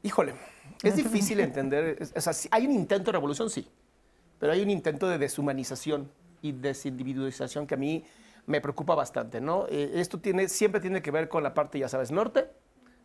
Híjole, 0.02 0.34
es 0.82 0.96
difícil 0.96 1.38
entender. 1.38 1.98
O 2.16 2.20
sea, 2.20 2.32
hay 2.50 2.66
un 2.66 2.72
intento 2.72 3.06
de 3.06 3.12
revolución, 3.12 3.48
sí, 3.48 3.68
pero 4.40 4.52
hay 4.52 4.60
un 4.60 4.70
intento 4.70 5.06
de 5.06 5.18
deshumanización 5.18 6.10
y 6.42 6.50
desindividualización 6.50 7.64
que 7.64 7.74
a 7.74 7.78
mí 7.78 8.04
me 8.48 8.60
preocupa 8.60 8.94
bastante, 8.94 9.40
¿no? 9.40 9.66
Eh, 9.68 9.92
esto 9.94 10.18
tiene, 10.18 10.48
siempre 10.48 10.80
tiene 10.80 11.02
que 11.02 11.10
ver 11.10 11.28
con 11.28 11.42
la 11.42 11.54
parte, 11.54 11.78
ya 11.78 11.88
sabes, 11.88 12.10
norte, 12.10 12.50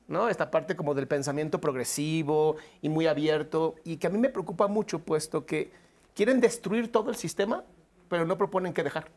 ¿no? 0.07 0.30
Esta 0.30 0.49
parte 0.49 0.76
como 0.76 0.95
del 0.95 1.07
pensamiento 1.07 1.60
progresivo 1.60 2.56
y 2.82 2.90
muy 2.90 3.07
abierto 3.07 3.76
y 3.84 3.98
que 3.98 4.07
a 4.07 4.10
mí 4.10 4.18
me 4.18 4.30
preocupa 4.30 4.68
mucho 4.68 4.99
puesto 4.99 5.45
que 5.45 5.72
quieren 6.15 6.40
destruir 6.40 6.91
todo 6.91 7.10
el 7.10 7.18
sistema, 7.18 7.64
pero 8.07 8.26
no 8.26 8.38
proponen 8.38 8.74
qué 8.74 8.84
dejar. 8.84 9.11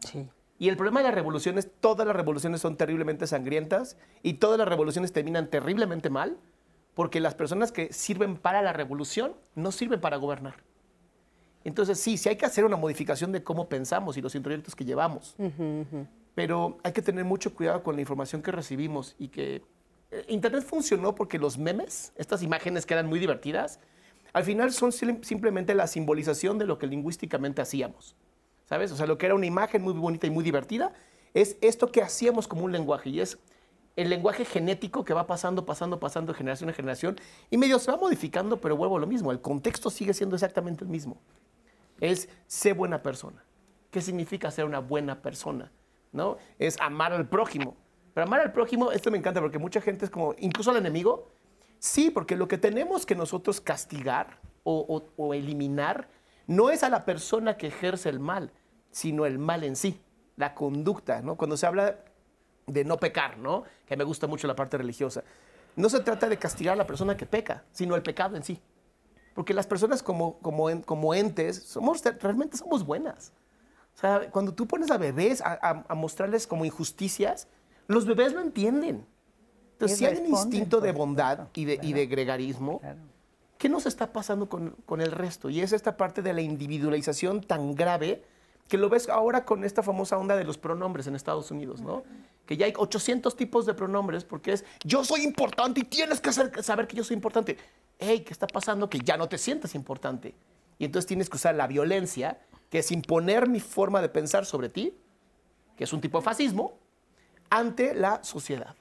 Sí. 0.00 0.28
Y 0.58 0.68
el 0.68 0.76
problema 0.76 1.00
de 1.00 1.04
las 1.04 1.14
revoluciones, 1.14 1.70
todas 1.80 2.06
las 2.06 2.16
revoluciones 2.16 2.60
son 2.60 2.76
terriblemente 2.76 3.26
sangrientas 3.26 3.96
y 4.22 4.34
todas 4.34 4.58
las 4.58 4.68
revoluciones 4.68 5.12
terminan 5.12 5.48
terriblemente 5.48 6.10
mal 6.10 6.36
porque 6.94 7.20
las 7.20 7.34
personas 7.34 7.70
que 7.70 7.92
sirven 7.92 8.36
para 8.36 8.60
la 8.60 8.72
revolución 8.72 9.34
no 9.54 9.72
sirven 9.72 10.00
para 10.00 10.16
gobernar. 10.16 10.56
Entonces 11.64 12.00
sí, 12.00 12.16
sí 12.16 12.28
hay 12.28 12.36
que 12.36 12.46
hacer 12.46 12.64
una 12.64 12.76
modificación 12.76 13.32
de 13.32 13.42
cómo 13.42 13.68
pensamos 13.68 14.16
y 14.16 14.22
los 14.22 14.34
introyectos 14.34 14.74
que 14.74 14.84
llevamos. 14.84 15.36
Pero 16.34 16.78
hay 16.82 16.92
que 16.92 17.02
tener 17.02 17.24
mucho 17.24 17.54
cuidado 17.54 17.82
con 17.82 17.96
la 17.96 18.00
información 18.00 18.42
que 18.42 18.50
recibimos 18.50 19.14
y 19.18 19.28
que 19.28 19.62
eh, 20.10 20.24
Internet 20.28 20.64
funcionó 20.64 21.14
porque 21.14 21.38
los 21.38 21.58
memes, 21.58 22.12
estas 22.16 22.42
imágenes 22.42 22.86
que 22.86 22.94
eran 22.94 23.06
muy 23.06 23.18
divertidas, 23.18 23.78
al 24.32 24.44
final 24.44 24.72
son 24.72 24.92
simplemente 24.92 25.74
la 25.74 25.86
simbolización 25.86 26.58
de 26.58 26.66
lo 26.66 26.78
que 26.78 26.86
lingüísticamente 26.86 27.60
hacíamos. 27.60 28.16
¿Sabes? 28.66 28.92
O 28.92 28.96
sea, 28.96 29.06
lo 29.06 29.18
que 29.18 29.26
era 29.26 29.34
una 29.34 29.46
imagen 29.46 29.82
muy 29.82 29.92
bonita 29.92 30.26
y 30.28 30.30
muy 30.30 30.44
divertida 30.44 30.92
es 31.34 31.56
esto 31.60 31.90
que 31.90 32.02
hacíamos 32.02 32.46
como 32.46 32.64
un 32.64 32.72
lenguaje 32.72 33.10
y 33.10 33.20
es 33.20 33.38
el 33.96 34.08
lenguaje 34.08 34.44
genético 34.44 35.04
que 35.04 35.12
va 35.12 35.26
pasando, 35.26 35.66
pasando, 35.66 35.98
pasando 35.98 36.32
de 36.32 36.38
generación 36.38 36.70
en 36.70 36.76
generación 36.76 37.20
y 37.50 37.58
medio 37.58 37.78
se 37.78 37.90
va 37.90 37.96
modificando, 37.96 38.60
pero 38.60 38.76
vuelvo 38.76 38.96
a 38.96 39.00
lo 39.00 39.06
mismo, 39.06 39.32
el 39.32 39.40
contexto 39.40 39.90
sigue 39.90 40.14
siendo 40.14 40.36
exactamente 40.36 40.84
el 40.84 40.90
mismo. 40.90 41.18
Es 42.00 42.28
ser 42.46 42.74
buena 42.74 43.02
persona. 43.02 43.44
¿Qué 43.90 44.00
significa 44.00 44.50
ser 44.50 44.64
una 44.64 44.78
buena 44.78 45.22
persona? 45.22 45.72
¿No? 46.12 46.38
Es 46.58 46.78
amar 46.80 47.12
al 47.12 47.28
prójimo. 47.28 47.76
Pero 48.14 48.26
amar 48.26 48.40
al 48.40 48.52
prójimo, 48.52 48.90
esto 48.92 49.10
me 49.10 49.18
encanta 49.18 49.40
porque 49.40 49.58
mucha 49.58 49.80
gente 49.80 50.04
es 50.04 50.10
como, 50.10 50.34
incluso 50.38 50.70
al 50.70 50.76
enemigo, 50.76 51.30
sí, 51.78 52.10
porque 52.10 52.36
lo 52.36 52.48
que 52.48 52.58
tenemos 52.58 53.06
que 53.06 53.14
nosotros 53.14 53.60
castigar 53.60 54.40
o, 54.64 55.04
o 55.16 55.34
eliminar 55.34 56.08
no 56.46 56.70
es 56.70 56.82
a 56.82 56.88
la 56.88 57.04
persona 57.04 57.56
que 57.56 57.68
ejerce 57.68 58.08
el 58.08 58.18
mal, 58.18 58.52
sino 58.90 59.26
el 59.26 59.38
mal 59.38 59.62
en 59.62 59.76
sí, 59.76 60.00
la 60.36 60.54
conducta, 60.54 61.22
¿no? 61.22 61.36
Cuando 61.36 61.56
se 61.56 61.66
habla 61.66 61.98
de 62.66 62.84
no 62.84 62.96
pecar, 62.96 63.38
¿no? 63.38 63.64
Que 63.86 63.96
me 63.96 64.04
gusta 64.04 64.26
mucho 64.26 64.46
la 64.46 64.56
parte 64.56 64.76
religiosa. 64.76 65.22
No 65.76 65.88
se 65.88 66.00
trata 66.00 66.28
de 66.28 66.38
castigar 66.38 66.74
a 66.74 66.76
la 66.76 66.86
persona 66.86 67.16
que 67.16 67.26
peca, 67.26 67.64
sino 67.72 67.94
el 67.94 68.02
pecado 68.02 68.36
en 68.36 68.42
sí. 68.42 68.60
Porque 69.34 69.54
las 69.54 69.66
personas 69.66 70.02
como, 70.02 70.38
como, 70.38 70.68
como 70.82 71.14
entes, 71.14 71.62
somos, 71.62 72.02
realmente 72.20 72.56
somos 72.56 72.84
buenas. 72.84 73.32
O 73.94 73.98
sea, 74.00 74.30
cuando 74.30 74.54
tú 74.54 74.66
pones 74.66 74.90
a 74.90 74.98
bebés 74.98 75.42
a, 75.44 75.94
mostrarles 75.94 76.46
como 76.46 76.64
injusticias, 76.64 77.48
los 77.86 78.06
bebés 78.06 78.32
lo 78.32 78.40
entienden. 78.40 79.06
Entonces, 79.72 79.98
si 79.98 80.06
hay 80.06 80.16
un 80.18 80.26
instinto 80.26 80.80
de 80.80 80.92
bondad 80.92 81.48
y 81.54 81.64
de, 81.64 81.78
y 81.82 81.92
de 81.92 82.06
gregarismo, 82.06 82.80
¿qué 83.58 83.68
nos 83.68 83.86
está 83.86 84.12
pasando 84.12 84.48
con, 84.48 84.70
con 84.86 85.00
el 85.00 85.12
resto? 85.12 85.50
Y 85.50 85.60
es 85.60 85.72
esta 85.72 85.96
parte 85.96 86.22
de 86.22 86.32
la 86.32 86.40
individualización 86.40 87.42
tan 87.42 87.74
grave 87.74 88.24
que 88.70 88.78
lo 88.78 88.88
ves 88.88 89.08
ahora 89.08 89.44
con 89.44 89.64
esta 89.64 89.82
famosa 89.82 90.16
onda 90.16 90.36
de 90.36 90.44
los 90.44 90.56
pronombres 90.56 91.08
en 91.08 91.16
Estados 91.16 91.50
Unidos, 91.50 91.80
¿no? 91.80 92.04
Que 92.46 92.56
ya 92.56 92.66
hay 92.66 92.72
800 92.76 93.34
tipos 93.34 93.66
de 93.66 93.74
pronombres 93.74 94.24
porque 94.24 94.52
es 94.52 94.64
yo 94.84 95.04
soy 95.04 95.22
importante 95.22 95.80
y 95.80 95.82
tienes 95.82 96.20
que 96.20 96.32
saber 96.32 96.86
que 96.86 96.96
yo 96.96 97.02
soy 97.02 97.14
importante. 97.14 97.58
Hey, 97.98 98.20
¿qué 98.20 98.32
está 98.32 98.46
pasando? 98.46 98.88
Que 98.88 99.00
ya 99.00 99.16
no 99.16 99.28
te 99.28 99.38
sientes 99.38 99.74
importante. 99.74 100.36
Y 100.78 100.84
entonces 100.84 101.08
tienes 101.08 101.28
que 101.28 101.36
usar 101.36 101.56
la 101.56 101.66
violencia, 101.66 102.38
que 102.70 102.78
es 102.78 102.92
imponer 102.92 103.48
mi 103.48 103.58
forma 103.58 104.00
de 104.00 104.08
pensar 104.08 104.46
sobre 104.46 104.68
ti, 104.68 104.96
que 105.76 105.82
es 105.82 105.92
un 105.92 106.00
tipo 106.00 106.18
de 106.18 106.24
fascismo, 106.24 106.78
ante 107.50 107.92
la 107.92 108.22
sociedad. 108.22 108.76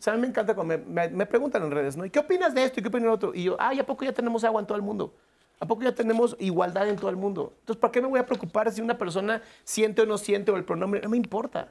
O 0.00 0.02
sea, 0.02 0.16
me 0.16 0.26
encanta 0.26 0.56
cuando 0.56 0.76
me, 0.76 1.26
preguntan 1.26 1.62
en 1.62 1.70
redes, 1.70 1.96
¿no? 1.96 2.04
¿Y 2.04 2.10
qué 2.10 2.18
opinas 2.18 2.52
de 2.52 2.64
esto? 2.64 2.80
¿Y 2.80 2.82
qué 2.82 2.88
opinas 2.88 3.04
de 3.04 3.10
otro? 3.10 3.32
Y 3.32 3.44
yo, 3.44 3.56
ay, 3.60 3.78
¿a 3.78 3.86
poco 3.86 4.04
ya 4.04 4.12
tenemos 4.12 4.42
agua 4.42 4.60
en 4.60 4.66
todo 4.66 4.76
el 4.76 4.82
mundo? 4.82 5.14
¿A 5.60 5.66
poco 5.66 5.82
ya 5.82 5.94
tenemos 5.94 6.36
igualdad 6.40 6.88
en 6.88 6.96
todo 6.96 7.10
el 7.10 7.16
mundo? 7.16 7.52
Entonces, 7.60 7.78
¿para 7.78 7.92
qué 7.92 8.00
me 8.00 8.08
voy 8.08 8.18
a 8.18 8.24
preocupar 8.24 8.72
si 8.72 8.80
una 8.80 8.96
persona 8.96 9.42
siente 9.62 10.00
o 10.00 10.06
no 10.06 10.16
siente 10.16 10.50
o 10.50 10.56
el 10.56 10.64
pronombre? 10.64 11.02
No 11.02 11.10
me 11.10 11.18
importa. 11.18 11.68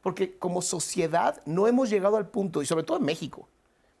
Porque 0.00 0.38
como 0.38 0.62
sociedad 0.62 1.42
no 1.44 1.66
hemos 1.66 1.90
llegado 1.90 2.16
al 2.16 2.28
punto, 2.28 2.62
y 2.62 2.66
sobre 2.66 2.84
todo 2.84 2.98
en 2.98 3.04
México, 3.04 3.48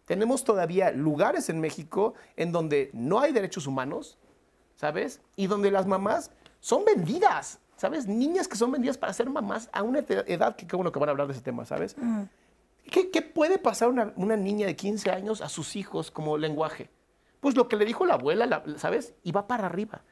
tenemos 0.04 0.44
todavía 0.44 0.92
lugares 0.92 1.48
en 1.48 1.60
México 1.60 2.14
en 2.36 2.52
donde 2.52 2.90
no 2.92 3.18
hay 3.18 3.32
derechos 3.32 3.66
humanos, 3.66 4.16
¿sabes? 4.76 5.20
Y 5.34 5.48
donde 5.48 5.72
las 5.72 5.86
mamás 5.86 6.30
son 6.60 6.84
vendidas, 6.84 7.58
¿sabes? 7.76 8.06
Niñas 8.06 8.46
que 8.46 8.56
son 8.56 8.70
vendidas 8.70 8.96
para 8.96 9.12
ser 9.12 9.28
mamás 9.28 9.68
a 9.72 9.82
una 9.82 10.00
edad 10.00 10.54
que 10.54 10.68
qué 10.68 10.76
bueno 10.76 10.92
que 10.92 11.00
van 11.00 11.08
a 11.08 11.12
hablar 11.12 11.26
de 11.26 11.32
ese 11.32 11.42
tema, 11.42 11.64
¿sabes? 11.64 11.96
¿Qué, 12.90 13.22
puede 13.22 13.58
pasar 13.58 13.88
una, 13.88 14.12
una 14.16 14.36
niña 14.36 14.66
de 14.66 14.76
15 14.76 15.10
años 15.10 15.40
a 15.40 15.48
sus 15.48 15.74
hijos 15.74 16.12
como 16.12 16.38
lenguaje? 16.38 16.90
Pues 17.42 17.56
lo 17.56 17.66
que 17.68 17.74
le 17.74 17.84
dijo 17.84 18.06
la 18.06 18.14
abuela, 18.14 18.62
¿sabes? 18.76 19.14
Y 19.24 19.32
va 19.32 19.48
para 19.48 19.66
arriba. 19.66 20.02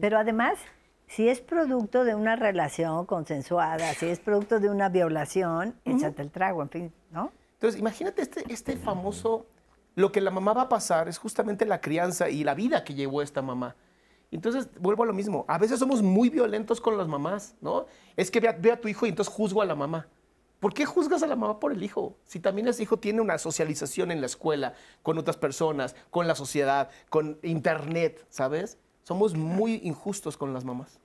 Pero 0.00 0.16
además, 0.16 0.60
si 1.08 1.28
es 1.28 1.40
producto 1.40 2.04
de 2.04 2.14
una 2.14 2.36
relación 2.36 3.04
consensuada, 3.04 3.92
si 3.94 4.06
es 4.06 4.20
producto 4.20 4.60
de 4.60 4.70
una 4.70 4.88
violación, 4.88 5.74
échate 5.84 6.22
el 6.22 6.30
trago, 6.30 6.62
en 6.62 6.70
fin, 6.70 6.92
¿no? 7.10 7.32
Entonces, 7.54 7.80
imagínate 7.80 8.22
este, 8.22 8.44
este 8.48 8.76
famoso, 8.76 9.44
lo 9.96 10.12
que 10.12 10.20
la 10.20 10.30
mamá 10.30 10.52
va 10.52 10.62
a 10.62 10.68
pasar 10.68 11.08
es 11.08 11.18
justamente 11.18 11.66
la 11.66 11.80
crianza 11.80 12.30
y 12.30 12.44
la 12.44 12.54
vida 12.54 12.84
que 12.84 12.94
llevó 12.94 13.22
esta 13.22 13.42
mamá. 13.42 13.74
Entonces, 14.30 14.68
vuelvo 14.78 15.02
a 15.02 15.06
lo 15.06 15.12
mismo, 15.12 15.44
a 15.48 15.58
veces 15.58 15.80
somos 15.80 16.00
muy 16.00 16.30
violentos 16.30 16.80
con 16.80 16.96
las 16.96 17.08
mamás, 17.08 17.56
¿no? 17.60 17.86
Es 18.14 18.30
que 18.30 18.38
ve 18.38 18.50
a, 18.50 18.52
ve 18.52 18.70
a 18.70 18.80
tu 18.80 18.86
hijo 18.86 19.04
y 19.04 19.08
entonces 19.08 19.34
juzgo 19.34 19.62
a 19.62 19.66
la 19.66 19.74
mamá. 19.74 20.06
¿Por 20.60 20.74
qué 20.74 20.84
juzgas 20.86 21.22
a 21.22 21.28
la 21.28 21.36
mamá 21.36 21.60
por 21.60 21.72
el 21.72 21.82
hijo? 21.84 22.16
Si 22.24 22.40
también 22.40 22.66
ese 22.66 22.82
hijo 22.82 22.98
tiene 22.98 23.20
una 23.20 23.38
socialización 23.38 24.10
en 24.10 24.20
la 24.20 24.26
escuela, 24.26 24.74
con 25.02 25.16
otras 25.16 25.36
personas, 25.36 25.94
con 26.10 26.26
la 26.26 26.34
sociedad, 26.34 26.90
con 27.10 27.38
internet, 27.42 28.26
¿sabes? 28.28 28.76
Somos 29.04 29.34
muy 29.34 29.80
injustos 29.84 30.36
con 30.36 30.52
las 30.52 30.64
mamás. 30.64 30.98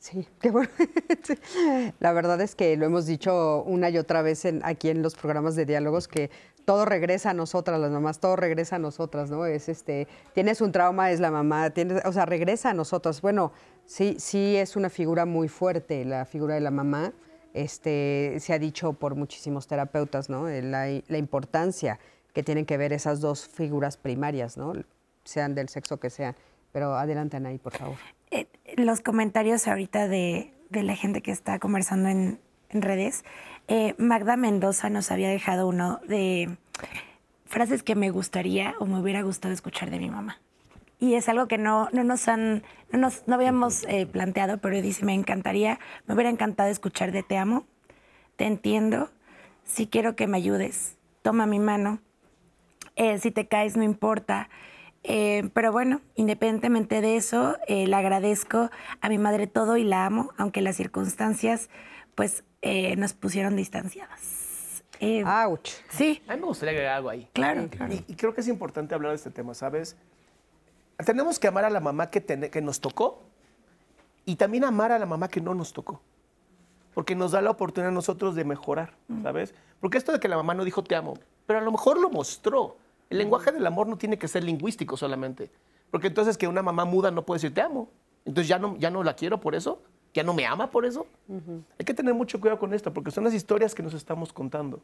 Sí, 0.00 0.26
qué 0.40 0.50
bueno. 0.50 0.70
La 2.00 2.12
verdad 2.12 2.40
es 2.40 2.54
que 2.54 2.76
lo 2.76 2.84
hemos 2.84 3.06
dicho 3.06 3.62
una 3.62 3.90
y 3.90 3.98
otra 3.98 4.22
vez 4.22 4.44
aquí 4.62 4.90
en 4.90 5.02
los 5.02 5.14
programas 5.14 5.54
de 5.54 5.66
diálogos 5.66 6.08
que 6.08 6.30
todo 6.64 6.84
regresa 6.84 7.30
a 7.30 7.34
nosotras, 7.34 7.80
las 7.80 7.92
mamás, 7.92 8.18
todo 8.18 8.34
regresa 8.34 8.76
a 8.76 8.78
nosotras, 8.80 9.30
¿no? 9.30 9.46
Es 9.46 9.68
este, 9.68 10.08
tienes 10.34 10.60
un 10.60 10.72
trauma, 10.72 11.12
es 11.12 11.20
la 11.20 11.30
mamá, 11.30 11.70
tienes, 11.70 12.04
o 12.04 12.12
sea, 12.12 12.26
regresa 12.26 12.70
a 12.70 12.74
nosotras. 12.74 13.20
Bueno, 13.20 13.52
sí, 13.84 14.16
sí 14.18 14.56
es 14.56 14.74
una 14.74 14.90
figura 14.90 15.26
muy 15.26 15.46
fuerte, 15.46 16.04
la 16.04 16.24
figura 16.24 16.56
de 16.56 16.60
la 16.60 16.72
mamá 16.72 17.12
este, 17.56 18.36
se 18.38 18.52
ha 18.52 18.58
dicho 18.58 18.92
por 18.92 19.14
muchísimos 19.14 19.66
terapeutas, 19.66 20.28
¿no? 20.28 20.46
La, 20.46 20.88
importancia 21.16 21.98
que 22.34 22.42
tienen 22.42 22.66
que 22.66 22.76
ver 22.76 22.92
esas 22.92 23.20
dos 23.20 23.48
figuras 23.48 23.96
primarias, 23.96 24.58
¿no? 24.58 24.74
Sean 25.24 25.54
del 25.54 25.70
sexo 25.70 25.98
que 25.98 26.10
sean. 26.10 26.36
Pero 26.72 26.96
adelante, 26.96 27.38
Anaí, 27.38 27.56
por 27.56 27.72
favor. 27.72 27.96
Eh, 28.30 28.46
los 28.76 29.00
comentarios 29.00 29.66
ahorita 29.66 30.06
de, 30.06 30.52
la 30.70 30.94
gente 30.94 31.22
que 31.22 31.30
está 31.30 31.58
conversando 31.58 32.10
en, 32.10 32.38
redes, 32.68 33.24
eh, 33.68 33.94
Magda 33.96 34.36
Mendoza 34.36 34.90
nos 34.90 35.10
había 35.10 35.30
dejado 35.30 35.66
uno 35.66 36.00
de 36.06 36.58
frases 37.46 37.82
que 37.82 37.94
me 37.94 38.10
gustaría 38.10 38.74
o 38.80 38.86
me 38.86 39.00
hubiera 39.00 39.22
gustado 39.22 39.54
escuchar 39.54 39.90
de 39.90 39.98
mi 39.98 40.10
mamá 40.10 40.40
y 40.98 41.14
es 41.14 41.28
algo 41.28 41.46
que 41.46 41.58
no, 41.58 41.88
no 41.92 42.04
nos 42.04 42.28
han, 42.28 42.62
no, 42.90 42.98
nos, 42.98 43.26
no 43.26 43.34
habíamos 43.34 43.84
eh, 43.84 44.06
planteado, 44.06 44.58
pero 44.58 44.80
dice, 44.80 45.04
me 45.04 45.14
encantaría, 45.14 45.78
me 46.06 46.14
hubiera 46.14 46.30
encantado 46.30 46.70
escuchar 46.70 47.12
de 47.12 47.22
te 47.22 47.36
amo, 47.36 47.66
te 48.36 48.44
entiendo, 48.44 49.10
si 49.64 49.86
quiero 49.86 50.16
que 50.16 50.26
me 50.26 50.38
ayudes, 50.38 50.96
toma 51.22 51.46
mi 51.46 51.58
mano, 51.58 52.00
eh, 52.94 53.18
si 53.18 53.30
te 53.30 53.46
caes 53.46 53.76
no 53.76 53.82
importa, 53.82 54.48
eh, 55.02 55.50
pero 55.52 55.70
bueno, 55.70 56.00
independientemente 56.14 57.00
de 57.00 57.16
eso, 57.16 57.56
le 57.68 57.94
agradezco 57.94 58.70
a 59.00 59.08
mi 59.08 59.18
madre 59.18 59.46
todo 59.46 59.76
y 59.76 59.84
la 59.84 60.06
amo, 60.06 60.32
aunque 60.36 60.62
las 60.62 60.76
circunstancias 60.76 61.68
pues 62.16 62.42
nos 62.96 63.12
pusieron 63.12 63.54
distanciadas. 63.54 64.82
¡Auch! 65.24 65.68
Sí. 65.90 66.22
A 66.26 66.34
mí 66.34 66.40
me 66.40 66.46
gustaría 66.46 66.72
agregar 66.72 66.96
algo 66.96 67.10
ahí. 67.10 67.28
Claro, 67.34 67.68
claro. 67.68 67.94
y 67.94 68.14
creo 68.16 68.34
que 68.34 68.40
es 68.40 68.48
importante 68.48 68.96
hablar 68.96 69.12
de 69.12 69.16
este 69.16 69.30
tema, 69.30 69.54
¿sabes? 69.54 69.96
Tenemos 71.04 71.38
que 71.38 71.48
amar 71.48 71.64
a 71.64 71.70
la 71.70 71.80
mamá 71.80 72.10
que, 72.10 72.22
que 72.24 72.62
nos 72.62 72.80
tocó 72.80 73.22
y 74.24 74.36
también 74.36 74.64
amar 74.64 74.92
a 74.92 74.98
la 74.98 75.06
mamá 75.06 75.28
que 75.28 75.40
no 75.40 75.54
nos 75.54 75.72
tocó. 75.72 76.00
Porque 76.94 77.14
nos 77.14 77.32
da 77.32 77.42
la 77.42 77.50
oportunidad 77.50 77.90
a 77.90 77.94
nosotros 77.94 78.34
de 78.34 78.44
mejorar. 78.44 78.94
¿sabes? 79.22 79.54
Porque 79.80 79.98
esto 79.98 80.12
de 80.12 80.20
que 80.20 80.28
la 80.28 80.36
mamá 80.36 80.54
no 80.54 80.64
dijo 80.64 80.82
te 80.82 80.96
amo, 80.96 81.14
pero 81.46 81.58
a 81.58 81.62
lo 81.62 81.70
mejor 81.70 81.98
lo 82.00 82.10
mostró. 82.10 82.76
El 83.10 83.18
lenguaje 83.18 83.52
del 83.52 83.66
amor 83.66 83.86
no 83.86 83.98
tiene 83.98 84.18
que 84.18 84.26
ser 84.28 84.42
lingüístico 84.42 84.96
solamente. 84.96 85.50
Porque 85.90 86.08
entonces 86.08 86.36
que 86.36 86.48
una 86.48 86.62
mamá 86.62 86.84
muda 86.84 87.10
no 87.10 87.24
puede 87.24 87.38
decir 87.38 87.54
te 87.54 87.60
amo. 87.60 87.88
Entonces 88.24 88.48
ya 88.48 88.58
no, 88.58 88.76
ya 88.76 88.90
no 88.90 89.04
la 89.04 89.14
quiero 89.14 89.38
por 89.38 89.54
eso, 89.54 89.80
ya 90.12 90.24
no 90.24 90.34
me 90.34 90.46
ama 90.46 90.70
por 90.70 90.84
eso. 90.84 91.06
Hay 91.78 91.84
que 91.84 91.94
tener 91.94 92.14
mucho 92.14 92.40
cuidado 92.40 92.58
con 92.58 92.74
esto, 92.74 92.92
porque 92.92 93.10
son 93.12 93.22
las 93.22 93.34
historias 93.34 93.74
que 93.74 93.82
nos 93.82 93.94
estamos 93.94 94.32
contando. 94.32 94.80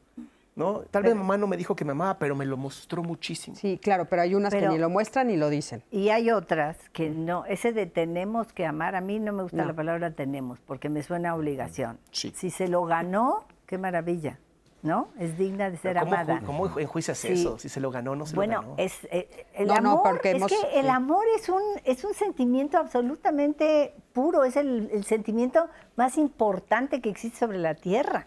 ¿No? 0.54 0.82
Tal 0.90 1.02
vez 1.02 1.14
mamá 1.14 1.36
no 1.36 1.46
me 1.46 1.56
dijo 1.56 1.74
que 1.74 1.84
me 1.84 1.92
amaba, 1.92 2.18
pero 2.18 2.34
me 2.34 2.44
lo 2.44 2.56
mostró 2.56 3.02
muchísimo. 3.02 3.56
Sí, 3.56 3.78
claro, 3.78 4.06
pero 4.06 4.22
hay 4.22 4.34
unas 4.34 4.52
que 4.52 4.68
ni 4.68 4.78
lo 4.78 4.90
muestran 4.90 5.28
ni 5.28 5.36
lo 5.36 5.48
dicen. 5.48 5.82
Y 5.90 6.10
hay 6.10 6.30
otras 6.30 6.76
que 6.90 7.10
no, 7.10 7.44
ese 7.46 7.72
de 7.72 7.86
tenemos 7.86 8.52
que 8.52 8.66
amar, 8.66 8.94
a 8.94 9.00
mí 9.00 9.18
no 9.18 9.32
me 9.32 9.42
gusta 9.42 9.64
la 9.64 9.74
palabra 9.74 10.12
tenemos, 10.12 10.58
porque 10.60 10.88
me 10.88 11.02
suena 11.02 11.30
a 11.30 11.34
obligación. 11.34 11.98
Si 12.10 12.50
se 12.50 12.68
lo 12.68 12.84
ganó, 12.84 13.44
qué 13.66 13.78
maravilla. 13.78 14.38
¿no? 14.82 15.08
Es 15.18 15.38
digna 15.38 15.70
de 15.70 15.76
ser 15.76 15.96
amada. 15.96 16.42
¿Cómo 16.44 16.78
enjuicias 16.78 17.24
eso? 17.24 17.58
Si 17.58 17.68
se 17.68 17.80
lo 17.80 17.90
ganó, 17.90 18.16
no 18.16 18.26
se 18.26 18.34
lo 18.34 18.42
ganó. 18.42 18.62
Bueno, 18.62 18.74
es, 18.78 19.04
eh, 19.10 19.46
el 19.54 19.70
amor, 19.70 20.20
es 20.24 20.44
que 20.44 20.80
el 20.80 20.90
amor 20.90 21.24
es 21.36 21.48
un, 21.48 21.62
es 21.84 22.04
un 22.04 22.14
sentimiento 22.14 22.78
absolutamente 22.78 23.94
puro, 24.12 24.44
es 24.44 24.56
el, 24.56 25.04
sentimiento 25.04 25.68
más 25.96 26.18
importante 26.18 27.00
que 27.00 27.08
existe 27.08 27.38
sobre 27.38 27.58
la 27.58 27.74
tierra. 27.74 28.26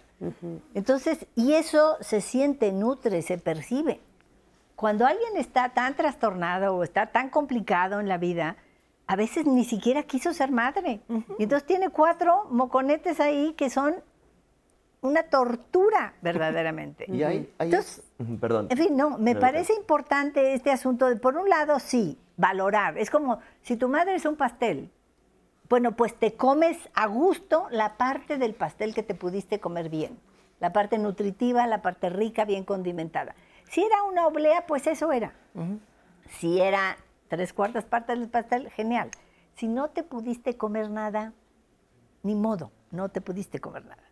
Entonces, 0.74 1.28
y 1.36 1.54
eso 1.54 1.98
se 2.02 2.22
siente, 2.22 2.72
nutre, 2.72 3.22
se 3.22 3.38
percibe. 3.38 4.00
Cuando 4.76 5.06
alguien 5.06 5.38
está 5.38 5.70
tan 5.70 5.96
trastornado 5.96 6.76
o 6.76 6.84
está 6.84 7.08
tan 7.08 7.30
complicado 7.30 8.00
en 8.00 8.10
la 8.10 8.18
vida, 8.18 8.58
a 9.08 9.16
veces 9.16 9.46
ni 9.46 9.64
siquiera 9.64 10.04
quiso 10.04 10.34
ser 10.34 10.52
madre. 10.52 11.02
Y 11.40 11.44
entonces 11.44 11.66
tiene 11.66 11.90
cuatro 11.90 12.46
moconetes 12.50 13.20
ahí 13.20 13.54
que 13.54 13.70
son 13.70 13.96
una 15.02 15.24
tortura 15.24 16.16
verdaderamente. 16.22 17.06
Y 17.12 17.24
hay, 17.24 17.50
entonces, 17.60 18.04
perdón. 18.42 18.68
En 18.70 18.78
fin, 18.78 18.98
no, 18.98 19.18
me 19.18 19.36
parece 19.36 19.74
importante 19.74 20.54
este 20.54 20.72
asunto 20.72 21.08
de, 21.08 21.16
por 21.16 21.38
un 21.38 21.48
lado, 21.50 21.80
sí, 21.80 22.18
valorar. 22.36 22.98
Es 22.98 23.10
como 23.10 23.40
si 23.62 23.78
tu 23.78 23.88
madre 23.88 24.16
es 24.16 24.26
un 24.26 24.36
pastel. 24.36 24.92
Bueno, 25.68 25.96
pues 25.96 26.14
te 26.16 26.36
comes 26.36 26.78
a 26.94 27.08
gusto 27.08 27.68
la 27.72 27.98
parte 27.98 28.38
del 28.38 28.54
pastel 28.54 28.94
que 28.94 29.04
te 29.04 29.16
pudiste 29.16 29.60
comer 29.60 29.90
bien. 29.90 30.20
La 30.60 30.72
parte 30.72 30.98
nutritiva, 30.98 31.66
la 31.68 31.82
parte 31.82 32.10
rica, 32.10 32.46
bien 32.46 32.64
condimentada. 32.64 33.36
Si 33.70 33.84
era 33.84 34.04
una 34.04 34.28
oblea, 34.28 34.66
pues 34.68 34.86
eso 34.88 35.12
era. 35.12 35.34
Si 36.30 36.62
era 36.62 36.98
tres 37.28 37.52
cuartas 37.52 37.84
partes 37.84 38.20
del 38.20 38.30
pastel, 38.30 38.70
genial. 38.70 39.10
Si 39.56 39.68
no 39.68 39.90
te 39.90 40.04
pudiste 40.04 40.56
comer 40.56 40.90
nada, 40.90 41.34
ni 42.22 42.36
modo, 42.36 42.72
no 42.92 43.10
te 43.10 43.22
pudiste 43.22 43.60
comer 43.60 43.86
nada. 43.86 44.04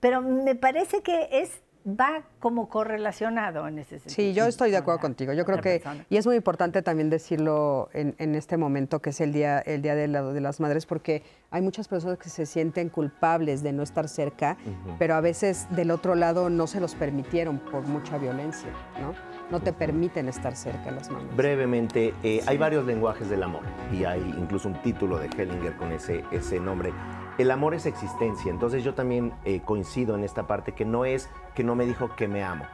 Pero 0.00 0.20
me 0.20 0.54
parece 0.54 1.02
que 1.02 1.28
es 1.32 1.62
va 1.86 2.22
como 2.40 2.68
correlacionado 2.68 3.68
en 3.68 3.78
ese 3.78 3.98
sentido. 3.98 4.14
Sí, 4.14 4.32
yo 4.32 4.46
estoy 4.46 4.70
de 4.70 4.78
acuerdo 4.78 5.00
contigo. 5.00 5.32
Yo 5.32 5.44
creo 5.44 5.60
que, 5.60 5.82
y 6.08 6.16
es 6.16 6.26
muy 6.26 6.36
importante 6.36 6.82
también 6.82 7.10
decirlo 7.10 7.90
en, 7.92 8.34
este 8.34 8.56
momento, 8.56 9.00
que 9.00 9.10
es 9.10 9.20
el 9.20 9.32
día, 9.32 9.58
el 9.60 9.82
día 9.82 9.94
de, 9.94 10.08
de, 10.08 10.40
las 10.40 10.60
madres, 10.60 10.86
porque 10.86 11.22
hay 11.50 11.62
muchas 11.62 11.88
personas 11.88 12.18
que 12.18 12.30
se 12.30 12.46
sienten 12.46 12.88
culpables 12.88 13.62
de 13.62 13.72
no 13.72 13.82
estar 13.82 14.08
cerca, 14.08 14.56
pero 14.98 15.14
a 15.14 15.20
veces 15.20 15.66
del 15.70 15.90
otro 15.90 16.14
lado 16.14 16.48
no 16.48 16.66
se 16.66 16.80
los 16.80 16.94
permitieron 16.94 17.58
por 17.58 17.86
mucha 17.86 18.18
violencia, 18.18 18.70
¿no? 19.00 19.14
No 19.50 19.60
te 19.60 19.74
permiten 19.74 20.28
estar 20.28 20.56
cerca 20.56 20.90
las 20.90 21.10
mamás. 21.10 21.36
Brevemente, 21.36 22.14
eh, 22.22 22.40
hay 22.46 22.56
varios 22.56 22.86
lenguajes 22.86 23.28
del 23.28 23.42
amor 23.42 23.62
y 23.92 24.04
hay 24.04 24.22
incluso 24.38 24.68
un 24.68 24.80
título 24.82 25.18
de 25.18 25.26
Hellinger 25.26 25.76
con 25.76 25.92
ese, 25.92 26.24
ese 26.32 26.58
nombre 26.58 26.92
el 27.38 27.50
amor 27.50 27.74
es 27.74 27.86
existencia. 27.86 28.50
Entonces 28.50 28.84
yo 28.84 28.94
también 28.94 29.32
eh, 29.44 29.60
coincido 29.64 30.14
en 30.14 30.24
esta 30.24 30.46
parte 30.46 30.72
que 30.72 30.84
no 30.84 31.04
es 31.04 31.28
que 31.54 31.64
no 31.64 31.74
me 31.74 31.86
dijo 31.86 32.14
que 32.16 32.28
me 32.28 32.44
amo. 32.44 32.64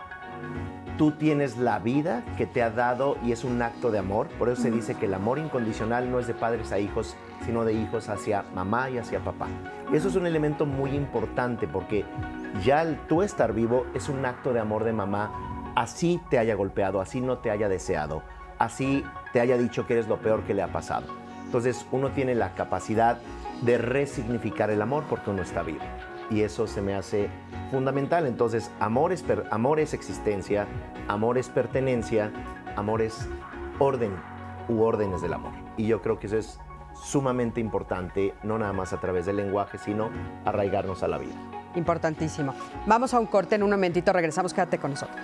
Tú 0.99 1.13
tienes 1.13 1.57
la 1.57 1.79
vida 1.79 2.25
que 2.37 2.47
te 2.47 2.63
ha 2.63 2.71
dado 2.71 3.17
y 3.25 3.33
es 3.33 3.45
un 3.45 3.63
acto 3.63 3.91
de 3.91 3.99
amor. 3.99 4.29
Por 4.39 4.51
eso 4.51 4.63
se 4.63 4.71
dice 4.71 4.95
que 4.97 5.07
el 5.07 5.15
amor 5.15 5.39
incondicional 5.39 6.11
no 6.11 6.19
es 6.19 6.27
de 6.27 6.35
padres 6.35 6.73
a 6.73 6.79
hijos, 6.79 7.17
sino 7.47 7.65
de 7.65 7.73
hijos 7.73 8.09
hacia 8.11 8.45
mamá 8.55 8.91
y 8.91 8.99
hacia 8.99 9.21
papá. 9.21 9.49
Eso 9.93 10.09
es 10.09 10.17
un 10.17 10.27
elemento 10.27 10.67
muy 10.67 10.91
importante 10.91 11.67
porque 11.67 12.05
ya 12.63 12.83
el 12.83 12.99
tú 13.07 13.23
estar 13.23 13.55
vivo 13.55 13.87
es 13.95 14.11
un 14.11 14.27
acto 14.27 14.53
de 14.53 14.61
amor 14.61 14.85
de 14.85 14.93
mamá, 14.93 15.73
así 15.75 16.21
te 16.29 16.39
haya 16.39 16.55
golpeado, 16.55 17.01
así 17.01 17.23
no 17.23 17.39
te 17.39 17.51
haya 17.51 17.69
deseado, 17.69 18.23
así 18.59 19.05
te 19.33 19.41
haya 19.41 19.57
dicho 19.57 19.87
que 19.87 19.95
eres 19.95 20.07
lo 20.07 20.19
peor 20.19 20.43
que 20.43 20.53
le 20.53 20.63
ha 20.63 20.69
pasado. 20.69 21.07
Entonces 21.47 21.87
uno 21.91 22.11
tiene 22.11 22.35
la 22.35 22.55
capacidad 22.55 23.19
de 23.63 23.79
resignificar 23.79 24.71
el 24.71 24.83
amor 24.83 25.05
porque 25.09 25.31
uno 25.31 25.43
está 25.43 25.63
vivo. 25.63 25.85
Y 26.31 26.43
eso 26.43 26.67
se 26.67 26.81
me 26.81 26.95
hace 26.95 27.29
fundamental. 27.71 28.27
Entonces, 28.27 28.71
amor 28.79 29.13
es, 29.13 29.25
amor 29.51 29.81
es 29.81 29.95
existencia, 29.95 30.67
amor 31.09 31.39
es 31.39 31.49
pertenencia, 31.49 32.31
amor 32.77 33.03
es 33.03 33.29
orden 33.79 34.13
u 34.69 34.83
órdenes 34.83 35.23
del 35.23 35.33
amor. 35.33 35.53
Y 35.77 35.87
yo 35.87 36.01
creo 36.01 36.19
que 36.19 36.27
eso 36.27 36.39
es 36.39 36.61
sumamente 36.95 37.61
importante, 37.61 38.35
no 38.43 38.59
nada 38.59 38.73
más 38.73 38.93
a 38.93 39.01
través 39.01 39.27
del 39.27 39.37
lenguaje, 39.37 39.79
sino 39.79 40.11
arraigarnos 40.45 41.03
a 41.03 41.09
la 41.09 41.19
vida. 41.19 41.35
Importantísimo. 41.75 42.55
Vamos 42.87 43.15
a 43.15 43.21
un 43.21 43.27
corte 43.27 43.55
en 43.55 43.63
un 43.63 43.71
momentito, 43.71 44.13
regresamos, 44.13 44.53
quédate 44.53 44.79
con 44.79 44.91
nosotros. 44.91 45.19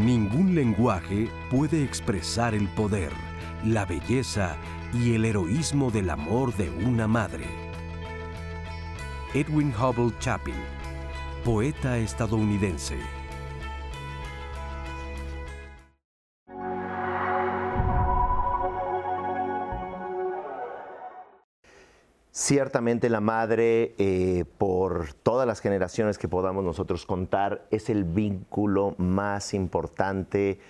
Ningún 0.00 0.54
lenguaje 0.54 1.28
puede 1.50 1.84
expresar 1.84 2.54
el 2.54 2.68
poder, 2.68 3.12
la 3.66 3.84
belleza 3.84 4.56
y 4.94 5.12
el 5.12 5.26
heroísmo 5.26 5.90
del 5.90 6.08
amor 6.08 6.56
de 6.56 6.70
una 6.70 7.06
madre. 7.06 7.44
Edwin 9.34 9.74
Hubble 9.78 10.16
Chapin, 10.18 10.54
poeta 11.44 11.98
estadounidense. 11.98 13.19
Ciertamente 22.32 23.08
la 23.08 23.20
madre, 23.20 23.96
eh, 23.98 24.44
por 24.56 25.14
todas 25.14 25.48
las 25.48 25.60
generaciones 25.60 26.16
que 26.16 26.28
podamos 26.28 26.64
nosotros 26.64 27.04
contar, 27.04 27.66
es 27.72 27.90
el 27.90 28.04
vínculo 28.04 28.94
más 28.98 29.52
importante, 29.52 30.60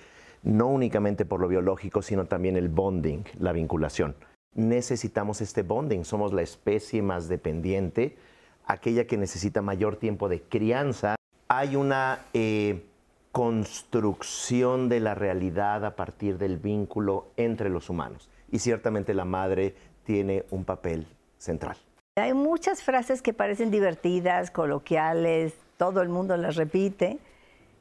no 0.42 0.68
únicamente 0.68 1.26
por 1.26 1.38
lo 1.38 1.48
biológico, 1.48 2.00
sino 2.00 2.24
también 2.24 2.56
el 2.56 2.70
bonding, 2.70 3.24
la 3.38 3.52
vinculación. 3.52 4.16
Necesitamos 4.54 5.42
este 5.42 5.62
bonding, 5.62 6.04
somos 6.04 6.32
la 6.32 6.40
especie 6.40 7.02
más 7.02 7.28
dependiente, 7.28 8.16
aquella 8.64 9.06
que 9.06 9.18
necesita 9.18 9.60
mayor 9.60 9.96
tiempo 9.96 10.30
de 10.30 10.40
crianza. 10.40 11.16
Hay 11.48 11.76
una 11.76 12.24
eh, 12.32 12.86
construcción 13.32 14.88
de 14.88 15.00
la 15.00 15.14
realidad 15.14 15.84
a 15.84 15.94
partir 15.94 16.38
del 16.38 16.56
vínculo 16.56 17.26
entre 17.36 17.68
los 17.68 17.90
humanos. 17.90 18.30
Y 18.50 18.60
ciertamente 18.60 19.12
la 19.12 19.26
madre 19.26 19.74
tiene 20.04 20.46
un 20.50 20.64
papel 20.64 21.06
central. 21.40 21.76
Hay 22.16 22.34
muchas 22.34 22.82
frases 22.82 23.22
que 23.22 23.32
parecen 23.32 23.70
divertidas, 23.70 24.50
coloquiales, 24.50 25.54
todo 25.76 26.02
el 26.02 26.08
mundo 26.08 26.36
las 26.36 26.56
repite 26.56 27.18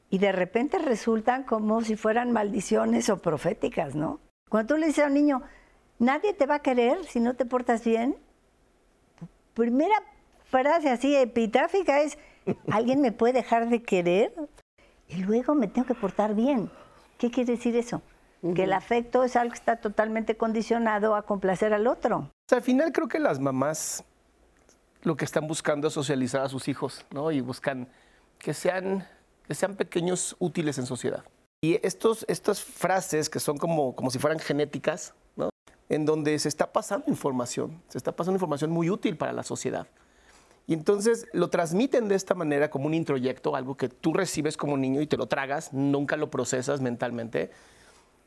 y 0.09 0.17
de 0.17 0.31
repente 0.31 0.79
resultan 0.79 1.43
como 1.43 1.81
si 1.81 1.95
fueran 1.95 2.31
maldiciones 2.31 3.09
o 3.09 3.17
proféticas, 3.17 3.95
¿no? 3.95 4.19
Cuando 4.49 4.73
tú 4.73 4.79
le 4.79 4.87
dices 4.87 5.03
a 5.03 5.07
un 5.07 5.13
niño, 5.13 5.43
nadie 5.99 6.33
te 6.33 6.45
va 6.45 6.55
a 6.55 6.61
querer 6.61 7.03
si 7.05 7.19
no 7.19 7.35
te 7.35 7.45
portas 7.45 7.83
bien, 7.83 8.15
primera 9.53 9.95
frase 10.45 10.89
así 10.89 11.15
epitáfica 11.15 12.01
es, 12.01 12.17
¿alguien 12.71 13.01
me 13.01 13.11
puede 13.11 13.33
dejar 13.33 13.69
de 13.69 13.83
querer? 13.83 14.33
Y 15.09 15.23
luego 15.23 15.53
me 15.53 15.67
tengo 15.67 15.87
que 15.87 15.95
portar 15.95 16.33
bien. 16.33 16.71
¿Qué 17.17 17.29
quiere 17.29 17.53
decir 17.53 17.75
eso? 17.75 18.01
Que 18.41 18.63
el 18.63 18.73
afecto 18.73 19.23
es 19.23 19.35
algo 19.35 19.51
que 19.51 19.59
está 19.59 19.77
totalmente 19.77 20.37
condicionado 20.37 21.15
a 21.15 21.23
complacer 21.23 21.73
al 21.73 21.87
otro 21.87 22.29
al 22.55 22.61
final 22.61 22.91
creo 22.91 23.07
que 23.07 23.19
las 23.19 23.39
mamás 23.39 24.03
lo 25.01 25.15
que 25.15 25.25
están 25.25 25.47
buscando 25.47 25.87
es 25.87 25.93
socializar 25.93 26.41
a 26.41 26.49
sus 26.49 26.67
hijos, 26.67 27.05
¿no? 27.11 27.31
Y 27.31 27.41
buscan 27.41 27.87
que 28.37 28.53
sean, 28.53 29.07
que 29.47 29.55
sean 29.55 29.75
pequeños 29.75 30.35
útiles 30.39 30.77
en 30.77 30.85
sociedad. 30.85 31.23
Y 31.61 31.79
estos, 31.85 32.25
estas 32.27 32.61
frases 32.61 33.29
que 33.29 33.39
son 33.39 33.57
como, 33.57 33.95
como 33.95 34.11
si 34.11 34.19
fueran 34.19 34.39
genéticas, 34.39 35.13
¿no? 35.35 35.49
En 35.87 36.05
donde 36.05 36.37
se 36.39 36.49
está 36.49 36.71
pasando 36.71 37.05
información, 37.07 37.81
se 37.87 37.97
está 37.97 38.13
pasando 38.13 38.35
información 38.35 38.71
muy 38.71 38.89
útil 38.89 39.17
para 39.17 39.31
la 39.31 39.43
sociedad. 39.43 39.87
Y 40.67 40.73
entonces 40.73 41.27
lo 41.33 41.49
transmiten 41.49 42.07
de 42.07 42.15
esta 42.15 42.35
manera 42.35 42.69
como 42.69 42.85
un 42.85 42.93
introyecto, 42.93 43.55
algo 43.55 43.75
que 43.75 43.89
tú 43.89 44.13
recibes 44.13 44.55
como 44.55 44.77
niño 44.77 45.01
y 45.01 45.07
te 45.07 45.17
lo 45.17 45.27
tragas, 45.27 45.73
nunca 45.73 46.15
lo 46.15 46.29
procesas 46.29 46.81
mentalmente. 46.81 47.49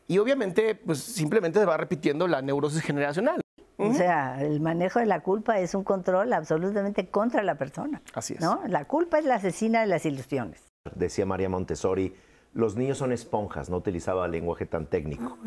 Y 0.09 0.19
obviamente, 0.19 0.75
pues 0.75 0.99
simplemente 0.99 1.59
se 1.59 1.65
va 1.65 1.77
repitiendo 1.77 2.27
la 2.27 2.43
neurosis 2.43 2.83
generacional. 2.83 3.41
O 3.79 3.93
sea, 3.95 4.41
el 4.43 4.61
manejo 4.61 5.01
de 5.01 5.07
la 5.07 5.21
culpa 5.21 5.59
es 5.59 5.75
un 5.75 5.83
control 5.83 6.33
absolutamente 6.33 7.09
contra 7.09 7.43
la 7.43 7.57
persona. 7.57 8.01
Así 8.15 8.35
es. 8.35 8.41
¿no? 8.41 8.61
La 8.69 8.85
culpa 8.85 9.19
es 9.19 9.25
la 9.25 9.37
asesina 9.37 9.81
de 9.81 9.87
las 9.87 10.07
ilusiones. 10.07 10.73
Decía 10.95 11.27
María 11.27 11.49
Montessori, 11.49 12.15
los 12.55 12.77
niños 12.77 12.99
son 12.99 13.13
esponjas, 13.13 13.71
no 13.71 13.79
utilizaba 13.79 14.29
lenguaje 14.29 14.67
tan 14.67 14.87
técnico. 14.87 15.39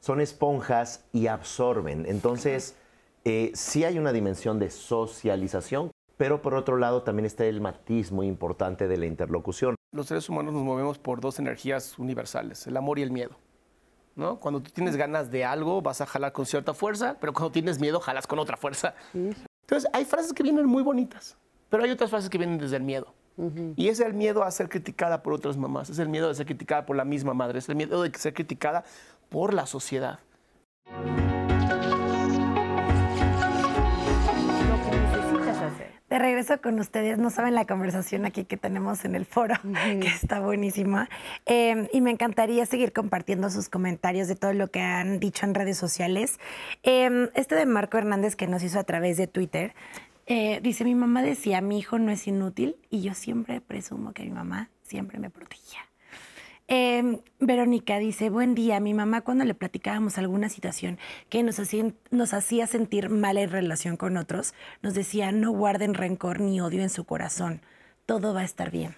Son 0.00 0.20
esponjas 0.20 1.04
y 1.12 1.26
absorben. 1.26 2.06
Entonces, 2.06 2.76
eh, 3.24 3.50
sí 3.54 3.84
hay 3.84 3.98
una 3.98 4.12
dimensión 4.12 4.58
de 4.58 4.70
socialización, 4.70 5.90
pero 6.16 6.42
por 6.42 6.54
otro 6.54 6.76
lado 6.76 7.02
también 7.02 7.26
está 7.26 7.44
el 7.44 7.60
matiz 7.60 8.12
muy 8.12 8.28
importante 8.28 8.86
de 8.86 8.96
la 8.96 9.06
interlocución. 9.06 9.74
Los 9.92 10.06
seres 10.06 10.28
humanos 10.28 10.54
nos 10.54 10.62
movemos 10.62 10.98
por 10.98 11.20
dos 11.20 11.38
energías 11.38 11.98
universales, 11.98 12.66
el 12.66 12.76
amor 12.76 12.98
y 12.98 13.02
el 13.02 13.10
miedo. 13.10 13.36
¿No? 14.16 14.38
Cuando 14.38 14.62
tú 14.62 14.70
tienes 14.70 14.96
ganas 14.96 15.30
de 15.30 15.44
algo, 15.44 15.82
vas 15.82 16.00
a 16.00 16.06
jalar 16.06 16.32
con 16.32 16.46
cierta 16.46 16.74
fuerza, 16.74 17.16
pero 17.20 17.32
cuando 17.32 17.52
tienes 17.52 17.80
miedo, 17.80 18.00
jalas 18.00 18.26
con 18.26 18.38
otra 18.38 18.56
fuerza. 18.56 18.94
Entonces, 19.12 19.88
hay 19.92 20.04
frases 20.04 20.32
que 20.32 20.42
vienen 20.42 20.66
muy 20.66 20.82
bonitas, 20.82 21.36
pero 21.70 21.84
hay 21.84 21.90
otras 21.90 22.10
frases 22.10 22.30
que 22.30 22.38
vienen 22.38 22.58
desde 22.58 22.76
el 22.76 22.82
miedo. 22.82 23.12
Y 23.74 23.88
es 23.88 23.98
el 23.98 24.14
miedo 24.14 24.44
a 24.44 24.50
ser 24.52 24.68
criticada 24.68 25.22
por 25.22 25.32
otras 25.32 25.56
mamás, 25.56 25.90
es 25.90 25.98
el 25.98 26.08
miedo 26.08 26.28
de 26.28 26.34
ser 26.34 26.46
criticada 26.46 26.86
por 26.86 26.94
la 26.94 27.04
misma 27.04 27.34
madre, 27.34 27.58
es 27.58 27.68
el 27.68 27.74
miedo 27.74 28.02
de 28.02 28.16
ser 28.16 28.32
criticada 28.32 28.84
por 29.28 29.52
la 29.52 29.66
sociedad. 29.66 30.20
De 36.14 36.20
regreso 36.20 36.60
con 36.60 36.78
ustedes. 36.78 37.18
No 37.18 37.28
saben 37.28 37.56
la 37.56 37.66
conversación 37.66 38.24
aquí 38.24 38.44
que 38.44 38.56
tenemos 38.56 39.04
en 39.04 39.16
el 39.16 39.26
foro, 39.26 39.56
que 40.00 40.06
está 40.06 40.38
buenísima. 40.38 41.08
Em, 41.44 41.88
y 41.92 42.00
me 42.00 42.12
encantaría 42.12 42.64
seguir 42.66 42.92
compartiendo 42.92 43.50
sus 43.50 43.68
comentarios 43.68 44.28
de 44.28 44.36
todo 44.36 44.52
lo 44.52 44.68
que 44.68 44.80
han 44.80 45.18
dicho 45.18 45.44
en 45.44 45.56
redes 45.56 45.76
sociales. 45.76 46.38
Em, 46.84 47.30
este 47.34 47.56
de 47.56 47.66
Marco 47.66 47.98
Hernández 47.98 48.36
que 48.36 48.46
nos 48.46 48.62
hizo 48.62 48.78
a 48.78 48.84
través 48.84 49.16
de 49.16 49.26
Twitter. 49.26 49.74
Eh, 50.26 50.60
dice, 50.62 50.84
mi 50.84 50.94
mamá 50.94 51.20
decía, 51.20 51.60
mi 51.60 51.80
hijo 51.80 51.98
no 51.98 52.12
es 52.12 52.28
inútil 52.28 52.76
y 52.90 53.02
yo 53.02 53.14
siempre 53.14 53.60
presumo 53.60 54.12
que 54.12 54.22
mi 54.22 54.30
mamá 54.30 54.70
siempre 54.82 55.18
me 55.18 55.30
protegía. 55.30 55.80
Em, 56.66 57.20
Verónica 57.40 57.98
dice, 57.98 58.30
buen 58.30 58.54
día, 58.54 58.80
mi 58.80 58.94
mamá 58.94 59.20
cuando 59.20 59.44
le 59.44 59.54
platicábamos 59.54 60.16
alguna 60.16 60.48
situación 60.48 60.98
que 61.28 61.42
nos 61.42 61.58
hacía, 61.58 61.92
nos 62.10 62.32
hacía 62.32 62.66
sentir 62.66 63.10
mal 63.10 63.36
en 63.36 63.50
relación 63.50 63.98
con 63.98 64.16
otros, 64.16 64.54
nos 64.80 64.94
decía, 64.94 65.30
no 65.30 65.50
guarden 65.50 65.92
rencor 65.92 66.40
ni 66.40 66.62
odio 66.62 66.82
en 66.82 66.88
su 66.88 67.04
corazón, 67.04 67.60
todo 68.06 68.32
va 68.32 68.40
a 68.40 68.44
estar 68.44 68.70
bien. 68.70 68.96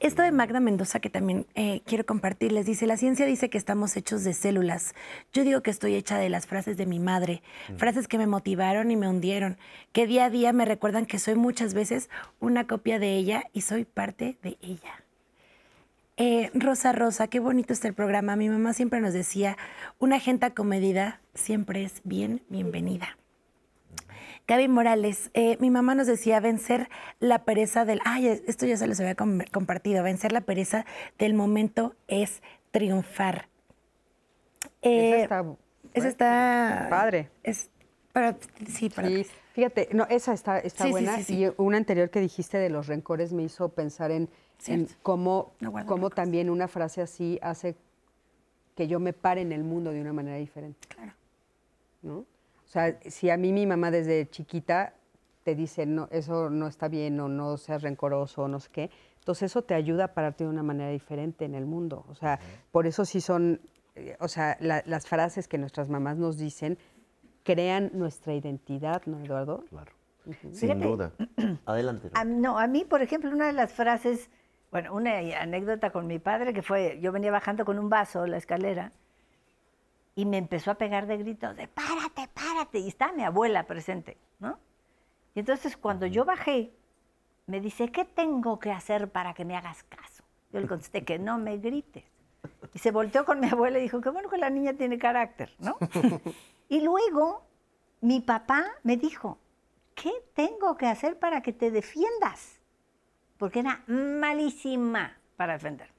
Esto 0.00 0.22
de 0.22 0.32
Magda 0.32 0.60
Mendoza 0.60 1.00
que 1.00 1.10
también 1.10 1.46
eh, 1.54 1.80
quiero 1.86 2.04
compartirles, 2.04 2.66
dice, 2.66 2.86
la 2.86 2.96
ciencia 2.96 3.24
dice 3.24 3.48
que 3.48 3.56
estamos 3.56 3.96
hechos 3.96 4.24
de 4.24 4.34
células. 4.34 4.94
Yo 5.32 5.42
digo 5.42 5.62
que 5.62 5.70
estoy 5.70 5.94
hecha 5.94 6.18
de 6.18 6.28
las 6.28 6.46
frases 6.46 6.76
de 6.76 6.86
mi 6.86 6.98
madre, 6.98 7.42
mm. 7.70 7.76
frases 7.76 8.08
que 8.08 8.18
me 8.18 8.26
motivaron 8.26 8.90
y 8.90 8.96
me 8.96 9.08
hundieron, 9.08 9.58
que 9.92 10.06
día 10.06 10.26
a 10.26 10.30
día 10.30 10.52
me 10.52 10.66
recuerdan 10.66 11.06
que 11.06 11.18
soy 11.18 11.36
muchas 11.36 11.72
veces 11.72 12.10
una 12.40 12.66
copia 12.66 12.98
de 12.98 13.16
ella 13.16 13.44
y 13.54 13.62
soy 13.62 13.84
parte 13.84 14.36
de 14.42 14.58
ella. 14.60 15.05
Eh, 16.18 16.50
Rosa 16.54 16.92
Rosa, 16.92 17.28
qué 17.28 17.40
bonito 17.40 17.74
está 17.74 17.88
el 17.88 17.94
programa. 17.94 18.36
Mi 18.36 18.48
mamá 18.48 18.72
siempre 18.72 19.00
nos 19.00 19.12
decía, 19.12 19.58
una 19.98 20.18
gente 20.18 20.46
acomedida 20.46 21.20
siempre 21.34 21.84
es 21.84 22.00
bien 22.04 22.42
bienvenida. 22.48 23.18
Gaby 24.48 24.68
Morales, 24.68 25.30
eh, 25.34 25.58
mi 25.60 25.70
mamá 25.70 25.94
nos 25.94 26.06
decía 26.06 26.40
vencer 26.40 26.88
la 27.18 27.44
pereza 27.44 27.84
del... 27.84 28.00
Ay, 28.04 28.28
esto 28.28 28.64
ya 28.64 28.76
se 28.76 28.86
les 28.86 28.98
había 29.00 29.16
compartido. 29.16 30.02
Vencer 30.04 30.32
la 30.32 30.40
pereza 30.40 30.86
del 31.18 31.34
momento 31.34 31.94
es 32.06 32.42
triunfar. 32.70 33.48
Eh, 34.82 35.24
esa 35.24 36.08
está, 36.08 36.08
está... 36.08 36.86
Padre. 36.88 37.28
Es, 37.42 37.70
para, 38.12 38.36
sí, 38.68 38.90
fíjate, 39.52 39.88
no, 39.92 40.06
esa 40.08 40.32
está, 40.32 40.60
está 40.60 40.86
buena. 40.86 41.18
y 41.28 41.52
una 41.56 41.76
anterior 41.76 42.08
que 42.08 42.20
dijiste 42.20 42.56
de 42.56 42.70
los 42.70 42.86
rencores 42.86 43.32
me 43.32 43.42
hizo 43.42 43.70
pensar 43.70 44.10
en 44.12 44.30
en 44.66 44.88
cómo, 45.02 45.52
también 46.14 46.50
una 46.50 46.68
frase 46.68 47.02
así 47.02 47.38
hace 47.42 47.76
que 48.74 48.88
yo 48.88 49.00
me 49.00 49.12
pare 49.12 49.40
en 49.40 49.52
el 49.52 49.64
mundo 49.64 49.90
de 49.90 50.00
una 50.00 50.12
manera 50.12 50.36
diferente. 50.36 50.86
Claro. 50.88 51.12
¿No? 52.02 52.18
O 52.18 52.68
sea, 52.68 52.98
si 53.06 53.30
a 53.30 53.36
mí 53.36 53.52
mi 53.52 53.66
mamá 53.66 53.90
desde 53.90 54.28
chiquita 54.28 54.94
te 55.44 55.54
dice, 55.54 55.86
no, 55.86 56.08
eso 56.10 56.50
no 56.50 56.66
está 56.66 56.88
bien 56.88 57.18
o 57.20 57.28
no 57.28 57.56
seas 57.56 57.82
rencoroso 57.82 58.42
o 58.42 58.48
no 58.48 58.58
sé 58.60 58.68
qué, 58.72 58.90
entonces 59.18 59.50
eso 59.50 59.62
te 59.62 59.74
ayuda 59.74 60.04
a 60.04 60.14
pararte 60.14 60.44
de 60.44 60.50
una 60.50 60.62
manera 60.62 60.90
diferente 60.90 61.44
en 61.44 61.54
el 61.54 61.66
mundo. 61.66 62.04
O 62.08 62.14
sea, 62.14 62.38
por 62.72 62.86
eso 62.86 63.04
sí 63.04 63.20
son, 63.20 63.60
eh, 63.94 64.16
o 64.20 64.28
sea, 64.28 64.56
las 64.60 65.06
frases 65.06 65.48
que 65.48 65.58
nuestras 65.58 65.88
mamás 65.88 66.16
nos 66.16 66.36
dicen 66.36 66.78
crean 67.44 67.90
nuestra 67.94 68.34
identidad, 68.34 69.02
¿no, 69.06 69.20
Eduardo? 69.20 69.64
Claro. 69.68 69.92
Sin 70.52 70.80
duda. 70.80 71.12
Adelante. 71.66 72.10
no, 72.26 72.58
a 72.58 72.66
mí, 72.66 72.84
por 72.84 73.02
ejemplo, 73.02 73.30
una 73.30 73.46
de 73.46 73.52
las 73.52 73.72
frases 73.72 74.30
bueno, 74.70 74.94
una 74.94 75.18
anécdota 75.40 75.90
con 75.90 76.06
mi 76.06 76.18
padre 76.18 76.52
que 76.52 76.62
fue, 76.62 76.98
yo 77.00 77.12
venía 77.12 77.30
bajando 77.30 77.64
con 77.64 77.78
un 77.78 77.88
vaso 77.88 78.26
la 78.26 78.36
escalera 78.36 78.92
y 80.14 80.24
me 80.24 80.38
empezó 80.38 80.70
a 80.70 80.74
pegar 80.74 81.06
de 81.06 81.18
gritos 81.18 81.56
de 81.56 81.68
párate, 81.68 82.28
párate. 82.32 82.78
Y 82.78 82.88
está 82.88 83.12
mi 83.12 83.22
abuela 83.22 83.66
presente, 83.66 84.16
¿no? 84.38 84.58
Y 85.34 85.40
entonces 85.40 85.76
cuando 85.76 86.06
yo 86.06 86.24
bajé, 86.24 86.72
me 87.46 87.60
dice, 87.60 87.92
¿qué 87.92 88.04
tengo 88.04 88.58
que 88.58 88.72
hacer 88.72 89.10
para 89.10 89.34
que 89.34 89.44
me 89.44 89.56
hagas 89.56 89.82
caso? 89.84 90.24
Yo 90.52 90.60
le 90.60 90.66
contesté 90.66 91.04
que 91.04 91.18
no 91.18 91.38
me 91.38 91.58
grites. 91.58 92.04
Y 92.72 92.78
se 92.78 92.90
volteó 92.90 93.24
con 93.24 93.40
mi 93.40 93.48
abuela 93.48 93.78
y 93.78 93.82
dijo, 93.82 94.00
qué 94.00 94.08
bueno 94.08 94.28
que 94.28 94.38
la 94.38 94.50
niña 94.50 94.74
tiene 94.74 94.98
carácter, 94.98 95.54
¿no? 95.58 95.76
Y 96.68 96.80
luego 96.80 97.44
mi 98.00 98.20
papá 98.20 98.64
me 98.82 98.96
dijo, 98.96 99.38
¿qué 99.94 100.12
tengo 100.34 100.76
que 100.76 100.86
hacer 100.86 101.18
para 101.18 101.40
que 101.40 101.52
te 101.52 101.70
defiendas? 101.70 102.55
Porque 103.38 103.60
era 103.60 103.82
malísima 103.86 105.16
para 105.36 105.54
defenderme. 105.54 105.94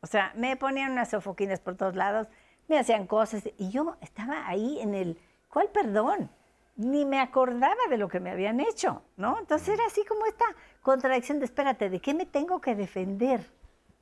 O 0.00 0.06
sea, 0.06 0.32
me 0.36 0.56
ponían 0.56 0.92
unas 0.92 1.10
sofoquines 1.10 1.60
por 1.60 1.76
todos 1.76 1.96
lados, 1.96 2.28
me 2.68 2.78
hacían 2.78 3.06
cosas 3.06 3.48
y 3.58 3.70
yo 3.70 3.96
estaba 4.00 4.46
ahí 4.48 4.80
en 4.80 4.94
el, 4.94 5.18
¿cuál 5.48 5.68
perdón? 5.68 6.30
Ni 6.76 7.04
me 7.04 7.20
acordaba 7.20 7.74
de 7.88 7.96
lo 7.96 8.08
que 8.08 8.20
me 8.20 8.30
habían 8.30 8.60
hecho, 8.60 9.02
¿no? 9.16 9.38
Entonces 9.38 9.70
era 9.70 9.86
así 9.86 10.04
como 10.04 10.26
esta 10.26 10.44
contradicción 10.82 11.38
de, 11.38 11.46
espérate, 11.46 11.88
¿de 11.88 12.00
qué 12.00 12.12
me 12.12 12.26
tengo 12.26 12.60
que 12.60 12.74
defender? 12.74 13.50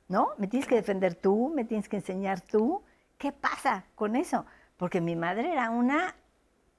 ¿No? 0.07 0.29
¿Me 0.37 0.47
tienes 0.47 0.67
que 0.67 0.75
defender 0.75 1.15
tú? 1.15 1.51
¿Me 1.55 1.63
tienes 1.63 1.89
que 1.89 1.95
enseñar 1.95 2.41
tú? 2.41 2.83
¿Qué 3.17 3.31
pasa 3.31 3.85
con 3.95 4.15
eso? 4.15 4.45
Porque 4.77 5.01
mi 5.01 5.15
madre 5.15 5.51
era 5.51 5.71
una 5.71 6.15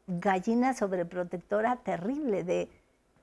gallina 0.06 0.74
sobreprotectora 0.74 1.77
terrible 1.77 2.44
de, 2.44 2.70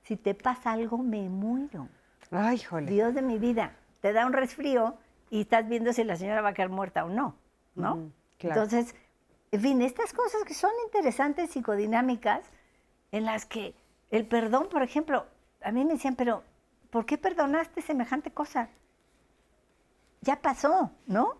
si 0.02 0.16
te 0.16 0.34
pasa 0.34 0.72
algo, 0.72 0.98
me 0.98 1.28
muero. 1.28 1.88
Ay, 2.30 2.58
jole. 2.58 2.90
Dios 2.90 3.14
de 3.14 3.22
mi 3.22 3.38
vida, 3.38 3.76
te 4.00 4.12
da 4.12 4.26
un 4.26 4.32
resfrío 4.32 4.96
y 5.30 5.42
estás 5.42 5.68
viendo 5.68 5.92
si 5.92 6.04
la 6.04 6.16
señora 6.16 6.42
va 6.42 6.50
a 6.50 6.54
quedar 6.54 6.70
muerta 6.70 7.04
o 7.04 7.08
no, 7.08 7.36
¿no? 7.74 8.10
Entonces, 8.38 8.94
en 9.50 9.60
fin, 9.60 9.82
estas 9.82 10.12
cosas 10.12 10.44
que 10.44 10.54
son 10.54 10.72
interesantes, 10.84 11.50
psicodinámicas, 11.50 12.44
en 13.12 13.24
las 13.24 13.46
que 13.46 13.74
el 14.10 14.26
perdón, 14.26 14.68
por 14.68 14.82
ejemplo, 14.82 15.26
a 15.62 15.72
mí 15.72 15.84
me 15.84 15.94
decían, 15.94 16.16
pero 16.16 16.42
¿por 16.90 17.06
qué 17.06 17.18
perdonaste 17.18 17.80
semejante 17.80 18.30
cosa? 18.30 18.68
Ya 20.20 20.40
pasó, 20.40 20.90
¿no? 21.06 21.36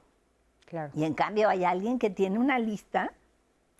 Claro. 0.66 0.92
Y 0.94 1.04
en 1.04 1.14
cambio 1.14 1.48
hay 1.48 1.64
alguien 1.64 1.98
que 1.98 2.10
tiene 2.10 2.38
una 2.38 2.58
lista 2.58 3.12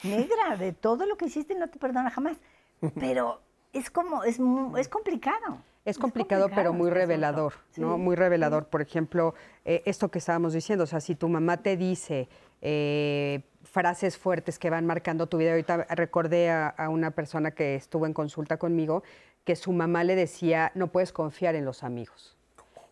negra 0.02 0.56
de 0.56 0.72
todo 0.72 1.06
lo 1.06 1.16
que 1.16 1.26
hiciste 1.26 1.55
y 1.55 1.56
no 1.56 1.68
te 1.68 1.78
perdona 1.78 2.10
jamás. 2.10 2.36
Pero 3.01 3.40
es 3.72 3.90
como, 3.90 4.24
es, 4.24 4.39
es 4.76 4.89
complicado. 4.89 5.59
Es 5.85 5.98
complicado, 5.98 6.48
pero 6.55 6.73
muy 6.73 6.90
revelador, 6.90 7.55
¿no? 7.77 7.98
Muy 7.98 8.16
revelador. 8.16 8.69
Por 8.69 8.81
ejemplo, 8.81 9.35
eh, 9.66 9.82
esto 9.85 10.11
que 10.11 10.19
estábamos 10.19 10.55
diciendo, 10.55 10.85
o 10.85 10.86
sea, 10.86 11.01
si 11.01 11.15
tu 11.15 11.28
mamá 11.28 11.59
te 11.59 11.77
dice 11.77 12.28
eh, 12.62 13.43
frases 13.62 14.16
fuertes 14.16 14.59
que 14.59 14.70
van 14.70 14.86
marcando 14.86 15.27
tu 15.27 15.36
vida, 15.36 15.51
ahorita 15.51 15.85
recordé 15.90 16.51
a, 16.51 16.74
una 16.89 17.11
persona 17.11 17.51
que 17.51 17.74
estuvo 17.74 18.06
en 18.06 18.15
consulta 18.15 18.56
conmigo 18.56 19.02
que 19.44 19.56
su 19.56 19.73
mamá 19.73 20.05
le 20.05 20.16
decía, 20.16 20.73
no 20.74 20.86
puedes 20.86 21.12
confiar 21.12 21.55
en 21.55 21.66
los 21.66 21.82
amigos. 21.82 22.35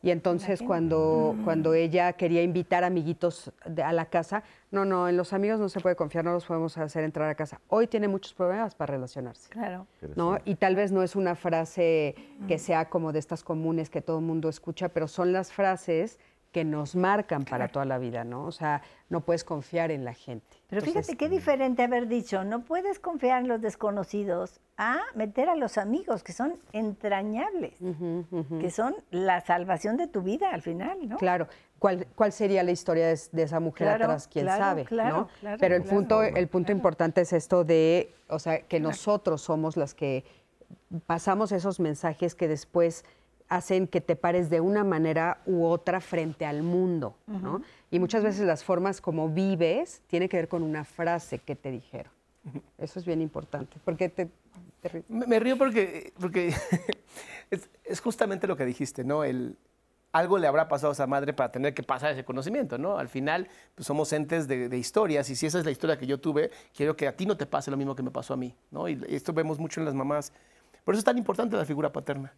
Y 0.02 0.10
entonces 0.10 0.60
cuando, 0.62 1.34
mm. 1.36 1.44
cuando 1.44 1.74
ella 1.74 2.12
quería 2.14 2.42
invitar 2.42 2.82
amiguitos 2.82 3.52
a 3.82 3.92
la 3.92 4.06
casa, 4.06 4.42
no, 4.72 4.84
no, 4.84 5.08
en 5.08 5.16
los 5.16 5.32
amigos 5.32 5.60
no 5.60 5.68
se 5.68 5.80
puede 5.80 5.94
confiar, 5.94 6.24
no 6.24 6.32
los 6.32 6.44
podemos 6.44 6.76
hacer 6.76 7.04
entrar 7.04 7.28
a 7.28 7.34
casa. 7.34 7.60
Hoy 7.68 7.86
tiene 7.86 8.08
muchos 8.08 8.34
problemas 8.34 8.74
para 8.74 8.92
relacionarse. 8.92 9.48
Claro. 9.48 9.86
¿no? 10.16 10.38
Y 10.44 10.56
tal 10.56 10.74
vez 10.74 10.90
no 10.90 11.02
es 11.02 11.14
una 11.14 11.36
frase 11.36 12.16
que 12.48 12.58
sea 12.58 12.88
como 12.88 13.12
de 13.12 13.20
estas 13.20 13.44
comunes 13.44 13.90
que 13.90 14.02
todo 14.02 14.18
el 14.18 14.24
mundo 14.24 14.48
escucha, 14.48 14.88
pero 14.88 15.06
son 15.06 15.32
las 15.32 15.52
frases 15.52 16.18
que 16.52 16.64
nos 16.64 16.94
marcan 16.94 17.44
para 17.44 17.68
toda 17.68 17.86
la 17.86 17.98
vida, 17.98 18.24
¿no? 18.24 18.44
O 18.44 18.52
sea, 18.52 18.82
no 19.08 19.22
puedes 19.22 19.42
confiar 19.42 19.90
en 19.90 20.04
la 20.04 20.12
gente. 20.12 20.58
Pero 20.68 20.82
fíjate 20.82 21.16
qué 21.16 21.30
diferente 21.30 21.82
haber 21.82 22.06
dicho, 22.06 22.44
no 22.44 22.60
puedes 22.60 22.98
confiar 22.98 23.40
en 23.42 23.48
los 23.48 23.60
desconocidos, 23.60 24.60
a 24.76 25.00
meter 25.14 25.48
a 25.48 25.56
los 25.56 25.78
amigos, 25.78 26.22
que 26.22 26.32
son 26.32 26.54
entrañables, 26.72 27.74
que 28.60 28.70
son 28.70 28.94
la 29.10 29.40
salvación 29.40 29.96
de 29.96 30.08
tu 30.08 30.22
vida 30.22 30.50
al 30.50 30.62
final, 30.62 31.08
¿no? 31.08 31.16
Claro. 31.16 31.48
¿Cuál, 31.78 32.06
cuál 32.14 32.32
sería 32.32 32.62
la 32.62 32.70
historia 32.70 33.06
de, 33.06 33.42
esa 33.42 33.60
mujer 33.60 33.88
atrás? 33.88 34.28
¿Quién 34.28 34.46
sabe? 34.46 34.84
Claro, 34.84 35.28
¿no? 35.42 35.56
Pero 35.58 35.74
el 35.74 35.82
punto, 35.82 36.22
el 36.22 36.48
punto 36.48 36.70
importante 36.70 37.22
es 37.22 37.32
esto 37.32 37.64
de, 37.64 38.14
o 38.28 38.38
sea, 38.38 38.60
que 38.60 38.78
nosotros 38.78 39.42
somos 39.42 39.76
las 39.76 39.94
que 39.94 40.24
pasamos 41.06 41.52
esos 41.52 41.80
mensajes 41.80 42.34
que 42.34 42.48
después 42.48 43.04
hacen 43.52 43.86
que 43.86 44.00
te 44.00 44.16
pares 44.16 44.48
de 44.48 44.62
una 44.62 44.82
manera 44.82 45.42
u 45.44 45.66
otra 45.66 46.00
frente 46.00 46.46
al 46.46 46.62
mundo, 46.62 47.18
¿no? 47.26 47.60
Y 47.90 47.98
muchas 47.98 48.24
veces 48.24 48.46
las 48.46 48.64
formas 48.64 49.02
como 49.02 49.28
vives 49.28 50.00
tiene 50.06 50.26
que 50.30 50.38
ver 50.38 50.48
con 50.48 50.62
una 50.62 50.84
frase 50.84 51.38
que 51.38 51.54
te 51.54 51.70
dijeron. 51.70 52.10
Eso 52.78 52.98
es 52.98 53.04
bien 53.04 53.20
importante, 53.20 53.76
porque 53.84 54.08
te, 54.08 54.30
Me, 55.06 55.38
río 55.38 55.58
porque, 55.58 56.14
porque 56.18 56.54
es, 57.50 58.00
justamente 58.00 58.46
lo 58.46 58.56
que 58.56 58.64
dijiste, 58.64 59.04
¿no? 59.04 59.22
El, 59.22 59.58
algo 60.12 60.38
le 60.38 60.46
habrá 60.46 60.66
pasado 60.66 60.92
a 60.92 60.94
esa 60.94 61.06
madre 61.06 61.34
para 61.34 61.52
tener 61.52 61.74
que 61.74 61.82
pasar 61.82 62.12
ese 62.12 62.24
conocimiento, 62.24 62.78
¿no? 62.78 62.96
Al 62.96 63.08
final, 63.08 63.48
pues 63.74 63.86
somos 63.86 64.14
entes 64.14 64.48
de, 64.48 64.70
de, 64.70 64.78
historias 64.78 65.28
y 65.28 65.36
si 65.36 65.44
esa 65.44 65.58
es 65.58 65.66
la 65.66 65.70
historia 65.70 65.98
que 65.98 66.06
yo 66.06 66.18
tuve, 66.18 66.50
quiero 66.74 66.96
que 66.96 67.06
a 67.06 67.14
ti 67.14 67.26
no 67.26 67.36
te 67.36 67.44
pase 67.44 67.70
lo 67.70 67.76
mismo 67.76 67.94
que 67.94 68.02
me 68.02 68.10
pasó 68.10 68.32
a 68.32 68.38
mí, 68.38 68.56
¿no? 68.70 68.88
Y 68.88 68.98
esto 69.08 69.34
vemos 69.34 69.58
mucho 69.58 69.78
en 69.78 69.84
las 69.84 69.94
mamás. 69.94 70.32
Por 70.84 70.94
eso 70.94 71.00
es 71.00 71.04
tan 71.04 71.18
importante 71.18 71.54
la 71.54 71.66
figura 71.66 71.92
paterna 71.92 72.32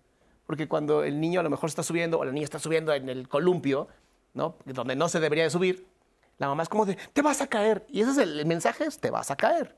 porque 0.47 0.69
cuando 0.69 1.05
el 1.05 1.21
niño 1.21 1.41
a 1.41 1.43
lo 1.43 1.51
mejor 1.51 1.69
está 1.69 1.83
subiendo 1.83 2.19
o 2.19 2.25
la 2.25 2.33
niña 2.33 2.45
está 2.45 2.59
subiendo 2.59 2.93
en 2.93 3.09
el 3.09 3.29
columpio, 3.29 3.89
¿no? 4.35 4.57
Donde 4.65 4.97
no 4.97 5.09
se 5.09 5.21
debería 5.21 5.45
de 5.45 5.51
subir, 5.51 5.87
la 6.39 6.49
mamá 6.49 6.63
es 6.63 6.69
como 6.69 6.85
de, 6.85 6.97
te 7.13 7.23
vas 7.23 7.41
a 7.41 7.47
caer. 7.47 7.87
Y 7.89 8.01
ese 8.01 8.11
es 8.13 8.19
el, 8.19 8.47
mensaje, 8.47 8.85
es, 8.85 8.99
te 8.99 9.11
vas 9.11 9.31
a 9.31 9.37
caer. 9.37 9.77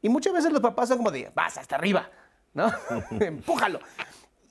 Y 0.00 0.08
muchas 0.08 0.32
veces 0.32 0.52
los 0.52 0.60
papás 0.60 0.88
son 0.88 0.98
como 0.98 1.10
de, 1.10 1.30
vas 1.34 1.58
hasta 1.58 1.76
arriba, 1.76 2.10
¿no? 2.54 2.70
Empújalo. 3.20 3.80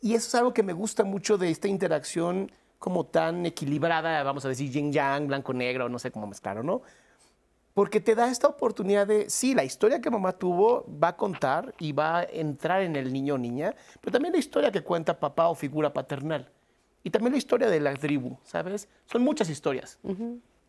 Y 0.01 0.15
eso 0.15 0.27
es 0.27 0.35
algo 0.35 0.53
que 0.53 0.63
me 0.63 0.73
gusta 0.73 1.03
mucho 1.03 1.37
de 1.37 1.49
esta 1.49 1.67
interacción 1.67 2.51
como 2.79 3.05
tan 3.05 3.45
equilibrada, 3.45 4.23
vamos 4.23 4.43
a 4.45 4.49
decir 4.49 4.71
yin 4.71 4.91
yang, 4.91 5.27
blanco 5.27 5.53
negro, 5.53 5.87
no 5.87 5.99
sé 5.99 6.11
cómo 6.11 6.25
mezclarlo, 6.25 6.63
¿no? 6.63 6.81
Porque 7.73 8.01
te 8.01 8.15
da 8.15 8.29
esta 8.29 8.47
oportunidad 8.47 9.07
de, 9.07 9.29
sí, 9.29 9.55
la 9.55 9.63
historia 9.63 10.01
que 10.01 10.09
mamá 10.09 10.33
tuvo 10.33 10.85
va 11.01 11.09
a 11.09 11.17
contar 11.17 11.73
y 11.79 11.93
va 11.93 12.19
a 12.19 12.23
entrar 12.23 12.81
en 12.81 12.95
el 12.95 13.13
niño 13.13 13.35
o 13.35 13.37
niña, 13.37 13.75
pero 14.01 14.11
también 14.11 14.33
la 14.33 14.39
historia 14.39 14.71
que 14.71 14.81
cuenta 14.81 15.19
papá 15.19 15.47
o 15.47 15.55
figura 15.55 15.93
paternal. 15.93 16.51
Y 17.03 17.09
también 17.09 17.31
la 17.31 17.37
historia 17.37 17.69
de 17.69 17.79
la 17.79 17.93
tribu, 17.95 18.37
¿sabes? 18.43 18.87
Son 19.05 19.23
muchas 19.23 19.49
historias. 19.49 19.99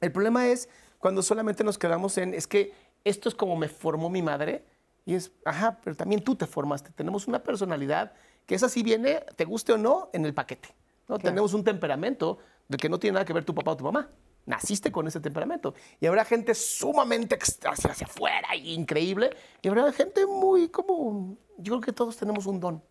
El 0.01 0.13
problema 0.13 0.47
es 0.47 0.69
cuando 0.99 1.23
solamente 1.23 1.65
nos 1.65 1.77
quedamos 1.77 2.17
en, 2.19 2.35
es 2.35 2.47
que 2.47 2.73
esto 3.05 3.29
es 3.29 3.35
como 3.35 3.57
me 3.57 3.69
formó 3.69 4.09
mi 4.09 4.23
madre, 4.23 4.65
y 5.05 5.15
es, 5.15 5.33
ajá, 5.45 5.81
pero 5.83 5.97
también 5.97 6.23
tú 6.23 6.37
te 6.37 6.47
formaste. 6.47 6.91
Tenemos 6.93 7.27
una 7.27 7.43
personalidad 7.43 8.13
que 8.47 8.55
es 8.55 8.63
así 8.63 8.83
viene, 8.83 9.25
te 9.37 9.45
guste 9.45 9.73
o 9.73 9.79
no, 9.79 10.09
en 10.13 10.25
el 10.25 10.35
paquete. 10.35 10.69
¿no? 11.09 11.19
Tenemos 11.19 11.55
un 11.55 11.65
temperamento 11.65 12.39
del 12.69 12.79
que 12.79 12.89
no 12.89 12.99
tiene 12.99 13.15
nada 13.15 13.25
que 13.25 13.33
ver 13.33 13.45
tu 13.45 13.55
papá 13.55 13.73
o 13.73 13.77
tu 13.77 13.85
mamá. 13.85 14.09
Naciste 14.47 14.91
con 14.91 15.07
ese 15.07 15.21
temperamento. 15.21 15.75
Y 16.01 16.07
habrá 16.07 16.25
gente 16.25 16.55
sumamente 16.55 17.39
hacia, 17.65 17.91
hacia 17.91 18.07
afuera 18.07 18.57
y 18.57 18.75
increíble. 18.75 19.31
Y 19.63 19.69
habrá 19.69 19.93
gente 19.93 20.27
muy 20.27 20.69
como... 20.69 21.37
Yo 21.59 21.75
creo 21.75 21.81
que 21.81 21.93
todos 21.93 22.17
tenemos 22.17 22.47
un 22.47 22.61
don. 22.61 22.83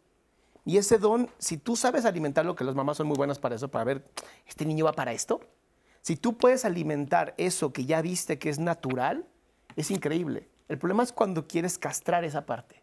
Y 0.65 0.78
ese 0.78 0.98
don, 0.98 1.30
si 1.40 1.57
tú 1.57 1.76
sabes 1.76 2.06
alimentarlo, 2.06 2.56
que 2.56 2.64
las 2.64 2.76
mamás 2.76 2.98
son 2.98 3.07
muy 3.07 3.18
buenas 3.18 3.40
para 3.40 3.56
eso, 3.56 3.69
para 3.69 3.84
ver, 3.84 4.06
este 4.48 4.65
niño 4.65 4.86
va 4.86 4.94
para 4.94 5.11
esto. 5.11 5.41
Si 6.02 6.15
tú 6.15 6.38
puedes 6.38 6.65
alimentar 6.65 7.34
eso 7.38 7.73
que 7.73 7.86
ya 7.86 8.02
viste 8.02 8.40
que 8.40 8.49
es 8.49 8.60
natural, 8.60 9.26
es 9.76 9.91
increíble. 9.91 10.49
El 10.68 10.78
problema 10.78 11.03
es 11.03 11.11
cuando 11.11 11.48
quieres 11.48 11.78
castrar 11.78 12.23
esa 12.23 12.45
parte 12.45 12.82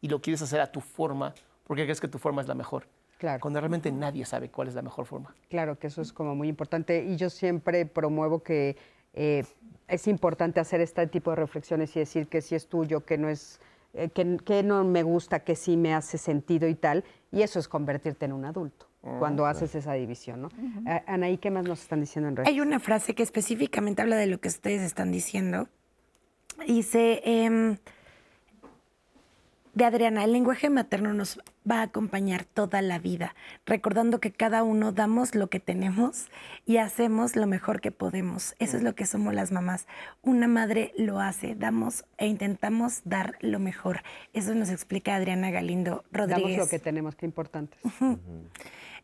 y 0.00 0.08
lo 0.08 0.20
quieres 0.20 0.42
hacer 0.42 0.60
a 0.60 0.70
tu 0.70 0.80
forma 0.80 1.34
porque 1.64 1.84
crees 1.84 2.00
que 2.00 2.08
tu 2.08 2.18
forma 2.18 2.42
es 2.42 2.48
la 2.48 2.54
mejor. 2.54 2.86
Claro. 3.20 3.38
Cuando 3.38 3.60
realmente 3.60 3.92
nadie 3.92 4.24
sabe 4.24 4.48
cuál 4.48 4.68
es 4.68 4.74
la 4.74 4.80
mejor 4.80 5.04
forma. 5.04 5.34
Claro, 5.50 5.78
que 5.78 5.88
eso 5.88 6.00
es 6.00 6.10
como 6.10 6.34
muy 6.34 6.48
importante. 6.48 7.04
Y 7.04 7.16
yo 7.16 7.28
siempre 7.28 7.84
promuevo 7.84 8.42
que 8.42 8.78
eh, 9.12 9.44
es 9.88 10.08
importante 10.08 10.58
hacer 10.58 10.80
este 10.80 11.06
tipo 11.06 11.28
de 11.28 11.36
reflexiones 11.36 11.94
y 11.96 12.00
decir 12.00 12.28
que 12.28 12.40
sí 12.40 12.54
es 12.54 12.66
tuyo, 12.66 13.04
que 13.04 13.18
no 13.18 13.28
es, 13.28 13.60
eh, 13.92 14.08
que, 14.08 14.62
no 14.62 14.84
me 14.84 15.02
gusta, 15.02 15.40
que 15.40 15.54
sí 15.54 15.76
me 15.76 15.92
hace 15.92 16.16
sentido 16.16 16.66
y 16.66 16.74
tal. 16.74 17.04
Y 17.30 17.42
eso 17.42 17.58
es 17.58 17.68
convertirte 17.68 18.24
en 18.24 18.32
un 18.32 18.46
adulto 18.46 18.86
ah, 19.04 19.16
cuando 19.18 19.44
haces 19.44 19.74
esa 19.74 19.92
división, 19.92 20.40
¿no? 20.40 20.48
Anaí, 21.06 21.36
¿qué 21.36 21.50
más 21.50 21.64
nos 21.64 21.82
están 21.82 22.00
diciendo 22.00 22.30
en 22.30 22.36
redes? 22.36 22.48
Hay 22.48 22.60
una 22.60 22.80
frase 22.80 23.14
que 23.14 23.22
específicamente 23.22 24.00
habla 24.00 24.16
de 24.16 24.28
lo 24.28 24.40
que 24.40 24.48
ustedes 24.48 24.80
están 24.80 25.12
diciendo 25.12 25.68
Dice, 26.66 27.22
em, 27.24 27.76
de 29.74 29.84
Adriana, 29.84 30.24
el 30.24 30.32
lenguaje 30.32 30.70
materno 30.70 31.14
nos 31.14 31.38
va 31.68 31.80
a 31.80 31.82
acompañar 31.82 32.44
toda 32.44 32.82
la 32.82 32.98
vida, 32.98 33.34
recordando 33.66 34.20
que 34.20 34.32
cada 34.32 34.62
uno 34.62 34.92
damos 34.92 35.34
lo 35.34 35.48
que 35.48 35.60
tenemos 35.60 36.26
y 36.66 36.78
hacemos 36.78 37.36
lo 37.36 37.46
mejor 37.46 37.80
que 37.80 37.90
podemos. 37.90 38.54
Eso 38.58 38.76
es 38.76 38.82
lo 38.82 38.94
que 38.94 39.06
somos 39.06 39.34
las 39.34 39.52
mamás. 39.52 39.86
Una 40.22 40.48
madre 40.48 40.92
lo 40.96 41.20
hace, 41.20 41.54
damos 41.54 42.04
e 42.18 42.26
intentamos 42.26 43.02
dar 43.04 43.36
lo 43.40 43.58
mejor. 43.58 44.02
Eso 44.32 44.54
nos 44.54 44.70
explica 44.70 45.14
Adriana 45.14 45.50
Galindo 45.50 46.04
Rodríguez. 46.12 46.56
Damos 46.56 46.58
lo 46.58 46.68
que 46.68 46.78
tenemos, 46.78 47.14
qué 47.14 47.26
importante. 47.26 47.76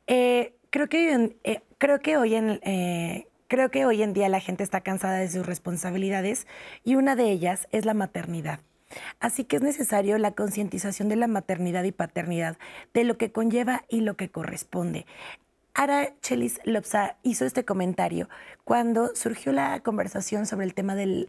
Eh, 0.09 0.55
creo, 0.71 0.89
que, 0.89 1.37
eh, 1.43 1.63
creo 1.79 1.99
que 2.01 2.17
hoy 2.17 2.37
en... 2.37 2.61
Eh, 2.63 3.27
Creo 3.49 3.71
que 3.71 3.87
hoy 3.87 4.03
en 4.03 4.13
día 4.13 4.29
la 4.29 4.41
gente 4.41 4.65
está 4.65 4.81
cansada 4.81 5.19
de 5.19 5.31
sus 5.31 5.47
responsabilidades 5.47 6.49
y 6.83 6.97
una 6.97 7.15
de 7.15 7.31
ellas 7.31 7.69
es 7.71 7.85
la 7.85 7.95
maternidad. 7.95 8.59
Así 9.21 9.45
que 9.45 9.57
es 9.57 9.63
necesario 9.63 10.19
la 10.19 10.33
concientización 10.33 11.09
de 11.09 11.17
la 11.17 11.27
maternidad 11.27 11.85
y 11.85 11.93
paternidad, 11.93 12.57
de 12.95 13.05
lo 13.05 13.19
que 13.19 13.33
conlleva 13.33 13.85
y 13.89 14.01
lo 14.01 14.17
que 14.17 14.31
corresponde. 14.31 15.07
Ara 15.79 16.19
Chelis 16.23 16.59
Lopsa 16.65 17.19
hizo 17.23 17.45
este 17.45 17.67
comentario 17.67 18.31
cuando 18.65 19.15
surgió 19.15 19.53
la 19.53 19.81
conversación 19.81 20.47
sobre 20.47 20.65
el 20.65 20.73
tema 20.73 20.95
de 20.95 21.29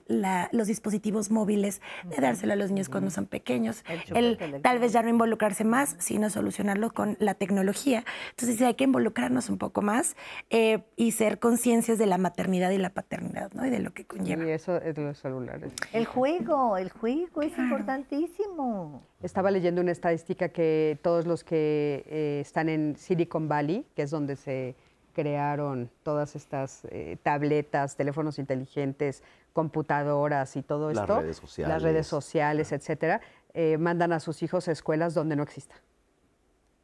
los 0.52 0.68
dispositivos 0.68 1.30
móviles, 1.30 1.82
de 2.06 2.16
dárselo 2.16 2.54
a 2.54 2.56
los 2.56 2.72
niños 2.72 2.88
cuando 2.88 3.12
son 3.12 3.26
pequeños, 3.26 3.84
el, 4.16 4.40
tal 4.64 4.80
vez 4.80 4.94
ya 4.94 5.04
no 5.04 5.10
involucrarse 5.10 5.66
más, 5.66 5.98
sino 6.00 6.30
solucionarlo 6.30 6.92
con 6.94 7.18
la 7.20 7.36
tecnología. 7.36 8.06
Entonces 8.32 8.62
hay 8.62 8.74
que 8.76 8.86
involucrarnos 8.86 9.50
un 9.50 9.58
poco 9.58 9.82
más 9.82 10.16
eh, 10.50 10.80
y 10.96 11.12
ser 11.12 11.40
conciencias 11.40 11.98
de 11.98 12.06
la 12.06 12.18
maternidad 12.18 12.72
y 12.72 12.78
la 12.78 12.92
paternidad, 12.92 13.52
¿no? 13.52 13.68
Y 13.68 13.70
de 13.70 13.80
lo 13.80 13.94
que 13.94 14.06
conlleva. 14.06 14.46
Y 14.46 14.52
eso 14.52 14.78
es 14.78 14.96
de 14.96 15.04
los 15.04 15.20
celulares. 15.20 15.74
El 15.92 16.06
juego, 16.06 16.78
el 16.78 16.90
juego 16.90 17.42
es 17.42 17.56
importantísimo. 17.58 19.04
Estaba 19.24 19.50
leyendo 19.50 19.82
una 19.82 19.92
estadística 19.92 20.50
que 20.50 21.00
todos 21.02 21.26
los 21.26 21.44
que 21.44 22.04
eh, 22.08 22.40
están 22.42 22.70
en 22.70 22.96
Silicon 22.98 23.48
Valley, 23.48 23.86
que 23.96 24.04
es 24.04 24.12
donde 24.12 24.36
se 24.36 24.76
crearon 25.14 25.90
todas 26.04 26.36
estas 26.36 26.86
eh, 26.92 27.18
tabletas, 27.24 27.96
teléfonos 27.96 28.38
inteligentes, 28.38 29.24
computadoras 29.54 30.56
y 30.56 30.62
todo 30.62 30.92
esto, 30.92 31.08
las 31.08 31.24
redes 31.24 31.38
sociales, 31.38 31.74
las 31.74 31.82
redes 31.82 32.06
sociales 32.06 32.72
etcétera, 32.72 33.22
eh, 33.56 33.80
mandan 33.80 34.14
a 34.14 34.20
sus 34.20 34.44
hijos 34.44 34.68
a 34.68 34.72
escuelas 34.72 35.16
donde 35.16 35.36
no 35.36 35.42
exista. 35.42 35.74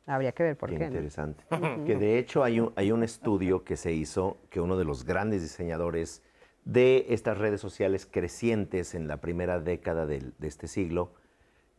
Habría 0.08 0.32
que 0.32 0.42
ver 0.42 0.58
por 0.58 0.72
qué. 0.72 0.80
qué 0.80 0.86
interesante. 0.86 1.44
Que 1.86 1.96
de 1.96 2.18
hecho 2.18 2.44
hay 2.44 2.60
un, 2.60 2.74
hay 2.76 2.92
un 2.92 3.04
estudio 3.04 3.64
que 3.64 3.78
se 3.78 3.94
hizo 3.94 4.38
que 4.50 4.60
uno 4.60 4.76
de 4.76 4.86
los 4.86 5.06
grandes 5.06 5.44
diseñadores 5.44 6.24
de 6.66 7.06
estas 7.10 7.38
redes 7.38 7.62
sociales 7.62 8.08
crecientes 8.10 8.96
en 8.96 9.08
la 9.08 9.18
primera 9.18 9.60
década 9.60 10.08
de, 10.08 10.32
de 10.40 10.48
este 10.48 10.68
siglo, 10.68 11.12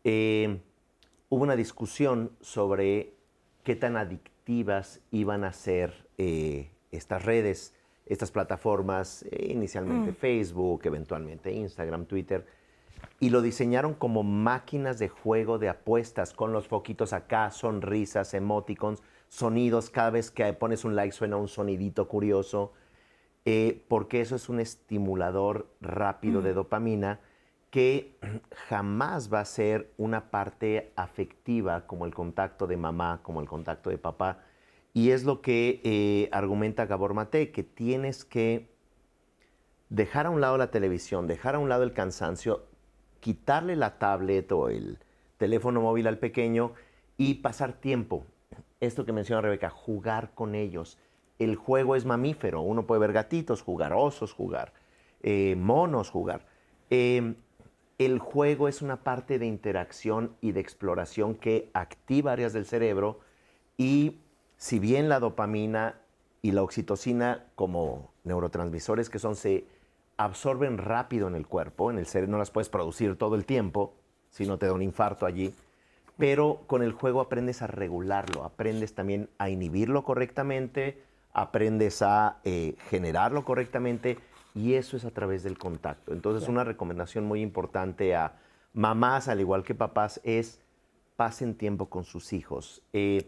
eh, 0.05 0.60
hubo 1.31 1.43
una 1.43 1.56
discusión 1.56 2.31
sobre 2.40 3.14
qué 3.62 3.74
tan 3.74 3.97
adictivas 3.97 5.01
iban 5.10 5.44
a 5.44 5.52
ser 5.55 6.06
eh, 6.18 6.70
estas 6.93 7.24
redes, 7.24 7.72
estas 8.05 8.31
plataformas, 8.31 9.24
eh, 9.31 9.48
inicialmente 9.51 10.12
mm. 10.12 10.16
Facebook, 10.16 10.82
eventualmente 10.85 11.52
Instagram, 11.52 12.05
Twitter, 12.05 12.47
y 13.18 13.31
lo 13.31 13.40
diseñaron 13.40 13.94
como 13.94 14.22
máquinas 14.22 14.98
de 14.98 15.09
juego 15.09 15.59
de 15.59 15.70
apuestas 15.70 16.35
con 16.35 16.52
los 16.52 16.68
foquitos 16.68 17.14
acá, 17.14 17.51
sonrisas, 17.51 18.35
emoticons, 18.35 19.02
sonidos, 19.28 19.89
cada 19.89 20.10
vez 20.10 20.31
que 20.31 20.52
pones 20.52 20.85
un 20.85 20.94
like 20.94 21.12
suena 21.12 21.36
un 21.36 21.48
sonidito 21.48 22.09
curioso, 22.09 22.72
porque 23.89 24.22
eso 24.22 24.36
es 24.36 24.48
un 24.48 24.60
estimulador 24.60 25.66
rápido 25.81 26.40
de 26.40 26.52
mm. 26.52 26.55
dopamina 26.55 27.20
que 27.75 28.17
jamás 28.69 29.35
va 29.35 29.41
a 29.41 29.45
ser 29.45 29.91
una 29.97 30.31
parte 30.31 30.93
afectiva 30.95 31.89
como 31.89 32.07
el 32.07 32.15
contacto 32.15 32.69
de 32.69 32.77
mamá, 32.77 33.19
como 33.25 33.41
el 33.41 33.49
contacto 33.49 33.91
de 33.91 33.99
papá. 33.99 34.45
Y 34.93 35.11
es 35.11 35.25
lo 35.25 35.43
que 35.43 35.81
eh, 35.83 36.29
argumenta 36.31 36.87
Gabor 36.87 37.15
Mate, 37.15 37.51
que 37.51 37.65
tienes 37.65 38.25
que 38.25 38.69
dejar 39.89 40.27
a 40.27 40.31
un 40.31 40.41
lado 40.41 40.57
la 40.57 40.71
televisión, 40.71 41.27
dejar 41.27 41.57
a 41.57 41.59
un 41.59 41.69
lado 41.69 41.83
el 41.83 41.93
cansancio, 41.93 42.63
quitarle 43.19 43.75
la 43.75 43.99
tablet 43.99 44.53
o 44.53 44.69
el 44.69 45.01
teléfono 45.37 45.81
móvil 45.81 46.07
al 46.07 46.19
pequeño 46.19 46.75
y 47.17 47.35
pasar 47.35 47.73
tiempo. 47.73 48.25
Esto 48.79 49.05
que 49.05 49.13
menciona 49.13 49.43
Rebeca, 49.43 49.69
jugar 49.69 50.31
con 50.37 50.55
ellos. 50.55 50.97
El 51.41 51.57
juego 51.57 51.97
es 51.97 52.05
mamífero, 52.05 52.61
uno 52.61 52.87
puede 52.87 53.01
ver 53.01 53.13
gatitos 53.13 53.63
jugar, 53.63 53.95
osos 53.95 54.33
jugar, 54.33 54.73
eh, 55.25 55.57
monos 55.59 56.09
jugar. 56.09 56.47
Eh, 56.89 57.35
el 57.99 58.19
juego 58.19 58.69
es 58.69 58.83
una 58.83 59.03
parte 59.03 59.39
de 59.39 59.47
interacción 59.47 60.35
y 60.41 60.53
de 60.53 60.61
exploración 60.61 61.35
que 61.35 61.71
activa 61.75 62.33
áreas 62.33 62.53
del 62.53 62.66
cerebro 62.66 63.21
y 63.77 64.19
si 64.57 64.79
bien 64.79 65.09
la 65.09 65.21
dopamina 65.21 66.01
y 66.43 66.53
la 66.53 66.62
oxitocina 66.62 67.45
como 67.55 68.11
neurotransmisores 68.25 69.11
que 69.11 69.19
son 69.19 69.37
se 69.37 69.66
absorben 70.16 70.79
rápido 70.79 71.29
en 71.29 71.35
el 71.35 71.47
cuerpo, 71.47 71.91
en 71.91 71.99
el 71.99 72.07
cerebro 72.07 72.33
no 72.33 72.39
las 72.39 72.51
puedes 72.51 72.69
producir 72.69 73.16
todo 73.16 73.35
el 73.35 73.45
tiempo, 73.45 73.95
si 74.31 74.47
no 74.47 74.59
te 74.59 74.66
da 74.66 74.73
un 74.73 74.83
infarto 74.83 75.27
allí, 75.27 75.55
pero 76.19 76.61
con 76.66 76.83
el 76.83 76.93
juego 76.93 77.21
aprendes 77.21 77.62
a 77.62 77.66
regularlo, 77.66 78.45
aprendes 78.45 78.95
también 78.95 79.29
a 79.39 79.51
inhibirlo 79.51 80.05
correctamente, 80.05 81.03
aprendes 81.33 82.03
a 82.03 82.39
eh, 82.45 82.77
generarlo 82.89 83.45
correctamente 83.45 84.19
y 84.55 84.74
eso 84.74 84.97
es 84.97 85.05
a 85.05 85.10
través 85.10 85.43
del 85.43 85.59
contacto. 85.59 86.12
Entonces, 86.12 86.48
una 86.48 86.64
recomendación 86.64 87.24
muy 87.24 87.43
importante 87.43 88.14
a 88.14 88.36
mamás, 88.72 89.28
al 89.28 89.40
igual 89.40 89.64
que 89.64 89.74
papás, 89.74 90.20
es 90.24 90.60
pasen 91.16 91.55
tiempo 91.55 91.86
con 91.86 92.05
sus 92.05 92.32
hijos. 92.32 92.82
Eh, 92.93 93.24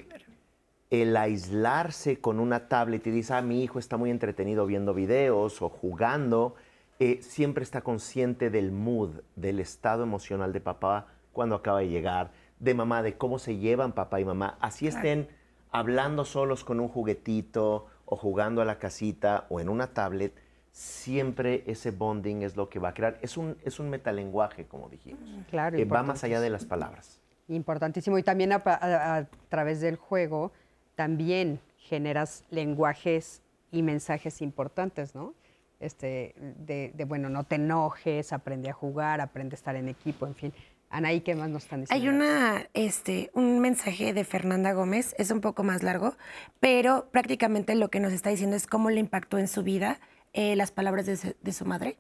el 0.91 1.17
aislarse 1.17 2.21
con 2.21 2.39
una 2.39 2.69
tablet 2.69 3.07
y 3.07 3.11
dice, 3.11 3.35
ah, 3.35 3.43
mi 3.43 3.63
hijo 3.63 3.79
está 3.79 3.97
muy 3.97 4.11
entretenido 4.11 4.67
viendo 4.67 4.95
videos 4.95 5.61
o 5.63 5.69
jugando, 5.69 6.55
eh, 7.01 7.19
siempre 7.23 7.65
está 7.65 7.83
consciente 7.83 8.51
del 8.51 8.71
mood, 8.71 9.21
del 9.35 9.59
estado 9.61 10.05
emocional 10.05 10.53
de 10.53 10.61
papá 10.61 11.09
cuando 11.33 11.57
acaba 11.57 11.81
de 11.81 11.89
llegar, 11.89 12.31
de 12.61 12.75
mamá, 12.75 13.03
de 13.03 13.17
cómo 13.17 13.39
se 13.39 13.57
llevan 13.57 13.93
papá 13.93 14.21
y 14.21 14.25
mamá. 14.25 14.57
Así 14.61 14.87
estén 14.87 15.29
hablando 15.71 16.25
solos 16.25 16.65
con 16.65 16.81
un 16.81 16.89
juguetito 16.89 17.87
o 18.05 18.17
jugando 18.17 18.63
a 18.63 18.65
la 18.65 18.79
casita 18.79 19.47
o 19.51 19.61
en 19.61 19.69
una 19.69 19.89
tablet, 19.89 20.33
siempre 20.77 21.65
ese 21.67 21.91
bonding 21.91 22.43
es 22.43 22.55
lo 22.55 22.69
que 22.69 22.79
va 22.79 22.91
a 22.91 22.95
crear. 22.95 23.19
Es 23.23 23.39
un, 23.39 23.57
es 23.65 23.81
un 23.81 23.89
metalenguaje, 23.89 24.67
como 24.67 24.91
dijimos. 24.91 25.23
Claro. 25.49 25.75
Que 25.75 25.87
va 25.87 26.03
más 26.03 26.23
allá 26.23 26.39
de 26.39 26.51
las 26.51 26.67
palabras. 26.67 27.19
Importantísimo. 27.49 28.19
Y 28.19 28.23
también 28.23 28.53
a, 28.53 29.27
través 29.49 29.81
del 29.81 29.97
juego, 29.97 30.53
también 30.95 31.61
generas 31.79 32.45
lenguajes 32.51 33.41
y 33.73 33.83
mensajes 33.83 34.43
importantes, 34.43 35.15
¿no? 35.15 35.33
Este, 35.81 36.35
de, 36.59 36.93
de, 36.95 37.05
bueno, 37.07 37.31
no 37.31 37.45
te 37.45 37.55
enojes, 37.55 38.35
aprende 38.35 38.69
a 38.69 38.75
jugar, 38.75 39.23
aprende 39.23 39.55
a 39.55 39.57
estar 39.57 39.77
en 39.77 39.89
equipo, 39.89 40.27
en 40.27 40.35
fin. 40.35 40.53
Anaí, 40.91 41.23
¿qué 41.23 41.35
más 41.35 41.49
nos 41.49 41.65
están 41.65 41.81
diciendo? 41.81 42.03
Hay 42.03 42.15
una, 42.15 42.69
este, 42.75 43.31
un 43.33 43.61
mensaje 43.61 44.13
de 44.13 44.25
Fernanda 44.25 44.73
Gómez, 44.73 45.15
es 45.19 45.31
un 45.31 45.41
poco 45.41 45.63
más 45.63 45.83
largo, 45.83 46.15
pero 46.61 47.09
prácticamente 47.11 47.75
lo 47.75 47.89
que 47.89 47.99
nos 47.99 48.13
está 48.13 48.29
diciendo 48.29 48.57
es 48.57 48.67
cómo 48.67 48.91
le 48.91 49.01
impactó 49.01 49.39
en 49.39 49.49
su 49.49 49.63
vida 49.63 50.01
eh, 50.39 50.55
las 50.55 50.71
palabras 50.71 51.07
de 51.07 51.53
su, 51.53 51.65
madre 51.65 51.97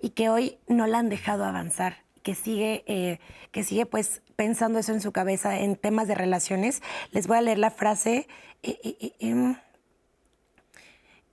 y 0.00 0.10
que 0.10 0.28
hoy 0.28 0.58
no 0.68 0.86
la 0.86 0.98
han 0.98 1.08
dejado 1.08 1.44
avanzar, 1.44 2.04
que 2.22 2.36
sigue, 2.36 2.84
eh, 2.86 3.18
que 3.50 3.64
sigue 3.64 3.84
pues 3.84 4.22
pensando 4.36 4.78
eso 4.78 4.92
en 4.92 5.00
su 5.00 5.10
cabeza 5.10 5.58
en 5.58 5.74
temas 5.74 6.06
de 6.06 6.14
relaciones. 6.14 6.82
Les 7.10 7.26
voy 7.26 7.38
a 7.38 7.40
leer 7.40 7.58
la 7.58 7.72
frase. 7.72 8.28
Eh, 8.62 9.12
em, 9.18 9.56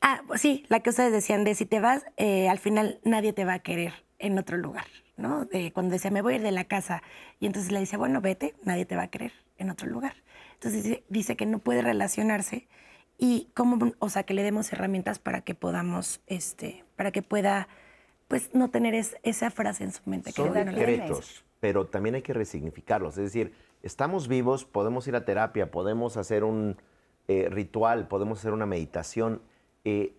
ah, 0.02 0.22
sí, 0.36 0.66
la 0.68 0.80
que 0.80 0.90
ustedes 0.90 1.12
decían 1.12 1.44
de 1.44 1.54
si 1.54 1.68
te 1.68 1.80
vas, 1.80 2.04
al 2.18 2.58
final 2.58 3.00
nadie 3.04 3.34
te 3.34 3.46
va 3.46 3.54
a 3.54 3.60
querer 3.60 3.94
en 4.18 4.40
otro 4.40 4.58
lugar. 4.58 4.88
¿no? 5.16 5.46
De 5.46 5.72
cuando 5.72 5.94
decía, 5.94 6.10
me 6.10 6.24
voy 6.24 6.34
a 6.34 6.36
ir 6.38 6.42
de 6.42 6.52
la 6.52 6.64
casa. 6.64 7.04
Y 7.40 7.46
entonces 7.46 7.72
le 7.72 7.80
dice, 7.80 7.98
bueno, 7.98 8.20
vete, 8.20 8.56
nadie 8.64 8.86
te 8.86 8.96
va 8.96 9.04
a 9.04 9.08
querer 9.10 9.34
en 9.60 9.70
otro 9.70 9.88
lugar. 9.88 10.16
Entonces 10.54 11.02
dice, 11.08 11.36
que 11.36 11.46
no 11.46 11.60
puede 11.60 11.84
relacionarse 11.84 12.68
y 13.18 13.50
cómo, 13.54 13.94
o 14.00 14.10
sea, 14.10 14.24
que 14.24 14.34
le 14.34 14.44
demos 14.44 14.72
herramientas 14.72 15.20
para 15.20 15.42
que 15.42 15.56
podamos, 15.56 16.22
este, 16.28 16.86
para 16.96 17.12
que 17.12 17.22
pueda, 17.22 17.68
pues, 18.28 18.54
no 18.54 18.70
tener 18.70 18.94
esa 18.96 19.50
frase 19.50 19.84
en 19.84 19.92
su 19.92 20.02
mente. 20.06 20.32
Son 20.32 20.54
que 20.54 20.64
decretos, 20.64 21.44
pero 21.60 21.88
también 21.88 22.16
hay 22.16 22.22
que 22.22 22.34
resignificarlos. 22.34 23.18
Es 23.18 23.26
decir, 23.26 23.54
estamos 23.82 24.28
vivos, 24.28 24.66
podemos 24.66 25.08
ir 25.08 25.16
a 25.16 25.26
terapia, 25.26 25.72
podemos 25.72 26.18
hacer 26.18 26.44
un 26.44 26.78
eh, 27.28 27.48
ritual, 27.50 28.08
podemos 28.08 28.40
hacer 28.40 28.54
una 28.54 28.66
meditación. 28.66 29.42
Eh, 29.84 30.16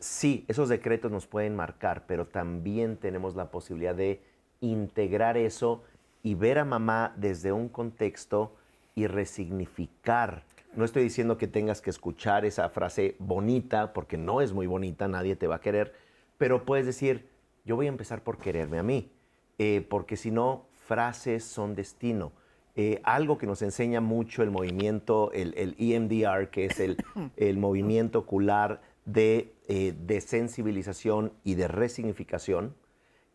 sí, 0.00 0.44
esos 0.48 0.68
decretos 0.68 1.12
nos 1.12 1.26
pueden 1.26 1.54
marcar, 1.54 2.06
pero 2.06 2.26
también 2.26 2.96
tenemos 2.96 3.36
la 3.36 3.50
posibilidad 3.50 3.94
de 3.94 4.20
integrar 4.60 5.36
eso 5.36 5.84
y 6.22 6.34
ver 6.34 6.58
a 6.58 6.64
mamá 6.64 7.14
desde 7.16 7.52
un 7.52 7.68
contexto 7.68 8.56
y 8.94 9.06
resignificar. 9.06 10.44
No 10.76 10.84
estoy 10.84 11.04
diciendo 11.04 11.38
que 11.38 11.46
tengas 11.46 11.80
que 11.80 11.90
escuchar 11.90 12.44
esa 12.44 12.68
frase 12.68 13.16
bonita, 13.18 13.92
porque 13.92 14.16
no 14.16 14.40
es 14.40 14.52
muy 14.52 14.66
bonita, 14.66 15.08
nadie 15.08 15.36
te 15.36 15.46
va 15.46 15.56
a 15.56 15.60
querer, 15.60 15.94
pero 16.38 16.64
puedes 16.64 16.86
decir, 16.86 17.28
yo 17.64 17.76
voy 17.76 17.86
a 17.86 17.90
empezar 17.90 18.22
por 18.22 18.38
quererme 18.38 18.78
a 18.78 18.82
mí, 18.82 19.10
eh, 19.58 19.86
porque 19.88 20.16
si 20.16 20.30
no, 20.30 20.66
frases 20.86 21.44
son 21.44 21.74
destino. 21.74 22.32
Eh, 22.76 23.00
algo 23.04 23.38
que 23.38 23.46
nos 23.46 23.62
enseña 23.62 24.00
mucho 24.00 24.42
el 24.42 24.50
movimiento, 24.50 25.30
el, 25.32 25.54
el 25.56 25.76
EMDR, 25.78 26.50
que 26.50 26.64
es 26.64 26.80
el, 26.80 26.96
el 27.36 27.56
movimiento 27.56 28.18
ocular 28.20 28.80
de, 29.04 29.54
eh, 29.68 30.20
sensibilización 30.20 31.32
y 31.44 31.54
de 31.54 31.68
resignificación, 31.68 32.74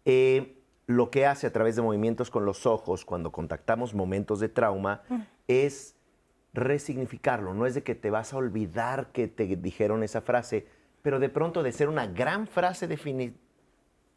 eh, 0.06 0.56
lo 0.88 1.12
que 1.12 1.26
hace 1.26 1.48
a 1.48 1.54
través 1.54 1.76
de 1.76 1.82
movimientos 1.82 2.30
con 2.30 2.46
los 2.46 2.66
ojos 2.66 3.06
cuando 3.06 3.32
contactamos 3.32 3.94
momentos 3.94 4.40
de 4.40 4.50
trauma 4.50 5.04
mm. 5.08 5.22
es 5.48 5.96
resignificarlo. 6.54 7.54
No 7.54 7.66
es 7.66 7.76
de 7.76 7.84
que 7.84 7.96
te 7.96 8.10
vas 8.10 8.34
a 8.34 8.38
olvidar 8.38 9.12
que 9.12 9.28
te 9.28 9.46
dijeron 9.46 10.04
esa 10.04 10.22
frase, 10.22 10.68
pero 11.02 11.20
de 11.20 11.30
pronto 11.30 11.64
de 11.64 11.72
ser 11.72 11.90
una 11.90 12.08
gran 12.08 12.48
frase 12.48 12.88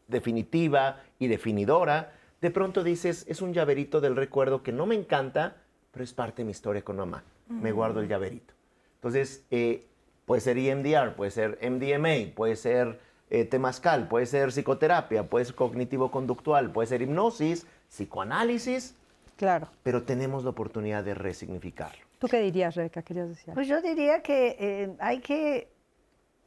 definitiva 0.08 1.00
y 1.18 1.26
definidora, 1.28 2.12
de 2.40 2.50
pronto 2.50 2.82
dices, 2.82 3.24
es 3.28 3.40
un 3.42 3.52
llaverito 3.52 4.00
del 4.00 4.16
recuerdo 4.16 4.62
que 4.62 4.72
no 4.72 4.86
me 4.86 4.94
encanta, 4.94 5.56
pero 5.90 6.04
es 6.04 6.12
parte 6.12 6.42
de 6.42 6.46
mi 6.46 6.50
historia 6.50 6.82
con 6.82 6.96
mamá. 6.96 7.22
Me 7.48 7.70
guardo 7.70 8.00
el 8.00 8.08
llaverito. 8.08 8.54
Entonces, 8.96 9.44
eh, 9.50 9.86
Puede 10.24 10.40
ser 10.40 10.56
EMDR, 10.56 11.14
puede 11.14 11.30
ser 11.30 11.58
MDMA, 11.60 12.34
puede 12.34 12.56
ser 12.56 13.00
eh, 13.30 13.44
temazcal, 13.44 14.08
puede 14.08 14.26
ser 14.26 14.50
psicoterapia, 14.50 15.28
puede 15.28 15.44
ser 15.44 15.54
cognitivo-conductual, 15.54 16.70
puede 16.72 16.86
ser 16.86 17.02
hipnosis, 17.02 17.66
psicoanálisis. 17.88 18.94
Claro. 19.36 19.68
Pero 19.82 20.04
tenemos 20.04 20.44
la 20.44 20.50
oportunidad 20.50 21.02
de 21.02 21.14
resignificarlo. 21.14 22.04
¿Tú 22.22 22.28
qué 22.28 22.38
dirías, 22.38 22.76
Rebeca? 22.76 23.02
¿Querías 23.02 23.30
decir? 23.30 23.52
Pues 23.52 23.66
yo 23.66 23.82
diría 23.82 24.22
que 24.22 24.56
eh, 24.60 24.96
hay 25.00 25.18
que 25.18 25.72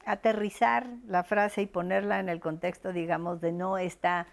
aterrizar 0.05 0.87
la 1.05 1.25
frase 1.25 1.63
y 1.63 1.65
ponerla 1.65 2.21
en 2.21 2.29
el 2.29 2.39
contexto, 2.39 2.93
digamos, 2.93 3.41
de 3.41 3.51
no 3.51 3.77
esta 3.77 4.25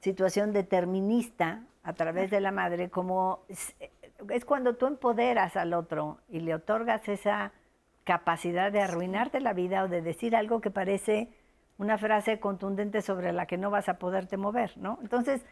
situación 0.00 0.52
determinista 0.52 1.62
a 1.84 1.92
través 1.92 2.32
de 2.32 2.40
la 2.40 2.50
madre, 2.50 2.90
como 2.90 3.44
es 4.30 4.44
cuando 4.44 4.74
tú 4.74 4.88
empoderas 4.88 5.56
al 5.56 5.74
otro 5.74 6.18
y 6.28 6.40
le 6.40 6.56
otorgas 6.56 7.08
esa 7.08 7.52
capacidad 8.02 8.72
de 8.72 8.80
arruinarte 8.80 9.38
la 9.38 9.52
vida 9.52 9.84
o 9.84 9.88
de 9.88 10.02
decir 10.02 10.34
algo 10.34 10.60
que 10.60 10.72
parece 10.72 11.28
una 11.78 11.98
frase 11.98 12.40
contundente 12.40 13.00
sobre 13.00 13.32
la 13.32 13.46
que 13.46 13.58
no 13.58 13.70
vas 13.70 13.88
a 13.88 14.00
poderte 14.00 14.36
mover, 14.36 14.76
¿no? 14.76 14.98
Entonces, 15.02 15.46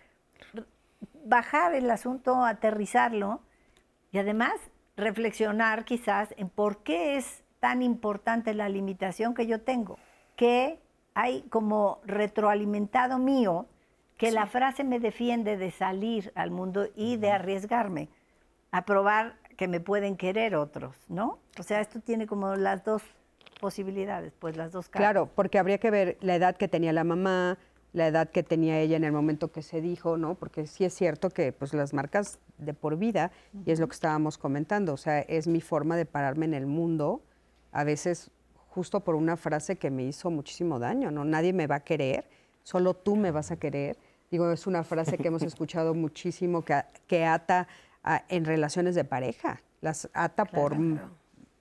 bajar 1.25 1.77
el 1.77 1.89
asunto, 1.93 2.45
aterrizarlo 2.45 3.41
y 4.11 4.19
además 4.19 4.59
reflexionar 4.99 5.85
quizás 5.85 6.35
en 6.37 6.51
por 6.51 6.83
qué 6.83 7.17
es 7.17 7.45
tan 7.61 7.83
importante 7.83 8.53
la 8.53 8.69
limitación 8.69 9.33
que 9.35 9.47
yo 9.47 9.63
tengo, 9.63 9.99
que 10.37 10.81
hay 11.15 11.43
como 11.49 12.01
retroalimentado 12.05 13.19
mío 13.19 13.67
que 14.17 14.33
la 14.33 14.47
frase 14.47 14.83
me 14.83 14.99
defiende 14.99 15.57
de 15.57 15.71
salir 15.71 16.33
al 16.35 16.51
mundo 16.51 16.89
y 16.97 17.17
de 17.17 17.31
arriesgarme 17.31 18.09
a 18.73 18.85
probar 18.85 19.37
que 19.57 19.69
me 19.69 19.81
pueden 19.81 20.17
querer 20.17 20.57
otros, 20.57 20.97
¿no? 21.09 21.39
O 21.59 21.63
sea, 21.63 21.81
esto 21.81 22.01
tiene 22.01 22.27
como 22.27 22.57
las 22.57 22.85
dos 22.85 23.03
posibilidades, 23.61 24.33
pues 24.39 24.57
las 24.57 24.73
dos 24.73 24.89
caras. 24.89 25.05
Claro, 25.07 25.31
porque 25.35 25.59
habría 25.59 25.79
que 25.79 25.91
ver 25.91 26.19
la 26.21 26.35
edad 26.35 26.57
que 26.57 26.67
tenía 26.67 26.93
la 26.93 27.05
mamá, 27.05 27.59
la 27.93 28.09
edad 28.09 28.29
que 28.29 28.43
tenía 28.43 28.81
ella 28.81 28.97
en 28.97 29.05
el 29.05 29.13
momento 29.13 29.53
que 29.53 29.63
se 29.63 29.81
dijo, 29.81 30.17
¿no? 30.17 30.35
Porque 30.35 30.67
sí 30.67 30.85
es 30.85 30.95
cierto 30.95 31.31
que 31.31 31.53
pues 31.53 31.73
las 31.73 31.95
marcas 31.95 32.41
de 32.59 32.75
por 32.75 32.97
vida, 32.97 33.31
y 33.65 33.71
es 33.71 33.81
lo 33.81 33.89
que 33.89 33.95
estábamos 33.95 34.39
comentando, 34.39 34.95
o 34.95 34.97
sea, 34.97 35.21
es 35.21 35.47
mi 35.47 35.61
forma 35.61 35.97
de 35.97 36.05
pararme 36.05 36.45
en 36.45 36.55
el 36.55 36.67
mundo, 36.67 37.23
a 37.73 37.85
veces 37.85 38.31
justo 38.69 39.01
por 39.01 39.15
una 39.15 39.37
frase 39.37 39.77
que 39.77 39.91
me 39.91 40.05
hizo 40.05 40.31
muchísimo 40.31 40.79
daño, 40.79 41.11
¿no? 41.11 41.25
Nadie 41.25 41.53
me 41.53 41.67
va 41.67 41.77
a 41.77 41.81
querer, 41.81 42.29
solo 42.63 42.95
tú 42.95 43.17
me 43.17 43.31
vas 43.31 43.51
a 43.51 43.57
querer. 43.57 43.97
Digo, 44.31 44.51
es 44.53 44.67
una 44.67 44.85
frase 44.85 45.19
que 45.19 45.29
hemos 45.29 45.43
escuchado 45.53 45.95
muchísimo, 45.95 46.63
que, 46.63 46.83
que 47.07 47.25
ata 47.25 47.67
en 48.29 48.45
relaciones 48.45 48.95
de 48.95 49.05
pareja. 49.05 49.61
Las 49.81 50.09
ata 50.13 50.45
por 50.45 50.77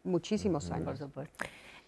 muchísimos 0.03 0.71
años. 0.71 1.03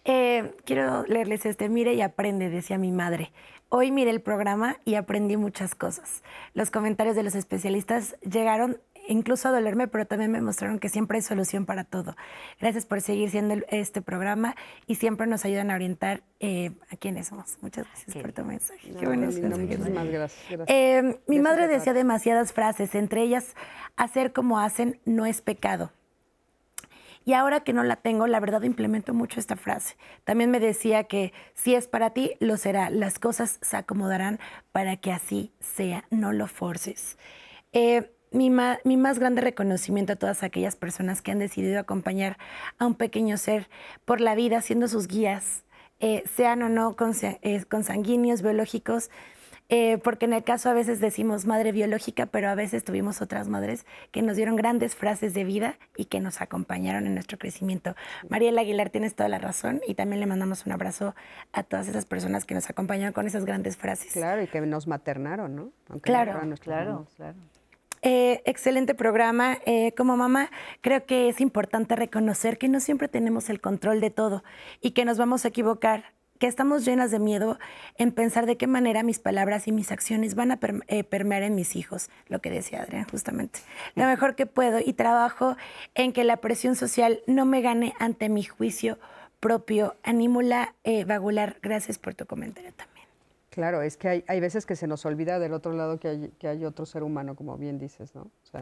Eh, 0.04 0.54
quiero 0.64 1.04
leerles 1.04 1.44
este, 1.44 1.68
mire 1.68 1.94
y 1.94 2.00
aprende, 2.00 2.48
decía 2.48 2.78
mi 2.78 2.92
madre. 2.92 3.32
Hoy 3.68 3.90
miré 3.90 4.10
el 4.10 4.20
programa 4.20 4.78
y 4.84 4.94
aprendí 4.94 5.36
muchas 5.36 5.74
cosas. 5.74 6.22
Los 6.54 6.70
comentarios 6.70 7.16
de 7.16 7.22
los 7.22 7.34
especialistas 7.34 8.16
llegaron 8.20 8.80
incluso 9.08 9.48
a 9.48 9.50
dolerme, 9.52 9.88
pero 9.88 10.06
también 10.06 10.30
me 10.30 10.40
mostraron 10.40 10.78
que 10.78 10.88
siempre 10.88 11.18
hay 11.18 11.22
solución 11.22 11.66
para 11.66 11.84
todo. 11.84 12.16
Gracias 12.60 12.86
por 12.86 13.00
seguir 13.00 13.30
siendo 13.30 13.54
este 13.68 14.02
programa 14.02 14.54
y 14.86 14.96
siempre 14.96 15.26
nos 15.26 15.44
ayudan 15.44 15.70
a 15.70 15.74
orientar 15.74 16.22
eh, 16.40 16.72
a 16.90 16.96
quiénes 16.96 17.28
somos. 17.28 17.58
Muchas 17.60 17.86
gracias 17.86 18.16
por 18.16 18.32
tu 18.32 18.44
mensaje. 18.44 18.94
Qué 18.98 19.06
buenos 19.06 19.38
Muchísimas 19.38 20.08
gracias. 20.08 20.60
Eh, 20.66 21.20
mi 21.26 21.40
madre 21.40 21.68
decía 21.68 21.92
demasiadas 21.92 22.52
frases, 22.52 22.94
entre 22.94 23.22
ellas, 23.22 23.54
hacer 23.96 24.32
como 24.32 24.58
hacen 24.58 25.00
no 25.04 25.26
es 25.26 25.40
pecado. 25.40 25.92
Y 27.24 27.34
ahora 27.34 27.60
que 27.60 27.72
no 27.72 27.82
la 27.82 27.96
tengo, 27.96 28.26
la 28.26 28.40
verdad 28.40 28.62
implemento 28.62 29.12
mucho 29.12 29.40
esta 29.40 29.56
frase. 29.56 29.96
También 30.24 30.50
me 30.50 30.58
decía 30.58 31.04
que 31.04 31.32
si 31.54 31.74
es 31.74 31.86
para 31.86 32.10
ti, 32.10 32.32
lo 32.40 32.56
será. 32.56 32.90
Las 32.90 33.18
cosas 33.18 33.58
se 33.60 33.76
acomodarán 33.76 34.40
para 34.72 34.96
que 34.96 35.12
así 35.12 35.52
sea. 35.60 36.04
No 36.10 36.32
lo 36.32 36.46
forces. 36.46 37.18
Eh, 37.72 38.10
mi, 38.30 38.50
más 38.50 39.18
grande 39.18 39.40
reconocimiento 39.40 40.12
a 40.12 40.16
todas 40.16 40.42
aquellas 40.42 40.76
personas 40.76 41.22
que 41.22 41.32
han 41.32 41.38
decidido 41.38 41.80
acompañar 41.80 42.38
a 42.78 42.86
un 42.86 42.94
pequeño 42.94 43.36
ser 43.36 43.68
por 44.04 44.20
la 44.20 44.34
vida, 44.34 44.60
siendo 44.62 44.88
sus 44.88 45.08
guías, 45.08 45.64
eh, 45.98 46.22
sean 46.34 46.62
o 46.62 46.68
no 46.68 46.96
eh, 47.42 47.64
consanguíneos, 47.68 48.42
biológicos, 48.42 49.10
eh, 49.72 49.98
porque 49.98 50.24
en 50.24 50.32
el 50.32 50.42
caso 50.42 50.68
a 50.68 50.72
veces 50.72 50.98
decimos 50.98 51.46
madre 51.46 51.70
biológica, 51.70 52.26
pero 52.26 52.48
a 52.48 52.56
veces 52.56 52.82
tuvimos 52.82 53.22
otras 53.22 53.48
madres 53.48 53.86
que 54.10 54.20
nos 54.20 54.36
dieron 54.36 54.56
grandes 54.56 54.96
frases 54.96 55.32
de 55.32 55.44
vida 55.44 55.78
y 55.96 56.06
que 56.06 56.18
nos 56.18 56.40
acompañaron 56.40 57.06
en 57.06 57.14
nuestro 57.14 57.38
crecimiento. 57.38 57.94
Mariela 58.28 58.62
Aguilar, 58.62 58.90
tienes 58.90 59.14
toda 59.14 59.28
la 59.28 59.38
razón 59.38 59.80
y 59.86 59.94
también 59.94 60.18
le 60.18 60.26
mandamos 60.26 60.66
un 60.66 60.72
abrazo 60.72 61.14
a 61.52 61.62
todas 61.62 61.86
esas 61.86 62.04
personas 62.04 62.46
que 62.46 62.54
nos 62.54 62.68
acompañaron 62.68 63.12
con 63.12 63.28
esas 63.28 63.44
grandes 63.44 63.76
frases. 63.76 64.12
Claro, 64.12 64.42
y 64.42 64.48
que 64.48 64.60
nos 64.60 64.88
maternaron, 64.88 65.54
¿no? 65.54 65.72
claro, 66.00 66.40
claro, 66.60 67.06
claro. 67.16 67.36
Eh, 68.02 68.42
excelente 68.46 68.94
programa. 68.94 69.58
Eh, 69.66 69.92
como 69.96 70.16
mamá, 70.16 70.50
creo 70.80 71.04
que 71.04 71.28
es 71.28 71.40
importante 71.40 71.96
reconocer 71.96 72.58
que 72.58 72.68
no 72.68 72.80
siempre 72.80 73.08
tenemos 73.08 73.50
el 73.50 73.60
control 73.60 74.00
de 74.00 74.10
todo 74.10 74.42
y 74.80 74.92
que 74.92 75.04
nos 75.04 75.18
vamos 75.18 75.44
a 75.44 75.48
equivocar 75.48 76.12
que 76.40 76.46
estamos 76.46 76.86
llenas 76.86 77.10
de 77.10 77.18
miedo 77.18 77.58
en 77.98 78.12
pensar 78.12 78.46
de 78.46 78.56
qué 78.56 78.66
manera 78.66 79.02
mis 79.02 79.18
palabras 79.18 79.68
y 79.68 79.72
mis 79.72 79.92
acciones 79.92 80.34
van 80.34 80.52
a 80.52 80.58
eh, 80.88 81.04
permear 81.04 81.42
en 81.42 81.54
mis 81.54 81.76
hijos, 81.76 82.08
lo 82.28 82.40
que 82.40 82.50
decía 82.50 82.80
Adrián 82.82 83.04
justamente. 83.04 83.60
Lo 83.94 84.06
mejor 84.06 84.34
que 84.34 84.46
puedo 84.46 84.78
y 84.80 84.94
trabajo 84.94 85.56
en 85.94 86.14
que 86.14 86.24
la 86.24 86.38
presión 86.38 86.76
social 86.76 87.20
no 87.26 87.44
me 87.44 87.60
gane 87.60 87.92
ante 87.98 88.30
mi 88.30 88.42
juicio 88.42 88.98
propio. 89.38 89.96
Anímula 90.02 90.74
eh, 90.82 91.04
Vagular, 91.04 91.58
gracias 91.62 91.98
por 91.98 92.14
tu 92.14 92.24
comentario 92.24 92.72
también. 92.72 92.89
Claro, 93.50 93.82
es 93.82 93.96
que 93.96 94.08
hay, 94.08 94.24
hay, 94.28 94.40
veces 94.40 94.64
que 94.64 94.76
se 94.76 94.86
nos 94.86 95.04
olvida 95.04 95.38
del 95.38 95.52
otro 95.52 95.72
lado 95.72 95.98
que 95.98 96.08
hay, 96.08 96.28
que 96.38 96.48
hay 96.48 96.64
otro 96.64 96.86
ser 96.86 97.02
humano, 97.02 97.34
como 97.34 97.58
bien 97.58 97.78
dices, 97.78 98.14
¿no? 98.14 98.22
O 98.22 98.46
sea, 98.50 98.60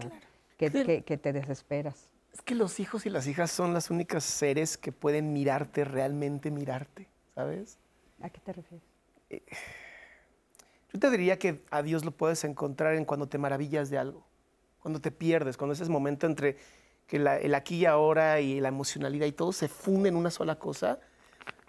que, 0.56 0.70
que, 0.70 1.02
que 1.02 1.19
te 1.19 1.32
desesperas. 1.32 2.09
Es 2.32 2.43
que 2.43 2.55
los 2.55 2.81
hijos 2.81 3.05
y 3.05 3.10
las 3.10 3.27
hijas 3.27 3.51
son 3.51 3.74
las 3.74 3.90
únicas 3.90 4.24
seres 4.24 4.78
que 4.78 4.90
pueden 4.93 5.32
mirarte, 5.32 5.85
realmente 5.85 6.51
mirarte, 6.51 7.09
¿sabes? 7.35 7.78
¿A 8.20 8.31
qué 8.31 8.40
te 8.40 8.52
refieres? 8.52 8.86
Eh, 9.31 9.43
yo 10.93 10.98
te 10.98 11.10
diría 11.10 11.39
que 11.39 11.62
a 11.70 11.82
Dios 11.82 12.05
lo 12.05 12.10
puedes 12.12 12.44
encontrar 12.44 12.94
en 12.94 13.05
cuando 13.05 13.28
te 13.28 13.36
maravillas 13.36 13.90
de 13.90 13.98
algo, 13.98 14.24
cuando 14.81 15.01
te 15.01 15.10
pierdes, 15.10 15.56
cuando 15.56 15.74
ese 15.74 15.85
momento 15.85 16.27
entre 16.27 16.56
que 17.06 17.16
el 17.16 17.55
aquí 17.55 17.77
y 17.77 17.86
ahora 17.86 18.40
y 18.40 18.60
la 18.60 18.69
emocionalidad 18.69 19.27
y 19.27 19.32
todo 19.32 19.52
se 19.52 19.69
funde 19.69 20.10
en 20.10 20.16
una 20.16 20.31
sola 20.31 20.59
cosa. 20.59 21.01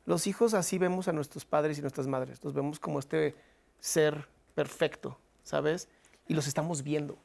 Los 0.09 0.25
hijos 0.25 0.55
así 0.55 0.79
vemos 0.79 1.07
a 1.07 1.13
nuestros 1.13 1.45
padres 1.45 1.77
y 1.77 1.81
nuestras 1.81 2.07
madres, 2.07 2.43
los 2.43 2.55
vemos 2.55 2.79
como 2.79 2.97
este 2.97 3.35
ser 3.79 4.27
perfecto, 4.55 5.19
¿sabes? 5.43 5.87
Y 6.27 6.33
los 6.33 6.47
estamos 6.47 6.81
viendo 6.81 7.19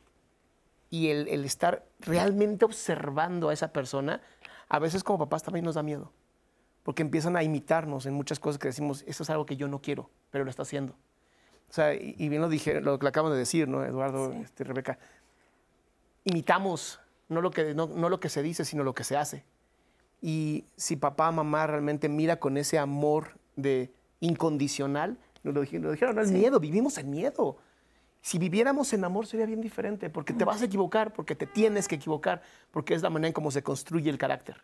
y 0.91 1.09
el, 1.09 1.47
estar 1.47 1.87
realmente 1.99 2.67
observando 2.67 3.49
a 3.49 3.55
esa 3.55 3.73
persona, 3.73 4.21
a 4.69 4.79
veces 4.81 5.03
como 5.03 5.19
papás 5.19 5.43
también 5.43 5.65
nos 5.65 5.77
da 5.77 5.83
miedo, 5.83 6.13
porque 6.83 7.01
empiezan 7.01 7.39
a 7.39 7.43
imitarnos 7.43 8.05
en 8.05 8.13
muchas 8.13 8.39
cosas 8.39 8.59
que 8.59 8.69
decimos, 8.69 9.03
eso 9.07 9.23
es 9.23 9.31
algo 9.31 9.47
que 9.47 9.57
yo 9.57 9.67
no 9.67 9.81
quiero, 9.81 10.11
pero 10.31 10.45
lo 10.45 10.51
está 10.51 10.61
haciendo. 10.61 10.93
O 11.71 11.73
sea, 11.73 11.95
y, 11.95 12.29
bien 12.29 12.43
lo 12.43 12.51
dije, 12.51 12.83
lo 12.83 12.99
que 12.99 13.09
acaban 13.09 13.33
de 13.33 13.39
decir, 13.39 13.67
¿no? 13.67 13.83
Eduardo, 13.83 14.31
este, 14.35 14.63
Rebeca, 14.63 14.99
imitamos 16.25 17.01
no 17.31 17.41
lo, 17.41 17.51
que, 17.51 17.73
no, 17.73 17.87
lo 17.87 18.21
que 18.21 18.29
se 18.29 18.43
dice, 18.43 18.67
sino 18.67 18.85
lo 18.85 18.95
que 18.95 19.05
se 19.05 19.17
hace. 19.17 19.43
Y 20.27 20.65
si 20.75 20.97
papá, 20.97 21.31
mamá 21.33 21.67
realmente 21.67 22.09
mira 22.09 22.41
con 22.41 22.57
ese 22.57 22.79
amor 22.79 23.39
de 23.57 23.93
incondicional, 24.21 25.19
nos 25.43 25.53
lo 25.53 25.61
dijeron, 25.61 26.17
no 26.17 26.23
es 26.23 26.33
miedo, 26.33 26.59
vivimos 26.59 26.97
en 26.97 27.11
miedo. 27.11 27.59
Si 28.23 28.39
viviéramos 28.39 28.91
en 28.95 29.05
amor 29.05 29.27
sería 29.27 29.45
bien 29.45 29.61
diferente, 29.61 30.09
porque 30.09 30.33
te 30.33 30.47
vas 30.47 30.63
a 30.63 30.65
equivocar, 30.65 31.13
porque 31.13 31.35
te 31.35 31.47
tienes 31.47 31.89
que 31.89 31.97
equivocar, 31.97 32.41
porque 32.71 32.95
es 32.95 33.03
la 33.03 33.11
manera 33.11 33.27
en 33.27 33.33
cómo 33.35 33.51
se 33.51 33.63
construye 33.63 34.09
el 34.09 34.17
carácter. 34.17 34.63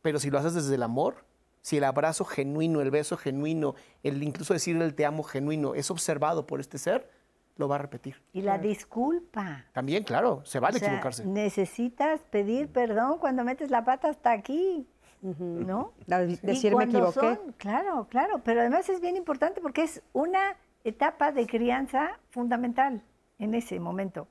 Pero 0.00 0.18
si 0.18 0.30
lo 0.30 0.38
haces 0.38 0.54
desde 0.54 0.76
el 0.76 0.82
amor, 0.82 1.16
si 1.60 1.76
el 1.76 1.84
abrazo 1.84 2.24
genuino, 2.24 2.80
el 2.80 2.90
beso 2.90 3.18
genuino, 3.18 3.74
el 4.02 4.22
incluso 4.22 4.54
decirle 4.54 4.86
el 4.86 4.94
te 4.94 5.04
amo 5.04 5.22
genuino 5.22 5.74
es 5.74 5.90
observado 5.90 6.46
por 6.46 6.60
este 6.60 6.78
ser, 6.78 7.10
lo 7.58 7.68
va 7.68 7.74
a 7.74 7.78
repetir. 7.78 8.16
Y 8.32 8.40
la 8.40 8.56
disculpa. 8.56 9.66
También, 9.72 10.04
claro, 10.04 10.40
se 10.44 10.60
vale 10.60 10.78
equivocarse. 10.78 11.26
Necesitas 11.26 12.20
pedir 12.30 12.68
perdón 12.68 13.18
cuando 13.18 13.44
metes 13.44 13.70
la 13.70 13.84
pata 13.84 14.08
hasta 14.08 14.32
aquí. 14.32 14.88
¿No? 15.20 15.94
Decir 16.42 16.76
me 16.76 16.84
equivoqué. 16.84 17.40
claro, 17.56 18.06
claro, 18.08 18.40
pero 18.44 18.60
además 18.60 18.88
es 18.88 19.00
bien 19.00 19.16
importante 19.16 19.60
porque 19.60 19.82
es 19.82 20.00
una 20.12 20.56
etapa 20.84 21.32
de 21.32 21.44
crianza 21.48 22.20
fundamental 22.30 23.02
en 23.40 23.54
ese 23.54 23.80
momento. 23.80 24.28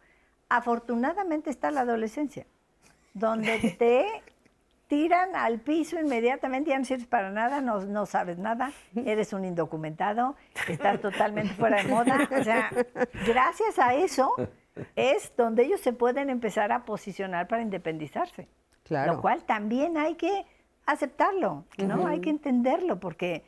Afortunadamente 0.47 1.49
está 1.49 1.71
la 1.71 1.81
adolescencia, 1.81 2.47
donde 3.13 3.75
te 3.77 4.05
tiran 4.87 5.35
al 5.35 5.59
piso 5.59 5.99
inmediatamente, 5.99 6.71
ya 6.71 6.79
no 6.79 6.85
sirves 6.85 7.07
para 7.07 7.29
nada, 7.29 7.61
no, 7.61 7.81
no 7.81 8.05
sabes 8.05 8.37
nada, 8.37 8.71
eres 8.95 9.33
un 9.33 9.45
indocumentado, 9.45 10.35
estás 10.67 10.99
totalmente 11.01 11.53
fuera 11.53 11.83
de 11.83 11.89
moda. 11.89 12.29
O 12.39 12.43
sea, 12.43 12.71
gracias 13.25 13.79
a 13.79 13.95
eso 13.95 14.33
es 14.95 15.33
donde 15.35 15.63
ellos 15.63 15.81
se 15.81 15.93
pueden 15.93 16.29
empezar 16.29 16.71
a 16.71 16.85
posicionar 16.85 17.47
para 17.47 17.61
independizarse. 17.61 18.47
Claro. 18.83 19.15
Lo 19.15 19.21
cual 19.21 19.43
también 19.43 19.97
hay 19.97 20.15
que 20.15 20.45
aceptarlo, 20.85 21.65
¿no? 21.77 22.07
Hay 22.07 22.21
que 22.21 22.29
entenderlo, 22.29 22.99
porque 22.99 23.43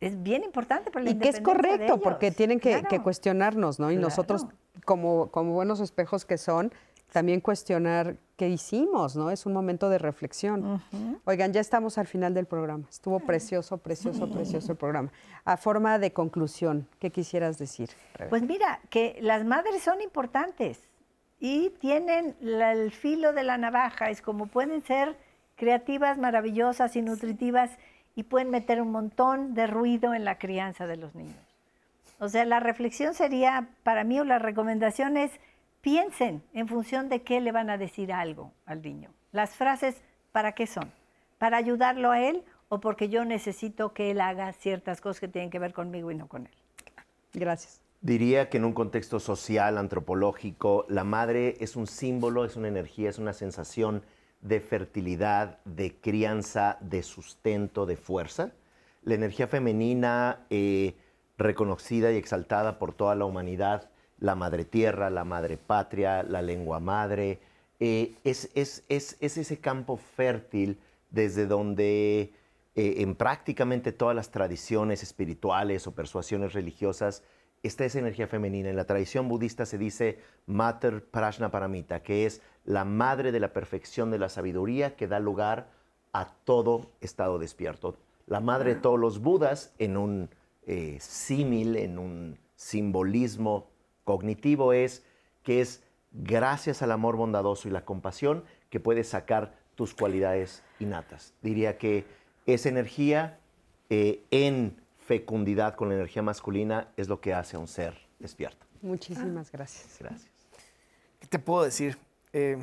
es 0.00 0.22
bien 0.22 0.44
importante 0.44 0.90
para 0.90 1.04
la 1.04 1.10
Y 1.10 1.18
que 1.18 1.28
es 1.28 1.40
correcto, 1.40 1.98
porque 2.00 2.30
tienen 2.30 2.60
que, 2.60 2.82
cuestionarnos, 3.02 3.80
¿no? 3.80 3.90
Y 3.90 3.96
nosotros, 3.96 4.46
como, 4.84 5.30
como 5.32 5.52
buenos 5.52 5.80
espejos 5.80 6.24
que 6.24 6.38
son, 6.38 6.72
también 7.14 7.40
cuestionar 7.40 8.16
qué 8.36 8.48
hicimos, 8.48 9.14
¿no? 9.14 9.30
Es 9.30 9.46
un 9.46 9.52
momento 9.52 9.88
de 9.88 9.98
reflexión. 9.98 10.82
Oigan, 11.24 11.52
ya 11.52 11.60
estamos 11.60 11.96
al 11.96 12.08
final 12.08 12.34
del 12.34 12.46
programa. 12.46 12.88
Estuvo 12.90 13.20
precioso, 13.20 13.78
precioso, 13.78 14.28
precioso 14.28 14.72
el 14.72 14.78
programa. 14.78 15.12
A 15.44 15.56
forma 15.56 16.00
de 16.00 16.12
conclusión, 16.12 16.88
¿qué 16.98 17.12
quisieras 17.12 17.56
decir? 17.56 17.90
Pues 18.30 18.42
mira, 18.42 18.80
que 18.90 19.16
las 19.20 19.44
madres 19.44 19.84
son 19.84 20.02
importantes 20.02 20.80
y 21.38 21.70
tienen 21.78 22.34
el 22.42 22.90
filo 22.90 23.32
de 23.32 23.44
la 23.44 23.58
navaja, 23.58 24.10
es 24.10 24.20
como 24.20 24.46
pueden 24.46 24.82
ser 24.82 25.16
creativas, 25.54 26.18
maravillosas 26.18 26.96
y 26.96 27.02
nutritivas 27.02 27.70
y 28.16 28.24
pueden 28.24 28.50
meter 28.50 28.82
un 28.82 28.90
montón 28.90 29.54
de 29.54 29.68
ruido 29.68 30.14
en 30.14 30.24
la 30.24 30.38
crianza 30.38 30.88
de 30.88 30.96
los 30.96 31.14
niños. 31.14 31.38
O 32.18 32.28
sea, 32.28 32.44
la 32.44 32.58
reflexión 32.58 33.14
sería, 33.14 33.68
para 33.84 34.02
mí, 34.02 34.18
o 34.18 34.24
la 34.24 34.40
recomendación 34.40 35.16
es, 35.16 35.30
piensen 35.84 36.42
en 36.54 36.66
función 36.66 37.10
de 37.10 37.22
qué 37.22 37.42
le 37.42 37.52
van 37.52 37.68
a 37.68 37.76
decir 37.76 38.10
algo 38.10 38.52
al 38.64 38.80
niño. 38.80 39.10
Las 39.32 39.54
frases, 39.54 40.02
¿para 40.32 40.52
qué 40.52 40.66
son? 40.66 40.90
¿Para 41.36 41.58
ayudarlo 41.58 42.10
a 42.10 42.22
él 42.22 42.42
o 42.70 42.80
porque 42.80 43.10
yo 43.10 43.26
necesito 43.26 43.92
que 43.92 44.10
él 44.10 44.22
haga 44.22 44.50
ciertas 44.54 45.02
cosas 45.02 45.20
que 45.20 45.28
tienen 45.28 45.50
que 45.50 45.58
ver 45.58 45.74
conmigo 45.74 46.10
y 46.10 46.14
no 46.14 46.26
con 46.26 46.46
él? 46.46 46.52
Gracias. 47.34 47.82
Diría 48.00 48.48
que 48.48 48.56
en 48.56 48.64
un 48.64 48.72
contexto 48.72 49.20
social, 49.20 49.76
antropológico, 49.76 50.86
la 50.88 51.04
madre 51.04 51.56
es 51.60 51.76
un 51.76 51.86
símbolo, 51.86 52.46
es 52.46 52.56
una 52.56 52.68
energía, 52.68 53.10
es 53.10 53.18
una 53.18 53.34
sensación 53.34 54.02
de 54.40 54.60
fertilidad, 54.60 55.58
de 55.66 55.96
crianza, 55.96 56.78
de 56.80 57.02
sustento, 57.02 57.84
de 57.84 57.96
fuerza. 57.96 58.52
La 59.02 59.14
energía 59.14 59.48
femenina 59.48 60.46
eh, 60.48 60.96
reconocida 61.36 62.10
y 62.10 62.16
exaltada 62.16 62.78
por 62.78 62.94
toda 62.94 63.14
la 63.14 63.26
humanidad, 63.26 63.90
la 64.18 64.34
madre 64.34 64.64
tierra, 64.64 65.10
la 65.10 65.24
madre 65.24 65.56
patria, 65.56 66.22
la 66.22 66.42
lengua 66.42 66.80
madre, 66.80 67.40
eh, 67.80 68.14
es, 68.24 68.50
ese 68.88 69.58
campo 69.58 69.96
fértil 69.96 70.78
desde 71.10 71.46
donde 71.46 72.32
eh, 72.74 72.94
en 72.98 73.14
prácticamente 73.14 73.92
todas 73.92 74.16
las 74.16 74.30
tradiciones 74.30 75.02
espirituales 75.02 75.86
o 75.86 75.94
persuasiones 75.94 76.52
religiosas 76.52 77.22
está 77.62 77.84
esa 77.84 77.98
energía 77.98 78.26
femenina. 78.26 78.70
En 78.70 78.76
la 78.76 78.86
tradición 78.86 79.28
budista 79.28 79.66
se 79.66 79.78
dice 79.78 80.18
Mater 80.46 81.04
Prajna 81.04 81.50
Paramita, 81.50 82.02
que 82.02 82.26
es 82.26 82.42
la 82.64 82.84
madre 82.84 83.32
de 83.32 83.40
la 83.40 83.52
perfección 83.52 84.10
de 84.10 84.18
la 84.18 84.28
sabiduría 84.28 84.96
que 84.96 85.08
da 85.08 85.18
lugar 85.18 85.68
a 86.12 86.26
todo 86.44 86.90
estado 87.00 87.38
despierto. 87.38 87.96
La 88.26 88.40
madre 88.40 88.74
de 88.74 88.80
todos 88.80 88.98
los 88.98 89.20
budas, 89.20 89.74
en 89.78 89.96
un 89.96 90.30
eh, 90.66 90.96
símil, 91.00 91.76
en 91.76 91.98
un 91.98 92.38
simbolismo 92.56 93.66
cognitivo, 94.04 94.72
es 94.72 95.02
que 95.42 95.60
es 95.60 95.82
gracias 96.12 96.82
al 96.82 96.92
amor 96.92 97.16
bondadoso 97.16 97.68
y 97.68 97.70
la 97.70 97.84
compasión 97.84 98.44
que 98.70 98.80
puedes 98.80 99.08
sacar 99.08 99.54
tus 99.74 99.94
cualidades 99.94 100.62
innatas. 100.78 101.34
Diría 101.42 101.78
que 101.78 102.04
esa 102.46 102.68
energía 102.68 103.38
eh, 103.90 104.22
en 104.30 104.76
fecundidad 105.06 105.74
con 105.74 105.88
la 105.88 105.96
energía 105.96 106.22
masculina 106.22 106.88
es 106.96 107.08
lo 107.08 107.20
que 107.20 107.34
hace 107.34 107.56
a 107.56 107.58
un 107.58 107.68
ser 107.68 107.96
despierto. 108.18 108.66
Muchísimas 108.82 109.50
gracias. 109.50 109.96
Gracias. 109.98 110.30
¿Qué 111.20 111.26
te 111.26 111.38
puedo 111.38 111.64
decir? 111.64 111.98
Eh, 112.32 112.58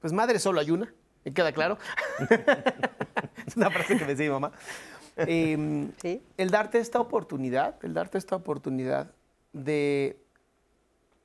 pues 0.00 0.12
madre 0.12 0.38
solo 0.38 0.60
hay 0.60 0.70
una, 0.70 0.92
¿me 1.24 1.32
queda 1.32 1.52
claro? 1.52 1.78
es 3.46 3.56
una 3.56 3.70
frase 3.70 3.96
que 3.96 4.04
me 4.04 4.14
decía 4.14 4.26
mi 4.26 4.32
mamá. 4.32 4.52
Em, 5.16 5.92
el 6.36 6.50
darte 6.50 6.78
esta 6.78 7.00
oportunidad, 7.00 7.76
el 7.84 7.92
darte 7.94 8.16
esta 8.16 8.36
oportunidad 8.36 9.12
de 9.52 10.16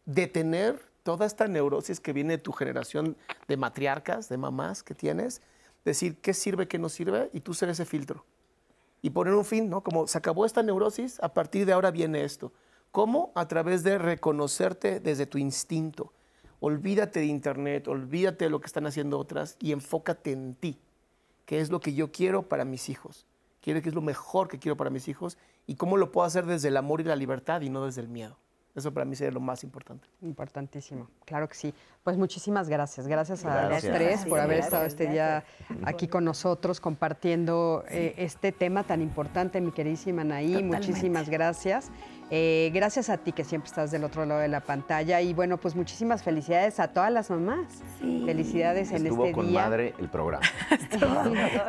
detener 0.07 0.81
toda 1.03 1.27
esta 1.27 1.47
neurosis 1.47 1.99
que 1.99 2.13
viene 2.13 2.37
de 2.37 2.43
tu 2.43 2.51
generación 2.51 3.15
de 3.47 3.57
matriarcas, 3.57 4.27
de 4.27 4.37
mamás 4.37 4.81
que 4.81 4.95
tienes, 4.95 5.43
decir 5.85 6.17
qué 6.19 6.33
sirve, 6.33 6.67
qué 6.67 6.79
no 6.79 6.89
sirve, 6.89 7.29
y 7.31 7.41
tú 7.41 7.53
ser 7.53 7.69
ese 7.69 7.85
filtro 7.85 8.25
y 9.01 9.11
poner 9.11 9.33
un 9.33 9.45
fin, 9.45 9.69
¿no? 9.69 9.81
Como 9.81 10.07
se 10.07 10.17
acabó 10.17 10.45
esta 10.45 10.63
neurosis, 10.63 11.19
a 11.21 11.33
partir 11.33 11.65
de 11.65 11.73
ahora 11.73 11.91
viene 11.91 12.23
esto. 12.23 12.51
¿Cómo? 12.91 13.31
A 13.35 13.47
través 13.47 13.83
de 13.83 13.97
reconocerte 13.97 14.99
desde 14.99 15.25
tu 15.25 15.37
instinto. 15.37 16.13
Olvídate 16.59 17.19
de 17.19 17.27
internet, 17.27 17.87
olvídate 17.87 18.45
de 18.45 18.49
lo 18.49 18.59
que 18.59 18.65
están 18.65 18.87
haciendo 18.87 19.19
otras 19.19 19.55
y 19.59 19.71
enfócate 19.71 20.31
en 20.31 20.55
ti. 20.55 20.79
¿Qué 21.45 21.61
es 21.61 21.69
lo 21.69 21.79
que 21.79 21.93
yo 21.93 22.11
quiero 22.11 22.49
para 22.49 22.65
mis 22.65 22.89
hijos? 22.89 23.25
Quiero 23.61 23.81
que 23.81 23.89
es 23.89 23.95
lo 23.95 24.01
mejor 24.01 24.47
que 24.47 24.57
quiero 24.59 24.75
para 24.75 24.89
mis 24.89 25.07
hijos 25.07 25.37
y 25.67 25.75
cómo 25.75 25.97
lo 25.97 26.11
puedo 26.11 26.25
hacer 26.25 26.45
desde 26.45 26.69
el 26.69 26.77
amor 26.77 27.01
y 27.01 27.03
la 27.03 27.15
libertad 27.15 27.61
y 27.61 27.69
no 27.69 27.85
desde 27.85 28.01
el 28.01 28.07
miedo. 28.07 28.37
Eso 28.77 28.93
para 28.93 29.05
mí 29.07 29.15
sería 29.15 29.31
lo 29.31 29.39
más 29.39 29.63
importante. 29.63 30.07
Importantísimo, 30.21 31.09
claro 31.25 31.49
que 31.49 31.55
sí. 31.55 31.73
Pues 32.03 32.15
muchísimas 32.15 32.69
gracias. 32.69 33.07
Gracias 33.07 33.43
a 33.43 33.69
los 33.69 33.81
tres 33.81 34.23
por 34.25 34.39
haber 34.39 34.59
estado 34.59 34.85
este 34.85 35.07
día 35.07 35.43
aquí 35.83 36.07
con 36.07 36.23
nosotros 36.23 36.79
compartiendo 36.79 37.83
eh, 37.89 38.13
este 38.17 38.51
tema 38.51 38.83
tan 38.83 39.01
importante, 39.01 39.61
mi 39.61 39.71
queridísima 39.71 40.21
Anaí. 40.21 40.61
Muchísimas 40.61 41.27
gracias. 41.27 41.89
Eh, 42.29 42.71
gracias 42.73 43.09
a 43.09 43.17
ti 43.17 43.31
que 43.31 43.45
siempre 43.45 43.69
estás 43.69 43.89
del 43.89 44.03
otro 44.03 44.25
lado 44.25 44.41
de 44.41 44.49
la 44.49 44.59
pantalla 44.59 45.21
y 45.21 45.33
bueno, 45.33 45.57
pues 45.57 45.75
muchísimas 45.75 46.23
felicidades 46.23 46.79
a 46.79 46.89
todas 46.89 47.11
las 47.11 47.29
mamás. 47.29 47.83
Felicidades 47.99 48.91
en 48.91 49.07
estuvo 49.07 49.25
este 49.25 49.35
con 49.35 49.53
madre 49.53 49.93
el 49.97 50.09
programa. 50.09 50.45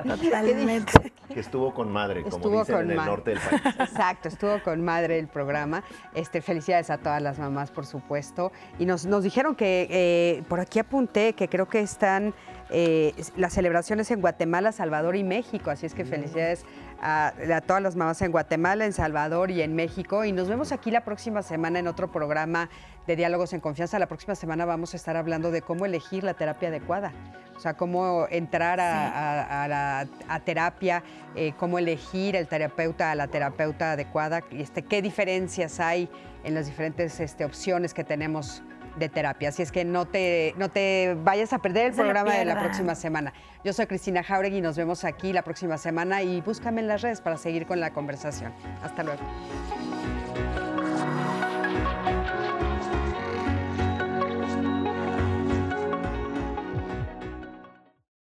Totalmente. 0.05 1.13
Que 1.33 1.41
estuvo 1.41 1.73
con 1.73 1.93
madre, 1.93 2.25
como 2.25 2.61
dicen 2.61 2.77
en 2.77 2.91
el 2.91 2.97
norte 2.97 3.31
del 3.31 3.39
país. 3.39 3.63
Exacto, 3.79 4.29
estuvo 4.29 4.61
con 4.63 4.85
madre 4.85 5.19
el 5.19 5.29
programa. 5.29 5.85
Este, 6.15 6.43
felicidades 6.43 6.91
a 6.91 6.99
todas 6.99 7.23
las 7.23 7.39
mamás, 7.39 7.71
por 7.71 7.87
supuesto. 7.87 8.51
Y 8.79 8.87
nos, 8.87 9.07
nos 9.07 9.23
dijeron 9.23 9.55
que, 9.55 9.87
eh, 9.91 10.43
por 10.49 10.59
aquí 10.59 10.81
apunté, 10.81 11.35
que 11.35 11.49
creo 11.49 11.69
que 11.69 11.81
están 11.81 12.35
eh, 12.71 13.15
las 13.37 13.55
celebraciones 13.55 14.11
en 14.11 14.21
Guatemala, 14.21 14.73
Salvador 14.73 15.17
y 15.17 15.25
México. 15.25 15.71
Así 15.71 15.87
es 15.87 15.95
que 15.95 16.05
felicidades 16.05 16.65
a, 17.01 17.33
todas 17.67 17.83
las 17.83 17.97
mamás 17.97 18.21
en 18.23 18.33
Guatemala, 18.33 18.85
en 18.85 18.93
Salvador 18.93 19.51
y 19.51 19.63
en 19.63 19.75
México. 19.75 20.25
Y 20.25 20.33
nos 20.33 20.49
vemos 20.49 20.73
aquí 20.73 20.91
la 20.91 21.05
próxima 21.05 21.43
semana 21.43 21.79
en 21.79 21.89
otro 21.89 22.11
programa 22.11 22.69
de 23.07 23.17
Diálogos 23.17 23.53
en 23.53 23.61
Confianza. 23.61 23.99
La 23.99 24.07
próxima 24.07 24.35
semana 24.35 24.65
vamos 24.65 24.95
a 24.95 24.97
estar 24.97 25.17
hablando 25.17 25.51
de 25.51 25.63
cómo 25.63 25.87
elegir 25.87 26.25
la 26.25 26.35
terapia 26.35 26.69
adecuada. 26.69 27.13
O 27.57 27.61
sea, 27.61 27.75
cómo 27.75 28.27
entrar 28.31 28.79
a, 28.81 29.67
la 29.69 30.41
terapia, 30.45 31.03
eh, 31.35 31.55
cómo 31.59 31.79
elegir 31.79 32.37
el 32.37 32.47
terapeuta 32.47 33.11
a 33.11 33.15
la 33.17 33.27
terapeuta 33.27 33.93
adecuada, 33.93 34.43
este, 34.53 34.83
qué 34.83 35.03
diferencias 35.03 35.81
hay 35.81 36.09
en 36.45 36.55
las 36.55 36.67
diferentes 36.67 37.19
este, 37.19 37.45
opciones 37.45 37.95
que 37.95 38.05
tenemos 38.05 38.63
de 38.99 39.09
terapia. 39.09 39.51
Así 39.51 39.63
es 39.63 39.73
que 39.73 39.85
no 39.85 40.07
te, 40.07 40.55
no 40.57 40.69
te 40.69 41.17
vayas 41.23 41.53
a 41.53 41.59
perder 41.59 41.87
el 41.87 41.93
programa 41.93 42.35
de 42.35 42.45
la 42.45 42.59
próxima 42.59 42.95
semana. 42.95 43.33
Yo 43.65 43.73
soy 43.73 43.87
Cristina 43.87 44.23
Jauregui 44.23 44.59
y 44.59 44.61
nos 44.61 44.77
vemos 44.77 45.05
aquí 45.05 45.33
la 45.33 45.43
próxima 45.43 45.79
semana 45.79 46.23
y 46.23 46.41
búscame 46.41 46.81
en 46.81 46.89
las 46.89 47.03
redes 47.03 47.21
para 47.21 47.37
seguir 47.37 47.67
con 47.67 47.81
la 47.81 47.93
conversación. 47.93 48.53
Hasta 48.83 49.03
luego. 49.03 49.23